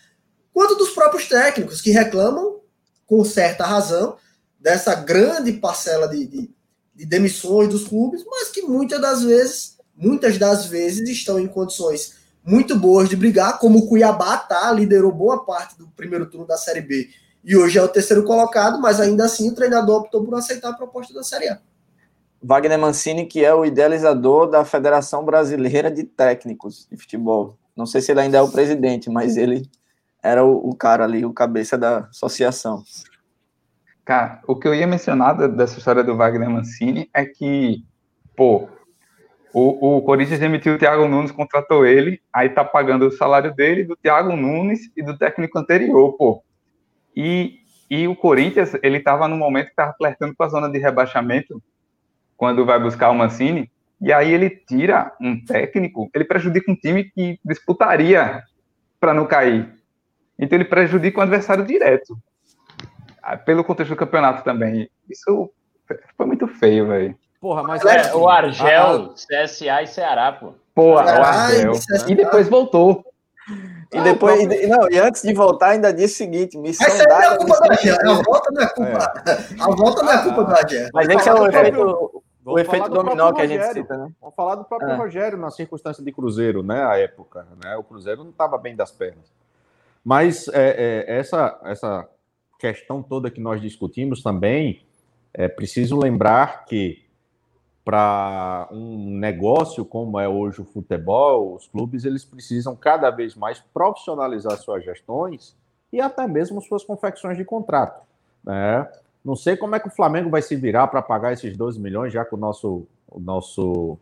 quanto 0.54 0.76
dos 0.76 0.92
próprios 0.92 1.28
técnicos 1.28 1.82
que 1.82 1.92
reclamam, 1.92 2.62
com 3.06 3.24
certa 3.24 3.66
razão, 3.66 4.18
dessa 4.68 4.94
grande 4.96 5.54
parcela 5.54 6.10
de, 6.10 6.28
de, 6.28 6.52
de 6.94 7.06
demissões 7.06 7.70
dos 7.70 7.88
clubes, 7.88 8.26
mas 8.30 8.50
que 8.50 8.64
muitas 8.64 9.00
das 9.00 9.24
vezes, 9.24 9.78
muitas 9.96 10.38
das 10.38 10.66
vezes 10.66 11.08
estão 11.08 11.40
em 11.40 11.48
condições 11.48 12.18
muito 12.44 12.78
boas 12.78 13.08
de 13.08 13.16
brigar, 13.16 13.60
como 13.60 13.80
o 13.80 13.88
Cuiabá 13.88 14.36
tá, 14.36 14.70
liderou 14.74 15.14
boa 15.14 15.46
parte 15.46 15.78
do 15.78 15.88
primeiro 15.96 16.26
turno 16.26 16.46
da 16.46 16.58
Série 16.58 16.82
B 16.82 17.08
e 17.46 17.56
hoje 17.56 17.80
é 17.80 17.82
o 17.82 17.88
terceiro 17.88 18.26
colocado, 18.26 18.82
mas 18.82 19.00
ainda 19.00 19.24
assim 19.24 19.50
o 19.50 19.56
treinador 19.56 20.02
optou 20.02 20.26
por 20.26 20.36
aceitar 20.36 20.72
a 20.72 20.74
proposta 20.74 21.14
da 21.14 21.24
Série 21.24 21.48
A. 21.48 21.60
Wagner 22.44 22.78
Mancini, 22.78 23.26
que 23.26 23.46
é 23.46 23.54
o 23.54 23.64
idealizador 23.64 24.50
da 24.50 24.66
Federação 24.66 25.24
Brasileira 25.24 25.90
de 25.90 26.04
Técnicos 26.04 26.86
de 26.92 26.98
Futebol. 26.98 27.58
Não 27.74 27.86
sei 27.86 28.02
se 28.02 28.12
ele 28.12 28.20
ainda 28.20 28.40
é 28.40 28.42
o 28.42 28.52
presidente, 28.52 29.10
mas 29.10 29.38
ele 29.38 29.66
era 30.22 30.44
o, 30.44 30.72
o 30.72 30.76
cara 30.76 31.06
ali, 31.06 31.24
o 31.24 31.32
cabeça 31.32 31.78
da 31.78 32.00
associação. 32.00 32.84
Cara, 34.08 34.40
o 34.48 34.56
que 34.56 34.66
eu 34.66 34.74
ia 34.74 34.88
mencionar 34.88 35.36
dessa 35.50 35.78
história 35.78 36.02
do 36.02 36.16
Wagner 36.16 36.50
Mancini 36.50 37.10
é 37.14 37.26
que, 37.26 37.84
pô, 38.38 38.70
o, 39.54 39.98
o 39.98 40.02
Corinthians 40.02 40.40
demitiu 40.40 40.76
o 40.76 40.78
Thiago 40.78 41.10
Nunes, 41.10 41.30
contratou 41.30 41.86
ele, 41.86 42.22
aí 42.32 42.48
tá 42.48 42.64
pagando 42.64 43.06
o 43.06 43.12
salário 43.12 43.54
dele, 43.54 43.84
do 43.84 43.98
Thiago 43.98 44.34
Nunes 44.34 44.90
e 44.96 45.04
do 45.04 45.18
técnico 45.18 45.60
anterior, 45.60 46.14
pô. 46.14 46.42
E, 47.14 47.60
e 47.90 48.08
o 48.08 48.16
Corinthians, 48.16 48.76
ele 48.82 49.02
tava 49.02 49.28
no 49.28 49.36
momento 49.36 49.72
que 49.72 49.76
tava 49.76 49.94
flertando 49.98 50.34
com 50.34 50.44
a 50.44 50.48
zona 50.48 50.72
de 50.72 50.80
rebaixamento, 50.80 51.62
quando 52.38 52.66
vai 52.66 52.80
buscar 52.80 53.10
o 53.10 53.14
Mancini, 53.14 53.70
E 54.00 54.14
aí 54.14 54.34
ele 54.34 54.50
tira 54.50 55.12
um 55.20 55.44
técnico, 55.44 56.10
ele 56.16 56.24
prejudica 56.24 56.72
um 56.72 56.76
time 56.78 57.04
que 57.04 57.38
disputaria 57.44 58.42
para 59.02 59.14
não 59.14 59.26
cair. 59.26 59.70
Então 60.40 60.58
ele 60.58 60.64
prejudica 60.64 61.20
o 61.20 61.24
adversário 61.24 61.66
direto. 61.66 62.18
Ah, 63.28 63.36
pelo 63.36 63.62
contexto 63.62 63.90
do 63.90 63.98
campeonato 63.98 64.42
também. 64.42 64.90
Isso 65.10 65.52
foi 66.16 66.26
muito 66.26 66.48
feio, 66.48 66.88
velho. 66.88 67.14
Porra, 67.42 67.62
mas 67.62 67.84
é, 67.84 68.16
o 68.16 68.30
Argel, 68.30 69.14
CSA 69.16 69.84
e 69.84 69.88
Ceará, 69.88 70.32
pô. 70.32 70.54
Porra, 70.74 71.04
o 71.04 71.24
Argel. 71.24 71.74
E 72.08 72.16
depois 72.16 72.48
voltou. 72.48 73.04
E 73.92 74.02
depois, 74.02 74.42
e, 74.42 74.68
não, 74.68 74.90
e 74.90 74.98
antes 74.98 75.24
de 75.24 75.34
voltar, 75.34 75.72
ainda 75.72 75.92
disse 75.92 76.14
o 76.14 76.18
seguinte: 76.18 76.58
missão 76.58 76.88
Mas 76.88 77.06
dada. 77.06 77.26
É 77.26 77.38
culpa 77.38 77.58
A 77.58 78.24
volta 78.24 78.52
não 78.54 78.62
é 78.62 78.70
culpa. 78.70 79.24
É. 79.26 79.62
A 79.62 79.76
volta 79.76 80.04
não 80.04 80.12
é 80.14 80.24
culpa 80.24 80.44
do 80.46 80.56
Argel. 80.56 80.90
Mas 80.94 81.10
esse 81.10 81.28
é 81.28 81.34
o 81.34 81.48
efeito, 81.48 82.24
o 82.46 82.60
efeito 82.60 82.90
dominó 82.90 83.34
que 83.34 83.42
a 83.42 83.48
gente 83.48 83.74
cita, 83.74 83.98
né? 83.98 84.10
Vamos 84.22 84.36
falar 84.36 84.56
do 84.56 84.64
próprio 84.64 84.92
é. 84.92 84.96
Rogério 84.96 85.38
na 85.38 85.52
circunstância 85.52 86.02
de 86.02 86.14
Cruzeiro, 86.14 86.64
né? 86.64 86.82
A 86.86 86.98
época, 86.98 87.46
né? 87.62 87.76
O 87.76 87.84
Cruzeiro 87.84 88.24
não 88.24 88.32
estava 88.32 88.58
bem 88.58 88.74
das 88.74 88.90
pernas. 88.90 89.36
Mas 90.02 90.48
é, 90.48 91.06
é, 91.06 91.20
essa, 91.20 91.60
essa 91.66 92.08
questão 92.58 93.02
toda 93.04 93.32
que 93.32 93.40
nós 93.40 93.62
discutimos 93.62 94.22
também, 94.22 94.84
é 95.34 95.48
preciso 95.48 95.98
lembrar 95.98 96.66
que 96.66 97.06
para 97.86 98.68
um 98.70 99.18
negócio 99.18 99.86
como 99.86 100.20
é 100.20 100.28
hoje 100.28 100.60
o 100.62 100.66
futebol, 100.66 101.56
os 101.56 101.68
clubes 101.68 102.04
eles 102.04 102.26
precisam 102.26 102.76
cada 102.76 103.10
vez 103.10 103.34
mais 103.34 103.60
profissionalizar 103.74 104.58
suas 104.58 104.84
gestões 104.84 105.56
e 105.94 106.02
até 106.02 106.28
mesmo 106.28 106.62
suas 106.62 106.84
confecções 106.84 107.38
de 107.38 107.46
contrato. 107.46 108.06
Né? 108.44 108.86
Não 109.24 109.38
sei 109.38 109.56
como 109.56 109.76
é 109.76 109.80
que 109.80 109.88
o 109.88 109.96
Flamengo 109.96 110.30
vai 110.30 110.42
se 110.42 110.56
virar 110.56 110.88
para 110.88 111.02
pagar 111.02 111.32
esses 111.32 111.56
12 111.56 111.80
milhões, 111.80 112.12
já 112.12 112.26
que 112.26 112.36
o 112.36 112.38
nosso, 112.38 112.86
o 113.10 113.20
nosso 113.20 113.98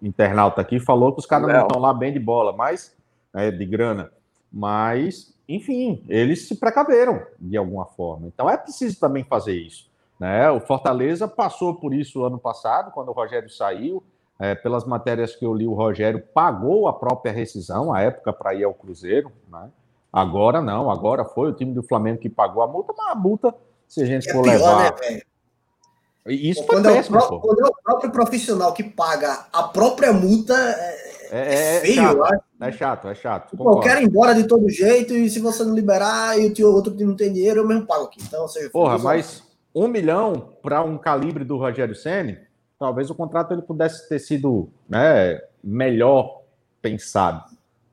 internauta 0.00 0.60
aqui 0.60 0.78
falou 0.78 1.12
que 1.12 1.20
os 1.20 1.26
caras 1.26 1.48
não 1.48 1.62
estão 1.62 1.80
lá 1.80 1.92
bem 1.92 2.12
de 2.12 2.20
bola, 2.20 2.52
mas 2.52 2.96
é, 3.34 3.50
de 3.50 3.64
grana. 3.64 4.12
Mas 4.52 5.32
enfim, 5.48 6.02
eles 6.08 6.46
se 6.46 6.54
precaveram 6.54 7.22
de 7.38 7.56
alguma 7.56 7.84
forma. 7.84 8.26
Então 8.26 8.48
é 8.48 8.56
preciso 8.56 8.98
também 8.98 9.24
fazer 9.24 9.54
isso. 9.54 9.90
Né? 10.18 10.50
O 10.50 10.60
Fortaleza 10.60 11.26
passou 11.26 11.74
por 11.74 11.92
isso 11.92 12.24
ano 12.24 12.38
passado, 12.38 12.90
quando 12.92 13.08
o 13.08 13.12
Rogério 13.12 13.50
saiu. 13.50 14.02
É, 14.38 14.56
pelas 14.56 14.84
matérias 14.84 15.36
que 15.36 15.44
eu 15.46 15.54
li, 15.54 15.68
o 15.68 15.74
Rogério 15.74 16.20
pagou 16.34 16.88
a 16.88 16.92
própria 16.92 17.30
rescisão, 17.30 17.92
à 17.92 18.00
época, 18.00 18.32
para 18.32 18.54
ir 18.54 18.64
ao 18.64 18.74
Cruzeiro. 18.74 19.30
Né? 19.48 19.68
Agora 20.12 20.60
não, 20.60 20.90
agora 20.90 21.24
foi 21.24 21.50
o 21.50 21.52
time 21.52 21.72
do 21.72 21.82
Flamengo 21.82 22.18
que 22.18 22.28
pagou 22.28 22.60
a 22.62 22.66
multa, 22.66 22.92
mas 22.96 23.12
a 23.12 23.14
multa, 23.14 23.54
se 23.86 24.02
a 24.02 24.06
gente 24.06 24.28
é 24.28 24.32
for 24.32 24.42
pior, 24.42 24.54
levar. 24.54 24.94
Né, 25.00 25.20
isso 26.26 26.64
quando, 26.66 26.88
é 26.88 26.94
péssimo, 26.94 27.18
próprio, 27.18 27.40
quando 27.40 27.60
é 27.60 27.68
o 27.68 27.74
próprio 27.84 28.10
profissional 28.10 28.72
que 28.72 28.84
paga 28.84 29.46
a 29.52 29.64
própria 29.64 30.12
multa, 30.12 30.54
é, 31.32 31.38
é, 31.38 31.54
é, 31.54 31.76
é 31.76 31.80
feio, 31.80 31.94
chato, 31.94 32.44
É 32.60 32.72
chato, 32.72 33.08
é 33.08 33.14
chato. 33.14 33.56
Pô, 33.56 33.72
eu 33.72 33.80
quero 33.80 34.02
ir 34.02 34.04
embora 34.04 34.34
de 34.34 34.44
todo 34.44 34.68
jeito 34.68 35.14
e 35.14 35.30
se 35.30 35.40
você 35.40 35.64
não 35.64 35.74
liberar 35.74 36.38
e 36.38 36.52
o 36.62 36.74
outro 36.74 36.92
time 36.92 37.08
não 37.08 37.16
tem 37.16 37.32
dinheiro, 37.32 37.60
eu 37.60 37.66
mesmo 37.66 37.86
pago 37.86 38.04
aqui. 38.04 38.20
Então, 38.22 38.46
seja, 38.46 38.68
Porra, 38.68 38.98
mas 38.98 39.42
um 39.74 39.88
milhão 39.88 40.50
para 40.62 40.82
um 40.82 40.98
calibre 40.98 41.42
do 41.42 41.56
Rogério 41.56 41.94
Senni, 41.94 42.38
talvez 42.78 43.08
o 43.08 43.14
contrato 43.14 43.54
ele 43.54 43.62
pudesse 43.62 44.06
ter 44.10 44.18
sido 44.18 44.68
né, 44.86 45.40
melhor 45.64 46.42
pensado. 46.82 47.44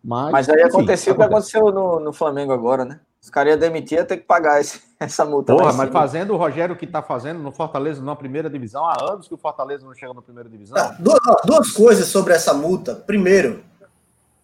Mas, 0.04 0.32
mas 0.32 0.50
aí 0.50 0.62
aconteceu 0.62 1.14
o 1.14 1.18
que 1.18 1.24
aconteceu 1.24 1.72
no, 1.72 2.00
no 2.02 2.12
Flamengo 2.12 2.52
agora, 2.52 2.84
né? 2.84 3.00
Os 3.22 3.30
caras 3.30 3.52
iam 3.52 3.60
demitir, 3.60 3.98
ia 3.98 4.06
ter 4.06 4.18
que 4.18 4.24
pagar 4.24 4.62
esse, 4.62 4.82
essa 5.00 5.26
multa. 5.26 5.54
Porra, 5.54 5.74
mas 5.74 5.92
fazendo 5.92 6.34
o 6.34 6.38
Rogério 6.38 6.76
que 6.76 6.86
está 6.86 7.02
fazendo 7.02 7.40
no 7.40 7.52
Fortaleza 7.52 8.02
na 8.02 8.16
primeira 8.16 8.50
divisão, 8.50 8.86
há 8.86 9.12
anos 9.12 9.28
que 9.28 9.34
o 9.34 9.38
Fortaleza 9.38 9.86
não 9.86 9.94
chega 9.94 10.14
na 10.14 10.22
primeira 10.22 10.50
divisão. 10.50 10.78
Ah, 10.78 10.96
duas, 11.00 11.20
duas, 11.46 11.72
coisas 11.72 12.08
sobre 12.08 12.34
essa 12.34 12.54
multa. 12.54 12.96
Primeiro, 12.96 13.64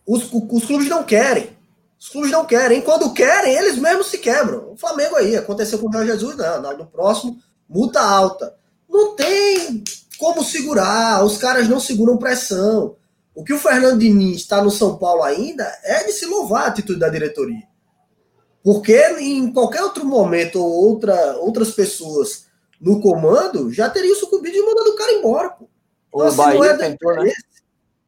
os, 0.05 0.31
os 0.31 0.65
clubes 0.65 0.89
não 0.89 1.03
querem. 1.03 1.55
Os 1.97 2.09
clubes 2.09 2.31
não 2.31 2.45
querem. 2.45 2.81
Quando 2.81 3.13
querem, 3.13 3.55
eles 3.55 3.77
mesmos 3.77 4.07
se 4.07 4.17
quebram. 4.17 4.73
O 4.73 4.77
Flamengo 4.77 5.15
aí, 5.15 5.35
aconteceu 5.35 5.79
com 5.79 5.89
o 5.89 5.91
Jorge 5.91 6.11
Jesus, 6.11 6.35
não. 6.35 6.77
No 6.77 6.85
próximo, 6.85 7.39
multa 7.67 8.01
alta. 8.01 8.53
Não 8.89 9.15
tem 9.15 9.83
como 10.19 10.43
segurar. 10.43 11.23
Os 11.23 11.37
caras 11.37 11.67
não 11.69 11.79
seguram 11.79 12.17
pressão. 12.17 12.95
O 13.33 13.43
que 13.43 13.53
o 13.53 13.59
Fernando 13.59 13.99
Diniz 13.99 14.37
está 14.37 14.61
no 14.61 14.69
São 14.69 14.97
Paulo 14.97 15.23
ainda 15.23 15.63
é 15.83 16.03
de 16.03 16.11
se 16.11 16.25
louvar 16.25 16.65
a 16.65 16.67
atitude 16.67 16.99
da 16.99 17.09
diretoria. 17.09 17.63
Porque 18.65 18.99
em 19.19 19.53
qualquer 19.53 19.83
outro 19.83 20.03
momento 20.03 20.55
ou 20.55 20.89
outra, 20.89 21.37
outras 21.37 21.69
pessoas 21.69 22.47
no 22.81 22.99
comando 22.99 23.71
já 23.71 23.87
teriam 23.91 24.15
sucumbido 24.15 24.57
e 24.57 24.65
mandado 24.65 24.87
o 24.87 24.95
cara 24.95 25.11
embora. 25.11 25.49
Pô. 25.51 25.69
Então, 26.09 26.19
o 26.19 26.23
assim, 26.23 26.37
Bahia 26.37 26.59
não 26.59 26.65
é 26.65 26.77
tentou, 26.77 27.13
né? 27.13 27.31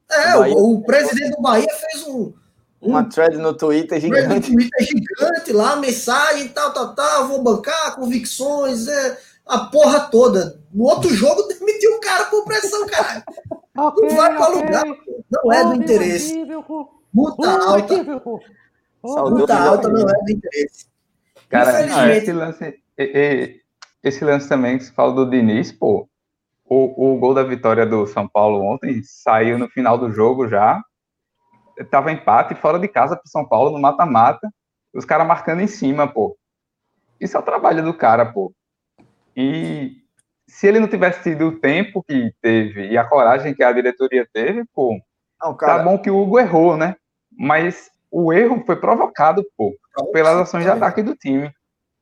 É, 0.09 0.35
o, 0.35 0.39
Bahia... 0.39 0.55
o, 0.57 0.81
presidente 0.81 1.35
do 1.35 1.41
Bahia 1.43 1.67
fez 1.69 2.07
um. 2.07 2.33
Uma 2.81 3.01
um, 3.01 3.09
thread 3.09 3.37
no 3.37 3.53
Twitter 3.53 4.01
gigante. 4.01 4.27
No 4.33 4.41
Twitter 4.41 4.87
gigante 4.87 5.53
lá, 5.53 5.75
mensagem, 5.75 6.47
tal, 6.47 6.73
tal, 6.73 6.95
tal, 6.95 7.27
vou 7.27 7.43
bancar, 7.43 7.95
convicções, 7.95 8.87
é, 8.87 9.17
a 9.45 9.59
porra 9.59 10.09
toda. 10.09 10.59
No 10.73 10.85
outro 10.85 11.13
jogo, 11.13 11.43
demitiu 11.53 11.97
o 11.97 11.99
cara 11.99 12.25
por 12.25 12.45
pressão, 12.45 12.83
cara. 12.87 13.23
Okay, 13.77 14.09
não 14.09 14.15
vai 14.15 14.35
para 14.35 14.49
okay. 14.49 14.61
lugar, 14.61 14.85
não 15.29 15.53
é 15.53 15.63
do 15.65 15.75
interesse. 15.75 16.33
Multa 17.13 17.47
alta. 17.47 17.95
Multa 19.15 19.57
alta 19.57 19.89
não 19.89 20.01
é 20.01 20.13
do 20.13 20.31
interesse. 20.31 20.87
Cara, 21.49 22.15
esse 22.15 22.31
lance, 22.31 22.79
esse 24.03 24.25
lance 24.25 24.49
também 24.49 24.77
que 24.77 24.85
se 24.85 24.91
fala 24.91 25.13
do 25.13 25.29
Diniz, 25.29 25.71
pô, 25.71 26.09
o, 26.65 27.13
o 27.13 27.17
gol 27.17 27.33
da 27.33 27.43
vitória 27.43 27.85
do 27.85 28.05
São 28.05 28.27
Paulo 28.27 28.61
ontem 28.61 29.01
saiu 29.03 29.57
no 29.57 29.69
final 29.69 29.97
do 29.97 30.11
jogo 30.11 30.47
já, 30.47 30.81
tava 31.89 32.11
empate 32.11 32.55
fora 32.55 32.77
de 32.77 32.87
casa 32.87 33.15
pro 33.15 33.29
São 33.29 33.47
Paulo 33.47 33.71
no 33.71 33.79
mata-mata, 33.79 34.49
os 34.93 35.05
caras 35.05 35.27
marcando 35.27 35.61
em 35.61 35.67
cima, 35.67 36.07
pô. 36.07 36.37
Isso 37.19 37.37
é 37.37 37.39
o 37.39 37.43
trabalho 37.43 37.83
do 37.83 37.93
cara, 37.93 38.25
pô. 38.25 38.53
E 39.35 39.97
se 40.47 40.67
ele 40.67 40.79
não 40.79 40.87
tivesse 40.87 41.23
tido 41.23 41.47
o 41.47 41.59
tempo 41.59 42.03
que 42.03 42.33
teve 42.41 42.89
e 42.89 42.97
a 42.97 43.05
coragem 43.05 43.53
que 43.53 43.63
a 43.63 43.71
diretoria 43.71 44.27
teve, 44.33 44.65
pô, 44.73 44.99
não, 45.41 45.53
tá 45.53 45.57
cara... 45.57 45.77
tá 45.77 45.83
bom 45.83 45.97
que 45.97 46.09
o 46.09 46.17
Hugo 46.17 46.39
errou, 46.39 46.75
né? 46.75 46.95
Mas 47.31 47.91
o 48.11 48.31
erro 48.33 48.63
foi 48.65 48.75
provocado, 48.75 49.45
pô, 49.57 49.75
pelas 50.11 50.35
ações 50.37 50.63
de 50.63 50.69
ataque 50.69 51.01
do 51.01 51.15
time. 51.15 51.51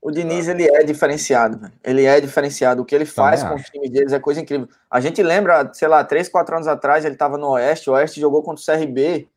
O 0.02 0.12
Diniz, 0.12 0.48
ele 0.48 0.66
é 0.68 0.84
diferenciado, 0.84 1.72
ele 1.84 2.06
é 2.06 2.22
diferenciado. 2.22 2.84
O 2.84 2.86
que 2.86 2.94
ele 2.94 3.06
faz 3.06 3.42
Também 3.42 3.56
com 3.56 3.62
acho. 3.62 3.70
o 3.70 3.72
time 3.72 3.90
deles 3.90 4.14
é 4.14 4.20
coisa 4.20 4.40
incrível. 4.40 4.68
A 4.90 5.00
gente 5.00 5.24
lembra, 5.24 5.72
sei 5.74 5.88
lá, 5.88 6.04
três, 6.04 6.30
quatro 6.30 6.54
anos 6.56 6.68
atrás, 6.68 7.06
ele 7.06 7.16
estava 7.16 7.40
no 7.40 7.50
Oeste, 7.50 7.90
o 7.90 7.94
Oeste 7.94 8.22
jogou 8.22 8.44
contra 8.44 8.62
o 8.62 8.66
CRB, 8.66 9.28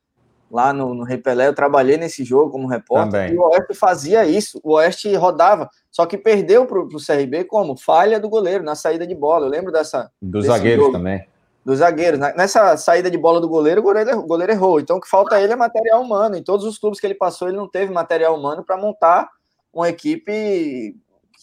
lá 0.51 0.73
no, 0.73 0.93
no 0.93 1.05
Repelé, 1.05 1.47
eu 1.47 1.55
trabalhei 1.55 1.97
nesse 1.97 2.23
jogo 2.23 2.51
como 2.51 2.69
repórter, 2.69 3.13
Também. 3.13 3.35
e 3.35 3.39
o 3.39 3.49
Oeste 3.49 3.75
fazia 3.75 4.27
isso, 4.27 4.61
o 4.63 4.75
Oeste 4.75 5.15
rodava, 5.15 5.71
só 5.91 6.05
que 6.05 6.19
perdeu 6.19 6.67
para 6.67 6.81
o 6.81 6.89
CRB 6.89 7.45
como? 7.45 7.75
Falha 7.75 8.21
do 8.21 8.29
goleiro, 8.29 8.63
na 8.63 8.75
saída 8.75 9.07
de 9.07 9.15
bola, 9.15 9.47
eu 9.47 9.51
lembro 9.51 9.73
dessa... 9.73 10.11
Dos 10.21 10.47
zagueiros 10.47 10.85
jogo. 10.87 10.99
também 10.99 11.27
dos 11.65 11.79
zagueiros. 11.79 12.19
Nessa 12.19 12.77
saída 12.77 13.11
de 13.11 13.19
bola 13.19 13.41
do 13.41 13.49
goleiro, 13.49 13.81
o 13.81 13.85
goleiro, 13.85 14.19
o 14.19 14.27
goleiro 14.27 14.53
errou. 14.53 14.81
Então, 14.81 14.97
o 14.97 15.01
que 15.01 15.09
falta 15.09 15.37
a 15.37 15.43
ele 15.43 15.53
é 15.53 15.57
material 15.57 16.01
humano. 16.01 16.37
Em 16.37 16.43
todos 16.43 16.65
os 16.65 16.79
clubes 16.79 17.01
que 17.01 17.07
ele 17.07 17.15
passou, 17.15 17.49
ele 17.49 17.57
não 17.57 17.69
teve 17.69 17.93
material 17.93 18.37
humano 18.37 18.65
para 18.65 18.77
montar 18.77 19.29
uma 19.73 19.89
equipe 19.89 20.97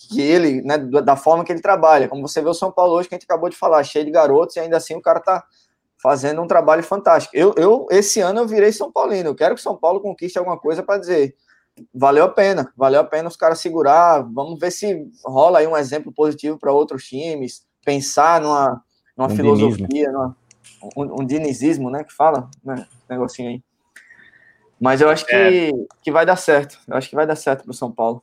que 0.10 0.22
ele, 0.22 0.62
né, 0.62 0.78
da 0.78 1.16
forma 1.16 1.44
que 1.44 1.52
ele 1.52 1.62
trabalha. 1.62 2.08
Como 2.08 2.28
você 2.28 2.42
vê 2.42 2.50
o 2.50 2.54
São 2.54 2.72
Paulo 2.72 2.94
hoje, 2.94 3.08
que 3.08 3.16
a 3.16 3.18
gente 3.18 3.26
acabou 3.26 3.50
de 3.50 3.56
falar, 3.56 3.84
cheio 3.84 4.06
de 4.06 4.12
garotos, 4.12 4.56
e 4.56 4.60
ainda 4.60 4.78
assim 4.78 4.96
o 4.96 5.02
cara 5.02 5.20
tá 5.20 5.44
fazendo 6.02 6.42
um 6.42 6.48
trabalho 6.48 6.84
fantástico. 6.84 7.36
Eu, 7.36 7.54
eu 7.58 7.88
esse 7.90 8.20
ano 8.20 8.42
eu 8.42 8.48
virei 8.48 8.72
São 8.72 8.92
Paulino. 8.92 9.30
Eu 9.30 9.36
quero 9.36 9.56
que 9.56 9.62
São 9.62 9.78
Paulo 9.78 10.02
conquiste 10.02 10.38
alguma 10.38 10.60
coisa 10.60 10.84
para 10.84 11.00
dizer 11.00 11.36
valeu 11.94 12.26
a 12.26 12.30
pena, 12.30 12.72
valeu 12.76 13.02
a 13.02 13.04
pena 13.04 13.28
os 13.28 13.36
caras 13.36 13.60
segurar. 13.60 14.22
Vamos 14.22 14.60
ver 14.60 14.72
se 14.72 15.10
rola 15.26 15.60
aí 15.60 15.68
um 15.68 15.78
exemplo 15.78 16.12
positivo 16.12 16.58
para 16.58 16.72
outros 16.72 17.06
times, 17.06 17.66
pensar 17.84 18.42
numa 18.42 18.84
numa 19.18 19.32
um 19.32 19.36
filosofia, 19.36 20.12
numa, 20.12 20.36
um, 20.96 21.22
um 21.22 21.26
dinizismo, 21.26 21.90
né, 21.90 22.04
que 22.04 22.14
fala, 22.14 22.50
né, 22.64 22.86
negocinho 23.10 23.50
aí. 23.50 23.62
Mas 24.80 25.02
eu 25.02 25.10
acho 25.10 25.26
que, 25.26 25.34
é. 25.34 25.72
que 26.04 26.12
vai 26.12 26.26
dar 26.26 26.36
certo. 26.36 26.78
Eu 26.88 26.98
acho 26.98 27.10
que 27.10 27.16
vai 27.16 27.26
dar 27.26 27.36
certo 27.36 27.64
para 27.64 27.72
o 27.72 27.74
São 27.74 27.92
Paulo. 27.92 28.22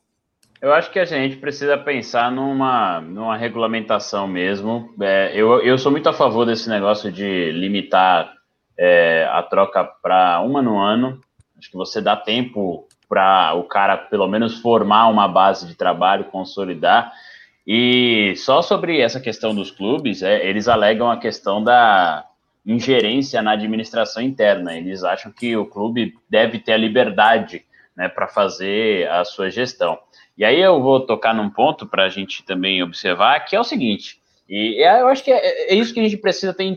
Eu 0.61 0.71
acho 0.71 0.91
que 0.91 0.99
a 0.99 1.03
gente 1.03 1.35
precisa 1.35 1.77
pensar 1.77 2.31
numa, 2.31 3.01
numa 3.01 3.35
regulamentação 3.35 4.27
mesmo. 4.27 4.93
É, 5.01 5.31
eu, 5.35 5.61
eu 5.61 5.77
sou 5.77 5.91
muito 5.91 6.07
a 6.07 6.13
favor 6.13 6.45
desse 6.45 6.69
negócio 6.69 7.11
de 7.11 7.51
limitar 7.51 8.33
é, 8.77 9.27
a 9.29 9.43
troca 9.43 9.83
para 9.83 10.39
uma 10.39 10.61
no 10.61 10.79
ano. 10.79 11.19
Acho 11.57 11.69
que 11.69 11.75
você 11.75 11.99
dá 11.99 12.15
tempo 12.15 12.87
para 13.09 13.53
o 13.55 13.63
cara, 13.63 13.97
pelo 13.97 14.27
menos, 14.27 14.61
formar 14.61 15.07
uma 15.09 15.27
base 15.27 15.67
de 15.67 15.75
trabalho, 15.75 16.25
consolidar. 16.25 17.11
E 17.65 18.33
só 18.35 18.61
sobre 18.61 18.99
essa 18.99 19.19
questão 19.19 19.55
dos 19.55 19.71
clubes, 19.71 20.21
é, 20.21 20.45
eles 20.47 20.67
alegam 20.67 21.09
a 21.09 21.17
questão 21.17 21.63
da 21.63 22.25
ingerência 22.65 23.41
na 23.41 23.51
administração 23.51 24.21
interna. 24.21 24.75
Eles 24.77 25.03
acham 25.03 25.31
que 25.31 25.55
o 25.55 25.65
clube 25.65 26.13
deve 26.29 26.59
ter 26.59 26.73
a 26.73 26.77
liberdade 26.77 27.65
né, 27.95 28.09
para 28.09 28.27
fazer 28.27 29.09
a 29.09 29.23
sua 29.23 29.49
gestão. 29.49 29.97
E 30.37 30.43
aí 30.43 30.59
eu 30.59 30.81
vou 30.81 30.99
tocar 31.05 31.33
num 31.33 31.49
ponto 31.49 31.85
para 31.85 32.05
a 32.05 32.09
gente 32.09 32.43
também 32.43 32.81
observar, 32.81 33.39
que 33.41 33.55
é 33.55 33.59
o 33.59 33.63
seguinte: 33.63 34.19
E 34.49 34.83
é, 34.83 35.01
eu 35.01 35.07
acho 35.07 35.23
que 35.23 35.31
é, 35.31 35.71
é, 35.71 35.75
isso 35.75 35.93
que 35.93 35.99
a 35.99 36.03
gente 36.03 36.17
precisa 36.17 36.53
ter 36.53 36.75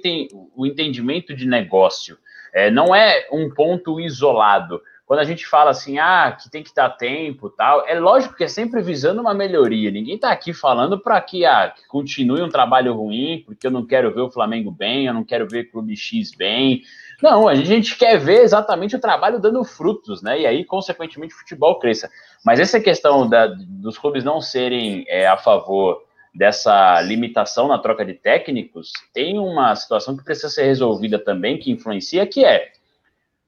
o 0.54 0.66
entendimento 0.66 1.34
de 1.34 1.46
negócio. 1.46 2.18
É, 2.52 2.70
não 2.70 2.94
é 2.94 3.26
um 3.32 3.50
ponto 3.50 4.00
isolado. 4.00 4.80
Quando 5.06 5.20
a 5.20 5.24
gente 5.24 5.46
fala 5.46 5.70
assim, 5.70 6.00
ah, 6.00 6.36
que 6.36 6.50
tem 6.50 6.64
que 6.64 6.74
dar 6.74 6.90
tempo 6.90 7.48
tal, 7.48 7.86
é 7.86 7.98
lógico 7.98 8.34
que 8.34 8.42
é 8.42 8.48
sempre 8.48 8.82
visando 8.82 9.20
uma 9.20 9.32
melhoria. 9.32 9.88
Ninguém 9.88 10.16
está 10.16 10.32
aqui 10.32 10.52
falando 10.52 10.98
para 10.98 11.20
que, 11.20 11.44
ah, 11.46 11.72
que 11.74 11.86
continue 11.86 12.42
um 12.42 12.48
trabalho 12.48 12.92
ruim, 12.92 13.44
porque 13.46 13.68
eu 13.68 13.70
não 13.70 13.86
quero 13.86 14.12
ver 14.12 14.22
o 14.22 14.30
Flamengo 14.30 14.72
bem, 14.72 15.06
eu 15.06 15.14
não 15.14 15.22
quero 15.22 15.46
ver 15.48 15.66
o 15.66 15.70
Clube 15.70 15.96
X 15.96 16.32
bem. 16.36 16.82
Não, 17.22 17.46
a 17.46 17.54
gente 17.54 17.96
quer 17.96 18.18
ver 18.18 18.42
exatamente 18.42 18.96
o 18.96 19.00
trabalho 19.00 19.38
dando 19.38 19.62
frutos, 19.62 20.22
né? 20.22 20.40
E 20.40 20.46
aí, 20.46 20.64
consequentemente, 20.64 21.34
o 21.34 21.38
futebol 21.38 21.78
cresça. 21.78 22.10
Mas 22.44 22.58
essa 22.58 22.80
questão 22.80 23.28
da, 23.28 23.46
dos 23.46 23.96
clubes 23.96 24.24
não 24.24 24.40
serem 24.40 25.04
é, 25.06 25.28
a 25.28 25.36
favor 25.36 26.02
dessa 26.34 27.00
limitação 27.00 27.68
na 27.68 27.78
troca 27.78 28.04
de 28.04 28.12
técnicos, 28.12 28.92
tem 29.14 29.38
uma 29.38 29.74
situação 29.76 30.16
que 30.16 30.24
precisa 30.24 30.50
ser 30.50 30.64
resolvida 30.64 31.18
também, 31.18 31.58
que 31.58 31.70
influencia, 31.70 32.26
que 32.26 32.44
é 32.44 32.72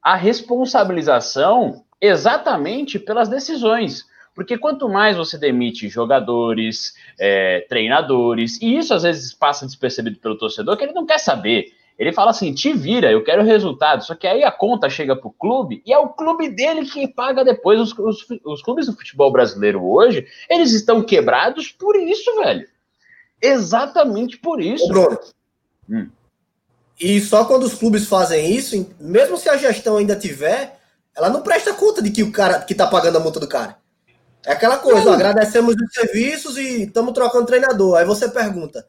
a 0.03 0.15
responsabilização 0.15 1.85
exatamente 2.01 2.99
pelas 2.99 3.29
decisões. 3.29 4.07
Porque 4.35 4.57
quanto 4.57 4.89
mais 4.89 5.17
você 5.17 5.37
demite 5.37 5.89
jogadores, 5.89 6.95
é, 7.19 7.67
treinadores, 7.69 8.61
e 8.63 8.77
isso 8.77 8.95
às 8.95 9.03
vezes 9.03 9.35
passa 9.35 9.67
despercebido 9.67 10.19
pelo 10.19 10.39
torcedor, 10.39 10.77
que 10.77 10.85
ele 10.85 10.93
não 10.93 11.05
quer 11.05 11.19
saber. 11.19 11.73
Ele 11.99 12.13
fala 12.13 12.31
assim: 12.31 12.55
te 12.55 12.73
vira, 12.73 13.11
eu 13.11 13.25
quero 13.25 13.43
resultado. 13.43 14.05
Só 14.05 14.15
que 14.15 14.29
aí 14.29 14.45
a 14.45 14.53
conta 14.53 14.89
chega 14.89 15.17
para 15.17 15.27
o 15.27 15.33
clube 15.33 15.83
e 15.85 15.93
é 15.93 15.99
o 15.99 16.11
clube 16.11 16.49
dele 16.49 16.87
que 16.87 17.09
paga 17.09 17.45
depois. 17.45 17.81
Os, 17.81 17.99
os, 17.99 18.27
os, 18.45 18.63
clubes 18.63 18.87
do 18.87 18.93
futebol 18.93 19.33
brasileiro 19.33 19.85
hoje, 19.85 20.25
eles 20.49 20.73
estão 20.73 21.03
quebrados 21.03 21.73
por 21.73 21.97
isso, 21.97 22.33
velho. 22.37 22.69
Exatamente 23.43 24.39
por 24.39 24.61
isso. 24.61 24.85
Ô, 24.85 24.89
Bruno. 24.89 25.19
Hum. 25.91 26.09
E 27.01 27.21
só 27.21 27.45
quando 27.45 27.63
os 27.65 27.75
clubes 27.75 28.07
fazem 28.07 28.55
isso, 28.55 28.89
mesmo 28.99 29.37
se 29.37 29.49
a 29.49 29.57
gestão 29.57 29.97
ainda 29.97 30.17
tiver, 30.17 30.79
ela 31.17 31.29
não 31.29 31.43
presta 31.43 31.73
conta 31.75 32.03
de 32.03 32.11
que 32.11 32.23
o 32.23 32.33
cara 32.33 32.61
que 32.61 32.75
tá 32.75 32.87
pagando 32.87 33.19
a 33.19 33.21
multa 33.21 33.39
do 33.39 33.47
cara. 33.47 33.77
É 34.45 34.53
aquela 34.53 34.79
coisa, 34.79 35.11
ó, 35.11 35.13
agradecemos 35.13 35.75
os 35.75 35.93
serviços 35.93 36.57
e 36.57 36.85
estamos 36.85 37.13
trocando 37.13 37.47
treinador. 37.47 37.97
Aí 37.97 38.05
você 38.05 38.29
pergunta, 38.29 38.87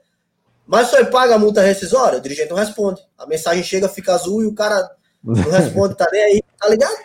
mas 0.65 0.87
você 0.87 1.03
paga 1.05 1.35
a 1.35 1.39
multa 1.39 1.61
rescisória? 1.61 2.19
O 2.19 2.21
dirigente 2.21 2.49
não 2.49 2.57
responde. 2.57 3.01
A 3.17 3.25
mensagem 3.25 3.63
chega, 3.63 3.89
fica 3.89 4.13
azul 4.13 4.43
e 4.43 4.45
o 4.45 4.53
cara 4.53 4.89
não 5.23 5.33
responde, 5.49 5.95
tá 5.95 6.07
nem 6.11 6.23
aí, 6.23 6.43
tá 6.59 6.69
ligado? 6.69 6.95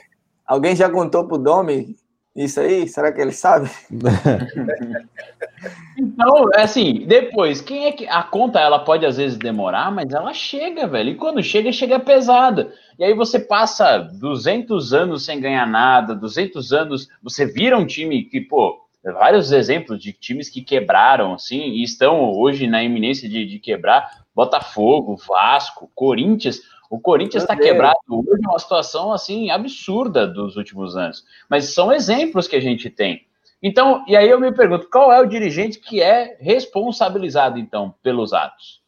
Alguém 0.46 0.76
já 0.76 0.88
contou 0.90 1.26
pro 1.26 1.38
Domi 1.38 1.96
isso 2.34 2.58
aí? 2.58 2.88
Será 2.88 3.12
que 3.12 3.20
ele 3.20 3.30
sabe? 3.30 3.70
então, 5.96 6.50
é 6.52 6.62
assim, 6.62 7.04
depois, 7.06 7.60
quem 7.60 7.86
é 7.86 7.92
que. 7.92 8.08
A 8.08 8.24
conta 8.24 8.58
ela 8.58 8.80
pode 8.80 9.06
às 9.06 9.16
vezes 9.16 9.38
demorar, 9.38 9.92
mas 9.92 10.12
ela 10.12 10.32
chega, 10.32 10.88
velho. 10.88 11.10
E 11.10 11.14
quando 11.14 11.42
chega, 11.42 11.70
chega 11.70 12.00
pesada. 12.00 12.72
E 12.98 13.04
aí 13.04 13.14
você 13.14 13.38
passa 13.38 13.98
200 13.98 14.92
anos 14.92 15.24
sem 15.24 15.40
ganhar 15.40 15.66
nada, 15.66 16.14
200 16.14 16.72
anos. 16.72 17.08
Você 17.22 17.46
vira 17.46 17.78
um 17.78 17.86
time 17.86 18.24
que, 18.24 18.40
pô, 18.40 18.80
vários 19.12 19.52
exemplos 19.52 20.00
de 20.00 20.12
times 20.12 20.48
que 20.48 20.60
quebraram, 20.60 21.34
assim, 21.34 21.60
e 21.60 21.84
estão 21.84 22.32
hoje 22.32 22.66
na 22.66 22.82
iminência 22.82 23.28
de, 23.28 23.46
de 23.46 23.60
quebrar. 23.60 24.24
Botafogo, 24.34 25.16
Vasco, 25.16 25.88
Corinthians. 25.94 26.60
O 26.94 27.00
Corinthians 27.00 27.42
está 27.42 27.56
quebrado 27.56 27.98
hoje, 28.08 28.40
é 28.44 28.48
uma 28.48 28.58
situação 28.60 29.12
assim 29.12 29.50
absurda 29.50 30.28
dos 30.28 30.56
últimos 30.56 30.96
anos. 30.96 31.24
Mas 31.50 31.74
são 31.74 31.92
exemplos 31.92 32.46
que 32.46 32.54
a 32.54 32.60
gente 32.60 32.88
tem. 32.88 33.26
Então, 33.60 34.04
e 34.06 34.16
aí 34.16 34.30
eu 34.30 34.38
me 34.38 34.54
pergunto, 34.54 34.88
qual 34.88 35.12
é 35.12 35.20
o 35.20 35.26
dirigente 35.26 35.80
que 35.80 36.00
é 36.00 36.36
responsabilizado, 36.38 37.58
então, 37.58 37.92
pelos 38.00 38.32
atos? 38.32 38.80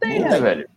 Tem, 0.00 0.20
né, 0.20 0.40
velho? 0.40 0.70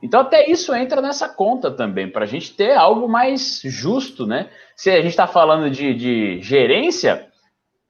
Então, 0.00 0.20
até 0.20 0.48
isso 0.48 0.72
entra 0.72 1.02
nessa 1.02 1.28
conta 1.28 1.68
também, 1.72 2.08
para 2.08 2.22
a 2.22 2.28
gente 2.28 2.54
ter 2.54 2.76
algo 2.76 3.08
mais 3.08 3.60
justo, 3.64 4.24
né? 4.24 4.50
Se 4.76 4.88
a 4.88 5.02
gente 5.02 5.08
está 5.08 5.26
falando 5.26 5.68
de, 5.68 5.92
de 5.94 6.40
gerência, 6.42 7.28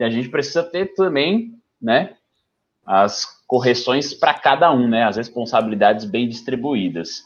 a 0.01 0.09
gente 0.09 0.31
precisa 0.31 0.63
ter 0.63 0.95
também, 0.95 1.61
né, 1.81 2.17
as 2.87 3.40
correções 3.51 4.15
para 4.15 4.33
cada 4.33 4.73
um, 4.73 4.87
né, 4.87 5.03
as 5.03 5.17
responsabilidades 5.17 6.05
bem 6.05 6.29
distribuídas. 6.29 7.25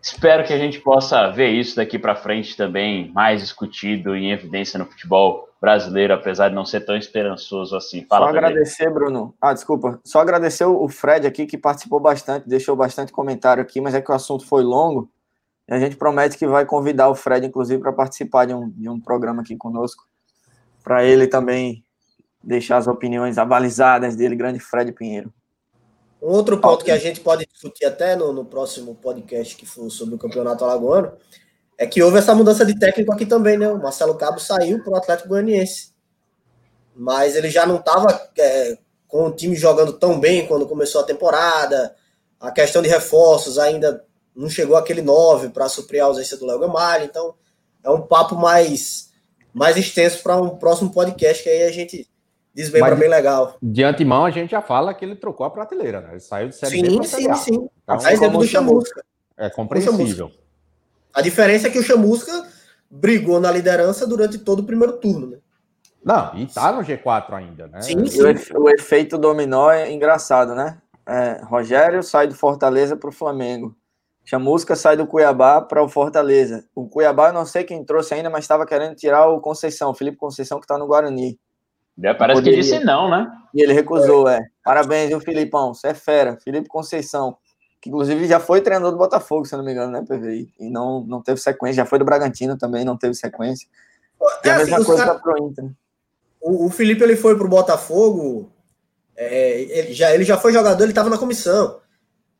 Espero 0.00 0.44
que 0.44 0.52
a 0.52 0.58
gente 0.58 0.78
possa 0.78 1.28
ver 1.28 1.48
isso 1.48 1.74
daqui 1.74 1.98
para 1.98 2.14
frente 2.14 2.56
também 2.56 3.10
mais 3.10 3.40
discutido 3.40 4.14
em 4.14 4.30
evidência 4.30 4.78
no 4.78 4.86
futebol 4.86 5.48
brasileiro, 5.60 6.14
apesar 6.14 6.50
de 6.50 6.54
não 6.54 6.64
ser 6.64 6.82
tão 6.82 6.96
esperançoso 6.96 7.74
assim. 7.74 8.06
Fala, 8.08 8.26
Só 8.26 8.30
agradecer, 8.30 8.88
Bruno. 8.88 9.34
Ah, 9.40 9.52
desculpa. 9.52 9.98
Só 10.04 10.20
agradecer 10.20 10.66
o 10.66 10.88
Fred 10.88 11.26
aqui 11.26 11.46
que 11.46 11.58
participou 11.58 11.98
bastante, 11.98 12.48
deixou 12.48 12.76
bastante 12.76 13.10
comentário 13.10 13.60
aqui, 13.60 13.80
mas 13.80 13.92
é 13.92 14.00
que 14.00 14.12
o 14.12 14.14
assunto 14.14 14.46
foi 14.46 14.62
longo. 14.62 15.10
E 15.68 15.74
a 15.74 15.80
gente 15.80 15.96
promete 15.96 16.38
que 16.38 16.46
vai 16.46 16.64
convidar 16.64 17.08
o 17.08 17.14
Fred, 17.16 17.44
inclusive, 17.44 17.82
para 17.82 17.92
participar 17.92 18.44
de 18.44 18.54
um, 18.54 18.70
de 18.70 18.88
um 18.88 19.00
programa 19.00 19.42
aqui 19.42 19.56
conosco, 19.56 20.04
para 20.84 21.04
ele 21.04 21.26
também 21.26 21.83
deixar 22.44 22.76
as 22.76 22.86
opiniões 22.86 23.38
abalizadas 23.38 24.14
dele, 24.14 24.36
grande 24.36 24.60
Fred 24.60 24.92
Pinheiro. 24.92 25.32
Um 26.22 26.28
outro 26.28 26.58
ponto 26.58 26.84
que 26.84 26.90
a 26.90 26.98
gente 26.98 27.20
pode 27.20 27.46
discutir 27.46 27.84
até 27.84 28.16
no, 28.16 28.32
no 28.32 28.44
próximo 28.44 28.94
podcast 28.94 29.54
que 29.56 29.66
for 29.66 29.90
sobre 29.90 30.14
o 30.14 30.18
Campeonato 30.18 30.64
Alagoano 30.64 31.12
é 31.76 31.86
que 31.86 32.02
houve 32.02 32.18
essa 32.18 32.34
mudança 32.34 32.64
de 32.64 32.78
técnico 32.78 33.12
aqui 33.12 33.26
também, 33.26 33.58
né? 33.58 33.68
O 33.68 33.78
Marcelo 33.78 34.14
Cabo 34.14 34.38
saiu 34.38 34.82
para 34.82 34.92
o 34.92 34.96
Atlético 34.96 35.28
Goianiense. 35.28 35.92
Mas 36.94 37.34
ele 37.34 37.50
já 37.50 37.66
não 37.66 37.76
estava 37.76 38.30
é, 38.38 38.78
com 39.08 39.26
o 39.26 39.32
time 39.32 39.56
jogando 39.56 39.92
tão 39.92 40.18
bem 40.18 40.46
quando 40.46 40.66
começou 40.66 41.00
a 41.00 41.04
temporada. 41.04 41.94
A 42.40 42.50
questão 42.50 42.80
de 42.80 42.88
reforços 42.88 43.58
ainda 43.58 44.04
não 44.34 44.48
chegou 44.48 44.76
aquele 44.76 45.02
9 45.02 45.50
para 45.50 45.68
suprir 45.68 46.02
a 46.02 46.06
ausência 46.06 46.36
do 46.36 46.46
Léo 46.46 46.60
Gamalho. 46.60 47.04
Então, 47.04 47.34
é 47.82 47.90
um 47.90 48.00
papo 48.00 48.36
mais, 48.36 49.10
mais 49.52 49.76
extenso 49.76 50.22
para 50.22 50.40
um 50.40 50.56
próximo 50.56 50.90
podcast 50.90 51.42
que 51.42 51.50
aí 51.50 51.64
a 51.64 51.72
gente 51.72 52.08
desmembra 52.54 52.94
bem 52.94 53.08
legal. 53.08 53.56
De 53.60 53.82
antemão, 53.82 54.24
a 54.24 54.30
gente 54.30 54.50
já 54.50 54.62
fala 54.62 54.94
que 54.94 55.04
ele 55.04 55.16
trocou 55.16 55.44
a 55.44 55.50
prateleira, 55.50 56.00
né? 56.00 56.10
Ele 56.12 56.20
saiu 56.20 56.48
de 56.48 56.56
Série 56.56 56.76
sim, 56.76 56.98
B 56.98 57.06
Sim, 57.06 57.34
sim, 57.34 57.68
então, 57.82 57.98
A 58.04 58.12
exemplo 58.12 58.38
do 58.38 58.46
Chamusca. 58.46 59.04
É 59.36 59.50
compreensível. 59.50 60.30
A 61.12 61.20
diferença 61.20 61.68
é 61.68 61.70
que 61.70 61.78
o 61.78 61.82
Chamusca 61.82 62.46
brigou 62.88 63.40
na 63.40 63.50
liderança 63.50 64.06
durante 64.06 64.38
todo 64.38 64.60
o 64.60 64.64
primeiro 64.64 64.94
turno, 64.98 65.26
né? 65.26 65.38
Não, 66.04 66.36
e 66.36 66.46
tá 66.46 66.70
no 66.70 66.82
G4 66.82 67.32
ainda, 67.32 67.66
né? 67.66 67.80
Sim, 67.80 68.04
sim. 68.06 68.20
O, 68.54 68.68
efeito 68.68 69.16
dominó 69.16 69.70
é 69.70 69.90
engraçado, 69.90 70.54
né? 70.54 70.78
É, 71.06 71.40
Rogério 71.44 72.02
sai 72.02 72.26
do 72.26 72.34
Fortaleza 72.34 72.94
para 72.94 73.08
o 73.08 73.12
Flamengo. 73.12 73.74
Chamusca 74.24 74.76
sai 74.76 74.96
do 74.96 75.06
Cuiabá 75.06 75.62
para 75.62 75.82
o 75.82 75.88
Fortaleza. 75.88 76.64
O 76.74 76.86
Cuiabá 76.86 77.28
eu 77.28 77.32
não 77.32 77.46
sei 77.46 77.64
quem 77.64 77.84
trouxe 77.84 78.14
ainda, 78.14 78.28
mas 78.28 78.44
estava 78.44 78.66
querendo 78.66 78.94
tirar 78.94 79.28
o 79.28 79.40
Conceição, 79.40 79.90
o 79.90 79.94
Felipe 79.94 80.18
Conceição, 80.18 80.58
que 80.58 80.64
está 80.64 80.76
no 80.76 80.86
Guarani. 80.86 81.38
É, 82.02 82.12
parece 82.14 82.40
Poderia. 82.40 82.58
que 82.58 82.64
disse 82.64 82.84
não, 82.84 83.08
né? 83.08 83.30
E 83.54 83.62
ele 83.62 83.72
recusou, 83.72 84.28
é. 84.28 84.40
Parabéns, 84.64 85.08
viu, 85.08 85.20
Filipão? 85.20 85.72
Você 85.72 85.88
é 85.88 85.94
fera. 85.94 86.36
Felipe 86.42 86.68
Conceição 86.68 87.36
que 87.84 87.90
inclusive 87.90 88.26
já 88.26 88.40
foi 88.40 88.62
treinador 88.62 88.92
do 88.92 88.96
Botafogo, 88.96 89.44
se 89.44 89.54
não 89.54 89.62
me 89.62 89.72
engano, 89.72 89.92
né, 89.92 90.00
PVI? 90.00 90.50
E 90.58 90.70
não, 90.70 91.04
não 91.04 91.20
teve 91.20 91.38
sequência, 91.38 91.82
já 91.82 91.84
foi 91.84 91.98
do 91.98 92.04
Bragantino 92.06 92.56
também, 92.56 92.82
não 92.82 92.96
teve 92.96 93.12
sequência. 93.12 93.68
E 94.42 94.48
é, 94.48 94.52
a 94.52 94.56
mesma 94.56 94.78
assim, 94.78 94.86
coisa 94.86 95.04
cara... 95.04 95.18
pro 95.18 95.36
Inter. 95.36 95.64
Né? 95.64 95.70
O, 96.40 96.64
o 96.64 96.70
Felipe 96.70 97.04
ele 97.04 97.14
foi 97.14 97.36
pro 97.36 97.46
Botafogo, 97.46 98.50
é, 99.14 99.60
ele, 99.60 99.92
já, 99.92 100.14
ele 100.14 100.24
já 100.24 100.38
foi 100.38 100.50
jogador, 100.50 100.82
ele 100.82 100.92
estava 100.92 101.10
na 101.10 101.18
comissão. 101.18 101.78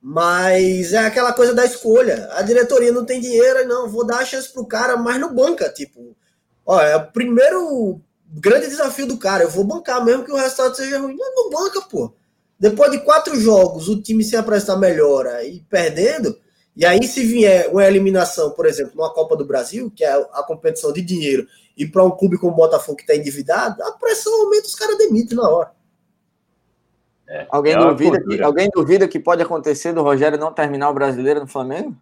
Mas 0.01 0.95
é 0.95 0.99
aquela 1.01 1.35
coisa 1.35 1.53
da 1.53 1.67
escolha. 1.67 2.27
A 2.33 2.41
diretoria 2.41 2.91
não 2.91 3.05
tem 3.05 3.21
dinheiro, 3.21 3.69
não, 3.69 3.87
vou 3.87 4.07
dar 4.07 4.21
a 4.21 4.25
chance 4.25 4.51
pro 4.51 4.65
cara, 4.65 4.97
mas 4.97 5.21
não 5.21 5.35
banca, 5.35 5.69
tipo. 5.69 6.17
Ó, 6.65 6.81
é 6.81 6.97
o 6.97 7.13
primeiro 7.13 8.01
grande 8.27 8.69
desafio 8.69 9.07
do 9.07 9.19
cara. 9.19 9.45
Eu 9.45 9.51
vou 9.51 9.65
bancar 9.65 10.05
mesmo 10.05 10.25
que 10.25 10.33
o 10.33 10.37
resultado 10.37 10.77
seja 10.77 10.99
ruim. 10.99 11.17
Não, 11.17 11.35
não 11.35 11.51
banca, 11.51 11.81
pô. 11.83 12.13
Depois 12.59 12.91
de 12.91 13.01
quatro 13.01 13.39
jogos, 13.39 13.89
o 13.89 14.01
time 14.01 14.23
se 14.25 14.37
apresentar 14.37 14.77
melhora 14.77 15.45
e 15.45 15.61
perdendo, 15.69 16.39
e 16.77 16.87
aí 16.87 17.03
se 17.07 17.25
vier 17.25 17.69
uma 17.71 17.85
eliminação, 17.85 18.51
por 18.51 18.67
exemplo, 18.67 18.93
numa 18.97 19.13
Copa 19.13 19.37
do 19.37 19.45
Brasil, 19.45 19.93
que 19.95 20.05
é 20.05 20.13
a 20.13 20.43
competição 20.47 20.93
de 20.93 21.03
dinheiro, 21.03 21.47
e 21.77 21.87
para 21.87 22.05
um 22.05 22.11
clube 22.11 22.39
como 22.39 22.53
o 22.53 22.57
Botafogo 22.57 22.97
que 22.97 23.03
está 23.03 23.15
endividado, 23.15 23.83
a 23.83 23.93
pressão 23.93 24.33
aumenta, 24.43 24.67
os 24.67 24.75
caras 24.75 24.97
demitem 24.97 25.37
na 25.37 25.49
hora. 25.49 25.73
É, 27.29 27.47
alguém, 27.51 27.73
é 27.73 27.79
duvida 27.79 28.23
que, 28.23 28.43
alguém 28.43 28.71
duvida 28.73 29.09
que 29.09 29.19
pode 29.19 29.43
acontecer 29.43 29.93
do 29.93 30.03
Rogério 30.03 30.39
não 30.39 30.53
terminar 30.53 30.91
o 30.91 30.95
brasileiro 30.95 31.41
no 31.41 31.47
Flamengo? 31.47 31.97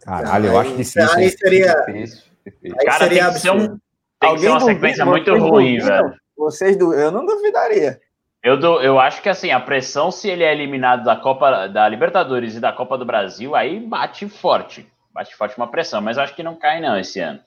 Caralho, 0.00 0.46
eu 0.46 0.58
acho 0.58 0.70
difícil. 0.70 1.10
Aí 1.12 1.30
seria. 1.30 1.74
Difícil, 1.86 2.22
difícil. 2.44 2.76
Aí 2.78 2.86
cara, 2.86 3.04
seria 3.04 3.24
tem 3.24 3.32
que 3.34 3.40
ser, 3.40 3.50
um, 3.50 3.78
tem 4.26 4.34
que 4.34 4.40
ser 4.40 4.48
uma 4.48 4.60
sequência 4.60 5.04
muito 5.04 5.36
ruim, 5.36 5.78
velho. 5.78 6.14
Vocês, 6.36 6.76
eu 6.78 7.10
não 7.10 7.24
duvidaria. 7.24 7.98
Eu, 8.42 8.56
do, 8.56 8.80
eu 8.80 9.00
acho 9.00 9.22
que 9.22 9.28
assim, 9.28 9.50
a 9.50 9.58
pressão, 9.58 10.10
se 10.10 10.28
ele 10.28 10.44
é 10.44 10.52
eliminado 10.52 11.02
da 11.02 11.16
Copa 11.16 11.66
da 11.66 11.88
Libertadores 11.88 12.54
e 12.54 12.60
da 12.60 12.72
Copa 12.72 12.96
do 12.96 13.04
Brasil, 13.04 13.56
aí 13.56 13.80
bate 13.80 14.28
forte. 14.28 14.86
Bate 15.12 15.34
forte 15.34 15.56
uma 15.56 15.66
pressão, 15.66 16.00
mas 16.00 16.18
acho 16.18 16.34
que 16.34 16.42
não 16.42 16.54
cai, 16.54 16.80
não, 16.80 16.96
esse 16.98 17.18
ano. 17.18 17.40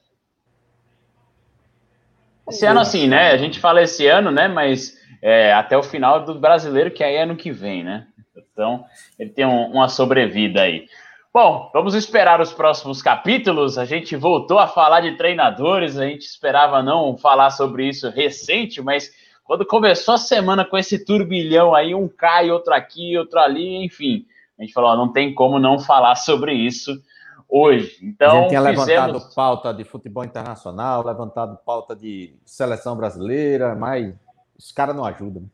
Esse 2.50 2.66
ano, 2.66 2.80
assim, 2.80 3.08
né? 3.08 3.32
A 3.32 3.38
gente 3.38 3.60
fala 3.60 3.82
esse 3.82 4.08
ano, 4.08 4.32
né? 4.32 4.48
Mas 4.48 4.98
é, 5.22 5.54
até 5.54 5.78
o 5.78 5.84
final 5.84 6.26
do 6.26 6.36
brasileiro, 6.36 6.92
que 6.92 7.04
aí 7.04 7.16
é 7.16 7.24
ano 7.24 7.36
que 7.36 7.52
vem, 7.52 7.84
né? 7.84 8.08
Então, 8.36 8.84
ele 9.18 9.30
tem 9.30 9.46
um, 9.46 9.68
uma 9.68 9.88
sobrevida 9.88 10.64
aí. 10.64 10.88
Bom, 11.32 11.70
vamos 11.72 11.94
esperar 11.94 12.42
os 12.42 12.52
próximos 12.52 13.04
capítulos. 13.04 13.78
A 13.78 13.86
gente 13.86 14.16
voltou 14.16 14.58
a 14.58 14.68
falar 14.68 15.02
de 15.02 15.16
treinadores, 15.16 15.96
a 15.96 16.08
gente 16.08 16.24
esperava 16.24 16.82
não 16.82 17.16
falar 17.16 17.52
sobre 17.52 17.88
isso 17.88 18.10
recente, 18.10 18.82
mas 18.82 19.12
quando 19.44 19.64
começou 19.64 20.16
a 20.16 20.18
semana 20.18 20.66
com 20.66 20.76
esse 20.76 21.06
turbilhão 21.06 21.76
aí, 21.76 21.94
um 21.94 22.08
cai, 22.08 22.50
outro 22.50 22.74
aqui, 22.74 23.16
outro 23.16 23.40
ali, 23.40 23.84
enfim, 23.84 24.26
a 24.58 24.64
gente 24.64 24.74
falou, 24.74 24.90
ó, 24.90 24.96
não 24.96 25.12
tem 25.12 25.34
como 25.34 25.60
não 25.60 25.78
falar 25.80 26.16
sobre 26.16 26.54
isso 26.54 27.00
hoje. 27.48 27.98
Então, 28.02 28.30
a 28.30 28.42
gente 28.42 28.50
tinha 28.50 28.62
fizemos... 28.62 28.88
levantado 28.88 29.36
pauta 29.36 29.74
de 29.74 29.84
futebol 29.84 30.24
internacional, 30.24 31.06
levantado 31.06 31.58
pauta 31.64 31.96
de 31.96 32.36
seleção 32.44 32.96
brasileira, 32.96 33.76
mas 33.76 34.16
os 34.58 34.72
caras 34.72 34.96
não 34.96 35.06
ajudam. 35.06 35.50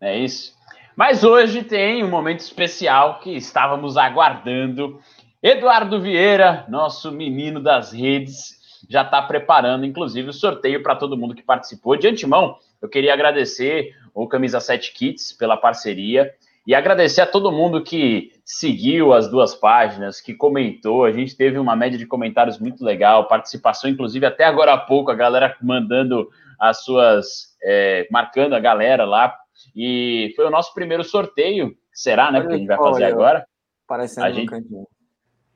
É 0.00 0.16
isso. 0.18 0.57
Mas 0.98 1.22
hoje 1.22 1.62
tem 1.62 2.02
um 2.02 2.10
momento 2.10 2.40
especial 2.40 3.20
que 3.20 3.30
estávamos 3.30 3.96
aguardando. 3.96 4.98
Eduardo 5.40 6.00
Vieira, 6.00 6.66
nosso 6.68 7.12
menino 7.12 7.62
das 7.62 7.92
redes, 7.92 8.58
já 8.90 9.02
está 9.02 9.22
preparando, 9.22 9.86
inclusive, 9.86 10.30
o 10.30 10.32
sorteio 10.32 10.82
para 10.82 10.96
todo 10.96 11.16
mundo 11.16 11.36
que 11.36 11.42
participou. 11.44 11.96
De 11.96 12.08
antemão, 12.08 12.56
eu 12.82 12.88
queria 12.88 13.14
agradecer 13.14 13.94
o 14.12 14.26
Camisa 14.26 14.58
7 14.58 14.92
Kits 14.92 15.32
pela 15.32 15.56
parceria 15.56 16.34
e 16.66 16.74
agradecer 16.74 17.20
a 17.20 17.26
todo 17.26 17.52
mundo 17.52 17.80
que 17.80 18.32
seguiu 18.44 19.12
as 19.12 19.30
duas 19.30 19.54
páginas, 19.54 20.20
que 20.20 20.34
comentou. 20.34 21.04
A 21.04 21.12
gente 21.12 21.36
teve 21.36 21.60
uma 21.60 21.76
média 21.76 21.96
de 21.96 22.06
comentários 22.06 22.58
muito 22.58 22.84
legal, 22.84 23.28
participação, 23.28 23.88
inclusive, 23.88 24.26
até 24.26 24.42
agora 24.42 24.72
há 24.72 24.78
pouco, 24.78 25.12
a 25.12 25.14
galera 25.14 25.56
mandando 25.62 26.28
as 26.58 26.82
suas. 26.82 27.56
É, 27.62 28.08
marcando 28.10 28.54
a 28.54 28.60
galera 28.60 29.04
lá 29.04 29.36
e 29.74 30.32
foi 30.36 30.46
o 30.46 30.50
nosso 30.50 30.72
primeiro 30.74 31.04
sorteio. 31.04 31.74
Será, 31.92 32.30
né? 32.30 32.40
Que 32.40 32.52
a 32.52 32.56
gente 32.56 32.66
vai 32.66 32.76
fazer 32.76 33.04
agora. 33.04 33.46
Parecendo 33.86 34.26
a 34.26 34.30
gente 34.30 34.50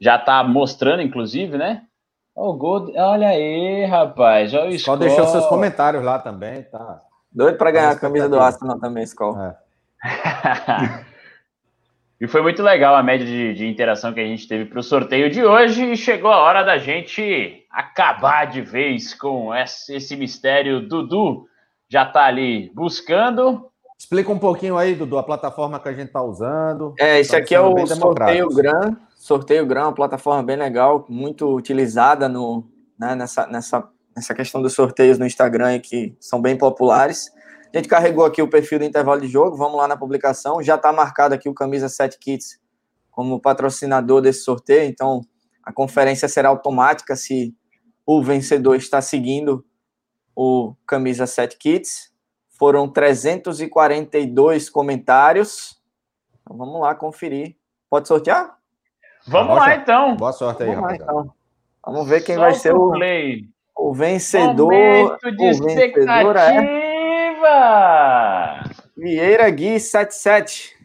já 0.01 0.19
tá 0.19 0.43
mostrando, 0.43 1.01
inclusive, 1.01 1.57
né? 1.57 1.85
Oh, 2.35 2.55
gol... 2.55 2.93
Olha 2.97 3.29
aí, 3.29 3.85
rapaz. 3.85 4.53
Olha 4.53 4.71
o 4.71 4.75
Skol 4.75 4.97
deixou 4.97 5.27
seus 5.29 5.47
comentários 5.47 6.03
lá 6.03 6.19
também, 6.19 6.65
tá? 6.65 7.01
Doido 7.31 7.57
para 7.57 7.71
ganhar 7.71 7.91
a 7.91 7.99
camisa 7.99 8.29
do 8.29 8.41
Arsenal 8.41 8.81
também, 8.81 9.05
Skol. 9.05 9.39
É. 9.39 9.57
e 12.21 12.27
foi 12.27 12.43
muito 12.43 12.63
legal 12.63 12.97
a 12.97 13.03
média 13.03 13.25
de, 13.25 13.55
de 13.55 13.67
interação 13.67 14.13
que 14.13 14.21
a 14.21 14.27
gente 14.27 14.49
teve 14.49 14.65
para 14.65 14.81
o 14.81 14.83
sorteio 14.83 15.31
de 15.31 15.45
hoje. 15.45 15.93
E 15.93 15.97
chegou 15.97 16.33
a 16.33 16.41
hora 16.41 16.65
da 16.65 16.79
gente 16.79 17.65
acabar 17.71 18.47
de 18.47 18.61
vez 18.61 19.15
com 19.15 19.55
esse, 19.55 19.95
esse 19.95 20.17
mistério. 20.17 20.87
Dudu 20.89 21.47
já 21.89 22.03
está 22.03 22.25
ali 22.25 22.73
buscando. 22.75 23.71
Explica 24.03 24.33
um 24.33 24.39
pouquinho 24.39 24.77
aí, 24.77 24.97
Dudu, 24.97 25.17
a 25.17 25.23
plataforma 25.23 25.79
que 25.79 25.89
a 25.89 25.93
gente 25.93 26.09
está 26.09 26.21
usando. 26.21 26.93
É, 26.99 27.21
esse 27.21 27.37
aqui 27.37 27.55
é 27.55 27.61
o 27.61 27.87
Sorteio 27.87 28.49
Gran. 28.49 28.97
Sorteio 29.15 29.65
Gran, 29.65 29.85
uma 29.85 29.95
plataforma 29.95 30.43
bem 30.43 30.57
legal, 30.57 31.07
muito 31.09 31.55
utilizada 31.55 32.29
no, 32.29 32.69
né, 32.99 33.15
nessa, 33.15 33.47
nessa, 33.47 33.89
nessa 34.15 34.35
questão 34.35 34.61
dos 34.61 34.75
sorteios 34.75 35.21
no 35.21 35.25
Instagram, 35.25 35.79
que 35.79 36.17
são 36.19 36.43
bem 36.43 36.59
populares. 36.59 37.31
A 37.73 37.77
gente 37.77 37.89
carregou 37.89 38.25
aqui 38.25 38.43
o 38.43 38.51
perfil 38.51 38.81
do 38.81 38.85
intervalo 38.85 39.21
de 39.21 39.29
jogo, 39.29 39.57
vamos 39.57 39.79
lá 39.79 39.87
na 39.87 39.97
publicação. 39.97 40.61
Já 40.61 40.75
está 40.75 40.93
marcado 40.93 41.33
aqui 41.37 41.49
o 41.49 41.55
Camisa 41.55 41.89
7 41.89 42.19
Kits 42.19 42.59
como 43.09 43.41
patrocinador 43.41 44.21
desse 44.21 44.43
sorteio, 44.43 44.83
então 44.83 45.21
a 45.63 45.73
conferência 45.73 46.27
será 46.27 46.49
automática 46.49 47.15
se 47.15 47.55
o 48.05 48.21
vencedor 48.21 48.75
está 48.75 49.01
seguindo 49.01 49.65
o 50.35 50.75
Camisa 50.85 51.25
7 51.25 51.57
Kits. 51.57 52.12
Foram 52.63 52.87
342 52.87 54.71
comentários. 54.71 55.83
Então, 56.43 56.57
vamos 56.57 56.81
lá 56.81 56.95
conferir. 56.95 57.57
Pode 57.91 58.07
sortear? 58.07 58.57
Vamos 59.27 59.57
lá, 59.57 59.75
então. 59.75 60.15
Boa 60.15 60.33
sorte 60.33 60.63
aí, 60.63 60.69
vamos 60.69 60.85
lá, 60.85 60.95
então. 60.95 61.35
Vamos 61.85 62.09
ver 62.09 62.21
quem 62.21 62.37
Solta 62.37 62.51
vai 62.51 62.57
ser 62.61 62.73
o, 62.73 62.93
o 63.77 63.93
vencedor. 63.93 64.73
Momento 64.73 65.33
de 65.33 65.45
o 65.45 65.51
expectativa. 65.51 66.41
É... 67.49 68.63
Vieira 68.97 69.51
Gui 69.51 69.81
77. 69.81 70.79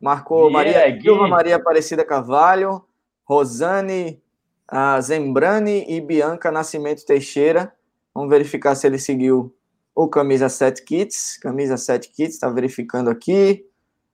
Marcou 0.00 0.50
Vieira 0.50 0.78
Maria 0.78 1.00
Silva, 1.00 1.26
Maria 1.26 1.56
Aparecida 1.56 2.04
Carvalho, 2.04 2.84
Rosane 3.24 4.22
uh, 4.72 5.02
Zembrani 5.02 5.84
e 5.88 6.00
Bianca 6.00 6.52
Nascimento 6.52 7.04
Teixeira. 7.04 7.74
Vamos 8.14 8.30
verificar 8.30 8.76
se 8.76 8.86
ele 8.86 9.00
seguiu 9.00 9.52
o 9.98 10.06
camisa 10.06 10.48
7 10.48 10.84
kits, 10.84 11.36
camisa 11.38 11.76
7 11.76 12.08
kits, 12.10 12.34
está 12.34 12.48
verificando 12.48 13.10
aqui. 13.10 13.66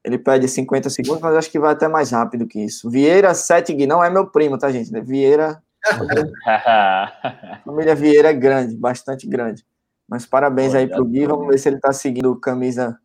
Ele 0.02 0.16
pede 0.16 0.48
50 0.48 0.88
segundos, 0.88 1.20
mas 1.20 1.36
acho 1.36 1.50
que 1.50 1.58
vai 1.58 1.72
até 1.72 1.86
mais 1.86 2.10
rápido 2.10 2.46
que 2.46 2.58
isso. 2.58 2.88
Vieira 2.88 3.34
7 3.34 3.74
Gui, 3.74 3.86
não 3.86 4.02
é 4.02 4.08
meu 4.08 4.26
primo, 4.26 4.56
tá, 4.56 4.72
gente? 4.72 4.90
Vieira. 5.02 5.62
família 7.66 7.94
Vieira 7.94 8.30
é 8.30 8.32
grande, 8.32 8.74
bastante 8.74 9.26
grande. 9.26 9.62
Mas 10.08 10.24
parabéns 10.24 10.74
aí 10.74 10.88
pro 10.88 11.04
Gui, 11.04 11.26
vamos 11.26 11.48
ver 11.48 11.58
se 11.58 11.68
ele 11.68 11.76
está 11.76 11.92
seguindo 11.92 12.32
o 12.32 12.40
camisa 12.40 12.98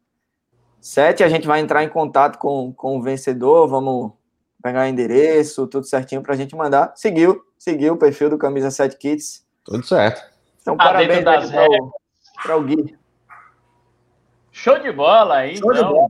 7. 0.80 1.22
A 1.22 1.28
gente 1.28 1.46
vai 1.46 1.60
entrar 1.60 1.84
em 1.84 1.90
contato 1.90 2.38
com, 2.38 2.72
com 2.72 2.98
o 2.98 3.02
vencedor, 3.02 3.68
vamos 3.68 4.14
pegar 4.64 4.86
o 4.86 4.88
endereço, 4.88 5.68
tudo 5.68 5.86
certinho 5.86 6.22
para 6.22 6.34
a 6.34 6.38
gente 6.38 6.56
mandar. 6.56 6.94
Seguiu, 6.96 7.42
seguiu 7.58 7.96
o 7.96 7.98
perfil 7.98 8.30
do 8.30 8.38
camisa 8.38 8.72
7 8.72 8.98
kits. 8.98 9.46
Tudo 9.66 9.86
certo. 9.86 10.22
Então, 10.62 10.76
ah, 10.76 10.86
parabéns 10.86 11.26
das 11.26 11.50
regras, 11.50 11.90
para 12.41 12.57
o 12.57 12.64
Gui. 12.64 12.98
Show 14.52 14.80
de 14.80 14.91
bola 14.91 15.38
aí, 15.38 15.57
Show 15.57 15.72
então. 15.72 15.91
Bola. 15.91 16.07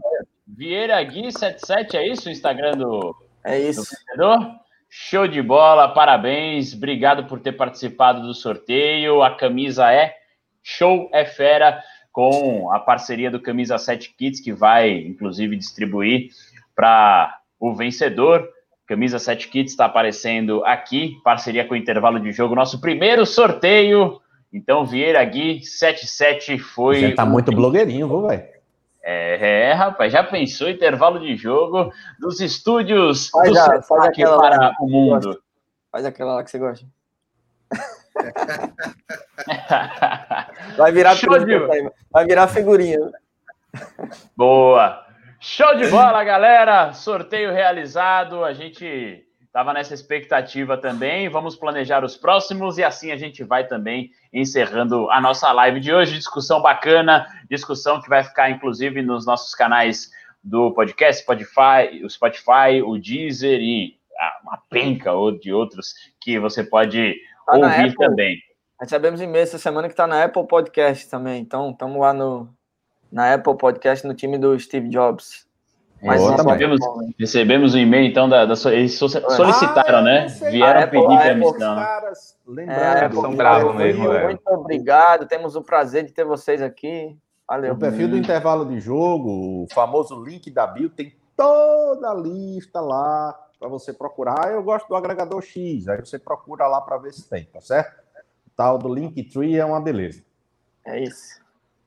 Vieira 0.48 1.02
Gui 1.04 1.32
77, 1.32 1.96
é 1.96 2.08
isso 2.08 2.28
o 2.28 2.32
Instagram 2.32 2.78
do, 2.78 3.16
é 3.46 3.60
isso. 3.60 3.96
do 4.18 4.60
Show 4.90 5.28
de 5.28 5.42
bola, 5.42 5.88
parabéns, 5.94 6.74
obrigado 6.74 7.26
por 7.26 7.40
ter 7.40 7.52
participado 7.52 8.24
do 8.24 8.34
sorteio. 8.34 9.22
A 9.22 9.36
camisa 9.36 9.92
é 9.92 10.16
show, 10.64 11.10
é 11.14 11.24
fera, 11.26 11.84
com 12.12 12.72
a 12.72 12.80
parceria 12.80 13.30
do 13.30 13.40
Camisa 13.40 13.78
7 13.78 14.16
Kits, 14.18 14.40
que 14.40 14.52
vai, 14.52 14.92
inclusive, 14.92 15.56
distribuir 15.56 16.30
para 16.76 17.40
o 17.60 17.74
vencedor. 17.76 18.50
Camisa 18.88 19.20
7 19.20 19.48
Kits 19.48 19.72
está 19.72 19.86
aparecendo 19.86 20.66
aqui, 20.66 21.16
parceria 21.24 21.66
com 21.66 21.76
o 21.76 21.78
intervalo 21.78 22.20
de 22.20 22.32
jogo, 22.32 22.56
nosso 22.56 22.82
primeiro 22.82 23.26
sorteio 23.28 24.20
então, 24.52 24.86
Vieira 24.86 25.24
Gui 25.26 25.64
77 25.64 26.58
foi. 26.58 27.02
Você 27.02 27.14
tá 27.14 27.26
muito 27.26 27.52
blogueirinho, 27.52 28.08
viu, 28.08 28.28
velho? 28.28 28.48
É, 29.02 29.70
é, 29.70 29.74
rapaz, 29.74 30.12
já 30.12 30.24
pensou 30.24 30.70
intervalo 30.70 31.20
de 31.20 31.36
jogo 31.36 31.92
dos 32.20 32.42
estúdios 32.42 33.30
faz 33.30 33.52
do 33.52 33.58
a, 33.58 33.82
faz 33.82 34.06
aquela 34.06 34.38
para 34.38 34.76
o 34.82 34.90
mundo. 34.90 35.42
Faz 35.92 36.06
aquela 36.06 36.36
lá 36.36 36.44
que 36.44 36.52
você 36.52 36.60
gosta. 36.60 36.86
vai 40.78 40.92
virar 40.92 41.16
Show 41.16 41.40
de... 41.40 41.58
vai 42.12 42.26
virar 42.26 42.48
figurinha. 42.48 43.00
Boa. 44.36 45.06
Show 45.40 45.76
de 45.76 45.88
bola, 45.88 46.24
galera. 46.24 46.94
Sorteio 46.94 47.54
realizado. 47.54 48.44
A 48.44 48.54
gente 48.54 49.26
Estava 49.50 49.74
nessa 49.74 49.96
expectativa 49.96 50.78
também. 50.78 51.28
Vamos 51.28 51.56
planejar 51.56 52.06
os 52.06 52.16
próximos 52.16 52.78
e 52.78 52.84
assim 52.84 53.12
a 53.12 53.18
gente 53.18 53.44
vai 53.44 53.66
também 53.66 54.12
encerrando 54.32 55.10
a 55.10 55.20
nossa 55.20 55.52
live 55.52 55.80
de 55.80 55.92
hoje. 55.92 56.16
Discussão 56.18 56.62
bacana, 56.62 57.26
discussão 57.50 58.00
que 58.00 58.08
vai 58.08 58.24
ficar 58.24 58.52
inclusive 58.52 59.02
nos 59.02 59.26
nossos 59.26 59.56
canais 59.56 60.12
do 60.44 60.72
podcast, 60.72 61.24
Spotify, 61.24 62.04
o 62.04 62.10
Spotify, 62.10 62.84
o 62.86 63.00
Deezer 63.00 63.60
e 63.60 63.98
uma 64.44 64.62
penca 64.70 65.14
ou 65.14 65.32
de 65.32 65.52
outros 65.52 65.96
que 66.22 66.38
você 66.38 66.64
pode 66.64 67.16
tá 67.48 67.54
ouvir 67.54 67.96
também. 67.96 68.38
Recebemos 68.80 69.20
e-mail 69.20 69.42
essa 69.42 69.58
semana 69.58 69.88
que 69.88 69.94
está 69.94 70.06
na 70.06 70.26
Apple 70.26 70.46
Podcast 70.46 71.10
também. 71.10 71.42
Então, 71.42 71.72
estamos 71.72 72.00
lá 72.00 72.14
no, 72.14 72.48
na 73.12 73.34
Apple 73.34 73.58
Podcast 73.58 74.06
no 74.06 74.14
time 74.14 74.38
do 74.38 74.58
Steve 74.60 74.90
Jobs. 74.90 75.49
Mas 76.02 76.22
recebemos, 76.22 76.80
recebemos 77.20 77.76
um 77.76 77.78
e-mail, 77.78 78.10
então, 78.10 78.30
da, 78.30 78.46
da 78.46 78.54
eles 78.72 78.98
solicitaram, 78.98 80.00
ah, 80.00 80.02
né? 80.02 80.28
Vieram 80.50 80.82
Apple, 80.82 81.02
pedir 81.02 81.22
permissão. 81.22 81.76
Caras, 81.76 82.38
é, 82.58 83.10
são 83.12 83.36
bravos 83.36 83.76
mesmo. 83.76 84.04
Muito 84.24 84.48
obrigado, 84.48 85.28
temos 85.28 85.56
o 85.56 85.62
prazer 85.62 86.06
de 86.06 86.14
ter 86.14 86.24
vocês 86.24 86.62
aqui. 86.62 87.18
Valeu. 87.48 87.74
O 87.74 87.78
perfil 87.78 88.08
do 88.08 88.18
intervalo 88.18 88.66
de 88.66 88.80
jogo, 88.80 89.64
o 89.64 89.68
famoso 89.74 90.24
link 90.24 90.50
da 90.52 90.68
bio, 90.68 90.90
tem 90.90 91.14
toda 91.36 92.12
a 92.12 92.14
lista 92.14 92.80
lá 92.80 93.38
para 93.60 93.68
você 93.68 93.92
procurar. 93.92 94.52
Eu 94.52 94.64
gosto 94.64 94.88
do 94.88 94.96
agregador 94.96 95.42
X, 95.42 95.88
aí 95.88 96.00
você 96.00 96.18
procura 96.18 96.68
lá 96.68 96.80
para 96.80 96.98
ver 96.98 97.12
se 97.12 97.28
tem, 97.28 97.46
tá 97.46 97.60
certo? 97.60 98.00
O 98.48 98.52
tal 98.56 98.78
do 98.78 98.94
Linktree 98.94 99.58
é 99.58 99.66
uma 99.66 99.82
beleza. 99.82 100.24
É 100.86 101.02
isso. 101.02 101.40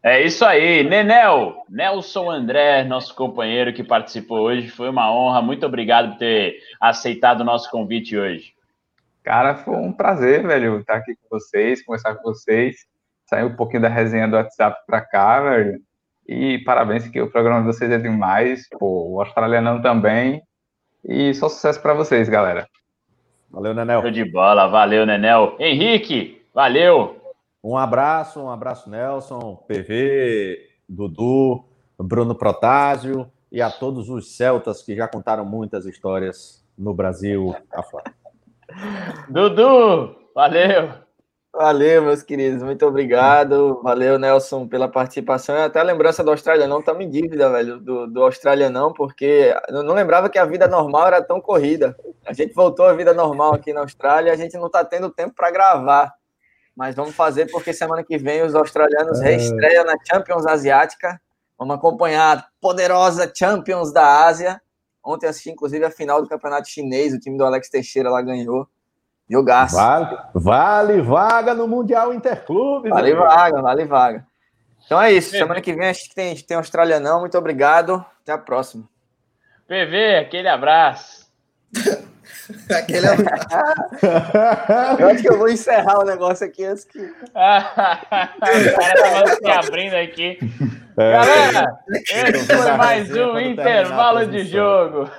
É 0.05 0.20
isso 0.20 0.45
aí, 0.45 0.83
Nenel, 0.83 1.65
Nelson 1.69 2.29
André, 2.29 2.83
nosso 2.83 3.15
companheiro 3.15 3.73
que 3.73 3.85
participou 3.85 4.41
hoje, 4.41 4.69
foi 4.69 4.89
uma 4.89 5.12
honra, 5.12 5.41
muito 5.41 5.65
obrigado 5.65 6.11
por 6.11 6.19
ter 6.19 6.59
aceitado 6.81 7.43
o 7.43 7.45
nosso 7.45 7.70
convite 7.70 8.19
hoje. 8.19 8.53
Cara, 9.23 9.55
foi 9.55 9.77
um 9.77 9.93
prazer, 9.93 10.45
velho, 10.45 10.81
estar 10.81 10.97
aqui 10.97 11.15
com 11.15 11.39
vocês, 11.39 11.85
conversar 11.85 12.16
com 12.16 12.23
vocês. 12.24 12.85
sair 13.27 13.45
um 13.45 13.55
pouquinho 13.55 13.83
da 13.83 13.89
resenha 13.89 14.27
do 14.27 14.35
WhatsApp 14.35 14.77
para 14.87 15.01
cá, 15.01 15.41
velho. 15.41 15.79
E 16.27 16.59
parabéns, 16.59 17.07
que 17.09 17.20
o 17.20 17.31
programa 17.31 17.61
de 17.61 17.66
vocês 17.66 17.91
é 17.91 17.99
demais. 17.99 18.69
Pô, 18.79 19.15
o 19.15 19.20
australianão 19.20 19.81
também. 19.81 20.43
E 21.05 21.33
só 21.35 21.49
sucesso 21.49 21.81
para 21.81 21.95
vocês, 21.95 22.29
galera. 22.29 22.66
Valeu, 23.51 23.73
Nenel. 23.73 24.03
Show 24.03 24.11
de 24.11 24.24
bola, 24.24 24.66
valeu, 24.66 25.07
Nenel. 25.07 25.57
Henrique, 25.61 26.43
valeu. 26.53 27.22
Um 27.62 27.76
abraço, 27.76 28.40
um 28.40 28.51
abraço, 28.51 28.90
Nelson, 28.90 29.56
PV, 29.68 30.59
Dudu, 30.89 31.64
Bruno 31.97 32.34
Protásio 32.34 33.30
e 33.52 33.62
a 33.62 33.70
todos 33.70 34.09
os 34.09 34.36
celtas 34.36 34.82
que 34.82 34.97
já 34.97 35.06
contaram 35.06 35.44
muitas 35.44 35.86
histórias 35.86 36.64
no 36.76 36.93
Brasil 36.93 37.55
afora. 37.72 38.12
Dudu, 39.28 40.16
valeu. 40.34 41.02
Valeu, 41.55 42.02
meus 42.02 42.22
queridos, 42.22 42.62
muito 42.62 42.86
obrigado. 42.86 43.78
Valeu, 43.82 44.18
Nelson, 44.18 44.66
pela 44.66 44.89
participação. 44.89 45.55
Até 45.55 45.80
a 45.80 45.84
lembrança 45.84 46.24
do 46.24 46.30
Australianão 46.30 46.80
estamos 46.80 47.05
em 47.05 47.10
dívida, 47.10 47.51
velho, 47.51 47.78
do, 47.78 48.06
do 48.06 48.22
Australianão, 48.22 48.90
porque 48.90 49.55
eu 49.68 49.82
não 49.82 49.94
lembrava 49.94 50.30
que 50.30 50.39
a 50.39 50.47
vida 50.47 50.66
normal 50.66 51.09
era 51.09 51.22
tão 51.22 51.43
corrida. 51.43 51.94
A 52.24 52.32
gente 52.32 52.55
voltou 52.55 52.86
à 52.86 52.94
vida 52.94 53.12
normal 53.12 53.52
aqui 53.55 53.70
na 53.70 53.82
Austrália 53.82 54.30
e 54.30 54.32
a 54.32 54.36
gente 54.36 54.56
não 54.56 54.66
está 54.66 54.82
tendo 54.82 55.10
tempo 55.10 55.34
para 55.34 55.51
gravar. 55.51 56.14
Mas 56.77 56.94
vamos 56.94 57.15
fazer 57.15 57.51
porque 57.51 57.73
semana 57.73 58.03
que 58.03 58.16
vem 58.16 58.43
os 58.43 58.55
australianos 58.55 59.20
é... 59.20 59.24
reestreiam 59.24 59.85
na 59.85 59.94
Champions 60.09 60.47
Asiática. 60.47 61.20
Vamos 61.59 61.77
acompanhar 61.77 62.39
a 62.39 62.47
poderosa 62.61 63.31
Champions 63.35 63.93
da 63.93 64.24
Ásia. 64.24 64.61
Ontem 65.05 65.27
assisti, 65.27 65.51
inclusive, 65.51 65.85
a 65.85 65.90
final 65.90 66.23
do 66.23 66.28
campeonato 66.28 66.69
chinês. 66.69 67.12
O 67.12 67.19
time 67.19 67.36
do 67.36 67.44
Alex 67.44 67.69
Teixeira 67.69 68.11
lá 68.11 68.23
ganhou. 68.23 68.66
Jogaço. 69.28 69.77
Vale, 69.77 70.19
vale 70.35 71.01
vaga 71.01 71.55
no 71.55 71.66
Mundial 71.66 72.12
Interclube. 72.12 72.89
Vale 72.89 73.15
vaga, 73.15 73.62
vale 73.62 73.85
vaga. 73.85 74.27
Então 74.85 75.01
é 75.01 75.12
isso. 75.12 75.31
Semana 75.31 75.61
que 75.61 75.73
vem 75.73 75.89
a 75.89 75.93
gente 75.93 76.15
tem, 76.15 76.35
tem 76.36 76.57
Australianão. 76.57 77.20
Muito 77.20 77.39
obrigado. 77.39 78.05
Até 78.23 78.32
a 78.32 78.39
próxima. 78.39 78.89
PV, 79.66 80.16
aquele 80.16 80.49
abraço. 80.49 81.27
aquele 82.70 83.06
abraço. 83.06 83.47
eu 85.01 85.09
acho 85.09 85.23
que 85.23 85.28
eu 85.28 85.39
vou 85.39 85.48
encerrar 85.48 86.01
o 86.01 86.05
negócio 86.05 86.47
aqui 86.47 86.64
antes 86.64 86.85
que. 86.85 86.98
o 86.98 87.32
cara 87.32 87.69
tá 89.24 89.36
se 89.36 89.51
abrindo 89.51 89.94
aqui. 89.94 90.39
É. 90.97 91.12
Galera, 91.12 91.78
esse 91.89 92.44
foi 92.44 92.73
mais 92.73 93.10
um 93.16 93.39
intervalo 93.39 94.27
de 94.27 94.44
jogo. 94.44 95.10